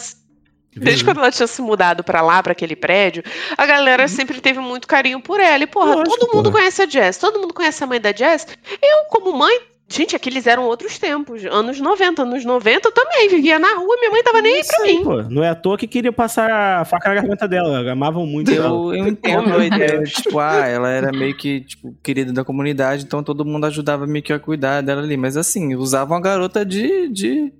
Desde 0.79 1.05
quando 1.05 1.19
ela 1.21 1.31
tinha 1.31 1.47
se 1.47 1.63
mudado 1.63 2.05
pra 2.05 2.21
lá, 2.21 2.43
pra 2.43 2.53
aquele 2.53 2.77
prédio, 2.77 3.23
a 3.57 3.65
galera 3.65 4.07
sempre 4.09 4.41
teve 4.43 4.61
muito 4.61 4.87
carinho 4.87 5.21
por 5.23 5.41
ela. 5.41 5.65
E, 5.65 5.67
porra, 5.67 5.95
Lógico, 5.95 6.19
todo 6.19 6.35
mundo 6.35 6.51
porra. 6.51 6.59
conhece 6.61 6.83
a 6.83 6.87
Jess, 6.87 7.17
todo 7.17 7.41
mundo 7.41 7.55
conhece 7.55 7.83
a 7.83 7.87
mãe 7.87 7.99
da 7.99 8.13
Jess. 8.13 8.47
Eu, 8.83 9.07
como 9.09 9.33
mãe, 9.33 9.59
gente, 9.89 10.17
aqueles 10.17 10.47
eram 10.47 10.65
outros 10.65 10.99
tempos. 10.99 11.45
Anos 11.45 11.81
90. 11.81 12.23
Anos 12.23 12.45
90 12.45 12.89
eu 12.89 12.93
também 12.93 13.29
vivia 13.29 13.59
na 13.59 13.75
rua, 13.75 13.97
minha 13.99 14.11
mãe 14.11 14.23
tava 14.23 14.43
nem 14.43 14.57
aí 14.57 14.65
pra 14.67 14.85
mim. 14.85 15.05
Pô, 15.05 15.23
não 15.23 15.45
é 15.45 15.51
à 15.51 15.55
toa 15.55 15.79
que 15.79 15.87
queria 15.87 16.13
passar 16.13 16.81
a 16.81 16.85
faca 16.85 17.09
na 17.09 17.15
garganta 17.17 17.47
dela. 17.47 17.91
Amavam 17.91 18.27
muito 18.27 18.51
ela. 18.51 18.67
Eu, 18.67 18.95
eu 18.95 19.09
entendo 19.09 19.55
a 19.55 19.65
ideia, 19.65 20.03
tipo, 20.03 20.39
ah, 20.39 20.67
ela 20.67 20.91
era 20.91 21.13
meio 21.13 21.37
que, 21.37 21.61
tipo, 21.61 21.95
querida 22.03 22.33
da 22.33 22.45
comunidade, 22.45 23.05
então 23.05 23.23
todo 23.23 23.45
mundo 23.45 23.67
ajudava 23.67 24.07
meio 24.07 24.25
que 24.25 24.33
a 24.33 24.39
cuidar 24.39 24.81
dela 24.81 25.03
ali. 25.03 25.17
Mas 25.17 25.37
assim, 25.37 25.75
usavam 25.75 26.17
a 26.17 26.21
garota 26.21 26.65
de. 26.65 27.09
de 27.09 27.53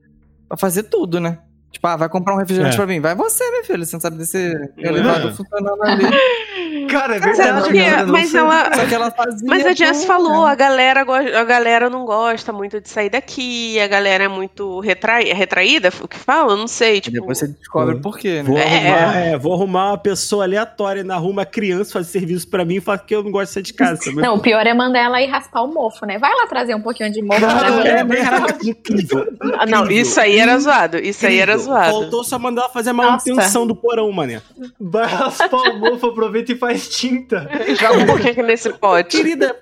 pra 0.49 0.57
fazer 0.57 0.85
tudo, 0.85 1.21
né? 1.21 1.39
Tipo, 1.77 1.89
ah, 1.89 1.97
vai 1.97 2.09
comprar 2.09 2.35
um 2.35 2.39
refrigerante 2.39 2.75
É. 2.75 2.77
pra 2.79 2.87
mim. 2.87 3.01
Vai 3.01 3.15
você, 3.15 3.45
meu 3.51 3.63
filho. 3.65 3.85
Você 3.85 3.97
não 3.97 4.01
sabe 4.01 4.17
descer 4.17 4.73
É. 4.79 4.89
elevador 4.89 5.35
funcionando 5.35 5.83
ali. 5.83 6.05
Cara, 6.89 7.17
é 7.17 7.21
Mas 7.21 7.37
verdade. 7.37 7.73
não 8.07 8.13
mas 8.13 8.35
ela- 8.35 8.75
Só 8.75 8.87
que 8.87 8.95
ela 8.95 9.11
fazia. 9.11 9.47
Mas 9.47 9.67
a 9.67 9.73
Jess 9.75 9.99
tudo, 9.99 10.07
falou, 10.07 10.47
né? 10.47 10.53
a 10.53 10.55
galera, 10.55 11.05
go- 11.05 11.13
a 11.13 11.45
galera 11.45 11.91
não 11.91 12.07
gosta 12.07 12.53
muito 12.53 12.81
de 12.81 12.89
sair 12.89 13.11
daqui, 13.11 13.79
a 13.81 13.87
galera 13.89 14.25
é 14.25 14.29
muito 14.29 14.81
retrai, 14.81 15.29
é 15.29 15.35
retraída, 15.35 15.91
o 16.01 16.09
que 16.09 16.17
fala? 16.19 16.53
Eu 16.53 16.57
não 16.57 16.67
sei, 16.69 16.97
E 16.97 17.01
tipo... 17.03 17.15
depois 17.21 17.39
você 17.39 17.49
descobre 17.49 17.97
por 17.97 18.17
quê, 18.19 18.43
Vou, 18.45 18.55
né? 18.57 18.63
É. 18.63 18.89
arrumar, 18.93 19.17
é, 19.19 19.39
vou 19.39 19.53
arrumar 19.55 19.91
uma 19.91 19.99
pessoa 19.99 20.45
aleatória 20.45 21.05
na 21.05 21.17
rua, 21.17 21.31
uma 21.33 21.45
criança, 21.47 21.93
fazer 21.93 22.09
serviço 22.11 22.49
pra 22.49 22.65
mim 22.65 22.77
e 22.77 22.81
falar 22.81 22.99
que 22.99 23.15
eu 23.15 23.23
não 23.23 23.31
gosto 23.31 23.49
de 23.49 23.55
sair 23.55 23.63
de 23.65 23.75
casa. 23.75 24.01
Não, 24.13 24.37
o 24.37 24.41
pior 24.41 24.65
é 24.67 24.73
mandar 24.73 25.01
ela 25.01 25.21
ir 25.21 25.27
raspar 25.27 25.63
o 25.63 25.67
mofo, 25.69 26.07
né? 26.07 26.19
Vai 26.19 26.33
lá 26.33 26.47
trazer 26.47 26.75
um 26.75 26.81
pouquinho 26.81 27.11
de 27.13 27.21
mofo 27.21 27.41
pra 27.41 27.71
mim. 27.73 27.89
é, 27.89 28.71
incrível. 28.71 29.27
Ah, 29.59 29.67
não, 29.67 29.91
isso 29.91 30.19
aí 30.21 30.39
era 30.39 30.57
zoado, 30.59 30.99
isso 30.99 31.27
aí 31.27 31.39
era 31.39 31.53
Incrível. 31.55 31.66
Zoado. 31.67 31.91
Faltou 31.93 32.25
só 32.25 32.39
mandar 32.39 32.63
ela 32.63 32.71
fazer 32.71 32.91
a 32.91 32.93
manutenção 32.95 33.67
do 33.67 33.75
porão, 33.77 34.11
mané. 34.13 34.41
Vai 34.81 35.07
raspar 35.07 35.57
o 35.71 35.79
mofo, 35.79 36.07
aproveita 36.07 36.53
e 36.53 36.57
faz 36.57 36.89
tinta. 36.89 37.49
Joga 37.79 37.99
um 37.99 38.07
pouquinho 38.07 38.31
aqui 38.33 38.43
nesse 38.43 38.73
pote. 38.73 39.17
Querida, 39.17 39.57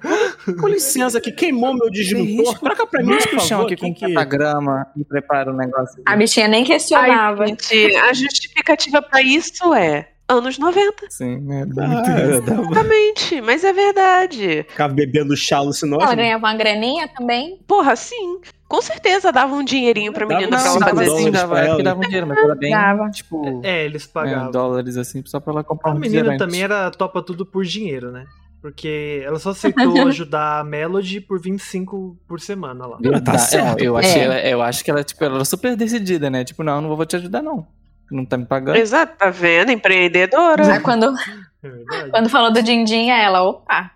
com 0.61 0.69
licença, 0.69 1.21
que 1.21 1.33
queimou 1.33 1.75
meu 1.75 1.91
disjuntor. 1.91 2.59
Troca 2.59 2.87
pra 2.87 3.03
mim, 3.03 3.17
por 3.17 3.35
o 3.37 3.41
chão 3.41 3.59
favor. 3.59 3.65
aqui 3.67 3.77
com 3.77 3.93
que- 3.95 4.07
pentagrama 4.07 4.87
e 4.97 5.05
prepara 5.05 5.51
o 5.53 5.57
negócio. 5.57 6.03
A 6.07 6.17
bichinha 6.17 6.49
nem 6.49 6.65
questionava. 6.65 7.43
Ai, 7.43 7.49
gente, 7.49 7.97
a 7.97 8.13
justificativa 8.13 9.03
pra 9.03 9.21
isso 9.23 9.75
é 9.75 10.09
anos 10.29 10.59
90. 10.59 11.07
Sim, 11.11 11.37
né? 11.41 11.63
Ah, 11.63 11.87
Muito 11.87 12.45
dava- 12.47 12.63
Exatamente, 12.63 13.41
mas 13.41 13.63
é 13.65 13.73
verdade. 13.73 14.65
Ficava 14.69 14.93
bebendo 14.95 15.37
chá 15.37 15.59
alucinógeno. 15.59 16.05
Ela 16.07 16.15
ganhava 16.15 16.45
uma 16.47 16.55
graninha 16.55 17.09
também. 17.09 17.59
Porra, 17.67 17.95
sim. 17.97 18.41
Com 18.67 18.81
certeza 18.81 19.31
dava 19.31 19.55
um 19.55 19.63
dinheirinho 19.65 20.13
pra 20.13 20.27
Dava 20.27 20.41
menina 20.41 20.57
uns 20.57 20.63
pra 20.63 20.71
ela 20.89 20.99
fazer 20.99 21.11
assim. 21.13 21.31
dava, 21.31 21.61
é 21.61 21.67
ela. 21.69 21.83
dava 21.83 21.99
um 22.01 22.03
dinheiro, 22.03 22.27
mas 22.27 22.39
era 22.39 22.55
bem, 22.55 22.71
Dava. 22.71 23.11
tipo, 23.11 23.61
É, 23.63 23.85
eles 23.85 24.05
é, 24.05 24.09
pagavam. 24.13 24.51
dólares 24.51 24.97
assim, 24.97 25.23
só 25.27 25.39
pra 25.39 25.53
ela 25.53 25.63
comprar 25.65 25.91
A 25.93 25.95
um 25.95 25.99
menina 25.99 26.23
refrigerante. 26.23 26.39
também 26.45 26.63
era 26.63 26.91
topa 26.91 27.23
tudo 27.23 27.45
por 27.47 27.65
dinheiro, 27.65 28.11
né? 28.11 28.25
Porque 28.61 29.23
ela 29.25 29.39
só 29.39 29.51
aceitou 29.95 30.09
ajudar 30.09 30.61
a 30.61 30.65
Melody 30.65 31.21
por 31.21 31.39
25 31.39 32.17
por 32.27 32.41
semana 32.41 32.87
lá. 32.87 32.97
Verdade. 32.97 33.25
Tá 33.27 33.39
certo, 33.39 33.79
É, 33.83 33.87
eu, 33.87 33.97
achei 33.97 34.23
É. 34.23 34.25
ela- 34.25 34.41
eu 34.41 34.63
acho 34.63 34.83
que 34.83 34.91
ela, 34.91 35.05
tipo, 35.05 35.23
ela 35.23 35.35
era 35.37 35.45
super 35.45 35.77
decidida, 35.77 36.31
né? 36.31 36.43
Tipo, 36.45 36.63
não, 36.65 36.81
não 36.81 36.97
vou 36.97 37.05
te 37.07 37.15
ajudar, 37.17 37.43
não. 37.43 37.67
Não 38.11 38.25
tá 38.25 38.37
me 38.37 38.45
pagando. 38.47 38.77
Exato, 38.77 39.17
tá 39.19 39.31
vendo? 39.31 39.71
Empreendedora. 39.73 40.75
Aí 40.75 40.81
quando, 40.81 41.15
É 41.63 42.09
quando 42.11 42.29
falou 42.29 42.53
do 42.53 42.63
Dindim, 42.63 43.09
ela, 43.11 43.43
opa. 43.43 43.91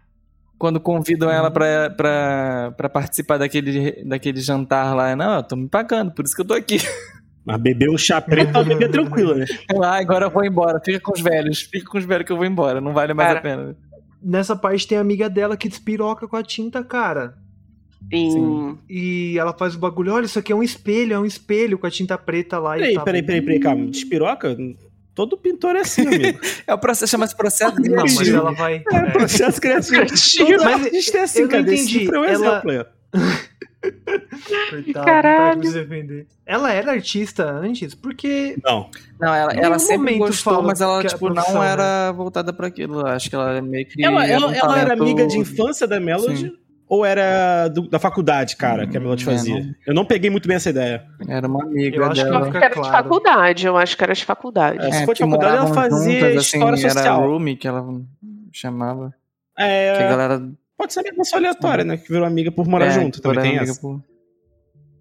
Quando 0.59 0.81
convidam 0.81 1.31
ela 1.31 1.51
pra, 1.51 1.91
pra, 1.91 2.73
pra 2.77 2.89
participar 2.89 3.39
daquele, 3.39 4.03
daquele 4.05 4.41
jantar 4.41 4.95
lá, 4.95 5.15
não, 5.15 5.37
eu 5.37 5.43
tô 5.43 5.55
me 5.55 5.69
pagando, 5.69 6.11
por 6.13 6.25
isso 6.25 6.35
que 6.35 6.43
eu 6.43 6.47
tô 6.47 6.55
aqui. 6.55 6.79
Mas 7.45 7.61
beber 7.61 7.89
um 7.89 7.97
chá 7.97 8.21
preto, 8.21 8.53
bebia 8.65 8.91
tranquila, 8.91 9.37
né? 9.37 9.47
Ah, 9.81 9.99
agora 9.99 10.27
eu 10.27 10.31
vou 10.31 10.45
embora, 10.45 10.81
fica 10.85 10.99
com 10.99 11.13
os 11.13 11.21
velhos, 11.21 11.61
fica 11.63 11.89
com 11.89 11.97
os 11.97 12.05
velhos 12.05 12.27
que 12.27 12.33
eu 12.33 12.37
vou 12.37 12.45
embora, 12.45 12.81
não 12.81 12.93
vale 12.93 13.15
mais 13.15 13.29
Cara. 13.29 13.39
a 13.39 13.43
pena. 13.43 13.77
Nessa 14.21 14.57
parte 14.57 14.87
tem 14.89 14.99
a 14.99 15.01
amiga 15.01 15.31
dela 15.31 15.57
que 15.57 15.69
despiroca 15.69 16.27
com 16.27 16.37
a 16.37 16.43
tinta, 16.43 16.83
cara. 16.83 17.35
Sim. 18.11 18.79
E 18.89 19.37
ela 19.39 19.53
faz 19.53 19.75
o 19.75 19.79
bagulho, 19.79 20.15
olha, 20.15 20.25
isso 20.25 20.39
aqui 20.39 20.53
é 20.53 20.57
um 20.57 20.63
espelho, 20.63 21.15
é 21.15 21.19
um 21.19 21.27
espelho 21.27 21.79
com 21.79 21.87
a 21.87 21.91
tinta 21.91 22.17
preta 22.17 22.59
lá 22.59 22.77
e 22.77 22.81
Peraí, 22.81 22.95
tal. 22.95 23.05
peraí, 23.05 23.23
peraí, 23.23 23.43
peraí, 23.43 23.61
calma. 23.61 23.87
Despiroca? 23.87 24.57
Todo 25.15 25.37
pintor 25.37 25.75
é 25.77 25.81
assim, 25.81 26.07
amigo. 26.07 26.39
É 26.67 26.73
o 26.73 26.79
processo, 26.79 27.11
chama-se 27.11 27.37
processo 27.37 27.75
Não, 27.81 27.97
mas 27.97 28.15
criativo. 28.15 28.37
ela 28.39 28.53
vai. 28.53 28.85
É, 28.91 28.97
é. 28.97 29.11
processo 29.11 29.61
criativo. 29.61 29.97
Criativo. 29.97 30.47
Todo 30.47 30.65
Mas 30.65 30.85
artista 30.85 31.19
é 31.19 31.21
assim, 31.23 31.39
eu 31.41 31.43
não 31.43 31.51
cara. 31.51 31.75
Esse 31.75 31.83
entendi. 31.91 32.07
foi 32.07 32.19
um 32.19 32.25
Ela-. 32.25 32.63
Coitado, 34.71 35.05
Caralho. 35.05 35.63
não 35.63 35.73
tá 35.73 35.79
defender. 35.79 36.27
Ela 36.47 36.73
era 36.73 36.93
artista 36.93 37.51
antes, 37.51 37.95
porque. 37.95 38.57
Não. 38.65 38.91
Não, 39.21 39.35
ela, 39.35 39.53
ela 39.53 39.79
sempre 39.79 40.17
gostou, 40.19 40.63
mas 40.63 40.81
ela, 40.81 41.01
é 41.01 41.07
tipo, 41.07 41.29
não 41.31 41.61
né? 41.61 41.71
era 41.71 42.13
voltada 42.13 42.53
pra 42.53 42.67
aquilo. 42.69 43.07
Acho 43.07 43.29
que 43.29 43.35
ela 43.37 43.57
é 43.57 43.61
meio 43.61 43.87
que. 43.87 44.03
Ela, 44.03 44.25
era 44.25 44.33
ela, 44.33 44.49
um 44.49 44.53
ela 44.53 44.79
era 44.81 44.93
amiga 44.95 45.27
de 45.27 45.39
infância 45.39 45.87
da 45.87 46.01
Melody? 46.01 46.39
Sim. 46.49 46.57
Ou 46.89 47.05
era 47.05 47.69
do- 47.69 47.87
da 47.89 47.99
faculdade, 47.99 48.57
cara, 48.57 48.87
que 48.87 48.97
a 48.97 49.01
Melody 49.01 49.23
Hum, 49.23 49.27
fazia? 49.31 49.57
é, 49.59 49.61
não. 49.61 49.75
Eu 49.87 49.95
não 49.95 50.05
peguei 50.07 50.31
muito 50.31 50.49
bem 50.49 50.57
essa 50.57 50.71
ideia. 50.71 51.07
Era 51.29 51.47
uma 51.47 51.63
amiga 51.63 51.97
Eu 51.97 52.05
acho 52.05 52.15
que 52.15 52.25
dela. 52.25 52.37
ela 52.37 52.47
fica 52.47 52.59
Era 52.59 52.69
de 52.69 52.75
claro. 52.75 52.91
faculdade, 52.97 53.67
eu 53.67 53.77
acho 53.77 53.97
que 53.97 54.05
era 54.05 54.15
de 54.15 54.25
faculdade. 54.25 54.79
É, 54.87 54.93
se 54.93 55.05
for 55.05 55.15
de 55.15 55.23
que 55.23 55.29
faculdade, 55.31 55.57
ela 55.57 55.67
fazia 55.75 56.21
juntas, 56.31 56.47
história 56.47 56.75
assim, 56.75 56.89
social. 56.89 57.19
Era 57.21 57.27
roomie 57.31 57.57
que 57.57 57.69
ela 57.69 57.85
chamava. 58.53 59.15
Que 59.57 59.63
a 59.63 59.67
É, 59.67 60.09
galera 60.09 60.51
pode 60.79 60.93
ser 60.95 61.01
uma 61.01 61.15
pessoa 61.15 61.41
aleatória, 61.41 61.85
né? 61.85 61.97
Que 61.99 62.09
virou 62.09 62.25
amiga 62.27 62.51
por 62.51 62.67
morar 62.67 62.87
é, 62.87 62.91
junto. 62.91 63.21
Também 63.21 63.43
tem 63.43 63.59
essa. 63.59 63.79
por- 63.81 64.01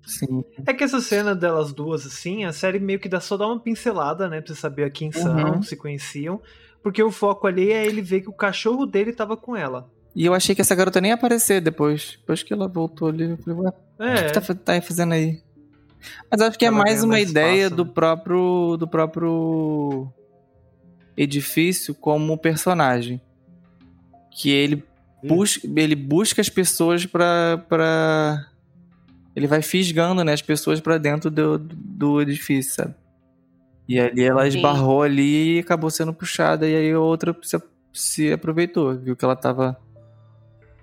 Sim. 0.06 0.44
É 0.66 0.74
que 0.74 0.84
essa 0.84 1.02
cena 1.02 1.36
delas 1.36 1.74
duas, 1.74 2.06
assim, 2.06 2.46
a 2.46 2.54
série 2.54 2.80
meio 2.80 3.00
que 3.00 3.10
dá 3.10 3.20
só 3.20 3.36
dá 3.36 3.46
uma 3.46 3.60
pincelada, 3.60 4.30
né? 4.30 4.40
Pra 4.42 4.54
você 4.54 4.60
saber 4.60 4.90
quem 4.92 5.12
são, 5.12 5.36
Uhum. 5.56 5.62
se 5.64 5.76
conheciam. 5.76 6.42
Porque 6.82 7.04
o 7.04 7.12
foco 7.12 7.46
ali 7.48 7.72
é 7.72 7.86
ele 7.86 8.02
ver 8.02 8.22
que 8.22 8.30
o 8.30 8.34
cachorro 8.34 8.86
dele 8.86 9.12
tava 9.12 9.36
com 9.36 9.56
ela. 9.56 9.90
E 10.20 10.26
eu 10.26 10.34
achei 10.34 10.56
que 10.56 10.62
essa 10.62 10.74
garota 10.74 11.00
nem 11.00 11.10
ia 11.10 11.16
aparecer 11.16 11.62
depois. 11.62 12.16
Depois 12.20 12.42
que 12.42 12.52
ela 12.52 12.68
voltou 12.68 13.10
ali, 13.10 13.30
eu 13.30 13.38
falei, 13.38 13.60
ué, 13.60 13.72
o 14.00 14.04
É. 14.04 14.24
que 14.24 14.34
tá, 14.34 14.42
fa- 14.42 14.56
tá 14.56 14.72
aí 14.74 14.82
fazendo 14.82 15.14
aí? 15.14 15.40
Mas 16.32 16.42
acho 16.42 16.58
que 16.58 16.66
é 16.66 16.72
mais 16.72 17.04
uma 17.04 17.12
mais 17.14 17.30
ideia 17.30 17.64
espaço, 17.66 17.76
do 17.76 17.86
né? 17.86 17.92
próprio. 17.94 18.78
do 18.80 18.88
próprio. 18.88 20.12
edifício 21.16 21.94
como 21.96 22.38
personagem. 22.38 23.20
Que 24.32 24.50
ele, 24.52 24.84
Hum. 25.24 25.28
busca, 25.30 25.68
ele 25.76 25.96
busca 25.96 26.42
as 26.42 26.50
pessoas 26.50 27.06
pra, 27.06 27.64
pra. 27.70 28.46
Ele 29.36 29.48
vai 29.48 29.62
fisgando 29.62 30.24
né, 30.24 30.34
as 30.34 30.42
pessoas 30.42 30.80
pra 30.80 30.98
dentro 30.98 31.30
do, 31.30 31.58
do 31.60 32.22
edifício, 32.22 32.74
sabe? 32.74 32.96
E 33.88 34.00
ali 34.00 34.24
ela 34.24 34.42
Sim. 34.50 34.58
esbarrou 34.58 35.02
ali 35.04 35.58
e 35.58 35.60
acabou 35.60 35.90
sendo 35.90 36.14
puxada. 36.14 36.68
E 36.68 36.76
aí 36.76 36.92
a 36.92 37.00
outra 37.00 37.36
se, 37.42 37.58
se 37.94 38.32
aproveitou. 38.32 38.96
Viu 38.98 39.16
que 39.16 39.24
ela 39.26 39.36
tava. 39.36 39.78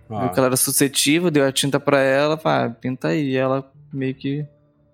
Ó. 0.09 0.21
Viu 0.21 0.31
que 0.31 0.39
ela 0.39 0.47
era 0.49 0.57
suscetível, 0.57 1.31
deu 1.31 1.47
a 1.47 1.53
tinta 1.53 1.81
pra 1.81 2.01
ela, 2.01 2.39
ah, 2.45 2.71
pinta 2.71 3.09
aí. 3.09 3.31
E 3.31 3.37
ela 3.37 3.71
meio 3.93 4.15
que. 4.15 4.45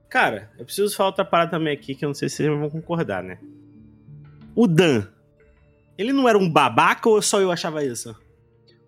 Cara, 0.08 0.50
eu 0.58 0.64
preciso 0.64 0.94
falar 0.96 1.11
outra 1.11 1.24
parada 1.24 1.52
também 1.52 1.72
aqui 1.72 1.94
que 1.94 2.04
eu 2.04 2.08
não 2.08 2.14
sei 2.14 2.28
se 2.28 2.36
vocês 2.36 2.48
vão 2.48 2.68
concordar, 2.70 3.22
né? 3.22 3.38
O 4.54 4.66
Dan, 4.66 5.04
ele 5.96 6.12
não 6.12 6.28
era 6.28 6.36
um 6.36 6.50
babaca 6.50 7.08
ou 7.08 7.20
só 7.22 7.40
eu 7.40 7.52
achava 7.52 7.84
isso? 7.84 8.14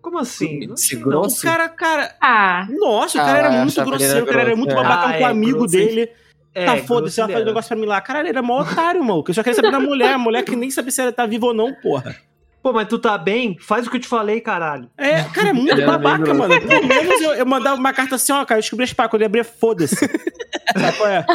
Como 0.01 0.19
assim? 0.19 0.71
Esse 0.73 0.95
não. 0.97 1.03
grosso? 1.03 1.39
O 1.39 1.43
cara, 1.43 1.69
cara. 1.69 2.15
Ah, 2.19 2.67
Nossa, 2.69 3.17
o 3.17 3.21
Ah, 3.21 3.25
cara 3.25 3.39
era 3.39 3.51
muito 3.51 3.85
grosseiro, 3.85 4.15
era 4.17 4.23
o 4.23 4.27
cara 4.27 4.41
era 4.41 4.55
muito 4.55 4.75
babaca 4.75 5.07
Ah, 5.09 5.13
com 5.13 5.23
o 5.23 5.27
é, 5.27 5.29
amigo 5.31 5.59
grosso, 5.59 5.71
dele. 5.77 6.09
É, 6.53 6.65
tá, 6.65 6.77
foda-se, 6.79 7.19
ela 7.19 7.29
faz 7.29 7.41
um 7.41 7.45
negócio 7.47 7.67
pra 7.69 7.77
mim 7.77 7.85
lá. 7.85 8.01
Cara, 8.01 8.19
ele 8.19 8.29
era 8.29 8.41
mó 8.41 8.59
otário, 8.61 9.01
mano. 9.03 9.23
Eu 9.25 9.33
só 9.33 9.41
queria 9.41 9.55
saber 9.55 9.71
da 9.71 9.79
mulher, 9.79 10.13
a 10.13 10.17
mulher 10.17 10.43
que 10.43 10.55
nem 10.55 10.69
sabia 10.69 10.91
se 10.91 11.01
ela 11.01 11.11
tá 11.13 11.25
viva 11.25 11.45
ou 11.47 11.53
não, 11.53 11.73
porra. 11.73 12.15
Pô, 12.63 12.71
mas 12.71 12.87
tu 12.87 12.97
tá 12.97 13.17
bem? 13.17 13.57
Faz 13.59 13.85
o 13.85 13.91
que 13.91 13.97
eu 13.97 14.01
te 14.01 14.07
falei, 14.07 14.39
caralho. 14.39 14.89
É, 14.97 15.21
cara, 15.23 15.49
é 15.49 15.53
muito 15.53 15.85
babaca, 15.85 16.33
mano. 16.33 16.61
Pelo 16.65 16.87
menos 16.87 17.21
eu, 17.21 17.33
eu 17.33 17.45
mandava 17.45 17.75
uma 17.75 17.91
carta 17.91 18.15
assim, 18.15 18.31
ó, 18.31 18.45
cara, 18.45 18.59
eu 18.59 18.61
descobri 18.61 18.85
as 18.85 18.93
pá, 18.93 19.09
quando 19.09 19.21
ele 19.21 19.25
abria, 19.25 19.43
foda-se. 19.43 19.97
Sabe 19.97 20.97
qual 20.97 21.09
é? 21.09 21.25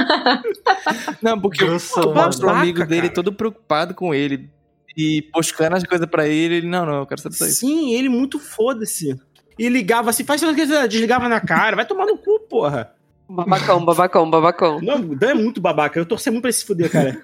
Não, 1.21 1.39
porque 1.39 1.63
mostra 1.67 2.07
o 2.07 2.15
babaca, 2.15 2.51
amigo 2.51 2.87
dele 2.87 3.03
cara. 3.03 3.15
todo 3.15 3.31
preocupado 3.31 3.95
com 3.95 4.15
ele. 4.15 4.49
E 4.97 5.29
buscando 5.31 5.77
as 5.77 5.85
coisas 5.85 6.09
pra 6.09 6.27
ele, 6.27 6.55
ele, 6.57 6.67
não, 6.67 6.87
não, 6.87 6.95
eu 7.01 7.07
quero 7.07 7.21
saber 7.21 7.37
só 7.37 7.45
isso. 7.45 7.61
Sim, 7.61 7.93
ele 7.93 8.09
muito 8.09 8.39
foda-se. 8.39 9.15
E 9.59 9.69
ligava 9.69 10.09
assim, 10.09 10.25
faz 10.25 10.43
o 10.43 10.55
que 10.55 10.65
desligava 10.89 11.29
na 11.29 11.43
cara, 11.43 11.77
vai 11.77 11.85
tomar 11.85 12.07
no 12.07 12.17
cu, 12.17 12.41
porra. 12.49 12.95
Babacão, 13.29 13.85
babacão, 13.85 14.31
babacão. 14.31 14.81
Não, 14.81 14.97
o 14.97 15.15
Dan 15.15 15.33
é 15.33 15.35
muito 15.35 15.61
babaca, 15.61 16.01
eu 16.01 16.07
torci 16.07 16.31
muito 16.31 16.41
pra 16.41 16.49
ele 16.49 16.57
se 16.57 16.65
fuder, 16.65 16.91
cara. 16.91 17.23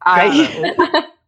Ai, 0.00 0.28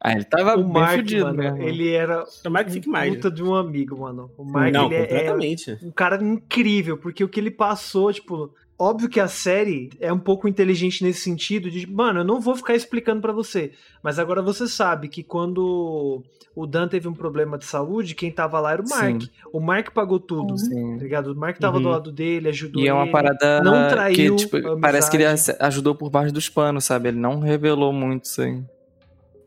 Ah, 0.00 0.12
ele 0.12 0.24
tava 0.24 0.54
o 0.54 0.62
bem 0.62 0.72
Mark, 0.72 0.96
fudido 0.98 1.24
mano, 1.24 1.38
mesmo. 1.38 1.62
ele 1.62 1.90
era 1.90 2.24
Tomara 2.42 2.64
que 2.66 2.70
fique 2.72 2.88
mais. 2.88 3.14
puta 3.14 3.30
de 3.30 3.42
um 3.42 3.54
amigo, 3.54 3.98
mano. 4.00 4.30
O 4.36 4.44
Mark, 4.44 4.72
não, 4.72 4.86
ele 4.86 4.94
é- 4.94 4.98
é 4.98 5.06
completamente. 5.30 5.78
um 5.82 5.90
cara 5.90 6.22
incrível, 6.22 6.98
porque 6.98 7.24
o 7.24 7.28
que 7.28 7.40
ele 7.40 7.50
passou, 7.50 8.12
tipo, 8.12 8.52
óbvio 8.78 9.08
que 9.08 9.18
a 9.18 9.26
série 9.26 9.88
é 9.98 10.12
um 10.12 10.18
pouco 10.18 10.46
inteligente 10.46 11.02
nesse 11.02 11.20
sentido 11.22 11.70
de, 11.70 11.86
mano, 11.90 12.20
eu 12.20 12.24
não 12.24 12.40
vou 12.40 12.54
ficar 12.54 12.74
explicando 12.74 13.22
pra 13.22 13.32
você, 13.32 13.72
mas 14.02 14.18
agora 14.18 14.42
você 14.42 14.68
sabe 14.68 15.08
que 15.08 15.22
quando 15.24 16.22
o 16.54 16.66
Dan 16.66 16.88
teve 16.88 17.08
um 17.08 17.14
problema 17.14 17.56
de 17.58 17.64
saúde, 17.64 18.14
quem 18.14 18.30
tava 18.30 18.60
lá 18.60 18.72
era 18.72 18.82
o 18.82 18.88
Mark. 18.88 19.22
Sim. 19.22 19.28
O 19.52 19.60
Mark 19.60 19.92
pagou 19.92 20.20
tudo, 20.20 20.54
tá 20.56 20.58
Sim. 20.58 20.98
ligado? 20.98 21.32
O 21.32 21.34
Mark 21.36 21.58
tava 21.58 21.80
do 21.80 21.86
Uhum. 21.86 21.90
lado 21.92 22.12
dele, 22.12 22.48
ajudou 22.50 22.82
E 22.82 22.86
é 22.88 22.92
uma 22.92 23.04
ele. 23.04 23.12
parada 23.12 23.62
não 23.62 23.88
traiu 23.88 24.36
que, 24.36 24.44
tipo, 24.44 24.78
parece 24.78 25.10
que 25.10 25.16
ele 25.16 25.24
ajudou 25.60 25.94
por 25.94 26.10
baixo 26.10 26.32
dos 26.34 26.48
panos, 26.50 26.84
sabe? 26.84 27.08
Ele 27.08 27.18
não 27.18 27.40
revelou 27.40 27.92
muito 27.94 28.24
isso 28.24 28.42
aí. 28.42 28.62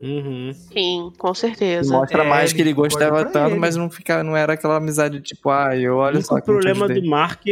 Uhum. 0.02 0.50
sim, 0.54 1.12
com 1.18 1.34
certeza. 1.34 1.92
Mostra 1.92 2.22
É, 2.24 2.28
mais 2.28 2.52
que 2.52 2.60
ele 2.60 2.70
ele 2.70 2.74
gostava 2.76 3.24
tanto, 3.26 3.50
ele. 3.52 3.58
mas 3.60 3.76
não, 3.76 3.90
fica, 3.90 4.22
não 4.24 4.36
era 4.36 4.54
aquela 4.54 4.76
amizade 4.76 5.20
tipo, 5.20 5.50
ah, 5.50 5.76
eu 5.76 5.96
O 5.96 5.98
olha 5.98 6.14
único 6.16 6.28
só 6.28 6.40
que 6.40 6.50
eu 6.50 6.58
te 6.58 6.62
problema 6.66 6.88
do 6.88 7.06
Mark 7.06 7.42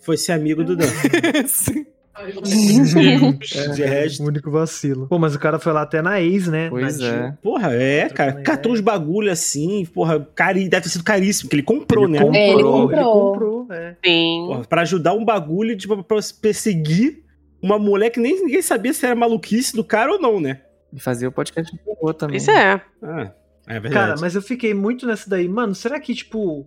foi 0.00 0.16
ser 0.16 0.32
amigo 0.32 0.64
do 0.64 0.74
Dan. 0.76 0.86
Sim. 1.46 1.84
Resto. 3.84 4.22
O 4.22 4.26
único 4.26 4.50
vacilo. 4.50 5.06
Pô, 5.06 5.18
mas 5.18 5.34
o 5.34 5.38
cara 5.38 5.58
foi 5.58 5.72
lá 5.72 5.82
até 5.82 6.02
na 6.02 6.20
ex, 6.20 6.48
né? 6.48 6.68
Pois 6.68 6.98
Na 6.98 7.06
é. 7.06 7.32
Porra, 7.42 7.72
é, 7.74 8.08
cara. 8.08 8.32
Catou 8.42 8.72
ideia. 8.72 8.74
uns 8.74 8.80
bagulho 8.80 9.30
assim, 9.30 9.84
porra, 9.94 10.26
cari... 10.34 10.68
deve 10.68 10.82
ter 10.84 10.88
sido 10.88 11.04
caríssimo, 11.04 11.48
porque 11.48 11.56
ele 11.56 11.62
comprou, 11.62 12.04
Ele 12.04 12.12
né? 12.14 12.18
comprou. 12.18 12.42
ele 12.42 12.52
Ele 12.54 12.62
comprou. 12.62 13.32
comprou, 13.32 13.66
é. 13.72 13.94
Sim. 14.04 14.44
Porra, 14.48 14.64
pra 14.64 14.82
ajudar 14.82 15.12
um 15.14 15.24
bagulho, 15.24 15.76
tipo, 15.76 16.02
pra 16.02 16.18
perseguir 16.40 17.22
uma 17.62 17.78
mulher 17.78 18.10
que 18.10 18.18
nem 18.20 18.34
ninguém 18.42 18.62
sabia 18.62 18.92
se 18.92 19.04
era 19.06 19.14
maluquice 19.14 19.74
do 19.76 19.84
cara 19.84 20.12
ou 20.12 20.20
não, 20.20 20.40
né? 20.40 20.60
E 20.92 21.00
fazia 21.00 21.28
o 21.28 21.32
podcast 21.32 21.70
de 21.76 21.82
terror 21.82 22.14
também. 22.14 22.38
Pois 22.38 22.48
é. 22.48 22.80
Ah, 23.02 23.32
é 23.66 23.80
verdade. 23.80 23.94
Cara, 23.94 24.14
mas 24.20 24.34
eu 24.34 24.42
fiquei 24.42 24.72
muito 24.74 25.06
nessa 25.06 25.28
daí. 25.28 25.48
Mano, 25.48 25.74
será 25.74 26.00
que, 26.00 26.14
tipo, 26.14 26.66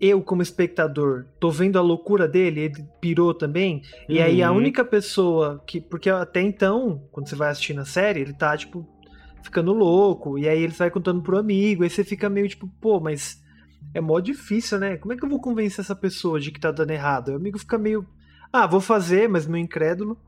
eu, 0.00 0.22
como 0.22 0.40
espectador, 0.42 1.26
tô 1.40 1.50
vendo 1.50 1.78
a 1.78 1.82
loucura 1.82 2.26
dele? 2.28 2.60
Ele 2.60 2.84
pirou 3.00 3.34
também? 3.34 3.82
E 4.08 4.20
aí 4.22 4.42
a 4.42 4.50
Uhum. 4.50 4.58
única 4.58 4.84
pessoa 4.84 5.62
que. 5.66 5.80
Porque 5.80 6.08
até 6.08 6.40
então, 6.40 7.02
quando 7.12 7.28
você 7.28 7.34
vai 7.36 7.50
assistindo 7.50 7.80
a 7.80 7.84
série, 7.84 8.20
ele 8.20 8.32
tá, 8.32 8.56
tipo, 8.56 8.88
ficando 9.42 9.72
louco. 9.72 10.38
E 10.38 10.48
aí 10.48 10.62
ele 10.62 10.72
vai 10.72 10.90
contando 10.90 11.20
pro 11.22 11.36
amigo. 11.38 11.82
Aí 11.82 11.90
você 11.90 12.04
fica 12.04 12.28
meio 12.30 12.48
tipo, 12.48 12.68
pô, 12.80 13.00
mas. 13.00 13.42
É 13.94 14.00
mó 14.00 14.18
difícil, 14.20 14.78
né? 14.78 14.96
Como 14.96 15.12
é 15.12 15.16
que 15.16 15.24
eu 15.24 15.28
vou 15.28 15.40
convencer 15.40 15.80
essa 15.84 15.94
pessoa 15.94 16.38
de 16.40 16.50
que 16.50 16.60
tá 16.60 16.70
dando 16.70 16.90
errado? 16.90 17.28
Aí 17.28 17.34
o 17.34 17.38
amigo 17.38 17.58
fica 17.58 17.78
meio. 17.78 18.06
Ah, 18.52 18.66
vou 18.66 18.80
fazer, 18.80 19.28
mas 19.28 19.46
meio 19.46 19.62
incrédulo. 19.62 20.18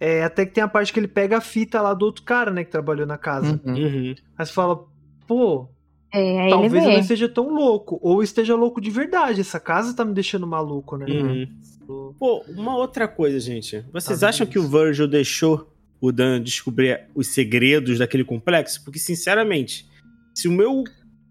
É, 0.00 0.22
até 0.22 0.46
que 0.46 0.52
tem 0.52 0.62
a 0.62 0.68
parte 0.68 0.92
que 0.92 1.00
ele 1.00 1.08
pega 1.08 1.38
a 1.38 1.40
fita 1.40 1.80
lá 1.80 1.92
do 1.92 2.04
outro 2.04 2.22
cara, 2.22 2.50
né, 2.50 2.62
que 2.62 2.70
trabalhou 2.70 3.06
na 3.06 3.18
casa. 3.18 3.60
Uhum. 3.64 3.74
Uhum. 3.74 4.14
Aí 4.36 4.46
você 4.46 4.52
fala, 4.52 4.84
pô, 5.26 5.68
É, 6.12 6.18
aí 6.18 6.40
ele 6.44 6.50
talvez 6.50 6.84
eu 6.84 6.90
não 6.92 7.00
esteja 7.00 7.28
tão 7.28 7.52
louco. 7.52 7.98
Ou 8.00 8.22
esteja 8.22 8.54
louco 8.54 8.80
de 8.80 8.90
verdade. 8.90 9.40
Essa 9.40 9.58
casa 9.58 9.94
tá 9.94 10.04
me 10.04 10.14
deixando 10.14 10.46
maluco, 10.46 10.96
né? 10.96 11.06
Uhum. 11.06 12.14
Pô, 12.18 12.44
uma 12.48 12.76
outra 12.76 13.08
coisa, 13.08 13.40
gente. 13.40 13.84
Vocês 13.92 14.20
Tá 14.20 14.28
acham 14.28 14.46
que 14.46 14.58
o? 14.58 14.68
Virgil 14.68 15.08
deixou 15.08 15.68
o 16.00 16.12
Dan 16.12 16.40
descobrir 16.40 17.06
os 17.14 17.28
segredos 17.28 17.98
daquele 17.98 18.24
complexo? 18.24 18.84
Porque, 18.84 18.98
sinceramente, 18.98 19.86
se 20.34 20.46
o 20.46 20.52
meu 20.52 20.84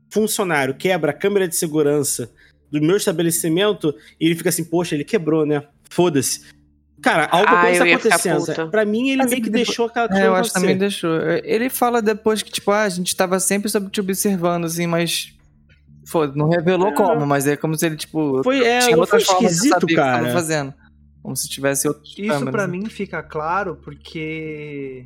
funcionário 0.10 0.74
quebra 0.74 1.12
a 1.12 1.14
câmera 1.14 1.48
de 1.48 1.56
segurança 1.56 2.32
do 2.72 2.82
meu 2.82 2.98
estabelecimento 2.98 3.96
e 4.20 4.26
ele 4.26 4.36
fica 4.36 4.50
assim, 4.50 4.64
poxa, 4.64 4.96
ele 4.96 5.04
quebrou, 5.06 5.46
né? 5.46 5.64
Foda-se. 5.90 6.42
Cara, 7.02 7.28
algo 7.32 7.48
Ah, 7.48 7.62
coisa 7.62 7.86
ficar 7.86 8.16
acontecendo. 8.16 8.70
Pra 8.72 8.84
mim, 8.86 9.10
ele 9.10 9.18
Mas 9.18 9.30
meio 9.32 9.44
que 9.44 9.50
depois- 9.50 9.68
deixou 9.68 9.86
aquela 9.86 10.06
É, 10.06 10.10
coisa 10.10 10.24
eu 10.26 10.36
acho 10.36 10.50
que 10.54 10.60
também 10.60 10.78
deixou. 10.78 11.12
Ele 11.44 11.70
fala 11.70 12.02
depois 12.02 12.42
que, 12.42 12.52
tipo, 12.52 12.72
ah, 12.72 12.82
a 12.84 12.90
gente 12.90 13.16
tava 13.16 13.40
sempre 13.40 13.70
sob 13.70 13.90
te 13.90 14.02
observando, 14.02 14.66
assim, 14.66 14.88
mas. 14.88 15.34
Foda, 16.08 16.34
não 16.36 16.48
revelou 16.50 16.88
É. 16.90 16.94
como, 16.94 17.26
mas 17.28 17.46
é 17.48 17.56
como 17.58 17.78
se 17.78 17.86
ele, 17.86 17.98
tipo. 17.98 18.42
Foi, 18.44 18.64
é, 18.66 18.80
tinha 18.80 18.92
foi 18.92 19.00
outras 19.02 19.24
de 19.24 19.30
esquisito, 19.32 19.74
saber 19.74 19.84
o 19.84 19.88
que 19.88 19.96
tava 19.96 20.20
cara. 20.22 20.34
fazendo. 20.34 20.74
Como 21.22 21.36
se 21.36 21.50
tivesse 21.50 21.88
outros 21.88 22.10
Isso 22.18 22.28
câmeras, 22.28 22.52
pra 22.52 22.66
né? 22.68 22.78
mim 22.78 22.86
fica 22.88 23.22
claro 23.22 23.76
porque. 23.84 25.06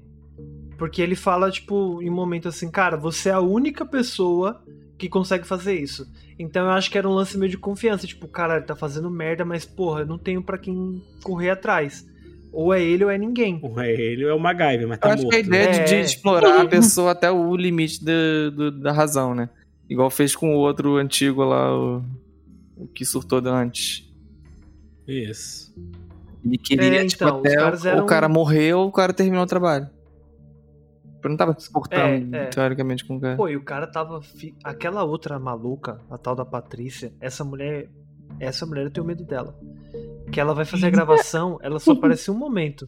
Porque 0.78 1.02
ele 1.02 1.16
fala, 1.16 1.52
tipo, 1.52 2.02
em 2.02 2.10
um 2.10 2.14
momento 2.14 2.48
assim, 2.48 2.70
cara, 2.72 2.96
você 2.98 3.30
é 3.30 3.34
a 3.34 3.40
única 3.40 3.86
pessoa 3.86 4.64
que 5.02 5.10
consegue 5.10 5.46
fazer 5.46 5.74
isso. 5.76 6.08
Então 6.40 6.66
eu 6.66 6.72
acho 6.72 6.90
que 6.92 6.98
era 6.98 7.08
um 7.10 7.14
lance 7.14 7.38
meio 7.38 7.50
de 7.52 7.58
confiança. 7.58 8.06
Tipo, 8.08 8.28
cara, 8.28 8.58
ele 8.58 8.66
tá 8.66 8.76
fazendo 8.76 9.10
merda, 9.10 9.44
mas 9.44 9.66
porra, 9.66 10.02
eu 10.02 10.06
não 10.06 10.18
tenho 10.18 10.42
pra 10.44 10.58
quem 10.58 11.02
correr 11.24 11.50
atrás. 11.50 12.08
Ou 12.54 12.74
é 12.74 12.82
ele 12.82 13.04
ou 13.06 13.10
é 13.10 13.18
ninguém. 13.18 13.60
Porra, 13.60 13.88
Ele 13.88 14.26
é 14.26 14.34
o 14.34 14.40
MacGyver, 14.40 14.88
mas 14.88 14.98
Eu 14.98 15.02
tá 15.02 15.14
acho 15.14 15.24
morto. 15.24 15.30
que 15.30 15.36
a 15.38 15.40
ideia 15.40 15.72
de, 15.72 15.84
de 15.86 15.96
É. 15.96 16.02
explorar 16.02 16.62
a 16.62 16.66
pessoa 16.68 17.12
até 17.12 17.32
o 17.32 17.56
limite 17.56 18.04
do- 18.04 18.52
do- 18.52 18.72
da 18.72 18.92
razão, 18.92 19.34
né? 19.34 19.50
Igual 19.90 20.10
fez 20.10 20.36
com 20.36 20.54
o 20.56 20.60
outro 20.60 20.98
antigo 20.98 21.44
lá, 21.46 21.74
o, 21.74 22.04
o 22.76 22.88
que 22.88 23.06
surtou 23.06 23.40
antes. 23.48 24.06
Isso. 25.08 25.74
Ele 26.44 26.58
queria, 26.58 27.02
É, 27.04 27.06
tipo, 27.06 27.24
então, 27.24 27.40
os 27.40 27.46
até 27.46 27.56
caras 27.56 27.84
o, 27.84 27.88
eram- 27.88 28.04
o 28.04 28.06
cara 28.06 28.28
morreu, 28.30 28.80
o 28.82 28.92
cara 28.92 29.14
terminou 29.14 29.44
o 29.44 29.48
trabalho. 29.48 29.88
Eu 31.24 31.30
não 31.30 31.38
tava 31.38 31.56
se 31.60 31.72
portando, 31.72 32.36
É, 32.36 32.44
é. 32.44 32.46
teoricamente, 32.48 33.06
com 33.06 33.18
o 33.18 33.22
cara. 33.22 33.36
Pô, 33.38 33.48
e 33.48 33.56
o 33.56 33.64
cara 33.64 33.86
tava. 33.88 34.22
fi- 34.22 34.56
Aquela 34.64 35.04
outra 35.04 35.38
maluca, 35.40 36.00
a 36.10 36.18
tal 36.18 36.36
da 36.36 36.44
Patrícia, 36.46 37.14
essa 37.20 37.44
mulher. 37.44 37.90
Essa 38.40 38.66
mulher 38.66 38.86
eu 38.86 38.92
tenho 38.92 39.06
medo 39.06 39.24
dela. 39.24 39.56
Que 40.32 40.40
ela 40.40 40.54
vai 40.54 40.66
fazer 40.66 40.88
a 40.88 40.90
gravação, 40.92 41.60
ela 41.62 41.80
só 41.80 41.92
aparece 41.92 42.32
um 42.32 42.34
momento. 42.38 42.88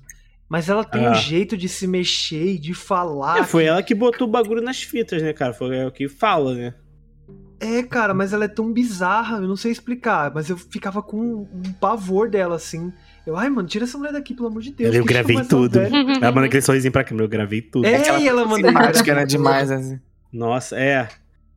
Mas 0.49 0.68
ela 0.69 0.84
tem 0.84 1.01
um 1.01 1.10
Ah. 1.11 1.14
jeito 1.14 1.55
de 1.57 1.68
se 1.69 1.85
mexer 1.88 2.53
e 2.53 2.57
de 2.60 2.73
falar. 2.73 3.39
É, 3.39 3.43
foi 3.43 3.64
que- 3.64 3.69
ela 3.69 3.84
que 3.84 3.93
botou 3.95 4.27
o 4.27 4.31
bagulho 4.31 4.61
nas 4.61 4.81
fitas, 4.81 5.22
né, 5.22 5.31
cara? 5.34 5.53
Foi 5.53 5.85
o 5.85 5.91
que 5.91 6.07
fala, 6.10 6.53
né? 6.55 6.73
É, 7.60 7.81
cara, 7.84 8.14
mas 8.14 8.34
ela 8.34 8.45
é 8.45 8.47
tão 8.49 8.73
bizarra, 8.73 9.38
eu 9.38 9.47
não 9.47 9.55
sei 9.55 9.72
explicar. 9.72 10.31
Mas 10.34 10.49
eu 10.49 10.57
ficava 10.57 11.01
com 11.01 11.18
um, 11.18 11.41
um 11.65 11.73
pavor 11.73 12.30
dela, 12.30 12.55
assim. 12.55 12.91
Eu, 13.26 13.38
ai, 13.38 13.50
mano, 13.50 13.68
tira 13.68 13.86
essa 13.86 13.98
mulher 13.98 14.12
daqui, 14.12 14.34
pelo 14.34 14.48
amor 14.48 14.62
de 14.62 14.72
Deus. 14.72 14.94
Eu 14.94 15.06
gravei 15.06 15.41
tudo. 15.45 15.80
Ela 16.22 16.32
manda 16.32 16.48
aquele 16.48 16.62
sorrisinho 16.62 16.91
pra 16.91 17.04
câmera, 17.04 17.26
eu 17.26 17.30
gravei 17.30 17.62
tudo. 17.62 17.86
É, 17.86 17.95
Aquela 17.95 18.20
e 18.20 18.28
ela 18.28 18.45
manda 18.45 18.68
Simpática, 18.68 19.16
né? 19.16 19.26
Demais, 19.26 19.72
assim. 19.72 20.00
Nossa, 20.32 20.78
é. 20.78 21.08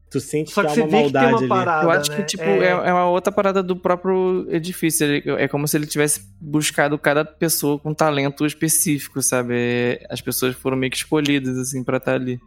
Tu 0.09 0.21
sente 0.21 0.53
Só 0.53 0.63
que, 0.63 0.75
que 0.75 0.81
uma 0.81 0.89
vê 0.89 1.03
que 1.05 1.13
tem 1.13 1.23
maldade 1.23 1.33
uma 1.33 1.39
ali. 1.39 1.49
parada. 1.49 1.85
Eu 1.85 1.91
acho 1.91 2.11
né? 2.13 2.17
que, 2.19 2.23
tipo, 2.23 2.45
é... 2.45 2.69
é 2.69 2.93
uma 2.93 3.09
outra 3.09 3.33
parada 3.33 3.61
do 3.63 3.75
próprio 3.75 4.47
edifício. 4.49 5.05
É 5.37 5.49
como 5.49 5.67
se 5.67 5.77
ele 5.77 5.87
tivesse 5.87 6.21
buscado 6.41 6.97
cada 6.97 7.25
pessoa 7.25 7.79
com 7.81 7.93
talento 7.93 8.47
específico, 8.47 9.21
sabe? 9.21 9.55
É, 9.57 10.07
As 10.09 10.21
pessoas 10.21 10.55
foram 10.55 10.77
meio 10.77 10.93
que 10.93 10.97
escolhidas, 10.99 11.59
assim, 11.59 11.83
pra 11.83 11.97
estar 11.97 12.15
ali. 12.15 12.39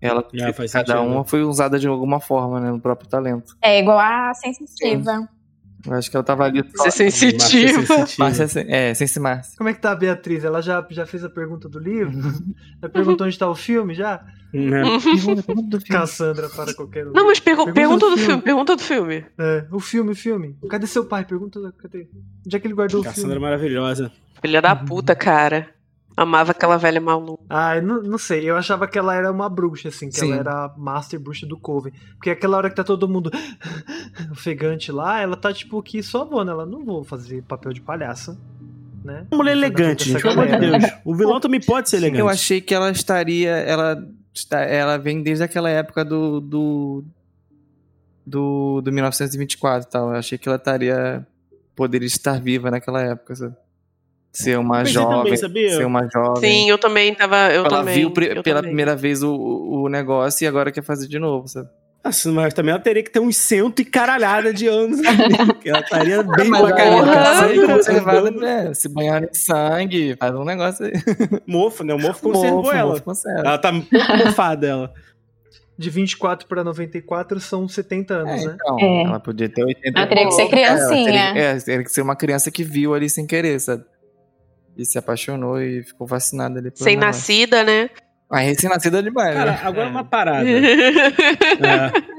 Ela, 0.00 0.24
É, 0.34 0.52
cada 0.52 0.68
sentido. 0.68 1.00
uma 1.00 1.24
foi 1.24 1.42
usada 1.42 1.78
de 1.78 1.88
alguma 1.88 2.20
forma, 2.20 2.60
né? 2.60 2.70
No 2.70 2.80
próprio 2.80 3.08
talento. 3.08 3.56
É 3.60 3.80
igual 3.80 3.98
a 3.98 4.32
sensitiva. 4.34 5.28
Eu 5.86 5.94
acho 5.94 6.10
que 6.10 6.16
ela 6.16 6.24
tava 6.24 6.44
ali. 6.44 6.64
Ser 6.76 6.90
sensitiva. 6.90 7.78
Márcia 8.18 8.46
sensitiva. 8.48 8.72
É, 8.74 8.94
sem 8.94 9.06
se 9.06 9.18
Márcia. 9.18 9.54
Como 9.56 9.68
é 9.68 9.74
que 9.74 9.80
tá 9.80 9.92
a 9.92 9.96
Beatriz? 9.96 10.44
Ela 10.44 10.60
já, 10.60 10.86
já 10.90 11.04
fez 11.06 11.24
a 11.24 11.28
pergunta 11.30 11.68
do 11.68 11.78
livro? 11.78 12.12
já 12.80 12.88
perguntou 12.88 13.26
onde 13.26 13.38
tá 13.38 13.48
o 13.48 13.54
filme 13.54 13.94
já? 13.94 14.24
Né? 14.52 14.82
Cassandra 15.88 16.48
para 16.50 16.74
qualquer 16.74 17.06
um. 17.08 17.12
Não, 17.12 17.26
mas 17.26 17.40
pergu 17.40 17.64
Pergunta 17.72 17.74
pergunta 17.80 18.06
do 18.06 18.10
do 18.10 18.16
filme. 18.16 18.26
filme, 18.26 18.42
pergunta 18.42 18.76
do 18.76 18.82
filme. 18.82 19.24
É, 19.38 19.64
o 19.70 19.80
filme, 19.80 20.12
o 20.12 20.14
filme. 20.14 20.56
Cadê 20.68 20.86
seu 20.86 21.04
pai? 21.06 21.24
Pergunta, 21.24 21.72
cadê? 21.78 22.06
Onde 22.46 22.56
é 22.56 22.60
que 22.60 22.66
ele 22.66 22.74
guardou 22.74 23.00
o 23.00 23.04
Cassandra 23.04 23.30
filme? 23.30 23.40
maravilhosa. 23.40 24.12
Filha 24.42 24.60
da 24.60 24.76
puta, 24.76 25.14
cara. 25.16 25.68
Amava 26.16 26.50
aquela 26.50 26.76
velha 26.76 27.00
maluca. 27.00 27.42
Ah, 27.48 27.80
não, 27.80 28.02
não 28.02 28.18
sei. 28.18 28.48
Eu 28.48 28.56
achava 28.56 28.86
que 28.86 28.98
ela 28.98 29.14
era 29.14 29.30
uma 29.32 29.48
bruxa, 29.48 29.88
assim. 29.88 30.08
Que 30.08 30.20
Sim. 30.20 30.32
ela 30.32 30.40
era 30.40 30.64
a 30.64 30.74
master 30.76 31.18
bruxa 31.18 31.46
do 31.46 31.56
Coven. 31.56 31.92
Porque 32.14 32.30
aquela 32.30 32.56
hora 32.56 32.68
que 32.68 32.76
tá 32.76 32.84
todo 32.84 33.08
mundo 33.08 33.30
ofegante 34.30 34.92
lá, 34.92 35.20
ela 35.20 35.36
tá 35.36 35.52
tipo 35.52 35.82
que 35.82 36.02
só 36.02 36.24
vou, 36.24 36.44
né? 36.44 36.52
Ela 36.52 36.66
não 36.66 36.84
vou 36.84 37.02
fazer 37.02 37.42
papel 37.42 37.72
de 37.72 37.80
palhaça, 37.80 38.38
né? 39.02 39.26
Uma 39.30 39.38
mulher 39.38 39.52
elegante, 39.52 40.10
gente, 40.10 40.20
pelo 40.20 40.34
amor 40.34 40.46
de. 40.48 40.58
Deus. 40.58 40.92
O 41.04 41.14
vilão 41.14 41.40
também 41.40 41.60
pode 41.60 41.88
ser 41.88 41.96
elegante. 41.96 42.20
Eu 42.20 42.28
achei 42.28 42.60
que 42.60 42.74
ela 42.74 42.90
estaria. 42.90 43.50
Ela, 43.50 44.06
ela 44.50 44.96
vem 44.98 45.22
desde 45.22 45.44
aquela 45.44 45.70
época 45.70 46.04
do. 46.04 46.40
do. 46.40 47.04
do, 48.26 48.80
do 48.82 48.92
1924 48.92 49.88
e 49.88 49.90
tal. 49.90 50.10
Eu 50.10 50.16
achei 50.16 50.36
que 50.36 50.46
ela 50.46 50.56
estaria. 50.56 51.26
poderia 51.74 52.06
estar 52.06 52.38
viva 52.38 52.70
naquela 52.70 53.00
época, 53.00 53.34
sabe? 53.34 53.56
Ser 54.32 54.58
uma 54.58 54.84
jovem. 54.84 55.18
também, 55.24 55.36
sabia? 55.36 55.76
Ser 55.76 55.84
uma 55.84 56.08
jovem. 56.08 56.50
Sim, 56.50 56.70
eu 56.70 56.78
também 56.78 57.14
tava. 57.14 57.52
Eu 57.52 57.66
ela 57.66 57.78
também, 57.80 57.94
viu 57.96 58.08
eu 58.08 58.42
pela 58.42 58.58
também. 58.60 58.62
primeira 58.70 58.96
vez 58.96 59.22
o, 59.22 59.30
o 59.34 59.88
negócio 59.90 60.44
e 60.44 60.48
agora 60.48 60.72
quer 60.72 60.82
fazer 60.82 61.06
de 61.06 61.18
novo, 61.18 61.46
sabe? 61.48 61.68
Assim, 62.04 62.32
mas 62.32 62.52
também 62.52 62.72
ela 62.72 62.80
teria 62.82 63.02
que 63.02 63.10
ter 63.12 63.20
uns 63.20 63.36
cento 63.36 63.80
e 63.80 63.84
caralhada 63.84 64.52
de 64.52 64.66
anos 64.66 64.98
ali, 65.06 65.36
porque 65.46 65.68
ela 65.68 65.78
estaria 65.80 66.20
bem 66.22 66.48
Mas 66.48 66.60
pra 66.62 66.72
caralho. 66.74 67.66
conservada, 67.68 68.30
né? 68.32 68.74
Se 68.74 68.88
banhar 68.88 69.22
em 69.22 69.32
sangue, 69.32 70.16
faz 70.18 70.34
um 70.34 70.44
negócio 70.44 70.86
aí. 70.86 70.92
Mofo, 71.46 71.84
né? 71.84 71.94
O 71.94 72.00
mofo 72.00 72.20
conservou 72.32 72.62
Mofo, 72.64 72.74
ela. 72.74 72.90
mofo 72.90 73.02
conserva. 73.04 73.40
Ela 73.46 73.58
tá 73.58 73.70
muito 73.70 73.88
mofada, 74.26 74.66
ela. 74.66 74.92
De 75.78 75.90
24 75.90 76.48
pra 76.48 76.64
94 76.64 77.38
são 77.38 77.68
70 77.68 78.14
anos, 78.14 78.42
É, 78.42 78.46
né? 78.46 78.56
então, 78.60 78.78
É. 78.80 79.02
ela 79.04 79.20
podia 79.20 79.48
ter 79.48 79.64
80 79.64 79.98
Ela 79.98 80.06
teria 80.08 80.24
que 80.26 80.32
ser 80.32 80.42
É, 80.42 80.44
ela 80.44 80.50
teria- 80.50 80.76
criancinha. 80.76 81.32
É, 81.36 81.56
teria 81.60 81.84
que 81.84 81.92
ser 81.92 82.02
uma 82.02 82.16
criança 82.16 82.50
que 82.50 82.64
viu 82.64 82.94
ali 82.94 83.08
sem 83.08 83.26
querer, 83.26 83.60
sabe? 83.60 83.84
E 84.76 84.84
se 84.84 84.98
apaixonou 84.98 85.60
e 85.60 85.82
ficou 85.82 86.06
vacinada 86.06 86.58
ali. 86.58 86.70
Sem 86.74 86.96
negócio. 86.96 87.06
nascida, 87.06 87.62
né? 87.62 87.90
Ah, 88.30 88.38
recém-nascida 88.38 89.00
é 89.00 89.02
demais, 89.02 89.34
Cara, 89.34 89.50
né? 89.52 89.60
agora 89.62 89.88
uma 89.88 90.04
parada. 90.04 90.46
É. 90.48 92.12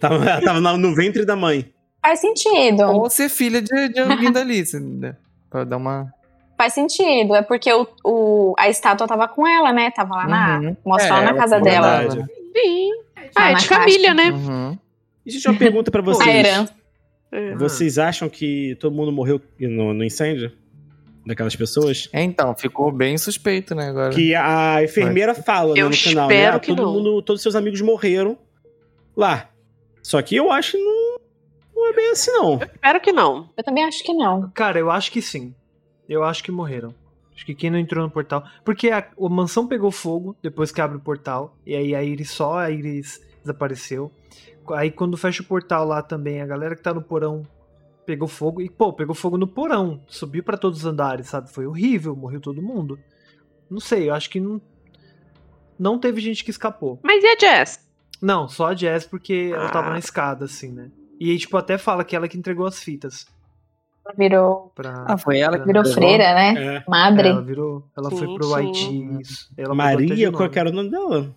Tava, 0.00 0.24
ela 0.24 0.40
tava 0.42 0.60
no 0.78 0.94
ventre 0.94 1.24
da 1.26 1.36
mãe. 1.36 1.70
Faz 2.02 2.20
sentido. 2.20 2.82
Ou 2.84 3.10
ser 3.10 3.28
filha 3.28 3.60
de, 3.60 3.88
de 3.90 4.00
alguém 4.00 4.32
dali, 4.32 4.62
pra 5.50 5.64
dar 5.64 5.76
uma... 5.76 6.10
Faz 6.56 6.72
sentido. 6.72 7.34
É 7.34 7.42
porque 7.42 7.70
o, 7.70 7.86
o- 8.02 8.54
a 8.58 8.70
estátua 8.70 9.06
tava 9.06 9.28
com 9.28 9.46
ela, 9.46 9.74
né? 9.74 9.90
Tava 9.90 10.14
lá 10.16 10.26
na. 10.26 10.58
Uhum. 10.60 10.76
Mostra 10.86 11.12
lá 11.16 11.20
É, 11.20 11.24
na 11.26 11.34
casa 11.34 11.56
é 11.56 11.60
dela. 11.60 11.98
verdade. 11.98 12.24
Sim. 12.56 12.90
Lá 13.16 13.30
Ah, 13.34 13.50
é 13.50 13.54
de 13.56 13.68
família, 13.68 14.14
né? 14.14 14.30
Uhum. 14.30 14.78
E 15.26 15.30
gente, 15.32 15.46
uma 15.48 15.58
pergunta 15.58 15.90
pra 15.90 16.00
A 16.00 16.04
vocês. 16.04 16.26
herança. 16.34 16.72
É. 17.30 17.54
Vocês 17.56 17.98
acham 17.98 18.26
que 18.30 18.74
todo 18.80 18.94
mundo 18.96 19.12
morreu 19.12 19.38
no, 19.60 19.92
no 19.92 20.02
incêndio? 20.02 20.50
Daquelas 21.26 21.56
pessoas? 21.56 22.08
É, 22.12 22.22
então, 22.22 22.54
ficou 22.54 22.92
bem 22.92 23.18
suspeito, 23.18 23.74
né, 23.74 23.88
agora. 23.88 24.10
Que 24.10 24.32
a 24.34 24.84
enfermeira 24.84 25.34
fala 25.34 25.74
né, 25.74 25.80
Eu 25.80 25.90
no 25.90 25.96
final, 25.96 26.28
né? 26.28 26.46
Ah, 26.46 26.60
que 26.60 26.68
todo 26.68 26.82
não. 26.82 26.92
mundo, 26.92 27.20
todos 27.20 27.42
seus 27.42 27.56
amigos 27.56 27.80
morreram 27.80 28.38
lá. 29.16 29.50
Só 30.00 30.22
que 30.22 30.36
eu 30.36 30.52
acho 30.52 30.72
que 30.72 30.78
não, 30.78 31.18
não 31.74 31.88
é 31.88 31.92
bem 31.92 32.10
assim, 32.12 32.30
não. 32.30 32.54
Espero 32.62 33.00
que 33.00 33.10
não. 33.10 33.50
Eu 33.56 33.64
também 33.64 33.84
acho 33.84 34.04
que 34.04 34.14
não. 34.14 34.48
Cara, 34.54 34.78
eu 34.78 34.88
acho 34.88 35.10
que 35.10 35.20
sim. 35.20 35.52
Eu 36.08 36.22
acho 36.22 36.44
que 36.44 36.52
morreram. 36.52 36.94
Acho 37.34 37.44
que 37.44 37.56
quem 37.56 37.70
não 37.70 37.78
entrou 37.78 38.04
no 38.04 38.10
portal. 38.10 38.44
Porque 38.64 38.88
a, 38.90 38.98
a 38.98 39.28
mansão 39.28 39.66
pegou 39.66 39.90
fogo 39.90 40.36
depois 40.40 40.70
que 40.70 40.80
abre 40.80 40.96
o 40.96 41.00
portal. 41.00 41.56
E 41.66 41.74
aí 41.74 41.92
a 41.92 42.04
Iris 42.04 42.30
só 42.30 42.56
a 42.58 42.70
Iris 42.70 43.20
desapareceu. 43.42 44.12
Aí 44.74 44.92
quando 44.92 45.16
fecha 45.16 45.42
o 45.42 45.46
portal 45.46 45.84
lá 45.84 46.02
também, 46.02 46.40
a 46.40 46.46
galera 46.46 46.76
que 46.76 46.82
tá 46.82 46.94
no 46.94 47.02
porão 47.02 47.42
pegou 48.06 48.28
fogo. 48.28 48.62
E, 48.62 48.70
pô, 48.70 48.92
pegou 48.92 49.14
fogo 49.14 49.36
no 49.36 49.46
porão. 49.46 50.00
Subiu 50.06 50.42
pra 50.42 50.56
todos 50.56 50.80
os 50.80 50.86
andares, 50.86 51.28
sabe? 51.28 51.50
Foi 51.52 51.66
horrível, 51.66 52.14
morreu 52.16 52.40
todo 52.40 52.62
mundo. 52.62 52.98
Não 53.70 53.80
sei, 53.80 54.08
eu 54.08 54.14
acho 54.14 54.30
que 54.30 54.40
não. 54.40 54.60
Não 55.78 55.98
teve 55.98 56.20
gente 56.20 56.42
que 56.44 56.50
escapou. 56.50 56.98
Mas 57.02 57.22
e 57.22 57.26
a 57.26 57.36
Jess? 57.38 57.80
Não, 58.22 58.48
só 58.48 58.68
a 58.68 58.74
Jess, 58.74 59.04
porque 59.06 59.50
ela 59.52 59.68
tava 59.68 59.88
Ah. 59.88 59.92
na 59.92 59.98
escada, 59.98 60.46
assim, 60.46 60.72
né? 60.72 60.90
E 61.20 61.30
aí, 61.30 61.38
tipo, 61.38 61.56
até 61.56 61.76
fala 61.76 62.04
que 62.04 62.14
ela 62.16 62.28
que 62.28 62.38
entregou 62.38 62.66
as 62.66 62.78
fitas. 62.82 63.26
Virou, 64.16 64.70
Pra, 64.74 65.04
Ah, 65.08 65.18
foi 65.18 65.38
ela 65.40 65.58
que 65.58 65.66
virou 65.66 65.84
freira, 65.84 66.32
né? 66.32 66.76
É. 66.76 66.84
Madre. 66.88 67.28
Ela 67.28 67.42
virou. 67.42 67.84
Ela 67.96 68.08
foi 68.08 68.26
Sim, 68.26 68.34
pro 68.36 68.44
sim. 68.46 68.54
Haiti. 68.54 69.20
Isso. 69.20 69.50
Ela 69.56 69.74
Maria, 69.74 70.30
qual 70.30 70.48
que 70.48 70.58
era 70.58 70.70
o 70.70 70.72
nome 70.72 70.90
dela? 70.90 71.34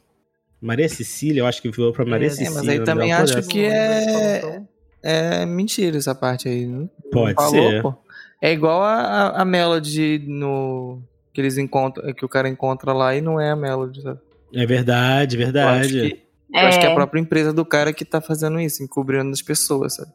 Maria 0.61 0.87
Cecília, 0.87 1.41
eu 1.41 1.47
acho 1.47 1.61
que 1.61 1.71
virou 1.71 1.91
pra 1.91 2.05
Maria 2.05 2.27
É, 2.27 2.29
Cecília. 2.29 2.51
mas 2.51 2.67
aí 2.69 2.83
também 2.83 3.11
acho 3.11 3.33
foi 3.33 3.39
essa. 3.41 3.49
que 3.49 3.63
é- 3.65 4.61
É 5.01 5.45
mentira 5.45 5.97
essa 5.97 6.13
parte 6.13 6.47
aí. 6.49 6.65
Não 6.65 6.89
Pode 7.11 7.35
falou, 7.35 7.51
ser. 7.69 7.81
pô. 7.81 7.93
É 8.41 8.51
igual 8.51 8.81
a, 8.81 9.29
a, 9.41 9.45
Melody 9.45 10.23
no. 10.27 11.01
Que 11.33 11.41
eles 11.41 11.57
encontram. 11.57 12.13
Que 12.13 12.25
o 12.25 12.29
cara 12.29 12.49
encontra 12.49 12.91
lá 12.93 13.15
e 13.15 13.21
não 13.21 13.39
é 13.39 13.51
a 13.51 13.55
Melody, 13.55 14.01
sabe? 14.01 14.19
É 14.53 14.65
verdade, 14.65 15.35
Eu 15.37 15.45
acho 15.45 15.51
verdade. 15.53 15.89
que, 16.11 16.23
eu 16.57 16.59
acho 16.67 16.79
que 16.79 16.85
é 16.85 16.89
É. 16.89 16.91
a 16.91 16.95
própria 16.95 17.19
empresa 17.21 17.53
do 17.53 17.63
cara 17.65 17.93
que 17.93 18.03
tá 18.03 18.19
fazendo 18.19 18.59
isso, 18.59 18.81
encobrindo 18.83 19.29
as 19.31 19.41
pessoas, 19.41 19.95
sabe? 19.95 20.11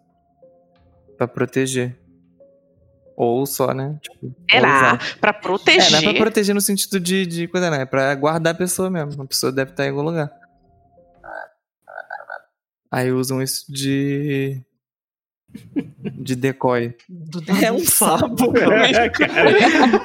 Pra 1.17 1.29
proteger. 1.29 1.97
Ou 3.17 3.47
só, 3.47 3.73
né? 3.73 3.97
Tipo, 4.03 4.35
Será? 4.51 4.99
Pra 5.21 5.31
É, 5.31 5.33
não 5.33 5.39
é 5.39 5.43
proteger. 5.43 6.03
pra 6.03 6.15
proteger 6.15 6.55
no 6.55 6.61
sentido 6.61 6.99
de, 6.99 7.25
de 7.25 7.47
coisa, 7.47 7.71
não. 7.71 7.77
É 7.77 7.87
pra 7.87 8.13
guardar 8.17 8.53
a 8.55 8.57
pessoa 8.59 8.91
mesmo. 8.91 9.23
A 9.23 9.27
pessoa 9.27 9.53
deve 9.53 9.71
estar 9.71 9.87
em 9.87 9.91
algum 9.91 10.03
lugar. 10.03 10.31
Aí 12.91 13.11
usam 13.13 13.41
isso 13.43 13.65
de. 13.73 14.61
De 16.05 16.37
decoy. 16.37 16.95
do 17.09 17.43
É 17.63 17.73
um 17.73 17.79
sapo, 17.81 18.53
É, 18.57 19.09
cara. 19.09 19.51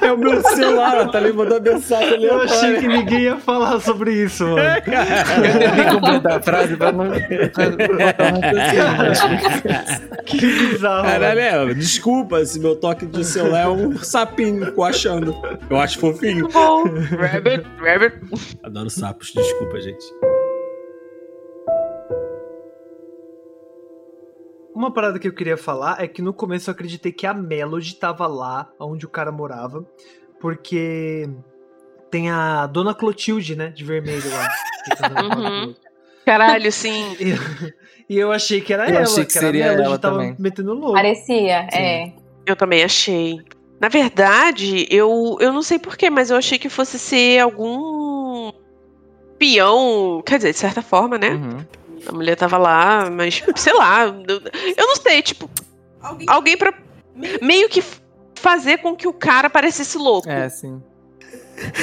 É 0.05 0.11
o 0.11 0.17
meu 0.17 0.41
celular, 0.41 0.97
ó, 1.01 1.07
tá 1.07 1.21
me 1.21 1.31
mandando 1.31 1.71
mensagem 1.71 2.13
ali. 2.15 2.26
Eu 2.26 2.41
achei 2.41 2.77
que 2.77 2.88
ninguém 2.88 3.21
ia 3.23 3.38
falar 3.38 3.80
sobre 3.80 4.13
isso, 4.13 4.43
mano. 4.45 4.59
Eu 4.59 5.59
tentei 5.59 5.85
completar 5.91 6.38
a 6.38 6.41
frase 6.41 6.76
pra 6.77 6.91
não. 6.91 7.09
pra 7.09 7.69
botar 7.69 8.34
um 8.34 8.39
raciocínio. 8.41 10.26
Que 10.26 10.38
bizarro. 10.38 11.03
Caralho, 11.03 11.41
mano. 11.57 11.71
é, 11.71 11.73
desculpa 11.73 12.45
se 12.45 12.59
meu 12.59 12.76
toque 12.76 13.05
de 13.05 13.23
celular 13.23 13.63
é 13.65 13.67
um 13.67 13.97
sapinho 13.97 14.71
coachando. 14.73 15.35
Eu 15.69 15.77
acho 15.80 15.99
fofinho. 15.99 16.47
Bom, 16.49 16.84
Rabbit, 16.84 17.65
Rabbit. 17.80 18.17
Adoro 18.63 18.89
sapos, 18.89 19.31
desculpa, 19.34 19.80
gente. 19.80 20.05
Uma 24.80 24.93
parada 24.93 25.19
que 25.19 25.27
eu 25.27 25.34
queria 25.34 25.57
falar 25.57 26.01
é 26.01 26.07
que 26.07 26.22
no 26.22 26.34
começo 26.34 26.69
eu 26.69 26.72
acreditei 26.72 27.11
que 27.11 27.27
a 27.27 27.34
Melody 27.34 27.95
tava 27.95 28.26
lá 28.27 28.72
onde 28.80 29.06
o 29.06 29.10
cara 29.10 29.30
morava. 29.30 29.85
Porque 30.39 31.30
tem 32.10 32.30
a 32.30 32.65
Dona 32.65 32.95
Clotilde, 32.95 33.57
né? 33.57 33.68
De 33.72 33.84
vermelho 33.84 34.23
lá. 34.31 34.47
que 34.85 34.95
tá 34.95 35.10
Uhum. 35.22 35.76
Caralho, 36.26 36.72
sim. 36.72 37.03
E 38.10 38.18
eu 38.18 38.31
achei 38.31 38.61
que 38.61 38.73
era 38.73 38.85
Eu 38.89 38.95
ela, 38.95 39.01
achei 39.03 39.26
que 39.26 39.38
era 39.38 39.47
a 39.47 39.49
seria 39.51 39.65
Melody 39.65 39.84
ela 39.85 39.99
tava 39.99 40.15
também. 40.15 40.35
metendo 40.39 40.73
louco. 40.73 40.93
Parecia, 40.93 41.68
é. 41.73 42.14
Eu 42.45 42.56
também 42.56 42.81
achei. 42.81 43.41
Na 43.81 43.89
verdade, 43.89 44.88
eu, 44.89 45.38
eu 45.41 45.51
não 45.51 45.61
sei 45.61 45.77
porquê, 45.77 46.10
mas 46.10 46.31
eu 46.31 46.38
achei 46.38 46.57
que 46.57 46.69
fosse 46.69 46.97
ser 46.97 47.39
algum 47.39 48.51
peão. 49.38 50.23
Quer 50.26 50.38
dizer, 50.38 50.53
de 50.53 50.57
certa 50.57 50.81
forma, 50.81 51.18
né? 51.18 51.31
Uhum. 51.31 51.65
A 52.10 52.11
mulher 52.11 52.36
tava 52.36 52.57
lá, 52.57 53.10
mas 53.10 53.41
sei 53.56 53.73
lá. 53.73 54.06
Eu, 54.06 54.88
não 54.88 54.95
sei, 54.95 55.22
tipo, 55.22 55.49
alguém 56.27 56.57
pra 56.57 56.73
meio 57.41 57.69
que 57.69 57.84
fazer 58.36 58.77
com 58.80 58.95
que 58.95 59.07
o 59.07 59.14
cara 59.14 59.49
parecesse 59.49 59.98
louco. 59.98 60.30
É, 60.30 60.49
sim. 60.49 60.81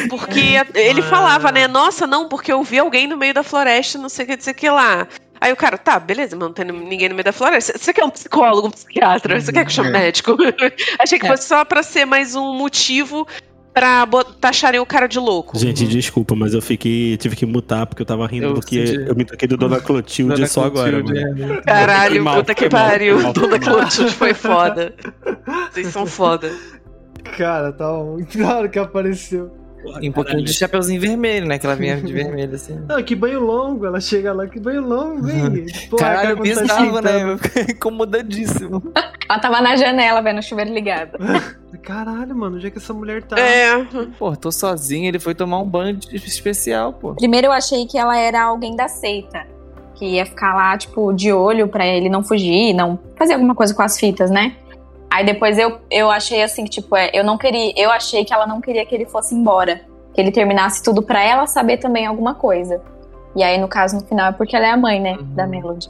Porque 0.08 0.56
ele 0.74 1.00
Ah. 1.00 1.04
falava, 1.04 1.52
né? 1.52 1.68
Nossa, 1.68 2.06
não, 2.06 2.28
porque 2.28 2.50
eu 2.52 2.62
vi 2.62 2.78
alguém 2.78 3.06
no 3.06 3.16
meio 3.16 3.34
da 3.34 3.42
floresta, 3.42 3.98
não 3.98 4.08
sei 4.08 4.24
o 4.24 4.28
que, 4.28 4.36
não 4.36 4.42
sei 4.42 4.52
o 4.52 4.56
que 4.56 4.70
lá. 4.70 5.06
Aí 5.38 5.52
o 5.52 5.56
cara, 5.56 5.76
tá, 5.76 6.00
beleza, 6.00 6.34
mas 6.34 6.48
não 6.48 6.54
tem 6.54 6.64
ninguém 6.64 7.10
no 7.10 7.14
meio 7.14 7.24
da 7.24 7.32
floresta. 7.32 7.76
Você 7.78 7.92
quer 7.92 8.04
um 8.04 8.10
psicólogo, 8.10 8.68
um 8.68 8.70
psiquiatra? 8.70 9.38
Você 9.38 9.52
quer 9.52 9.64
que 9.66 9.70
eu 9.70 9.74
chame 9.74 9.90
É. 9.90 9.92
médico? 9.92 10.34
Achei 10.98 11.18
que 11.18 11.26
É. 11.26 11.28
fosse 11.30 11.46
só 11.46 11.62
pra 11.64 11.82
ser 11.82 12.06
mais 12.06 12.34
um 12.34 12.54
motivo 12.54 13.28
pra 13.76 14.06
taxarem 14.40 14.80
o 14.80 14.86
cara 14.86 15.06
de 15.06 15.18
louco. 15.18 15.58
Gente, 15.58 15.84
Uhum. 15.84 15.90
desculpa, 15.90 16.34
mas 16.34 16.54
eu 16.54 16.62
fiquei, 16.62 17.14
tive 17.18 17.36
que 17.36 17.44
mutar 17.44 17.84
porque 17.86 18.00
eu 18.00 18.06
tava 18.06 18.26
rindo 18.26 18.46
Eu 18.46 18.54
porque 18.54 18.86
senti. 18.86 19.06
eu 19.06 19.14
me 19.14 19.22
toquei 19.22 19.46
do 19.46 19.54
Dona 19.58 19.78
Clotilde 19.82 20.34
Dona 20.34 20.46
só 20.46 20.64
agora, 20.64 21.02
Clotilde, 21.02 21.40
mano. 21.42 21.54
é. 21.54 21.60
Caralho, 21.60 22.14
Foi 22.14 22.20
mal, 22.22 22.36
puta 22.36 22.54
que 22.54 22.68
pariu. 22.70 23.20
mal, 23.20 23.34
mal. 23.34 23.60
Clotilde 23.60 24.12
foi 24.14 24.32
foda. 24.32 24.94
Vocês 25.70 25.88
são 25.88 26.06
foda. 26.06 26.50
Cara, 27.36 27.70
tava 27.70 28.02
muito 28.02 28.42
hora 28.42 28.66
que 28.66 28.78
apareceu. 28.78 29.52
Porra, 29.86 30.00
E 30.04 30.08
um 30.08 30.12
pouquinho 30.12 30.42
de 30.42 30.52
chapeuzinho 30.52 31.00
vermelho, 31.00 31.46
né? 31.46 31.58
Que 31.58 31.66
ela 31.66 31.76
vinha 31.76 31.96
de 31.96 32.12
vermelho, 32.12 32.54
assim. 32.54 32.78
Não, 32.88 33.02
que 33.02 33.14
banho 33.14 33.40
longo, 33.40 33.86
ela 33.86 34.00
chega 34.00 34.32
lá, 34.32 34.46
que 34.46 34.58
banho 34.58 34.82
longo, 34.82 35.26
a 35.28 35.32
cara 35.98 36.16
Caralho, 36.16 36.36
quando 36.36 36.54
tá 36.54 36.60
bizarro, 36.62 37.00
né? 37.00 37.10
esquentando. 37.10 37.30
Eu 37.32 37.38
fiquei 37.38 37.62
incomodadíssimo. 37.74 38.82
Ela 39.28 39.40
tava 39.40 39.60
na 39.60 39.74
janela 39.74 40.22
vendo 40.22 40.38
o 40.38 40.42
chuveiro 40.42 40.72
ligado. 40.72 41.18
Caralho, 41.82 42.34
mano, 42.34 42.56
onde 42.56 42.66
é 42.68 42.70
que 42.70 42.78
essa 42.78 42.92
mulher 42.94 43.22
tá? 43.24 43.38
É, 43.38 43.76
Pô, 44.18 44.34
tô 44.36 44.50
sozinho, 44.52 45.06
ele 45.08 45.18
foi 45.18 45.34
tomar 45.34 45.58
um 45.60 45.64
banho 45.68 45.96
de- 45.96 46.14
especial, 46.16 46.92
pô. 46.92 47.14
Primeiro 47.14 47.48
eu 47.48 47.52
achei 47.52 47.86
que 47.86 47.98
ela 47.98 48.16
era 48.16 48.42
alguém 48.44 48.74
da 48.76 48.88
seita. 48.88 49.44
Que 49.94 50.04
ia 50.04 50.26
ficar 50.26 50.54
lá, 50.54 50.76
tipo, 50.76 51.12
de 51.12 51.32
olho 51.32 51.68
pra 51.68 51.86
ele 51.86 52.08
não 52.08 52.22
fugir, 52.22 52.72
não 52.74 52.98
fazer 53.16 53.32
alguma 53.34 53.54
coisa 53.54 53.72
com 53.74 53.82
as 53.82 53.98
fitas, 53.98 54.30
né? 54.30 54.54
Aí 55.16 55.24
depois 55.24 55.58
eu, 55.58 55.78
eu 55.90 56.10
achei 56.10 56.42
assim, 56.42 56.64
que, 56.64 56.68
tipo, 56.68 56.94
é, 56.94 57.10
eu 57.14 57.24
não 57.24 57.38
queria. 57.38 57.72
Eu 57.74 57.90
achei 57.90 58.22
que 58.22 58.34
ela 58.34 58.46
não 58.46 58.60
queria 58.60 58.84
que 58.84 58.94
ele 58.94 59.06
fosse 59.06 59.34
embora. 59.34 59.80
Que 60.12 60.20
ele 60.20 60.30
terminasse 60.30 60.82
tudo 60.82 61.00
pra 61.00 61.24
ela 61.24 61.46
saber 61.46 61.78
também 61.78 62.04
alguma 62.04 62.34
coisa. 62.34 62.82
E 63.34 63.42
aí, 63.42 63.58
no 63.58 63.66
caso, 63.66 63.96
no 63.96 64.02
final, 64.02 64.28
é 64.28 64.32
porque 64.32 64.54
ela 64.54 64.66
é 64.66 64.72
a 64.72 64.76
mãe, 64.76 65.00
né? 65.00 65.16
Uhum. 65.18 65.34
Da 65.34 65.46
Melody. 65.46 65.88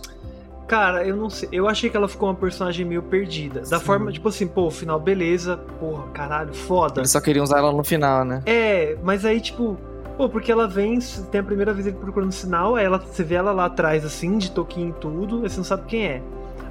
Cara, 0.69 1.05
eu 1.05 1.16
não 1.16 1.28
sei. 1.28 1.48
Eu 1.51 1.69
achei 1.69 1.90
que 1.90 1.97
ela 1.97 2.07
ficou 2.07 2.28
uma 2.28 2.36
personagem 2.36 2.86
meio 2.86 3.03
perdida. 3.03 3.62
Da 3.62 3.81
Sim. 3.81 3.85
forma, 3.85 4.12
tipo 4.12 4.28
assim, 4.28 4.47
pô, 4.47 4.70
final, 4.70 5.01
beleza. 5.01 5.57
Porra, 5.81 6.05
caralho, 6.12 6.55
foda. 6.55 7.01
Eles 7.01 7.11
só 7.11 7.20
queriam 7.20 7.43
usar 7.43 7.59
ela 7.59 7.73
no 7.73 7.82
final, 7.82 8.24
né? 8.24 8.43
É, 8.47 8.97
mas 9.03 9.24
aí, 9.24 9.40
tipo, 9.40 9.77
pô, 10.16 10.28
porque 10.28 10.53
ela 10.53 10.69
vem, 10.69 11.01
tem 11.32 11.40
a 11.40 11.44
primeira 11.44 11.74
vez 11.74 11.85
ele 11.89 11.97
procurando 11.97 12.31
sinal, 12.31 12.77
aí 12.77 12.85
ela, 12.85 12.98
você 12.98 13.24
vê 13.24 13.35
ela 13.35 13.51
lá 13.51 13.65
atrás, 13.65 14.05
assim, 14.05 14.39
de 14.39 14.53
toquinho 14.53 14.90
e 14.90 15.01
tudo, 15.01 15.43
aí 15.43 15.51
você 15.51 15.57
não 15.57 15.65
sabe 15.65 15.82
quem 15.89 16.07
é. 16.07 16.23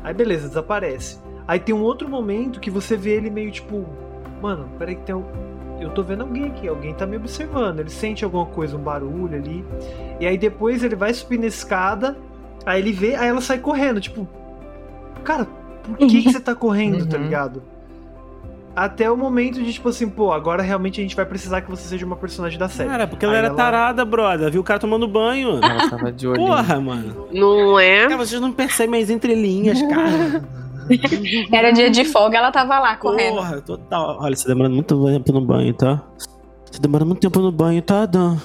Aí 0.01 0.13
beleza, 0.13 0.47
desaparece. 0.47 1.19
Aí 1.47 1.59
tem 1.59 1.73
um 1.75 1.81
outro 1.81 2.09
momento 2.09 2.59
que 2.59 2.69
você 2.71 2.95
vê 2.97 3.11
ele 3.11 3.29
meio 3.29 3.51
tipo, 3.51 3.85
mano, 4.41 4.67
peraí 4.79 4.95
que 4.95 5.03
tem 5.03 5.15
um. 5.15 5.23
Eu 5.79 5.89
tô 5.89 6.01
vendo 6.01 6.21
alguém 6.21 6.45
aqui, 6.45 6.67
alguém 6.67 6.93
tá 6.93 7.05
me 7.05 7.17
observando. 7.17 7.79
Ele 7.81 7.89
sente 7.89 8.23
alguma 8.23 8.45
coisa, 8.45 8.75
um 8.77 8.79
barulho 8.81 9.35
ali. 9.37 9.63
E 10.19 10.25
aí 10.25 10.37
depois 10.37 10.83
ele 10.83 10.95
vai 10.95 11.13
subir 11.13 11.37
na 11.37 11.47
escada, 11.47 12.17
aí 12.65 12.81
ele 12.81 12.91
vê, 12.93 13.15
aí 13.15 13.27
ela 13.27 13.41
sai 13.41 13.59
correndo, 13.59 13.99
tipo, 13.99 14.27
cara, 15.23 15.45
por 15.83 15.97
que, 15.97 16.21
que 16.23 16.31
você 16.31 16.39
tá 16.39 16.55
correndo, 16.55 17.05
tá 17.05 17.17
Uhum. 17.17 17.23
ligado? 17.23 17.61
Até 18.75 19.09
o 19.11 19.15
momento 19.15 19.61
de, 19.63 19.71
tipo 19.71 19.87
assim, 19.87 20.09
pô, 20.09 20.33
agora 20.33 20.61
realmente 20.61 20.99
a 20.99 21.03
gente 21.03 21.15
vai 21.15 21.25
precisar 21.25 21.61
que 21.61 21.69
você 21.69 21.83
seja 21.87 22.05
uma 22.05 22.15
personagem 22.17 22.59
da 22.59 22.67
série. 22.67 22.89
Cara, 22.89 23.07
porque 23.07 23.23
ela 23.23 23.33
Aí 23.33 23.37
era 23.39 23.47
ela- 23.47 23.55
tarada, 23.55 24.03
brother. 24.03 24.51
Viu 24.51 24.59
o 24.59 24.63
cara 24.65 24.79
tomando 24.79 25.07
banho. 25.07 25.59
Ela 25.63 25.89
tava 25.89 26.11
de 26.11 26.27
olho. 26.27 26.35
Porra, 26.37 26.79
mano. 26.81 27.27
não 27.31 27.79
é? 27.79 28.03
Cara, 28.07 28.17
vocês 28.17 28.41
não 28.41 28.51
percebem 28.51 29.01
as 29.01 29.09
entrelinhas, 29.09 29.81
cara. 29.83 30.43
Era 31.51 31.71
dia 31.71 31.89
de 31.89 32.05
folga, 32.05 32.37
ela 32.37 32.51
tava 32.51 32.79
lá 32.79 32.95
correndo. 32.95 33.35
Porra, 33.35 33.61
total. 33.61 34.17
Olha, 34.21 34.35
você 34.35 34.47
demorando 34.47 34.75
muito 34.75 35.05
tempo 35.05 35.31
no 35.31 35.41
banho, 35.41 35.73
tá? 35.73 36.01
Você 36.71 36.79
demora 36.79 37.05
muito 37.05 37.19
tempo 37.21 37.39
no 37.39 37.51
banho, 37.51 37.81
tá, 37.81 38.05
Dan? 38.05 38.37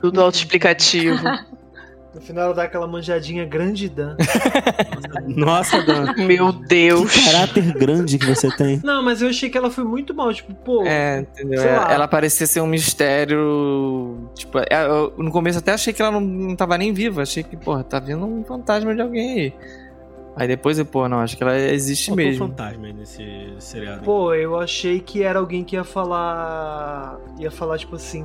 Tudo 0.00 0.20
autoexplicativo. 0.20 1.18
No 2.14 2.22
final 2.22 2.44
ela 2.46 2.54
dá 2.54 2.62
aquela 2.64 2.86
manjadinha 2.86 3.44
grande 3.44 3.86
Dan. 3.88 4.16
Nossa, 5.28 5.82
Dan. 5.82 6.14
Meu 6.26 6.50
Deus. 6.52 7.12
Que 7.12 7.24
caráter 7.26 7.72
grande 7.74 8.18
que 8.18 8.26
você 8.26 8.48
tem. 8.56 8.80
Não, 8.82 9.02
mas 9.04 9.20
eu 9.22 9.28
achei 9.28 9.48
que 9.50 9.56
ela 9.58 9.70
foi 9.70 9.84
muito 9.84 10.14
mal, 10.14 10.32
tipo, 10.32 10.52
pô. 10.54 10.84
É, 10.84 11.20
entendeu? 11.20 11.60
Sei 11.60 11.70
lá. 11.70 11.92
Ela 11.92 12.08
parecia 12.08 12.46
ser 12.46 12.60
um 12.62 12.66
mistério. 12.66 14.30
Tipo, 14.34 14.58
é, 14.58 14.86
eu- 14.88 15.12
no 15.18 15.30
começo 15.30 15.58
até 15.58 15.72
achei 15.72 15.92
que 15.92 16.00
ela 16.00 16.10
não, 16.10 16.20
não 16.20 16.56
tava 16.56 16.78
nem 16.78 16.92
viva. 16.92 17.22
Achei 17.22 17.42
que, 17.42 17.56
porra, 17.56 17.84
tá 17.84 18.00
vindo 18.00 18.24
um 18.24 18.42
fantasma 18.42 18.94
de 18.94 19.00
alguém 19.02 19.30
aí. 19.40 19.52
Aí 20.38 20.48
depois 20.48 20.78
eu, 20.78 20.86
pô, 20.86 21.08
não, 21.08 21.18
acho 21.20 21.36
que 21.36 21.42
ela 21.42 21.58
existe 21.58 22.06
Faltou 22.06 22.24
um 22.24 22.28
mesmo. 22.28 22.46
fantasma 22.48 22.86
aí 22.86 22.92
nesse 22.92 23.54
seriado. 23.58 24.02
Pô, 24.02 24.32
eu 24.34 24.58
achei 24.58 25.00
que 25.00 25.22
era 25.22 25.38
alguém 25.38 25.64
que 25.64 25.76
ia 25.76 25.84
falar. 25.84 27.18
ia 27.38 27.50
falar, 27.50 27.78
tipo 27.78 27.96
assim. 27.96 28.24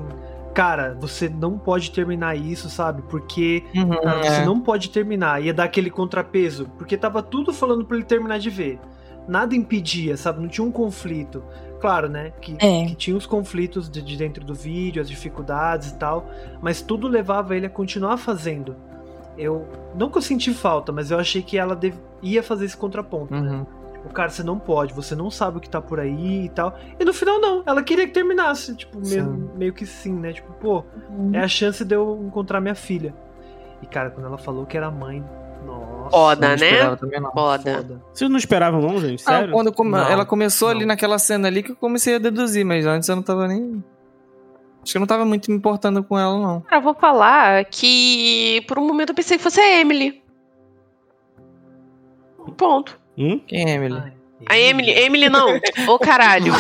Cara, 0.54 0.96
você 1.00 1.28
não 1.28 1.58
pode 1.58 1.90
terminar 1.90 2.38
isso, 2.38 2.70
sabe? 2.70 3.02
Porque 3.10 3.64
Uhum, 3.76 3.90
Cara, 3.90 4.20
é. 4.26 4.30
você 4.30 4.46
não 4.46 4.60
pode 4.62 4.90
terminar. 4.92 5.42
Ia 5.42 5.52
dar 5.54 5.64
aquele 5.64 5.90
contrapeso. 5.90 6.70
Porque 6.78 6.96
tava 6.96 7.24
tudo 7.24 7.52
falando 7.52 7.84
pra 7.86 7.98
ele 7.98 8.06
terminar 8.06 8.38
de 8.38 8.50
ver. 8.52 8.80
Nada 9.28 9.56
impedia, 9.56 10.16
sabe? 10.16 10.40
Não 10.42 10.48
tinha 10.48 10.64
um 10.66 10.72
conflito. 10.72 11.44
Claro, 11.82 12.08
né? 12.08 12.32
Que, 12.40 12.56
É. 12.60 12.86
que 12.86 12.94
tinha 12.96 13.18
os 13.18 13.26
conflitos 13.26 13.90
de, 13.90 14.02
de 14.02 14.16
dentro 14.16 14.46
do 14.46 14.54
vídeo, 14.54 15.02
as 15.02 15.10
dificuldades 15.10 15.90
e 15.90 15.96
tal. 15.98 16.30
Mas 16.62 16.82
tudo 16.84 17.08
levava 17.08 17.56
ele 17.58 17.66
a 17.66 17.70
continuar 17.70 18.18
fazendo. 18.18 18.76
Eu. 19.38 19.68
Não 19.96 20.10
que 20.10 20.18
eu 20.18 20.22
senti 20.22 20.54
falta, 20.54 20.92
mas 20.92 21.10
eu 21.12 21.20
achei 21.20 21.42
que 21.42 21.58
ela 21.58 21.76
dev- 21.76 21.96
ia 22.22 22.44
fazer 22.44 22.66
esse 22.66 22.78
contraponto. 22.78 23.34
né? 23.34 23.40
Uhum. 23.58 23.66
Tipo, 23.94 24.10
cara, 24.14 24.30
você 24.30 24.44
não 24.44 24.60
pode, 24.60 24.94
você 24.94 25.16
não 25.16 25.32
sabe 25.32 25.58
o 25.58 25.62
que 25.62 25.70
tá 25.70 25.82
por 25.82 26.00
aí 26.00 26.46
e 26.46 26.50
tal. 26.50 26.76
E 27.00 27.06
no 27.06 27.14
final, 27.14 27.40
não. 27.40 27.64
Ela 27.66 27.82
queria 27.82 28.06
que 28.06 28.14
terminasse. 28.14 28.76
Tipo, 28.76 29.00
meio, 29.00 29.52
meio 29.56 29.74
que 29.74 29.86
sim, 29.86 30.14
né? 30.14 30.34
Tipo, 30.34 30.52
pô, 30.54 30.84
é 31.32 31.40
a 31.40 31.48
chance 31.48 31.84
de 31.86 31.96
eu 31.96 32.22
encontrar 32.28 32.60
minha 32.60 32.76
filha. 32.76 33.14
E, 33.82 33.86
cara, 33.86 34.10
quando 34.12 34.26
ela 34.28 34.38
falou 34.38 34.66
que 34.66 34.78
era 34.78 34.92
mãe, 34.92 35.24
nossa. 35.66 36.10
Foda, 36.12 36.56
né? 36.58 36.96
também. 36.98 37.22
Foda. 37.22 37.76
Foda. 37.78 38.02
Vocês 38.14 38.30
não 38.30 38.38
esperavam, 38.38 38.82
não, 38.82 39.00
gente? 39.00 39.24
Ah, 39.26 39.38
Sério? 39.38 39.54
quando 39.54 39.72
come- 39.72 39.92
Não, 39.92 40.08
ela 40.10 40.26
começou 40.26 40.68
ali 40.70 40.82
não. 40.82 40.88
naquela 40.88 41.18
cena 41.18 41.48
ali 41.48 41.64
que 41.64 41.72
eu 41.72 41.76
comecei 41.76 42.16
a 42.16 42.20
deduzir, 42.20 42.66
mas 42.66 42.86
antes 42.86 43.08
eu 43.08 43.16
não 43.16 43.24
tava 43.24 43.48
nem. 43.48 43.84
Acho 44.84 44.92
que 44.92 44.98
eu 44.98 45.00
não 45.00 45.08
tava 45.08 45.24
muito 45.26 45.50
me 45.50 45.56
importando 45.58 46.04
com 46.04 46.20
ela, 46.20 46.38
não. 46.38 46.62
Cara, 46.62 46.78
eu 46.78 46.82
vou 46.82 46.94
falar 46.94 47.64
que 47.66 48.62
por 48.68 48.78
um 48.78 48.86
momento 48.86 49.10
eu 49.10 49.16
pensei 49.16 49.38
que 49.38 49.44
fosse 49.44 49.60
a 49.62 49.80
Emily. 49.80 50.22
Ponto. 52.58 53.00
Hum? 53.18 53.40
Quem 53.48 53.66
é 53.70 53.76
Emily? 53.76 53.98
Ai, 53.98 54.14
A 54.50 54.60
Emily, 54.60 54.92
Emily 54.92 55.30
não. 55.30 55.48
Ô 55.88 55.98
caralho. 55.98 56.54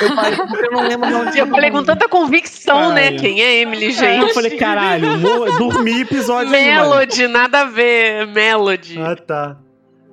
Eu, 0.00 0.08
falei, 0.16 0.34
eu 0.64 0.70
não 0.72 0.82
lembro 0.88 1.10
não. 1.10 1.34
Eu 1.34 1.46
falei 1.48 1.70
com 1.70 1.84
tanta 1.84 2.08
convicção, 2.08 2.92
né? 2.94 3.02
Caralho. 3.10 3.20
Quem 3.20 3.42
é 3.42 3.60
Emily, 3.60 3.86
Eu 3.86 3.92
gente? 3.92 4.32
falei, 4.34 4.56
caralho, 4.56 5.18
dormi 5.58 6.00
episódio 6.00 6.54
aí, 6.54 6.74
mano. 6.74 6.90
Melody, 6.90 7.28
nada 7.28 7.60
a 7.60 7.64
ver. 7.66 8.26
Melody. 8.28 8.98
Ah, 9.00 9.14
tá. 9.16 9.56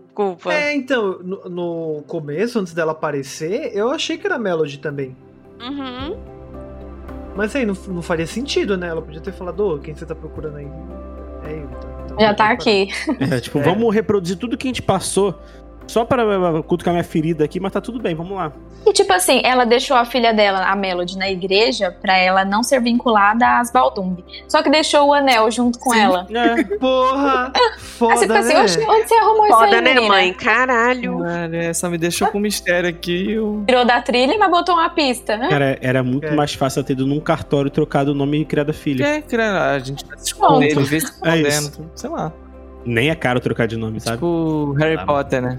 Desculpa. 0.06 0.53
É, 0.53 0.76
então, 0.76 1.19
no, 1.23 1.49
no 1.49 2.03
começo, 2.06 2.60
antes 2.60 2.73
dela 2.73 2.91
aparecer, 2.91 3.72
eu 3.73 3.90
achei 3.90 4.18
que 4.18 4.27
era 4.27 4.38
Melody 4.38 4.77
também. 4.80 5.15
Uhum. 5.61 6.18
Mas 7.35 7.55
aí, 7.55 7.65
não, 7.65 7.76
não 7.88 8.01
faria 8.01 8.27
sentido, 8.27 8.77
né? 8.77 8.88
Ela 8.88 9.01
podia 9.01 9.22
ter 9.22 9.31
falado, 9.34 9.60
ô, 9.61 9.80
quem 9.80 9.95
você 9.95 10.05
tá 10.05 10.14
procurando 10.15 10.57
aí? 10.57 10.68
É 11.45 11.51
ele, 11.51 11.68
tá, 11.68 11.88
então 12.05 12.19
Já 12.19 12.34
tá 12.34 12.49
aqui. 12.51 12.88
É, 13.19 13.39
tipo, 13.39 13.57
É. 13.60 13.64
vamos 13.64 13.93
reproduzir 13.93 14.38
tudo 14.38 14.57
que 14.57 14.68
a 14.68 14.69
gente 14.69 14.81
passou 14.81 15.39
só 15.88 16.05
pra 16.05 16.23
uh, 16.57 16.64
cutucar 16.64 16.93
minha 16.93 17.03
ferida 17.03 17.43
aqui, 17.43 17.60
mas 17.60 17.72
tá 17.72 17.80
tudo 17.81 17.99
bem, 17.99 18.15
vamos 18.15 18.35
lá. 18.35 18.51
E 18.85 18.91
tipo 18.91 19.14
assim, 19.14 19.41
ela 19.45 19.65
deixou 19.65 19.95
a 19.95 20.03
filha 20.05 20.34
dela, 20.34 20.65
a 20.65 20.76
Melody, 20.76 21.18
na 21.18 21.30
igreja 21.30 21.95
pra 22.01 22.18
ela 22.18 22.43
não 22.43 22.64
ser 22.64 22.81
vinculada 22.81 23.60
às 23.60 23.72
Baldumbi. 23.72 24.23
Só 24.47 24.61
que 24.61 24.69
deixou 24.69 25.07
o 25.10 25.14
anel 25.14 25.49
junto 25.51 25.80
com 25.80 25.93
ela. 25.93 26.27
É, 26.34 26.64
Porra! 26.77 27.51
Foda, 27.77 28.14
Aí 28.14 28.18
você 28.18 28.27
fica 28.27 28.39
assim, 28.39 28.53
né? 28.53 28.61
"Oxe, 28.64 28.80
onde 28.89 29.07
você 29.07 29.15
arrumou 29.15 29.45
isso 29.45 29.55
Foda, 29.57 29.65
aí, 29.77 29.81
né, 29.81 29.93
menina? 29.93 30.07
mãe? 30.07 30.34
Caralho. 30.34 31.19
Caralho, 31.19 31.55
é, 31.55 31.73
só 31.73 31.89
me 31.89 31.97
deixou 31.97 32.27
com 32.27 32.39
mistério 32.39 32.89
aqui. 32.89 33.31
Eu... 33.31 33.64
Tirou 33.68 33.85
da 33.85 34.01
trilha, 34.01 34.38
mas 34.38 34.49
botou 34.51 34.76
uma 34.76 34.89
pista, 34.89 35.38
né? 35.38 35.47
cara, 35.49 35.77
era 35.81 36.03
muito 36.03 36.27
É. 36.27 36.31
mais 36.35 36.53
fácil 36.53 36.80
ela 36.80 36.88
ter 36.88 36.93
ido 36.93 37.05
num 37.07 37.19
cartório 37.22 37.69
trocado 37.72 38.11
o 38.11 38.15
nome 38.15 38.41
e 38.41 38.45
criado 38.45 38.72
a 38.72 38.73
filha. 38.73 39.05
É, 39.05 39.22
cara, 39.22 39.72
a 39.72 39.80
gente 39.80 40.03
vai 40.05 40.18
se 40.18 40.34
viver 40.34 40.99
se 41.01 41.05
É 41.05 41.10
escondendo. 41.10 41.49
isso. 41.49 41.85
sei 41.95 42.10
lá. 42.10 42.34
Nem 42.85 43.10
é 43.10 43.15
caro 43.15 43.39
trocar 43.39 43.65
de 43.65 43.77
nome, 43.77 44.01
sabe? 44.01 44.18
Tipo 44.18 44.73
Harry 44.77 44.97
Tá. 44.97 45.05
Potter, 45.05 45.41
né? 45.41 45.57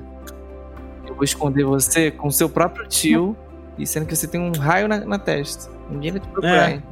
Esconder 1.24 1.64
você 1.64 2.10
com 2.10 2.30
seu 2.30 2.48
próprio 2.48 2.86
tio, 2.86 3.36
e 3.78 3.86
sendo 3.86 4.06
que 4.06 4.14
você 4.14 4.26
tem 4.28 4.40
um 4.40 4.52
raio 4.52 4.86
na, 4.86 4.98
na 5.04 5.18
testa. 5.18 5.70
Ninguém 5.90 6.12
vai 6.12 6.20
te 6.20 6.28
procurar, 6.28 6.70
É. 6.70 6.72
hein? 6.74 6.82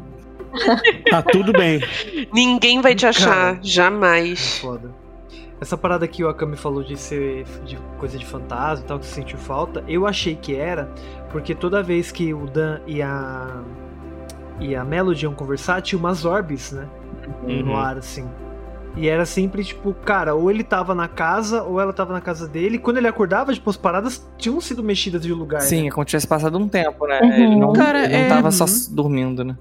Tá 1.10 1.22
tudo 1.22 1.52
bem. 1.52 1.80
Ninguém 2.32 2.80
vai 2.82 2.94
te 2.94 3.06
achar. 3.06 3.54
Cara. 3.54 3.58
Jamais. 3.62 4.58
Foda. 4.58 4.90
Essa 5.60 5.76
parada 5.78 6.06
que 6.08 6.22
o 6.24 6.28
Akami 6.28 6.56
falou 6.56 6.82
de 6.82 6.96
ser 6.96 7.44
de 7.64 7.78
coisa 7.98 8.18
de 8.18 8.26
fantasma 8.26 8.84
e 8.84 8.88
tal, 8.88 8.98
que 8.98 9.06
você 9.06 9.14
sentiu 9.14 9.38
falta, 9.38 9.82
eu 9.86 10.06
achei 10.06 10.34
que 10.34 10.54
era, 10.56 10.90
porque 11.30 11.54
toda 11.54 11.82
vez 11.82 12.10
que 12.10 12.34
o 12.34 12.46
Dan 12.46 12.80
e 12.86 13.00
a. 13.00 13.62
e 14.58 14.74
a 14.74 14.84
Melody 14.84 15.24
iam 15.24 15.34
conversar, 15.34 15.80
tinha 15.80 15.98
umas 15.98 16.24
orbes, 16.24 16.72
né? 16.72 16.86
No 17.42 17.70
Uhum. 17.70 17.76
ar, 17.76 17.96
assim. 17.96 18.28
E 18.96 19.08
era 19.08 19.24
sempre, 19.24 19.64
tipo, 19.64 19.94
cara, 20.04 20.34
ou 20.34 20.50
ele 20.50 20.62
tava 20.62 20.94
na 20.94 21.08
casa, 21.08 21.62
ou 21.62 21.80
ela 21.80 21.92
tava 21.94 22.12
na 22.12 22.20
casa 22.20 22.46
dele. 22.46 22.76
E 22.76 22.78
quando 22.78 22.98
ele 22.98 23.08
acordava, 23.08 23.52
tipo, 23.54 23.70
as 23.70 23.76
paradas 23.76 24.26
tinham 24.36 24.60
sido 24.60 24.82
mexidas 24.82 25.22
de 25.22 25.32
lugar. 25.32 25.62
Sim, 25.62 25.82
né? 25.82 25.88
é 25.88 25.90
como 25.90 26.04
se 26.04 26.10
tivesse 26.10 26.26
passado 26.26 26.58
um 26.58 26.68
tempo, 26.68 27.06
né? 27.06 27.20
Uhum. 27.22 27.32
Ele 27.32 27.56
não, 27.56 27.72
Cara, 27.72 28.04
ele 28.04 28.12
não 28.12 28.18
é- 28.20 28.28
tava 28.28 28.50
só 28.50 28.66
dormindo, 28.90 29.42
né? 29.44 29.56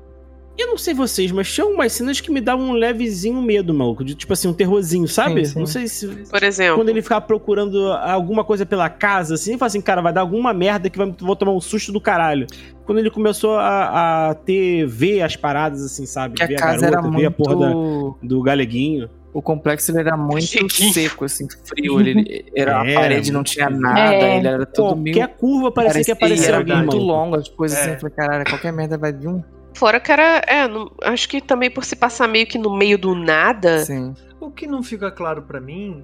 Eu 0.57 0.67
não 0.67 0.77
sei 0.77 0.93
vocês, 0.93 1.31
mas 1.31 1.51
tinha 1.51 1.65
umas 1.65 1.93
cenas 1.93 2.19
que 2.19 2.29
me 2.29 2.41
davam 2.41 2.65
um 2.69 2.73
levezinho 2.73 3.41
medo, 3.41 3.73
maluco. 3.73 4.03
De, 4.03 4.13
tipo 4.13 4.33
assim, 4.33 4.49
um 4.49 4.53
terrorzinho, 4.53 5.07
sabe? 5.07 5.45
Sim, 5.45 5.53
sim. 5.53 5.59
Não 5.59 5.65
sei 5.65 5.87
se. 5.87 6.07
Por 6.29 6.43
exemplo. 6.43 6.75
Quando 6.75 6.89
ele 6.89 7.01
ficava 7.01 7.21
procurando 7.21 7.91
alguma 7.93 8.43
coisa 8.43 8.65
pela 8.65 8.89
casa, 8.89 9.35
assim, 9.35 9.51
ele 9.51 9.57
fala 9.57 9.67
assim, 9.67 9.81
cara, 9.81 10.01
vai 10.01 10.11
dar 10.11 10.21
alguma 10.21 10.53
merda 10.53 10.89
que 10.89 10.97
vai, 10.97 11.11
vou 11.19 11.35
tomar 11.37 11.53
um 11.53 11.61
susto 11.61 11.91
do 11.93 12.01
caralho. 12.01 12.45
Quando 12.85 12.99
ele 12.99 13.09
começou 13.09 13.55
a, 13.55 14.29
a 14.29 14.33
ter, 14.35 14.85
ver 14.85 15.21
as 15.21 15.37
paradas, 15.37 15.81
assim, 15.83 16.05
sabe? 16.05 16.35
Porque 16.35 16.47
ver 16.47 16.55
a 16.55 16.59
casa 16.59 16.85
era 16.85 17.01
ver 17.01 17.25
a 17.27 17.31
porra 17.31 17.55
da- 17.55 17.69
muito. 17.73 18.17
do 18.21 18.41
galeguinho. 18.43 19.09
O 19.33 19.41
complexo 19.41 19.91
ele 19.91 19.99
era 19.99 20.17
muito 20.17 20.43
Chiquinho. 20.47 20.93
seco, 20.93 21.25
assim, 21.25 21.47
frio. 21.65 21.99
Ele, 22.01 22.45
era, 22.55 22.71
Era, 22.71 22.81
a 22.81 23.01
parede 23.01 23.31
não 23.31 23.43
tinha 23.43 23.69
nada, 23.69 24.13
É. 24.13 24.37
ele 24.37 24.47
era 24.47 24.65
tudo 24.65 24.87
Qualquer 24.95 25.01
meio. 25.13 25.29
curva 25.29 25.71
parecia 25.71 26.03
que 26.03 26.19
parecia- 26.19 26.45
aparecia 26.45 26.47
era 26.49 26.57
alguém, 26.57 26.75
muito 26.77 26.91
maluco. 26.97 27.05
longo, 27.07 27.35
as 27.37 27.47
coisas 27.49 27.77
É. 27.77 27.81
assim. 27.81 27.91
Eu 27.93 27.99
falei, 27.99 28.15
caralho, 28.15 28.45
qualquer 28.45 28.73
merda 28.73 28.97
vai 28.97 29.13
vir 29.13 29.27
um 29.27 29.43
Fora 29.73 30.01
que 30.01 30.11
era. 30.11 30.41
É, 30.47 30.67
não- 30.67 30.91
acho 31.01 31.29
que 31.29 31.39
também 31.39 31.71
por 31.71 31.85
se 31.85 31.95
passar 31.95 32.27
meio 32.27 32.45
que 32.45 32.57
no 32.57 32.75
meio 32.75 32.97
do 32.97 33.15
nada. 33.15 33.85
Sim. 33.85 34.13
O 34.37 34.51
que 34.51 34.67
não 34.67 34.83
fica 34.83 35.09
claro 35.09 35.43
pra 35.43 35.61
mim, 35.61 36.03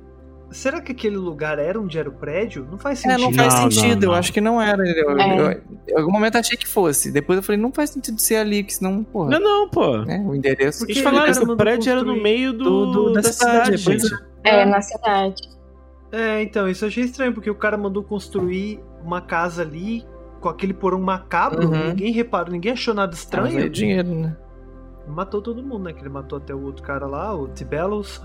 será 0.52 0.82
que 0.82 0.91
aquele 0.91 1.18
lugar 1.18 1.60
era 1.60 1.80
onde 1.80 1.98
era 1.98 2.07
o 2.10 2.11
prédio? 2.11 2.68
Não 2.69 2.78
faz 2.78 2.99
É, 3.06 3.10
sentido. 3.10 3.22
não 3.26 3.34
faz 3.34 3.53
Não, 3.53 3.61
sentido. 3.72 3.95
não, 4.02 4.07
Eu 4.07 4.11
não. 4.11 4.14
acho 4.19 4.34
que 4.34 4.41
não 4.41 4.61
era. 4.61 4.88
Eu, 4.88 5.19
É. 5.19 5.40
eu- 5.40 5.61
em 5.90 5.98
algum 5.99 6.11
momento 6.11 6.38
achei 6.38 6.57
que 6.57 6.68
fosse. 6.68 7.11
Depois 7.11 7.38
eu 7.38 7.44
falei, 7.44 7.60
não 7.61 7.72
faz 7.72 7.90
sentido 7.90 8.19
ser 8.19 8.38
ali, 8.38 8.64
que 8.64 8.74
senão, 8.74 9.03
porra. 9.03 9.32
Não, 9.32 9.40
não, 9.40 9.69
pô. 9.69 9.98
né, 9.99 10.24
o 10.28 10.34
endereço. 10.36 10.80
Porque 10.80 10.94
Eles 10.94 11.03
falaram 11.03 11.32
que 11.34 11.40
o 11.52 11.56
prédio 11.57 11.91
era 11.91 12.03
no 12.03 12.15
meio 12.22 12.53
do, 12.53 12.64
do- 12.64 12.91
do- 12.91 13.14
da, 13.14 13.22
da 13.22 13.32
cidade, 13.32 13.78
cidade, 13.78 13.99
gente. 14.07 14.24
É, 14.44 14.65
na 14.65 14.82
cidade. 14.82 15.41
É, 16.11 16.41
então, 16.41 16.69
isso 16.69 16.86
eu 16.86 16.88
achei 16.90 17.03
estranho, 17.03 17.34
porque 17.34 17.49
o 17.49 17.56
cara 17.56 17.78
mandou 17.78 18.02
construir 18.03 18.80
uma 19.03 19.19
casa 19.22 19.61
ali 19.61 20.06
com 20.40 20.48
aquele 20.49 20.74
porão 20.74 21.02
macabro, 21.02 21.68
Uhum. 21.68 21.90
ninguém 21.90 22.11
reparou, 22.14 22.52
ninguém 22.52 22.72
achou 22.72 22.94
nada 22.94 23.11
Mas 23.11 23.19
estranho. 23.19 23.57
aí 23.57 23.69
dinheiro, 23.69 24.07
né? 24.07 24.38
Matou 25.07 25.41
todo 25.41 25.64
mundo, 25.64 25.84
né? 25.86 25.94
Que 25.94 26.02
ele 26.02 26.10
matou 26.10 26.38
até 26.38 26.53
o 26.53 26.61
outro 26.64 26.84
cara 26.84 27.06
lá, 27.07 27.34
o 27.36 27.48
Tibelos. 27.48 28.22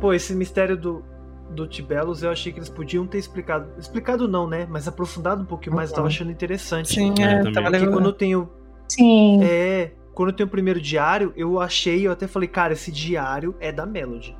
Pô, 0.00 0.12
esse 0.12 0.34
mistério 0.34 0.76
do, 0.76 1.04
do 1.50 1.66
Tibelos 1.66 2.22
eu 2.22 2.30
achei 2.30 2.52
que 2.52 2.58
eles 2.58 2.68
podiam 2.68 3.06
ter 3.06 3.18
explicado. 3.18 3.68
Explicado 3.78 4.28
não, 4.28 4.46
né? 4.48 4.66
Mas 4.68 4.86
aprofundado 4.86 5.42
um 5.42 5.46
pouquinho 5.46 5.74
mais, 5.76 5.90
eu 5.90 5.96
tava 5.96 6.06
Uhum. 6.06 6.12
achando 6.12 6.30
interessante. 6.30 6.88
Sim, 6.94 7.14
É, 7.18 7.22
é, 7.22 7.36
tava 7.38 7.52
Porque 7.52 7.68
legal. 7.70 7.92
quando 7.92 8.12
tem 8.12 8.36
o. 8.36 8.48
Sim. 8.88 9.42
É. 9.42 9.92
Quando 10.14 10.32
tem 10.32 10.46
o 10.46 10.48
primeiro 10.48 10.80
diário, 10.80 11.32
eu 11.36 11.60
achei, 11.60 12.06
eu 12.06 12.12
até 12.12 12.26
falei, 12.26 12.48
cara, 12.48 12.72
esse 12.72 12.90
diário 12.90 13.54
é 13.60 13.70
da 13.70 13.84
Melody. 13.84 14.34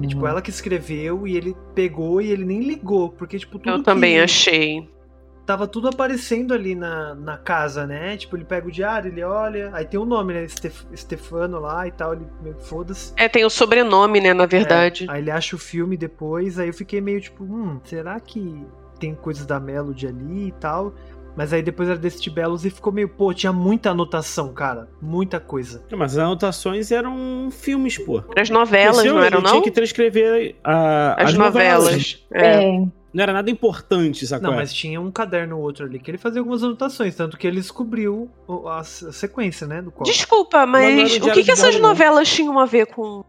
E, 0.00 0.06
tipo, 0.06 0.22
Uhum. 0.22 0.28
ela 0.28 0.40
que 0.42 0.48
escreveu 0.50 1.26
e 1.26 1.36
ele 1.36 1.54
pegou 1.74 2.20
e 2.20 2.30
ele 2.30 2.44
nem 2.46 2.60
ligou. 2.60 3.10
Porque, 3.10 3.38
tipo, 3.38 3.58
tudo 3.58 3.70
Eu 3.76 3.82
também 3.82 4.14
que 4.16 4.20
achei. 4.22 4.88
Tava 5.46 5.66
tudo 5.66 5.88
aparecendo 5.88 6.52
ali 6.52 6.74
na, 6.74 7.14
na 7.14 7.38
casa, 7.38 7.86
né? 7.86 8.16
Tipo, 8.16 8.36
ele 8.36 8.44
pega 8.44 8.66
o 8.66 8.70
diário, 8.70 9.10
ele 9.10 9.22
olha, 9.22 9.70
aí 9.72 9.84
tem 9.86 9.98
o 9.98 10.04
nome, 10.04 10.34
né? 10.34 10.48
Stef- 10.48 10.84
Stefano 10.94 11.60
lá 11.60 11.86
e 11.86 11.92
tal, 11.92 12.12
ele 12.14 12.26
meio 12.42 12.56
que 12.56 12.64
foda-se. 12.66 13.12
É, 13.16 13.28
tem 13.28 13.44
o 13.44 13.50
sobrenome, 13.50 14.20
né, 14.20 14.34
na 14.34 14.44
verdade. 14.46 15.06
É, 15.08 15.12
aí 15.12 15.22
ele 15.22 15.30
acha 15.30 15.54
o 15.54 15.58
filme 15.58 15.96
depois, 15.96 16.58
aí 16.58 16.68
eu 16.68 16.74
fiquei 16.74 17.00
meio 17.00 17.20
tipo, 17.20 17.44
hum, 17.44 17.80
será 17.84 18.18
que 18.20 18.66
tem 18.98 19.14
coisas 19.14 19.46
da 19.46 19.60
Melody 19.60 20.06
ali 20.08 20.48
e 20.48 20.52
tal? 20.52 20.92
Mas 21.36 21.52
aí 21.52 21.62
depois 21.62 21.86
era 21.86 21.98
desse 21.98 22.18
Tibelos 22.18 22.64
e 22.64 22.70
ficou 22.70 22.90
meio, 22.90 23.10
pô, 23.10 23.32
tinha 23.34 23.52
muita 23.52 23.90
anotação, 23.90 24.54
cara. 24.54 24.88
Muita 25.02 25.38
coisa. 25.38 25.84
Mas 25.94 26.12
as 26.16 26.24
anotações 26.24 26.90
eram 26.90 27.50
filmes, 27.50 27.98
pô. 27.98 28.22
As 28.34 28.48
novelas, 28.48 29.04
não 29.04 29.18
eu- 29.18 29.22
eram, 29.22 29.38
eu 29.40 29.42
não? 29.42 29.50
Tinha 29.50 29.62
que 29.62 29.70
transcrever 29.70 30.56
a- 30.64 31.14
As, 31.22 31.34
novelas. 31.34 32.26
É. 32.32 32.64
É. 32.64 32.86
Não 33.16 33.22
era 33.22 33.32
nada 33.32 33.50
importante, 33.50 34.26
sacou? 34.26 34.50
Não, 34.50 34.56
mas 34.56 34.70
tinha 34.74 35.00
um 35.00 35.10
caderno 35.10 35.56
ou 35.56 35.62
outro 35.62 35.86
ali 35.86 35.98
que 35.98 36.10
ele 36.10 36.18
fazia 36.18 36.38
algumas 36.38 36.62
anotações, 36.62 37.14
tanto 37.16 37.38
que 37.38 37.46
ele 37.46 37.56
descobriu 37.56 38.28
a, 38.68 38.84
sequência, 38.84 39.66
né? 39.66 39.80
Do 39.80 39.90
qual. 39.90 40.04
Desculpa, 40.04 40.66
Mas 40.66 41.16
o 41.16 41.30
que, 41.32 41.42
que 41.42 41.50
essas 41.50 41.80
novelas 41.80 42.28
tinham 42.28 42.58
a 42.58 42.66
ver 42.66 42.84
com 42.88 43.24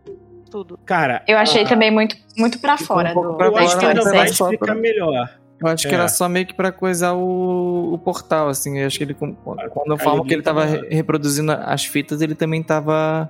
tudo? 0.51 0.77
Cara, 0.85 1.23
Eu 1.25 1.37
achei 1.37 1.63
Ah. 1.63 1.67
também 1.69 1.89
muito, 1.89 2.17
muito 2.37 2.59
pra 2.59 2.77
fora 2.77 3.11
um 3.17 3.21
do, 3.31 3.33
pra 3.35 3.47
eu 3.47 3.55
acho 3.57 3.79
que 3.79 3.85
ainda 3.85 4.03
vai 4.03 4.25
explicar 4.25 4.65
pra- 4.65 4.75
melhor. 4.75 5.29
Eu 5.59 5.67
acho 5.69 5.87
que 5.87 5.93
É. 5.95 5.97
era 5.97 6.07
só 6.09 6.27
meio 6.27 6.45
que 6.45 6.53
pra 6.53 6.69
coisar 6.71 7.13
o, 7.13 7.93
o 7.93 7.97
portal, 7.97 8.49
assim. 8.49 8.79
Eu 8.79 8.87
acho 8.87 8.97
que 8.97 9.05
ele, 9.05 9.13
quando 9.13 9.37
eu 9.87 9.97
falo 9.97 10.25
que 10.25 10.33
ele 10.33 10.43
tava 10.43 10.65
re- 10.65 10.87
reproduzindo 10.89 11.51
as 11.53 11.85
fitas, 11.85 12.21
ele 12.21 12.35
também 12.35 12.61
tava. 12.61 13.29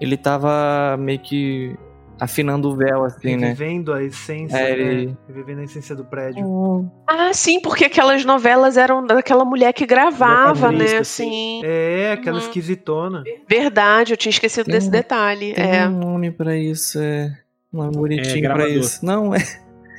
Ele 0.00 0.16
tava 0.16 0.96
meio 0.98 1.18
que 1.18 1.76
afinando 2.20 2.68
o 2.70 2.76
véu, 2.76 3.04
assim, 3.04 3.36
né? 3.36 3.48
Revivendo 3.48 3.92
a 3.92 4.02
essência, 4.02 4.56
É, 4.56 4.76
né? 4.76 4.80
ele- 4.92 5.16
Revivendo 5.26 5.60
a 5.60 5.64
essência 5.64 5.94
do 5.94 6.04
prédio. 6.04 6.44
Hum. 6.44 6.90
Ah, 7.06 7.32
sim, 7.32 7.60
porque 7.60 7.84
aquelas 7.84 8.24
novelas 8.24 8.76
eram 8.76 9.04
daquela 9.06 9.44
mulher 9.44 9.72
que 9.72 9.86
gravava, 9.86 10.70
né? 10.72 10.96
assim. 10.98 11.60
É, 11.64 12.12
aquela 12.12 12.38
Uhum. 12.38 12.42
esquisitona. 12.44 13.22
Verdade, 13.48 14.12
eu 14.12 14.16
tinha 14.16 14.30
esquecido 14.30 14.66
Tem 14.66 14.74
desse 14.74 14.90
detalhe. 14.90 15.52
Tem 15.54 15.64
É. 15.76 15.86
um 15.88 15.98
nome 15.98 16.30
pra 16.30 16.56
isso, 16.56 16.98
é. 16.98 17.30
Um 17.72 17.78
nome 17.78 17.96
bonitinho 17.96 18.40
pra 18.44 18.54
gravador. 18.54 18.80
isso. 18.80 19.04
Não, 19.04 19.34
é. 19.34 19.38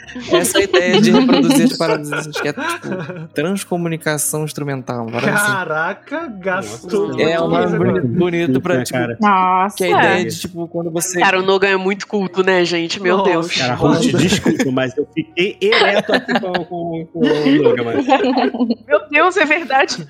Essa 0.31 0.61
ideia 0.61 1.01
de 1.01 1.11
reproduzir 1.11 1.65
as 1.65 1.77
paradas, 1.77 2.27
que 2.27 2.47
é 2.47 2.53
tipo 2.53 3.27
transcomunicação 3.33 4.43
instrumental. 4.43 5.07
assim. 5.07 5.25
Caraca, 5.25 6.27
gastou. 6.27 7.19
É 7.19 7.39
um 7.41 7.47
nome 7.47 7.77
bonito, 7.77 8.07
bonito 8.07 8.61
pra, 8.61 8.83
tipo, 8.83 8.97
cara? 8.97 9.17
Nossa. 9.19 9.75
que 9.75 9.83
é 9.83 9.93
a 9.93 9.99
ideia 9.99 10.25
de, 10.25 10.39
tipo, 10.39 10.67
quando 10.67 10.91
você. 10.91 11.19
Cara, 11.19 11.39
o 11.39 11.43
Nogan 11.43 11.69
é 11.69 11.77
muito 11.77 12.07
culto, 12.07 12.43
né, 12.43 12.63
gente? 12.65 13.01
Meu 13.01 13.17
Nossa, 13.17 13.29
Deus. 13.29 13.55
Cara, 13.55 13.75
host, 13.75 14.11
desculpa, 14.17 14.71
mas 14.71 14.95
eu 14.97 15.07
fiquei 15.13 15.57
ereto 15.61 16.13
aqui 16.13 16.39
com, 16.39 16.53
com, 16.65 17.05
com 17.05 17.19
o 17.19 17.61
Logan, 17.61 17.83
mano. 17.83 18.03
Meu 18.87 19.09
Deus, 19.09 19.37
é 19.37 19.45
verdade. 19.45 20.07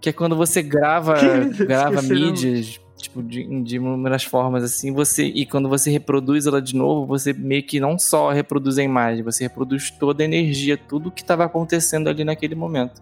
Que 0.00 0.10
é 0.10 0.12
quando 0.12 0.36
você 0.36 0.62
grava, 0.62 1.16
grava 1.66 2.02
mídias, 2.02 2.80
tipo, 3.08 3.22
de, 3.22 3.62
de 3.62 3.76
inúmeras 3.76 4.24
formas, 4.24 4.62
assim, 4.62 4.92
você. 4.92 5.24
E 5.24 5.46
quando 5.46 5.68
você 5.68 5.90
reproduz 5.90 6.46
ela 6.46 6.60
de 6.60 6.74
novo, 6.76 7.06
você 7.06 7.32
meio 7.32 7.62
que 7.62 7.80
não 7.80 7.98
só 7.98 8.30
reproduz 8.30 8.78
a 8.78 8.82
imagem, 8.82 9.22
você 9.22 9.44
reproduz 9.44 9.90
toda 9.90 10.22
a 10.22 10.24
energia, 10.24 10.76
tudo 10.76 11.10
que 11.10 11.22
estava 11.22 11.44
acontecendo 11.44 12.08
ali 12.08 12.24
naquele 12.24 12.54
momento. 12.54 13.00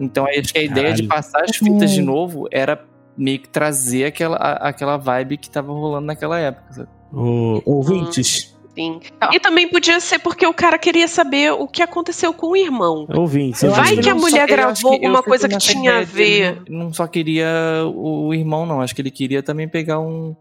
Então 0.00 0.26
acho 0.26 0.52
que 0.52 0.58
a 0.58 0.62
ideia 0.62 0.92
de 0.94 1.02
passar 1.08 1.42
as 1.44 1.56
fitas 1.56 1.90
de 1.90 2.00
novo 2.02 2.48
era 2.50 2.84
meio 3.16 3.38
que 3.38 3.48
trazer 3.48 4.06
aquela, 4.06 4.36
a- 4.36 4.68
aquela 4.68 4.96
vibe 4.96 5.36
que 5.36 5.50
tava 5.50 5.72
rolando 5.72 6.06
naquela 6.06 6.38
época. 6.38 6.72
sabe? 6.72 6.88
Ô, 7.12 7.62
ouvintes. 7.66 8.51
Sim. 8.74 9.00
E 9.32 9.38
também 9.38 9.68
podia 9.68 10.00
ser 10.00 10.18
porque 10.18 10.46
o 10.46 10.54
cara 10.54 10.78
queria 10.78 11.06
saber 11.06 11.52
o 11.52 11.68
que 11.68 11.82
aconteceu 11.82 12.32
com 12.32 12.48
o 12.48 12.56
irmão. 12.56 13.06
Eu 13.08 13.72
Vai 13.72 13.96
que 13.96 14.08
a 14.08 14.14
mulher 14.14 14.44
acho 14.44 14.52
gravou 14.52 14.92
alguma 14.92 15.22
coisa 15.22 15.48
que 15.48 15.58
tinha 15.58 15.98
a 15.98 16.02
ver. 16.02 16.62
não 16.68 16.92
só 16.92 17.06
queria 17.06 17.48
o, 17.84 18.28
o 18.28 18.34
irmão, 18.34 18.64
não. 18.64 18.80
Acho 18.80 18.94
que 18.94 19.02
ele 19.02 19.10
queria 19.10 19.42
também 19.42 19.68
pegar 19.68 20.00
um, 20.00 20.34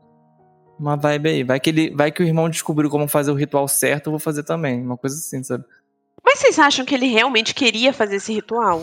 uma 0.79 0.95
vibe 0.95 1.29
aí. 1.29 1.43
Vai 1.43 1.59
que, 1.59 1.69
ele, 1.69 1.89
vai 1.93 2.11
que 2.11 2.23
o 2.23 2.25
irmão 2.25 2.49
descobriu 2.49 2.89
como 2.89 3.07
fazer 3.07 3.31
o 3.31 3.35
ritual 3.35 3.67
certo, 3.67 4.07
eu 4.07 4.11
vou 4.11 4.19
fazer 4.19 4.43
também. 4.43 4.81
Uma 4.81 4.97
coisa 4.97 5.15
assim, 5.15 5.43
sabe? 5.43 5.65
Mas 6.23 6.39
vocês 6.39 6.57
acham 6.57 6.85
que 6.85 6.95
ele 6.95 7.07
realmente 7.07 7.53
queria 7.53 7.91
fazer 7.91 8.15
esse 8.15 8.31
ritual? 8.31 8.81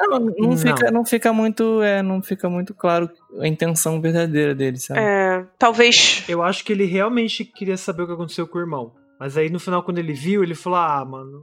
Não, 0.00 0.18
não, 0.20 0.34
Não. 0.50 0.56
Fica, 0.56 0.90
não 0.90 1.04
fica 1.04 1.32
muito. 1.32 1.82
É, 1.82 2.02
não 2.02 2.22
fica 2.22 2.48
muito 2.48 2.72
claro 2.74 3.10
a 3.40 3.46
intenção 3.48 4.00
verdadeira 4.00 4.54
dele, 4.54 4.78
sabe? 4.78 5.00
É, 5.00 5.44
talvez. 5.58 6.24
Eu 6.28 6.42
acho 6.42 6.64
que 6.64 6.72
ele 6.72 6.84
realmente 6.84 7.44
queria 7.44 7.76
saber 7.76 8.02
o 8.02 8.06
que 8.06 8.12
aconteceu 8.12 8.46
com 8.46 8.58
o 8.58 8.60
irmão. 8.60 8.92
Mas 9.18 9.36
aí 9.36 9.50
no 9.50 9.58
final, 9.58 9.82
quando 9.82 9.98
ele 9.98 10.12
viu, 10.12 10.42
ele 10.44 10.54
falou: 10.54 10.78
Ah, 10.78 11.04
mano, 11.04 11.42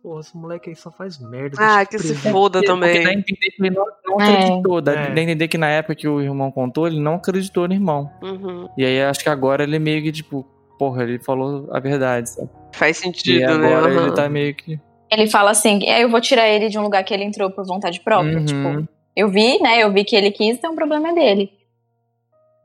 porra, 0.00 0.20
esse 0.20 0.36
moleque 0.36 0.70
aí 0.70 0.76
só 0.76 0.92
faz 0.92 1.18
merda. 1.18 1.56
Ah, 1.58 1.84
que 1.84 1.98
se 1.98 2.14
prever." 2.14 2.30
foda 2.32 2.60
Porque 2.60 2.66
dá 2.68 2.72
a 2.72 2.76
também. 3.02 3.18
entender 3.18 3.50
que 3.50 3.62
ele 3.62 3.70
não, 3.70 3.86
não 4.06 4.20
É. 4.20 4.32
acreditou. 4.44 4.80
Dá, 4.80 4.92
É. 4.92 5.10
dá 5.10 5.20
a 5.20 5.24
entender 5.24 5.48
que 5.48 5.58
na 5.58 5.68
época 5.68 5.96
que 5.96 6.06
o 6.06 6.20
irmão 6.20 6.52
contou, 6.52 6.86
ele 6.86 7.00
não 7.00 7.14
acreditou 7.16 7.66
no 7.66 7.74
irmão. 7.74 8.08
Uhum. 8.22 8.68
E 8.78 8.84
aí 8.84 9.02
acho 9.02 9.20
que 9.20 9.28
agora 9.28 9.64
ele 9.64 9.80
meio 9.80 10.00
que, 10.02 10.12
tipo, 10.12 10.46
porra, 10.78 11.02
ele 11.02 11.18
falou 11.18 11.68
a 11.72 11.80
verdade, 11.80 12.30
sabe? 12.30 12.48
Faz 12.74 12.98
E 12.98 13.02
sentido, 13.02 13.58
né? 13.58 13.74
agora 13.74 13.92
Aham. 13.92 14.06
ele 14.06 14.12
tá 14.14 14.28
meio 14.28 14.54
que. 14.54 14.78
Ele 15.12 15.26
fala 15.28 15.50
assim, 15.50 15.80
é, 15.84 16.02
eu 16.02 16.08
vou 16.08 16.20
tirar 16.20 16.48
ele 16.48 16.68
de 16.68 16.78
um 16.78 16.82
lugar 16.82 17.04
que 17.04 17.12
ele 17.12 17.24
entrou 17.24 17.50
por 17.50 17.66
vontade 17.66 18.00
própria. 18.00 18.38
Uhum. 18.38 18.44
Tipo, 18.44 18.88
eu 19.14 19.28
vi, 19.28 19.58
né? 19.60 19.78
Eu 19.82 19.92
vi 19.92 20.04
que 20.04 20.16
ele 20.16 20.30
quis, 20.30 20.56
então 20.56 20.72
o 20.72 20.76
problema 20.76 21.10
é 21.10 21.14
dele. 21.14 21.52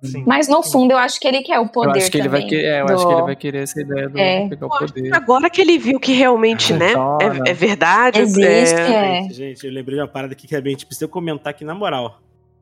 Sim. 0.04 0.24
Mas 0.28 0.48
no 0.48 0.62
fundo, 0.62 0.92
eu 0.92 0.98
acho 0.98 1.20
que 1.20 1.28
ele 1.28 1.42
quer 1.42 1.60
o 1.60 1.68
poder 1.68 1.90
eu 1.90 2.02
acho 2.04 2.12
que 2.12 2.18
ele 2.20 2.30
vai 2.30 2.42
também 2.42 2.56
querer. 2.56 2.68
É, 2.68 2.82
eu 2.82 2.86
do- 2.86 2.94
acho 2.94 3.08
que 3.08 3.14
ele 3.14 3.22
vai 3.24 3.36
querer 3.36 3.64
essa 3.64 3.82
ideia 3.82 4.08
do 4.10 4.18
É. 4.20 4.48
pegar 4.48 4.68
o 4.68 4.70
poder. 4.70 5.14
Agora 5.16 5.50
que 5.50 5.60
ele 5.60 5.78
viu 5.80 6.00
que 6.00 6.14
realmente, 6.14 6.72
né, 6.78 6.90
Funciona. 6.94 7.42
é, 7.48 7.50
é 7.50 7.54
verdade. 7.54 8.20
Existe, 8.22 8.76
é- 8.80 9.26
é. 9.26 9.30
Gente, 9.32 9.66
eu 9.66 9.74
lembrei 9.74 9.96
de 9.98 10.02
uma 10.02 10.08
parada 10.08 10.34
aqui 10.34 10.48
que 10.48 10.56
é 10.56 10.62
bem, 10.62 10.76
tipo, 10.76 10.90
precisa 10.90 11.08
comentar 11.08 11.50
aqui 11.50 11.66
na 11.66 11.74
moral. 11.74 12.20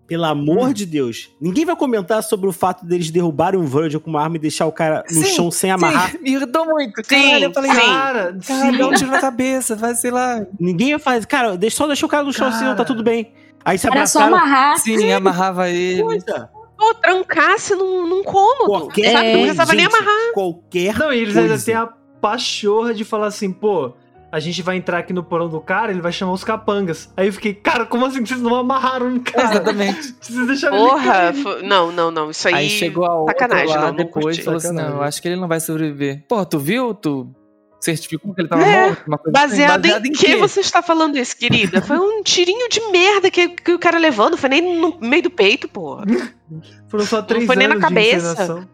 Pelo 0.07 0.25
amor 0.25 0.71
de 0.73 0.85
Deus. 0.85 1.31
Ninguém 1.41 1.65
vai 1.65 1.75
comentar 1.75 2.21
sobre 2.21 2.47
o 2.47 2.51
fato 2.51 2.85
deles 2.85 3.09
derrubarem 3.09 3.59
um 3.59 3.65
Virgil 3.65 3.99
com 3.99 4.09
uma 4.11 4.21
arma 4.21 4.35
e 4.35 4.39
deixar 4.39 4.67
o 4.67 4.71
cara 4.71 5.03
no 5.09 5.23
Sim, 5.23 5.35
chão 5.35 5.51
sem 5.51 5.71
amarrar. 5.71 6.11
Sim, 6.11 6.19
me 6.23 6.31
irritou 6.31 6.65
muito. 6.65 6.93
Sim, 7.03 7.21
Caralho, 7.23 7.43
eu 7.45 7.53
falei, 7.53 7.71
sim. 7.71 7.77
Cara, 7.77 8.37
Caralho, 8.47 8.77
dá 8.77 8.87
um 8.87 8.89
sim. 8.91 8.95
tiro 8.97 9.11
na 9.11 9.19
cabeça, 9.21 9.75
vai, 9.75 9.95
sei 9.95 10.11
lá. 10.11 10.45
Ninguém 10.59 10.91
vai 10.91 10.99
fazer. 10.99 11.25
Cara, 11.25 11.57
deixa, 11.57 11.77
só 11.77 11.87
deixa 11.87 12.05
o 12.05 12.09
cara 12.09 12.23
no 12.23 12.31
chão 12.31 12.47
assim, 12.47 12.59
Cara. 12.65 12.75
tá 12.75 12.85
tudo 12.85 13.03
bem. 13.03 13.33
Aí 13.63 13.79
se 13.79 13.87
Era 13.87 14.05
só 14.05 14.19
abraçaram. 14.19 14.35
amarrar. 14.45 14.77
Sim, 14.77 15.11
amarrava 15.11 15.69
ele. 15.69 16.03
Coisa. 16.03 16.49
Pô, 16.77 16.93
trancasse 16.95 17.73
num, 17.73 18.05
num 18.05 18.23
cômodo. 18.23 18.65
Qualquer 18.65 19.11
sabe? 19.11 19.33
Não 19.33 19.39
precisava 19.41 19.73
nem 19.73 19.85
gente, 19.85 19.95
amarrar. 19.95 20.33
Qualquer 20.33 20.97
Não, 20.99 21.11
e 21.13 21.17
eles 21.17 21.33
coisa. 21.33 21.53
ainda 21.53 21.63
têm 21.65 21.73
a 21.73 21.87
pachorra 22.21 22.93
de 22.93 23.03
falar 23.03 23.27
assim, 23.27 23.51
pô, 23.51 23.93
a 24.35 24.39
gente 24.41 24.61
vai 24.61 24.75
entrar 24.75 24.97
aqui 24.99 25.13
no 25.13 25.23
porão 25.23 25.47
do 25.47 25.61
cara, 25.61 25.91
ele 25.93 26.01
vai 26.01 26.11
chamar 26.11 26.33
os 26.33 26.43
capangas. 26.43 27.09
Aí 27.15 27.27
eu 27.27 27.31
fiquei, 27.31 27.53
cara, 27.53 27.85
como 27.85 28.05
assim 28.05 28.21
que 28.21 28.27
vocês 28.27 28.41
não 28.41 28.53
amarraram 28.53 29.15
o 29.15 29.19
cara? 29.21 29.49
Exatamente. 29.51 30.13
Vocês 30.19 30.45
deixaram 30.47 30.75
ele 30.77 30.87
Porra, 30.89 31.11
cair. 31.13 31.33
fo- 31.35 31.61
não, 31.63 31.89
não, 31.91 32.11
não. 32.11 32.29
Isso 32.31 32.45
aí. 32.49 32.53
Aí 32.53 32.69
chegou 32.69 33.05
a 33.05 33.15
outra 33.17 33.33
sacanagem, 33.39 33.73
lá 33.75 33.81
não, 33.81 33.87
não 33.89 33.95
depois 33.95 34.37
e 34.37 34.41
falou 34.41 34.57
assim, 34.57 34.73
não, 34.73 34.89
eu 34.95 35.01
acho 35.03 35.21
que 35.21 35.27
ele 35.29 35.37
não 35.39 35.47
vai 35.47 35.61
sobreviver. 35.61 36.25
Pô, 36.27 36.45
tu 36.45 36.59
viu? 36.59 36.93
Tu 36.93 37.25
certificou 37.79 38.33
que 38.33 38.41
ele 38.41 38.47
tava 38.49 38.61
É, 38.63 38.87
morto? 38.87 39.03
Uma 39.07 39.17
coisa 39.17 39.37
assim. 39.39 39.47
Baseado, 39.49 39.85
em, 39.85 40.11
que 40.11 40.25
quê? 40.25 40.35
você 40.35 40.59
está 40.59 40.81
falando 40.81 41.17
isso, 41.17 41.37
querida? 41.37 41.81
Foi 41.81 41.97
um 41.97 42.21
tirinho 42.21 42.67
de 42.67 42.81
merda 42.91 43.31
que, 43.31 43.47
que 43.47 43.71
o 43.73 43.79
cara 43.79 43.97
levou, 43.97 44.29
não 44.29 44.37
foi 44.37 44.49
nem 44.49 44.61
no 44.81 44.97
meio 44.99 45.23
do 45.23 45.29
peito, 45.29 45.69
porra. 45.69 46.03
Foram 46.89 47.05
só 47.05 47.21
três 47.21 47.45
foi 47.45 47.55
nem 47.55 47.67
na 47.69 47.79
cabeça. 47.79 48.33
encenação. 48.33 48.67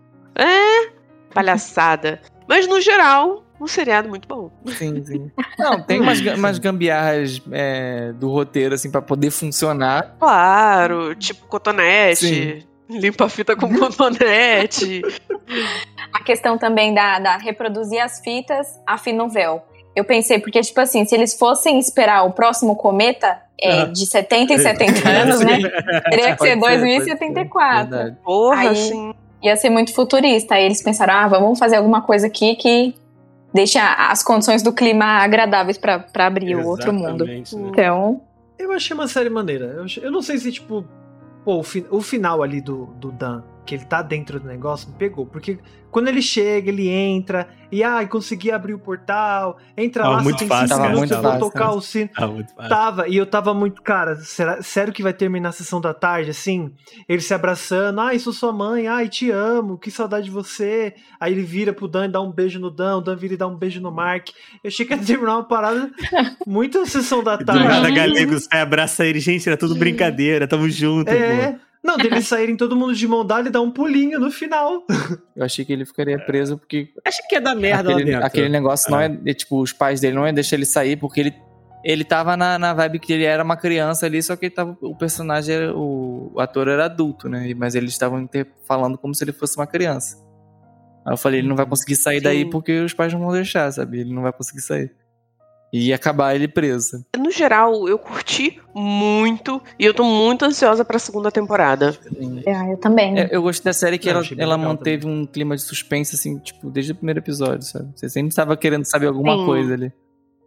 Palhaçada. 1.34 2.20
Mas 2.48 2.68
no 2.68 2.82
geral, 2.82 3.44
um 3.62 3.68
seriado 3.68 4.10
muito 4.10 4.28
bom. 4.28 4.50
Sim, 4.78 5.04
sim. 5.06 5.32
Não, 5.58 5.82
tem 5.82 6.00
umas, 6.00 6.20
umas 6.20 6.58
gambiarras 6.58 7.42
é, 7.52 8.12
do 8.14 8.30
roteiro, 8.30 8.74
assim, 8.76 8.90
pra 8.92 9.02
poder 9.02 9.32
funcionar. 9.32 10.16
Claro, 10.20 11.14
tipo 11.16 11.46
cotonete. 11.48 12.62
Sim. 12.62 12.68
Limpa 12.90 13.26
a 13.26 13.30
fita 13.30 13.56
com 13.56 13.72
cotonete. 13.78 15.02
A 16.14 16.24
questão 16.24 16.58
também 16.58 16.94
da, 16.94 17.20
da 17.20 17.38
reproduzir 17.38 18.02
as 18.02 18.20
fitas, 18.20 18.68
afina 18.86 19.24
o 19.24 19.30
véu. 19.30 19.62
Eu 19.96 20.04
pensei, 20.06 20.40
porque, 20.40 20.60
tipo 20.62 20.80
assim, 20.80 21.06
se 21.06 21.14
eles 21.16 21.34
fossem 21.38 21.78
esperar 21.80 22.24
o 22.26 22.32
próximo 22.32 22.76
cometa 22.76 23.40
é, 23.62 23.82
Ah. 23.82 23.86
de 23.86 24.06
70 24.06 24.54
em 24.54 24.58
70 24.58 25.08
anos, 25.10 25.40
né? 25.42 25.60
Teria 26.10 26.36
que 26.36 26.42
ser 26.44 26.58
pode 26.60 26.78
2074. 26.80 27.90
verdade. 27.90 28.18
Porra, 28.24 28.62
Aí- 28.62 28.68
assim. 28.70 29.14
Ia 29.44 29.56
ser 29.56 29.72
muito 29.72 29.92
futurista. 29.94 30.54
Aí 30.54 30.66
eles 30.66 30.84
pensaram, 30.84 31.16
ah, 31.16 31.28
vamos 31.28 31.58
fazer 31.58 31.78
alguma 31.78 32.02
coisa 32.04 32.28
aqui 32.28 32.56
que 32.56 32.94
deixe 33.54 33.78
a- 33.78 34.10
as 34.12 34.24
condições 34.24 34.62
do 34.64 34.72
clima 34.74 35.06
agradáveis 35.06 35.78
pra 35.78 36.00
pra 36.00 36.28
abrir 36.28 36.56
o 36.56 36.66
outro 36.66 36.92
mundo. 36.94 37.24
Exatamente, 37.24 37.56
né? 37.56 37.70
Então, 37.70 38.22
Eu 38.60 38.72
achei 38.74 38.94
uma 38.94 39.08
série 39.08 39.30
maneira. 39.30 39.66
Eu, 39.66 39.84
achei- 39.86 40.06
eu 40.06 40.12
não 40.12 40.22
sei 40.22 40.38
se, 40.38 40.52
tipo, 40.52 40.86
pô, 41.44 41.58
o, 41.58 41.64
fi- 41.64 41.86
o 41.90 42.00
final 42.02 42.44
ali 42.44 42.62
do, 42.62 42.86
do 42.98 43.12
Dan, 43.12 43.42
que 43.72 43.76
ele 43.76 43.86
tá 43.86 44.02
dentro 44.02 44.38
do 44.38 44.48
negócio, 44.50 44.90
me 44.90 44.96
pegou. 44.98 45.26
Porque 45.26 45.58
quando 45.90 46.10
ele 46.10 46.22
chega, 46.22 46.70
ele 46.70 46.90
entra, 46.90 47.48
e 47.72 47.82
ai, 47.82 48.06
consegui 48.06 48.52
abrir 48.52 48.74
o 48.74 48.80
portal, 48.80 49.58
entra 49.78 50.04
Tava 50.04 50.16
lá, 50.18 50.24
muito 50.24 50.40
você 50.40 50.40
tem 50.40 50.48
fácil, 50.50 50.68
cinco 50.68 50.82
né? 50.82 50.90
minutos, 50.90 51.10
Tava 51.10 51.20
eu 51.20 51.22
vou 51.22 51.32
muito 51.32 51.52
tocar 51.54 51.66
fácil, 51.66 51.78
o 51.78 51.82
sino. 51.82 52.10
Ah, 52.18 52.28
muito 52.28 52.54
fácil. 52.54 52.70
Tava, 52.70 53.08
e 53.08 53.16
eu 53.16 53.26
tava 53.26 53.54
muito, 53.54 53.82
cara, 53.82 54.18
será, 54.18 54.62
sério 54.62 54.92
que 54.92 55.02
vai 55.02 55.14
terminar 55.14 55.50
a 55.50 55.52
sessão 55.54 55.80
da 55.80 55.94
tarde, 55.94 56.32
assim? 56.32 56.70
Ele 57.08 57.22
se 57.22 57.34
abraçando, 57.34 58.02
ai, 58.02 58.20
sou 58.20 58.34
sua 58.34 58.52
mãe, 58.52 58.88
ai, 58.90 59.08
te 59.08 59.32
amo, 59.32 59.78
que 59.78 59.90
saudade 59.90 60.26
de 60.26 60.32
você. 60.32 60.94
Aí 61.18 61.32
ele 61.32 61.44
vira 61.44 61.72
pro 61.72 61.88
Dan 61.88 62.08
e 62.08 62.12
dá 62.12 62.20
um 62.20 62.30
beijo 62.32 62.60
no 62.60 62.70
Dan, 62.70 62.98
o 62.98 63.02
Dan 63.02 63.16
vira 63.16 63.36
e 63.36 63.38
dá 63.38 63.48
um 63.48 63.56
beijo 63.56 63.80
no 63.80 63.90
Mark. 63.92 64.28
Eu 64.62 64.68
achei 64.68 64.86
que 64.86 64.94
ia 64.94 65.00
terminar 65.00 65.36
uma 65.38 65.48
parada 65.48 65.90
muito 66.46 66.86
sessão 66.86 67.24
da 67.24 67.38
Do 67.38 67.46
tarde. 67.46 67.64
nada, 67.64 67.90
galego, 67.90 68.38
sai, 68.38 68.60
abraça 68.60 69.06
ele. 69.06 69.22
Gente, 69.22 69.48
era 69.48 69.56
tudo 69.58 69.76
brincadeira, 69.76 70.46
tamo 70.46 70.70
junto, 70.70 71.10
pô. 71.10 71.71
É. 71.84 71.88
Não, 71.88 71.98
deles 71.98 72.28
saírem 72.28 72.56
todo 72.56 72.76
mundo 72.76 72.94
de 72.94 73.08
mão 73.08 73.26
dada 73.26 73.50
e 73.50 73.52
dar 73.52 73.62
um 73.62 73.72
pulinho 73.72 74.20
no 74.20 74.32
final. 74.32 74.86
Eu 75.36 75.44
achei 75.44 75.66
que 75.66 75.74
ele 75.74 75.86
ficaria 75.86 76.18
preso 76.20 76.58
porque 76.58 76.90
Acho 77.04 77.28
que 77.28 77.36
ia 77.36 77.42
dar 77.42 77.56
merda 77.56 77.90
lá 77.90 77.96
aquele, 77.96 78.12
dentro. 78.12 78.26
aquele 78.26 78.50
negócio 78.50 78.92
não 78.92 79.00
é, 79.00 79.20
é, 79.26 79.34
tipo, 79.34 79.62
os 79.62 79.74
pais 79.74 80.00
dele 80.00 80.16
não 80.16 80.26
iam 80.26 80.34
deixar 80.34 80.56
ele 80.56 80.66
sair 80.66 80.96
porque 80.96 81.20
ele 81.20 81.34
ele 81.84 82.04
tava 82.04 82.38
na, 82.38 82.60
na 82.60 82.74
vibe 82.74 83.00
que 83.00 83.12
ele 83.12 83.24
era 83.24 83.44
uma 83.44 83.58
criança 83.58 84.06
ali, 84.06 84.22
só 84.22 84.36
que 84.36 84.46
ele 84.46 84.54
tava, 84.54 84.78
o 84.82 84.96
personagem, 84.96 85.56
era, 85.56 85.76
o, 85.76 86.32
o 86.36 86.40
ator 86.40 86.68
era 86.68 86.86
adulto, 86.86 87.28
né? 87.28 87.54
Mas 87.56 87.76
eles 87.76 87.92
estavam 87.92 88.30
falando 88.68 88.98
como 88.98 89.16
se 89.16 89.24
ele 89.24 89.32
fosse 89.32 89.58
uma 89.58 89.66
criança. 89.66 90.18
Aí 91.06 91.14
eu 91.14 91.18
falei, 91.18 91.40
ele 91.40 91.48
não 91.48 91.56
vai 91.56 91.66
conseguir 91.66 91.96
sair 91.96 92.20
Sim. 92.20 92.24
daí 92.24 92.50
porque 92.50 92.82
os 92.82 92.94
pais 92.94 93.12
não 93.12 93.20
vão 93.20 93.32
deixar, 93.32 93.72
sabe? 93.72 94.02
Ele 94.02 94.14
não 94.14 94.22
vai 94.22 94.32
conseguir 94.32 94.62
sair. 94.62 94.92
E 95.74 95.94
acabar 95.94 96.36
ele 96.36 96.50
preso. 96.50 97.06
No 97.18 97.32
geral, 97.32 97.88
eu 97.88 97.98
curti 97.98 98.60
muito 98.76 99.62
e 99.80 99.86
eu 99.86 99.94
tô 99.94 100.04
muito 100.04 100.44
ansiosa 100.44 100.84
pra 100.84 101.00
segunda 101.00 101.32
temporada. 101.32 101.98
é, 102.46 102.74
eu 102.74 102.78
também. 102.78 103.18
É, 103.18 103.30
eu 103.32 103.42
gostei 103.42 103.70
da 103.70 103.74
série 103.74 103.98
que 103.98 104.10
Eu 104.10 104.16
ela, 104.16 104.26
ela 104.38 104.58
manteve 104.58 105.08
um 105.08 105.26
clima 105.26 105.56
de 105.56 105.62
suspense, 105.62 106.16
assim, 106.16 106.40
tipo, 106.40 106.70
desde 106.70 106.92
o 106.92 106.96
primeiro 106.96 107.20
episódio, 107.20 107.64
sabe? 107.64 107.90
Você 107.96 108.10
sempre 108.10 108.30
estava 108.30 108.58
querendo 108.58 108.84
saber 108.84 109.08
alguma 109.08 109.38
Sim. 109.38 109.46
coisa 109.46 109.74
ali. 109.74 109.94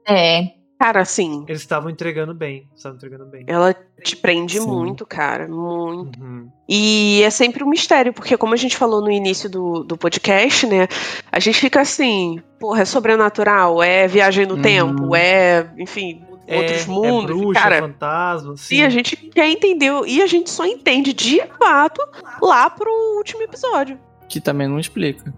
É. 0.06 0.63
Cara, 0.78 1.00
assim, 1.00 1.44
Eles 1.48 1.60
estavam 1.62 1.88
entregando 1.88 2.34
bem. 2.34 2.68
Estavam 2.76 2.96
entregando 2.96 3.24
bem. 3.26 3.44
ela 3.46 3.74
te 4.02 4.16
prende 4.16 4.58
Sim. 4.60 4.66
muito, 4.66 5.06
cara. 5.06 5.46
Muito. 5.48 6.20
Uhum. 6.20 6.48
E 6.68 7.22
é 7.22 7.30
sempre 7.30 7.62
um 7.64 7.68
mistério, 7.68 8.12
porque 8.12 8.36
como 8.36 8.52
a 8.54 8.56
gente 8.56 8.76
falou 8.76 9.00
no 9.00 9.10
início 9.10 9.48
do, 9.48 9.84
do 9.84 9.96
podcast, 9.96 10.66
né? 10.66 10.88
A 11.30 11.38
gente 11.38 11.58
fica 11.60 11.80
assim, 11.80 12.42
porra, 12.58 12.82
é 12.82 12.84
sobrenatural, 12.84 13.82
é 13.82 14.06
viagem 14.08 14.46
no 14.46 14.56
Uhum. 14.56 14.62
tempo, 14.62 15.16
é, 15.16 15.70
enfim, 15.78 16.22
outros 16.48 16.82
é, 16.82 16.86
mundos. 16.90 17.30
É 17.36 17.38
bruxa, 17.40 17.60
cara, 17.60 17.80
fantasma. 17.80 18.56
Sim. 18.56 18.74
e 18.76 18.82
a 18.84 18.88
gente 18.90 19.16
quer 19.16 19.48
entender, 19.48 19.92
e 20.06 20.20
a 20.20 20.26
gente 20.26 20.50
só 20.50 20.66
entende 20.66 21.12
de 21.14 21.40
fato 21.58 22.00
lá 22.42 22.68
pro 22.68 22.90
último 23.16 23.42
episódio. 23.42 23.98
Que 24.28 24.40
também 24.40 24.66
não 24.68 24.78
explica. 24.78 25.32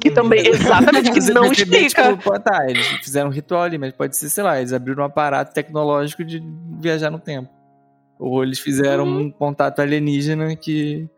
Que 0.00 0.10
também, 0.10 0.46
exatamente, 0.46 1.10
que 1.10 1.32
não 1.32 1.42
perceber, 1.48 1.86
explica. 1.86 2.16
Tipo, 2.16 2.38
tá, 2.40 2.66
eles 2.68 2.86
fizeram 3.02 3.28
um 3.30 3.32
ritual 3.32 3.62
ali, 3.62 3.78
mas 3.78 3.92
pode 3.92 4.16
ser, 4.16 4.28
sei 4.28 4.44
lá, 4.44 4.58
eles 4.58 4.72
abriram 4.72 5.02
um 5.02 5.06
aparato 5.06 5.54
tecnológico 5.54 6.24
de 6.24 6.42
viajar 6.78 7.10
no 7.10 7.18
tempo. 7.18 7.48
Ou 8.18 8.42
eles 8.42 8.58
fizeram 8.58 9.04
Uhum. 9.04 9.20
um 9.20 9.30
contato 9.30 9.80
alienígena 9.80 10.54
que. 10.56 11.08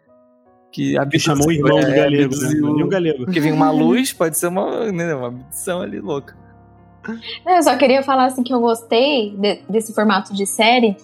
Que 0.70 0.94
Que 1.10 1.18
chamou 1.18 1.48
o 1.48 1.52
irmão 1.52 1.80
do 1.80 1.86
é, 1.86 1.94
galego, 1.96 2.34
né? 2.34 2.82
o 2.84 2.88
galego. 2.88 3.24
Porque 3.24 3.40
vem 3.40 3.52
uma 3.52 3.70
luz, 3.70 4.12
pode 4.12 4.38
ser 4.38 4.46
uma, 4.46 4.90
né, 4.90 5.14
uma 5.14 5.26
abdução 5.26 5.82
ali 5.82 6.00
louca. 6.00 6.34
Não, 7.44 7.56
Eu 7.56 7.62
só 7.62 7.76
queria 7.76 8.02
falar 8.02 8.26
assim 8.26 8.42
que 8.42 8.54
eu 8.54 8.60
gostei 8.60 9.36
de- 9.36 9.60
desse 9.68 9.92
formato 9.92 10.32
de 10.32 10.46
série, 10.46 10.96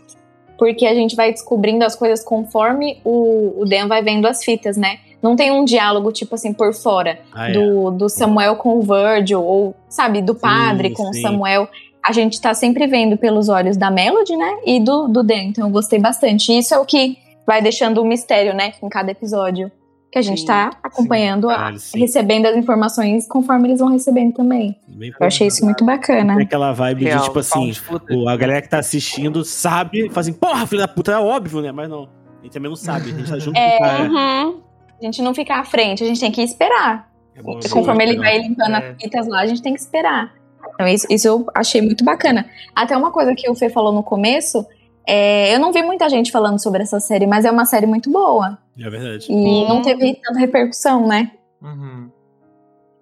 porque 0.56 0.86
a 0.86 0.94
gente 0.94 1.14
vai 1.16 1.32
descobrindo 1.32 1.84
as 1.84 1.94
coisas 1.96 2.24
conforme 2.24 3.00
o, 3.04 3.60
o 3.60 3.64
Dan 3.66 3.88
vai 3.88 4.02
vendo 4.02 4.26
as 4.26 4.42
fitas, 4.44 4.76
né? 4.76 5.00
Não 5.22 5.34
tem 5.34 5.50
um 5.50 5.64
diálogo, 5.64 6.12
tipo 6.12 6.34
assim, 6.34 6.52
por 6.52 6.72
fora, 6.74 7.18
Ah, 7.32 7.48
é. 7.50 7.52
do, 7.52 7.90
do 7.90 8.08
Samuel 8.08 8.56
com 8.56 8.78
o 8.78 8.82
Virgil, 8.82 9.42
ou, 9.42 9.74
sabe, 9.88 10.22
do 10.22 10.34
padre 10.34 10.90
com 10.90 11.12
sim. 11.12 11.18
o 11.18 11.22
Samuel. 11.22 11.68
A 12.04 12.12
gente 12.12 12.40
tá 12.40 12.54
sempre 12.54 12.86
vendo 12.86 13.16
pelos 13.16 13.48
olhos 13.48 13.76
da 13.76 13.90
Melody, 13.90 14.36
né? 14.36 14.58
E 14.64 14.78
do, 14.80 15.08
do 15.08 15.22
Dan. 15.22 15.42
Então 15.48 15.66
eu 15.66 15.70
gostei 15.72 15.98
bastante. 15.98 16.56
Isso 16.56 16.72
é 16.72 16.78
o 16.78 16.84
que 16.84 17.18
vai 17.46 17.60
deixando 17.60 18.00
o 18.00 18.04
mistério, 18.04 18.54
né? 18.54 18.72
Em 18.82 18.88
cada 18.88 19.10
episódio. 19.10 19.70
Que 20.10 20.18
a 20.18 20.22
gente 20.22 20.40
Sim, 20.40 20.46
tá 20.46 20.70
acompanhando, 20.82 21.50
a- 21.50 21.54
Caralho, 21.56 21.78
sim. 21.78 21.98
recebendo 21.98 22.46
as 22.46 22.56
informações 22.56 23.26
conforme 23.28 23.68
eles 23.68 23.78
vão 23.80 23.90
recebendo 23.90 24.32
também. 24.32 24.74
Bem 24.88 25.12
Eu 25.20 25.26
achei 25.26 25.48
isso 25.48 25.62
muito 25.66 25.84
bacana. 25.84 26.34
Tem 26.36 26.44
aquela 26.46 26.72
vibe 26.72 27.04
Real, 27.04 27.18
de, 27.18 27.24
tipo 27.26 27.38
assim, 27.40 27.74
Found 27.74 27.80
footage. 27.80 28.18
o- 28.18 28.26
a 28.26 28.34
galera 28.34 28.62
que 28.62 28.70
tá 28.70 28.78
assistindo 28.78 29.44
sabe, 29.44 30.08
fala 30.08 30.20
assim, 30.20 30.32
porra, 30.32 30.66
filho 30.66 30.80
da 30.80 30.88
puta, 30.88 31.12
é 31.12 31.18
óbvio, 31.18 31.60
né? 31.60 31.72
Mas 31.72 31.90
não. 31.90 32.08
A 32.40 32.42
gente 32.44 32.52
também 32.54 32.70
não 32.70 32.76
sabe, 32.76 33.10
a 33.10 33.12
gente 33.12 33.28
tá 33.30 33.38
junto 33.38 33.58
É. 33.58 33.70
com 33.76 33.84
o 33.84 33.86
cara. 33.86 34.04
Uhum. 34.44 34.60
A 35.00 35.04
gente 35.04 35.22
não 35.22 35.34
ficar 35.34 35.60
à 35.60 35.64
frente, 35.64 36.02
a 36.02 36.06
gente 36.06 36.20
tem 36.20 36.30
que 36.32 36.42
esperar. 36.42 37.08
É 37.34 37.42
bom, 37.42 37.58
conforme 37.70 38.04
ele 38.04 38.16
vai 38.16 38.38
limpando 38.38 38.74
É. 38.74 38.90
as 38.90 38.96
fitas 39.02 39.28
lá, 39.28 39.40
a 39.40 39.46
gente 39.46 39.62
tem 39.62 39.72
que 39.74 39.80
esperar. 39.80 40.32
Então, 40.74 40.86
isso, 40.88 41.06
isso 41.08 41.26
eu 41.28 41.46
achei 41.54 41.80
muito 41.80 42.04
bacana. 42.04 42.46
Até 42.74 42.96
uma 42.96 43.10
coisa 43.12 43.34
que 43.34 43.48
o 43.48 43.54
Fê 43.54 43.68
falou 43.70 43.92
no 43.92 44.02
começo, 44.02 44.66
é, 45.06 45.54
eu 45.54 45.60
não 45.60 45.72
vi 45.72 45.82
muita 45.82 46.08
gente 46.08 46.30
falando 46.32 46.60
sobre 46.60 46.82
essa 46.82 46.98
série, 47.00 47.26
mas 47.26 47.44
é 47.44 47.50
uma 47.50 47.64
série 47.64 47.86
muito 47.86 48.10
boa. 48.10 48.58
É 48.78 48.90
verdade. 48.90 49.26
E 49.30 49.34
Hum. 49.34 49.68
não 49.68 49.82
teve 49.82 50.14
tanta 50.16 50.38
repercussão, 50.38 51.06
né? 51.06 51.30
Uhum. 51.62 52.10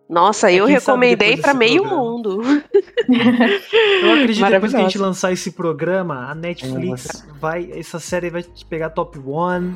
Nossa, 0.08 0.50
É, 0.52 0.54
eu 0.54 0.66
recomendei 0.66 1.34
desse 1.36 1.52
meio 1.54 1.82
programa. 1.82 2.04
mundo. 2.04 2.40
Eu 3.08 4.12
acredito 4.12 4.44
que 4.44 4.50
depois 4.50 4.72
que 4.72 4.78
a 4.78 4.82
gente 4.82 4.98
lançar 4.98 5.32
esse 5.32 5.50
programa, 5.52 6.30
a 6.30 6.34
Netflix 6.34 7.26
vai. 7.40 7.68
Essa 7.72 7.98
série 7.98 8.30
vai 8.30 8.42
te 8.42 8.64
pegar 8.64 8.90
top 8.90 9.18
one. 9.18 9.74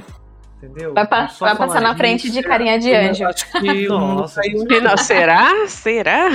Entendeu? 0.63 0.93
Vai, 0.93 1.07
pa- 1.07 1.29
Só 1.29 1.47
vai 1.47 1.57
passar 1.57 1.81
na 1.81 1.97
frente 1.97 2.31
de 2.31 2.43
carinha 2.43 2.79
de 2.79 2.93
anjo. 2.93 3.25
acho 3.25 3.51
que 3.51 3.89
o 3.89 3.99
mundo 3.99 4.21
Nossa. 4.21 4.41
caiu. 4.43 4.65
Não, 4.83 4.97
será? 4.99 5.67
Será? 5.67 6.29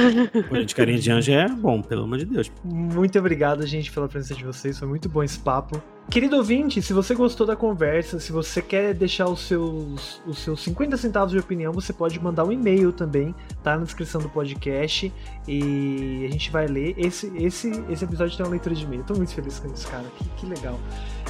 Pô, 0.49 0.55
gente, 0.55 0.73
carinha 0.73 0.97
de 0.97 1.11
anjo 1.11 1.31
é 1.31 1.47
bom, 1.47 1.79
pelo 1.81 2.03
amor 2.05 2.17
de 2.17 2.25
Deus. 2.25 2.51
Muito 2.63 3.19
obrigado, 3.19 3.65
gente, 3.67 3.91
pela 3.91 4.07
presença 4.07 4.33
de 4.33 4.43
vocês. 4.43 4.79
Foi 4.79 4.87
muito 4.87 5.07
bom 5.07 5.21
esse 5.21 5.37
papo. 5.37 5.79
Querido 6.09 6.37
ouvinte, 6.37 6.81
se 6.83 6.93
você 6.93 7.15
gostou 7.15 7.47
da 7.47 7.55
conversa, 7.55 8.19
se 8.19 8.31
você 8.31 8.61
quer 8.61 8.93
deixar 8.93 9.25
os 9.27 9.41
seus, 9.47 10.21
os 10.27 10.37
seus 10.37 10.61
50 10.63 10.97
centavos 10.97 11.31
de 11.31 11.39
opinião, 11.39 11.73
você 11.73 11.91
pode 11.91 12.19
mandar 12.19 12.43
um 12.45 12.51
e-mail 12.51 12.91
também, 12.91 13.33
tá 13.63 13.75
na 13.75 13.83
descrição 13.83 14.21
do 14.21 14.29
podcast. 14.29 15.11
E 15.47 16.25
a 16.27 16.31
gente 16.31 16.51
vai 16.51 16.67
ler. 16.67 16.93
Esse, 16.97 17.31
esse, 17.37 17.71
esse 17.89 18.03
episódio 18.03 18.35
tem 18.37 18.45
uma 18.45 18.51
leitura 18.51 18.75
de 18.75 18.83
e-mail. 18.83 19.03
Tô 19.03 19.15
muito 19.15 19.33
feliz 19.33 19.59
com 19.59 19.71
isso, 19.73 19.87
cara. 19.87 20.05
Que, 20.17 20.25
que 20.37 20.45
legal. 20.45 20.79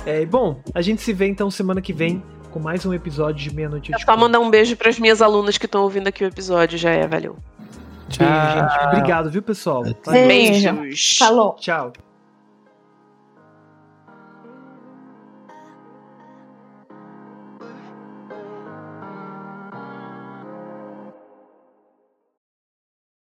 É, 0.06 0.26
bom, 0.26 0.60
a 0.74 0.82
gente 0.82 1.02
se 1.02 1.14
vê 1.14 1.28
então 1.28 1.50
semana 1.50 1.82
que 1.82 1.94
vem 1.94 2.22
com 2.56 2.60
mais 2.62 2.86
um 2.86 2.94
episódio 2.94 3.50
de 3.50 3.54
Meia-Noite 3.54 3.92
Eu 3.92 3.98
É 3.98 4.02
só 4.02 4.16
mandar 4.16 4.40
um 4.40 4.50
beijo 4.50 4.78
pras 4.78 4.98
minhas 4.98 5.22
alunas 5.22 5.58
que 5.58 5.66
estão 5.66 5.84
ouvindo 5.84 6.08
aqui 6.08 6.24
o 6.24 6.28
episódio, 6.28 6.78
já 6.78 6.90
é, 6.90 7.06
valeu. 7.06 7.36
Beijo, 8.18 8.24
gente. 8.24 8.86
Obrigado, 8.86 9.30
viu, 9.30 9.42
pessoal? 9.42 9.84
Valeu. 9.84 10.26
Beijo. 10.26 10.74
Beijos. 10.74 11.18
Falou. 11.18 11.58
Tchau. 11.60 11.92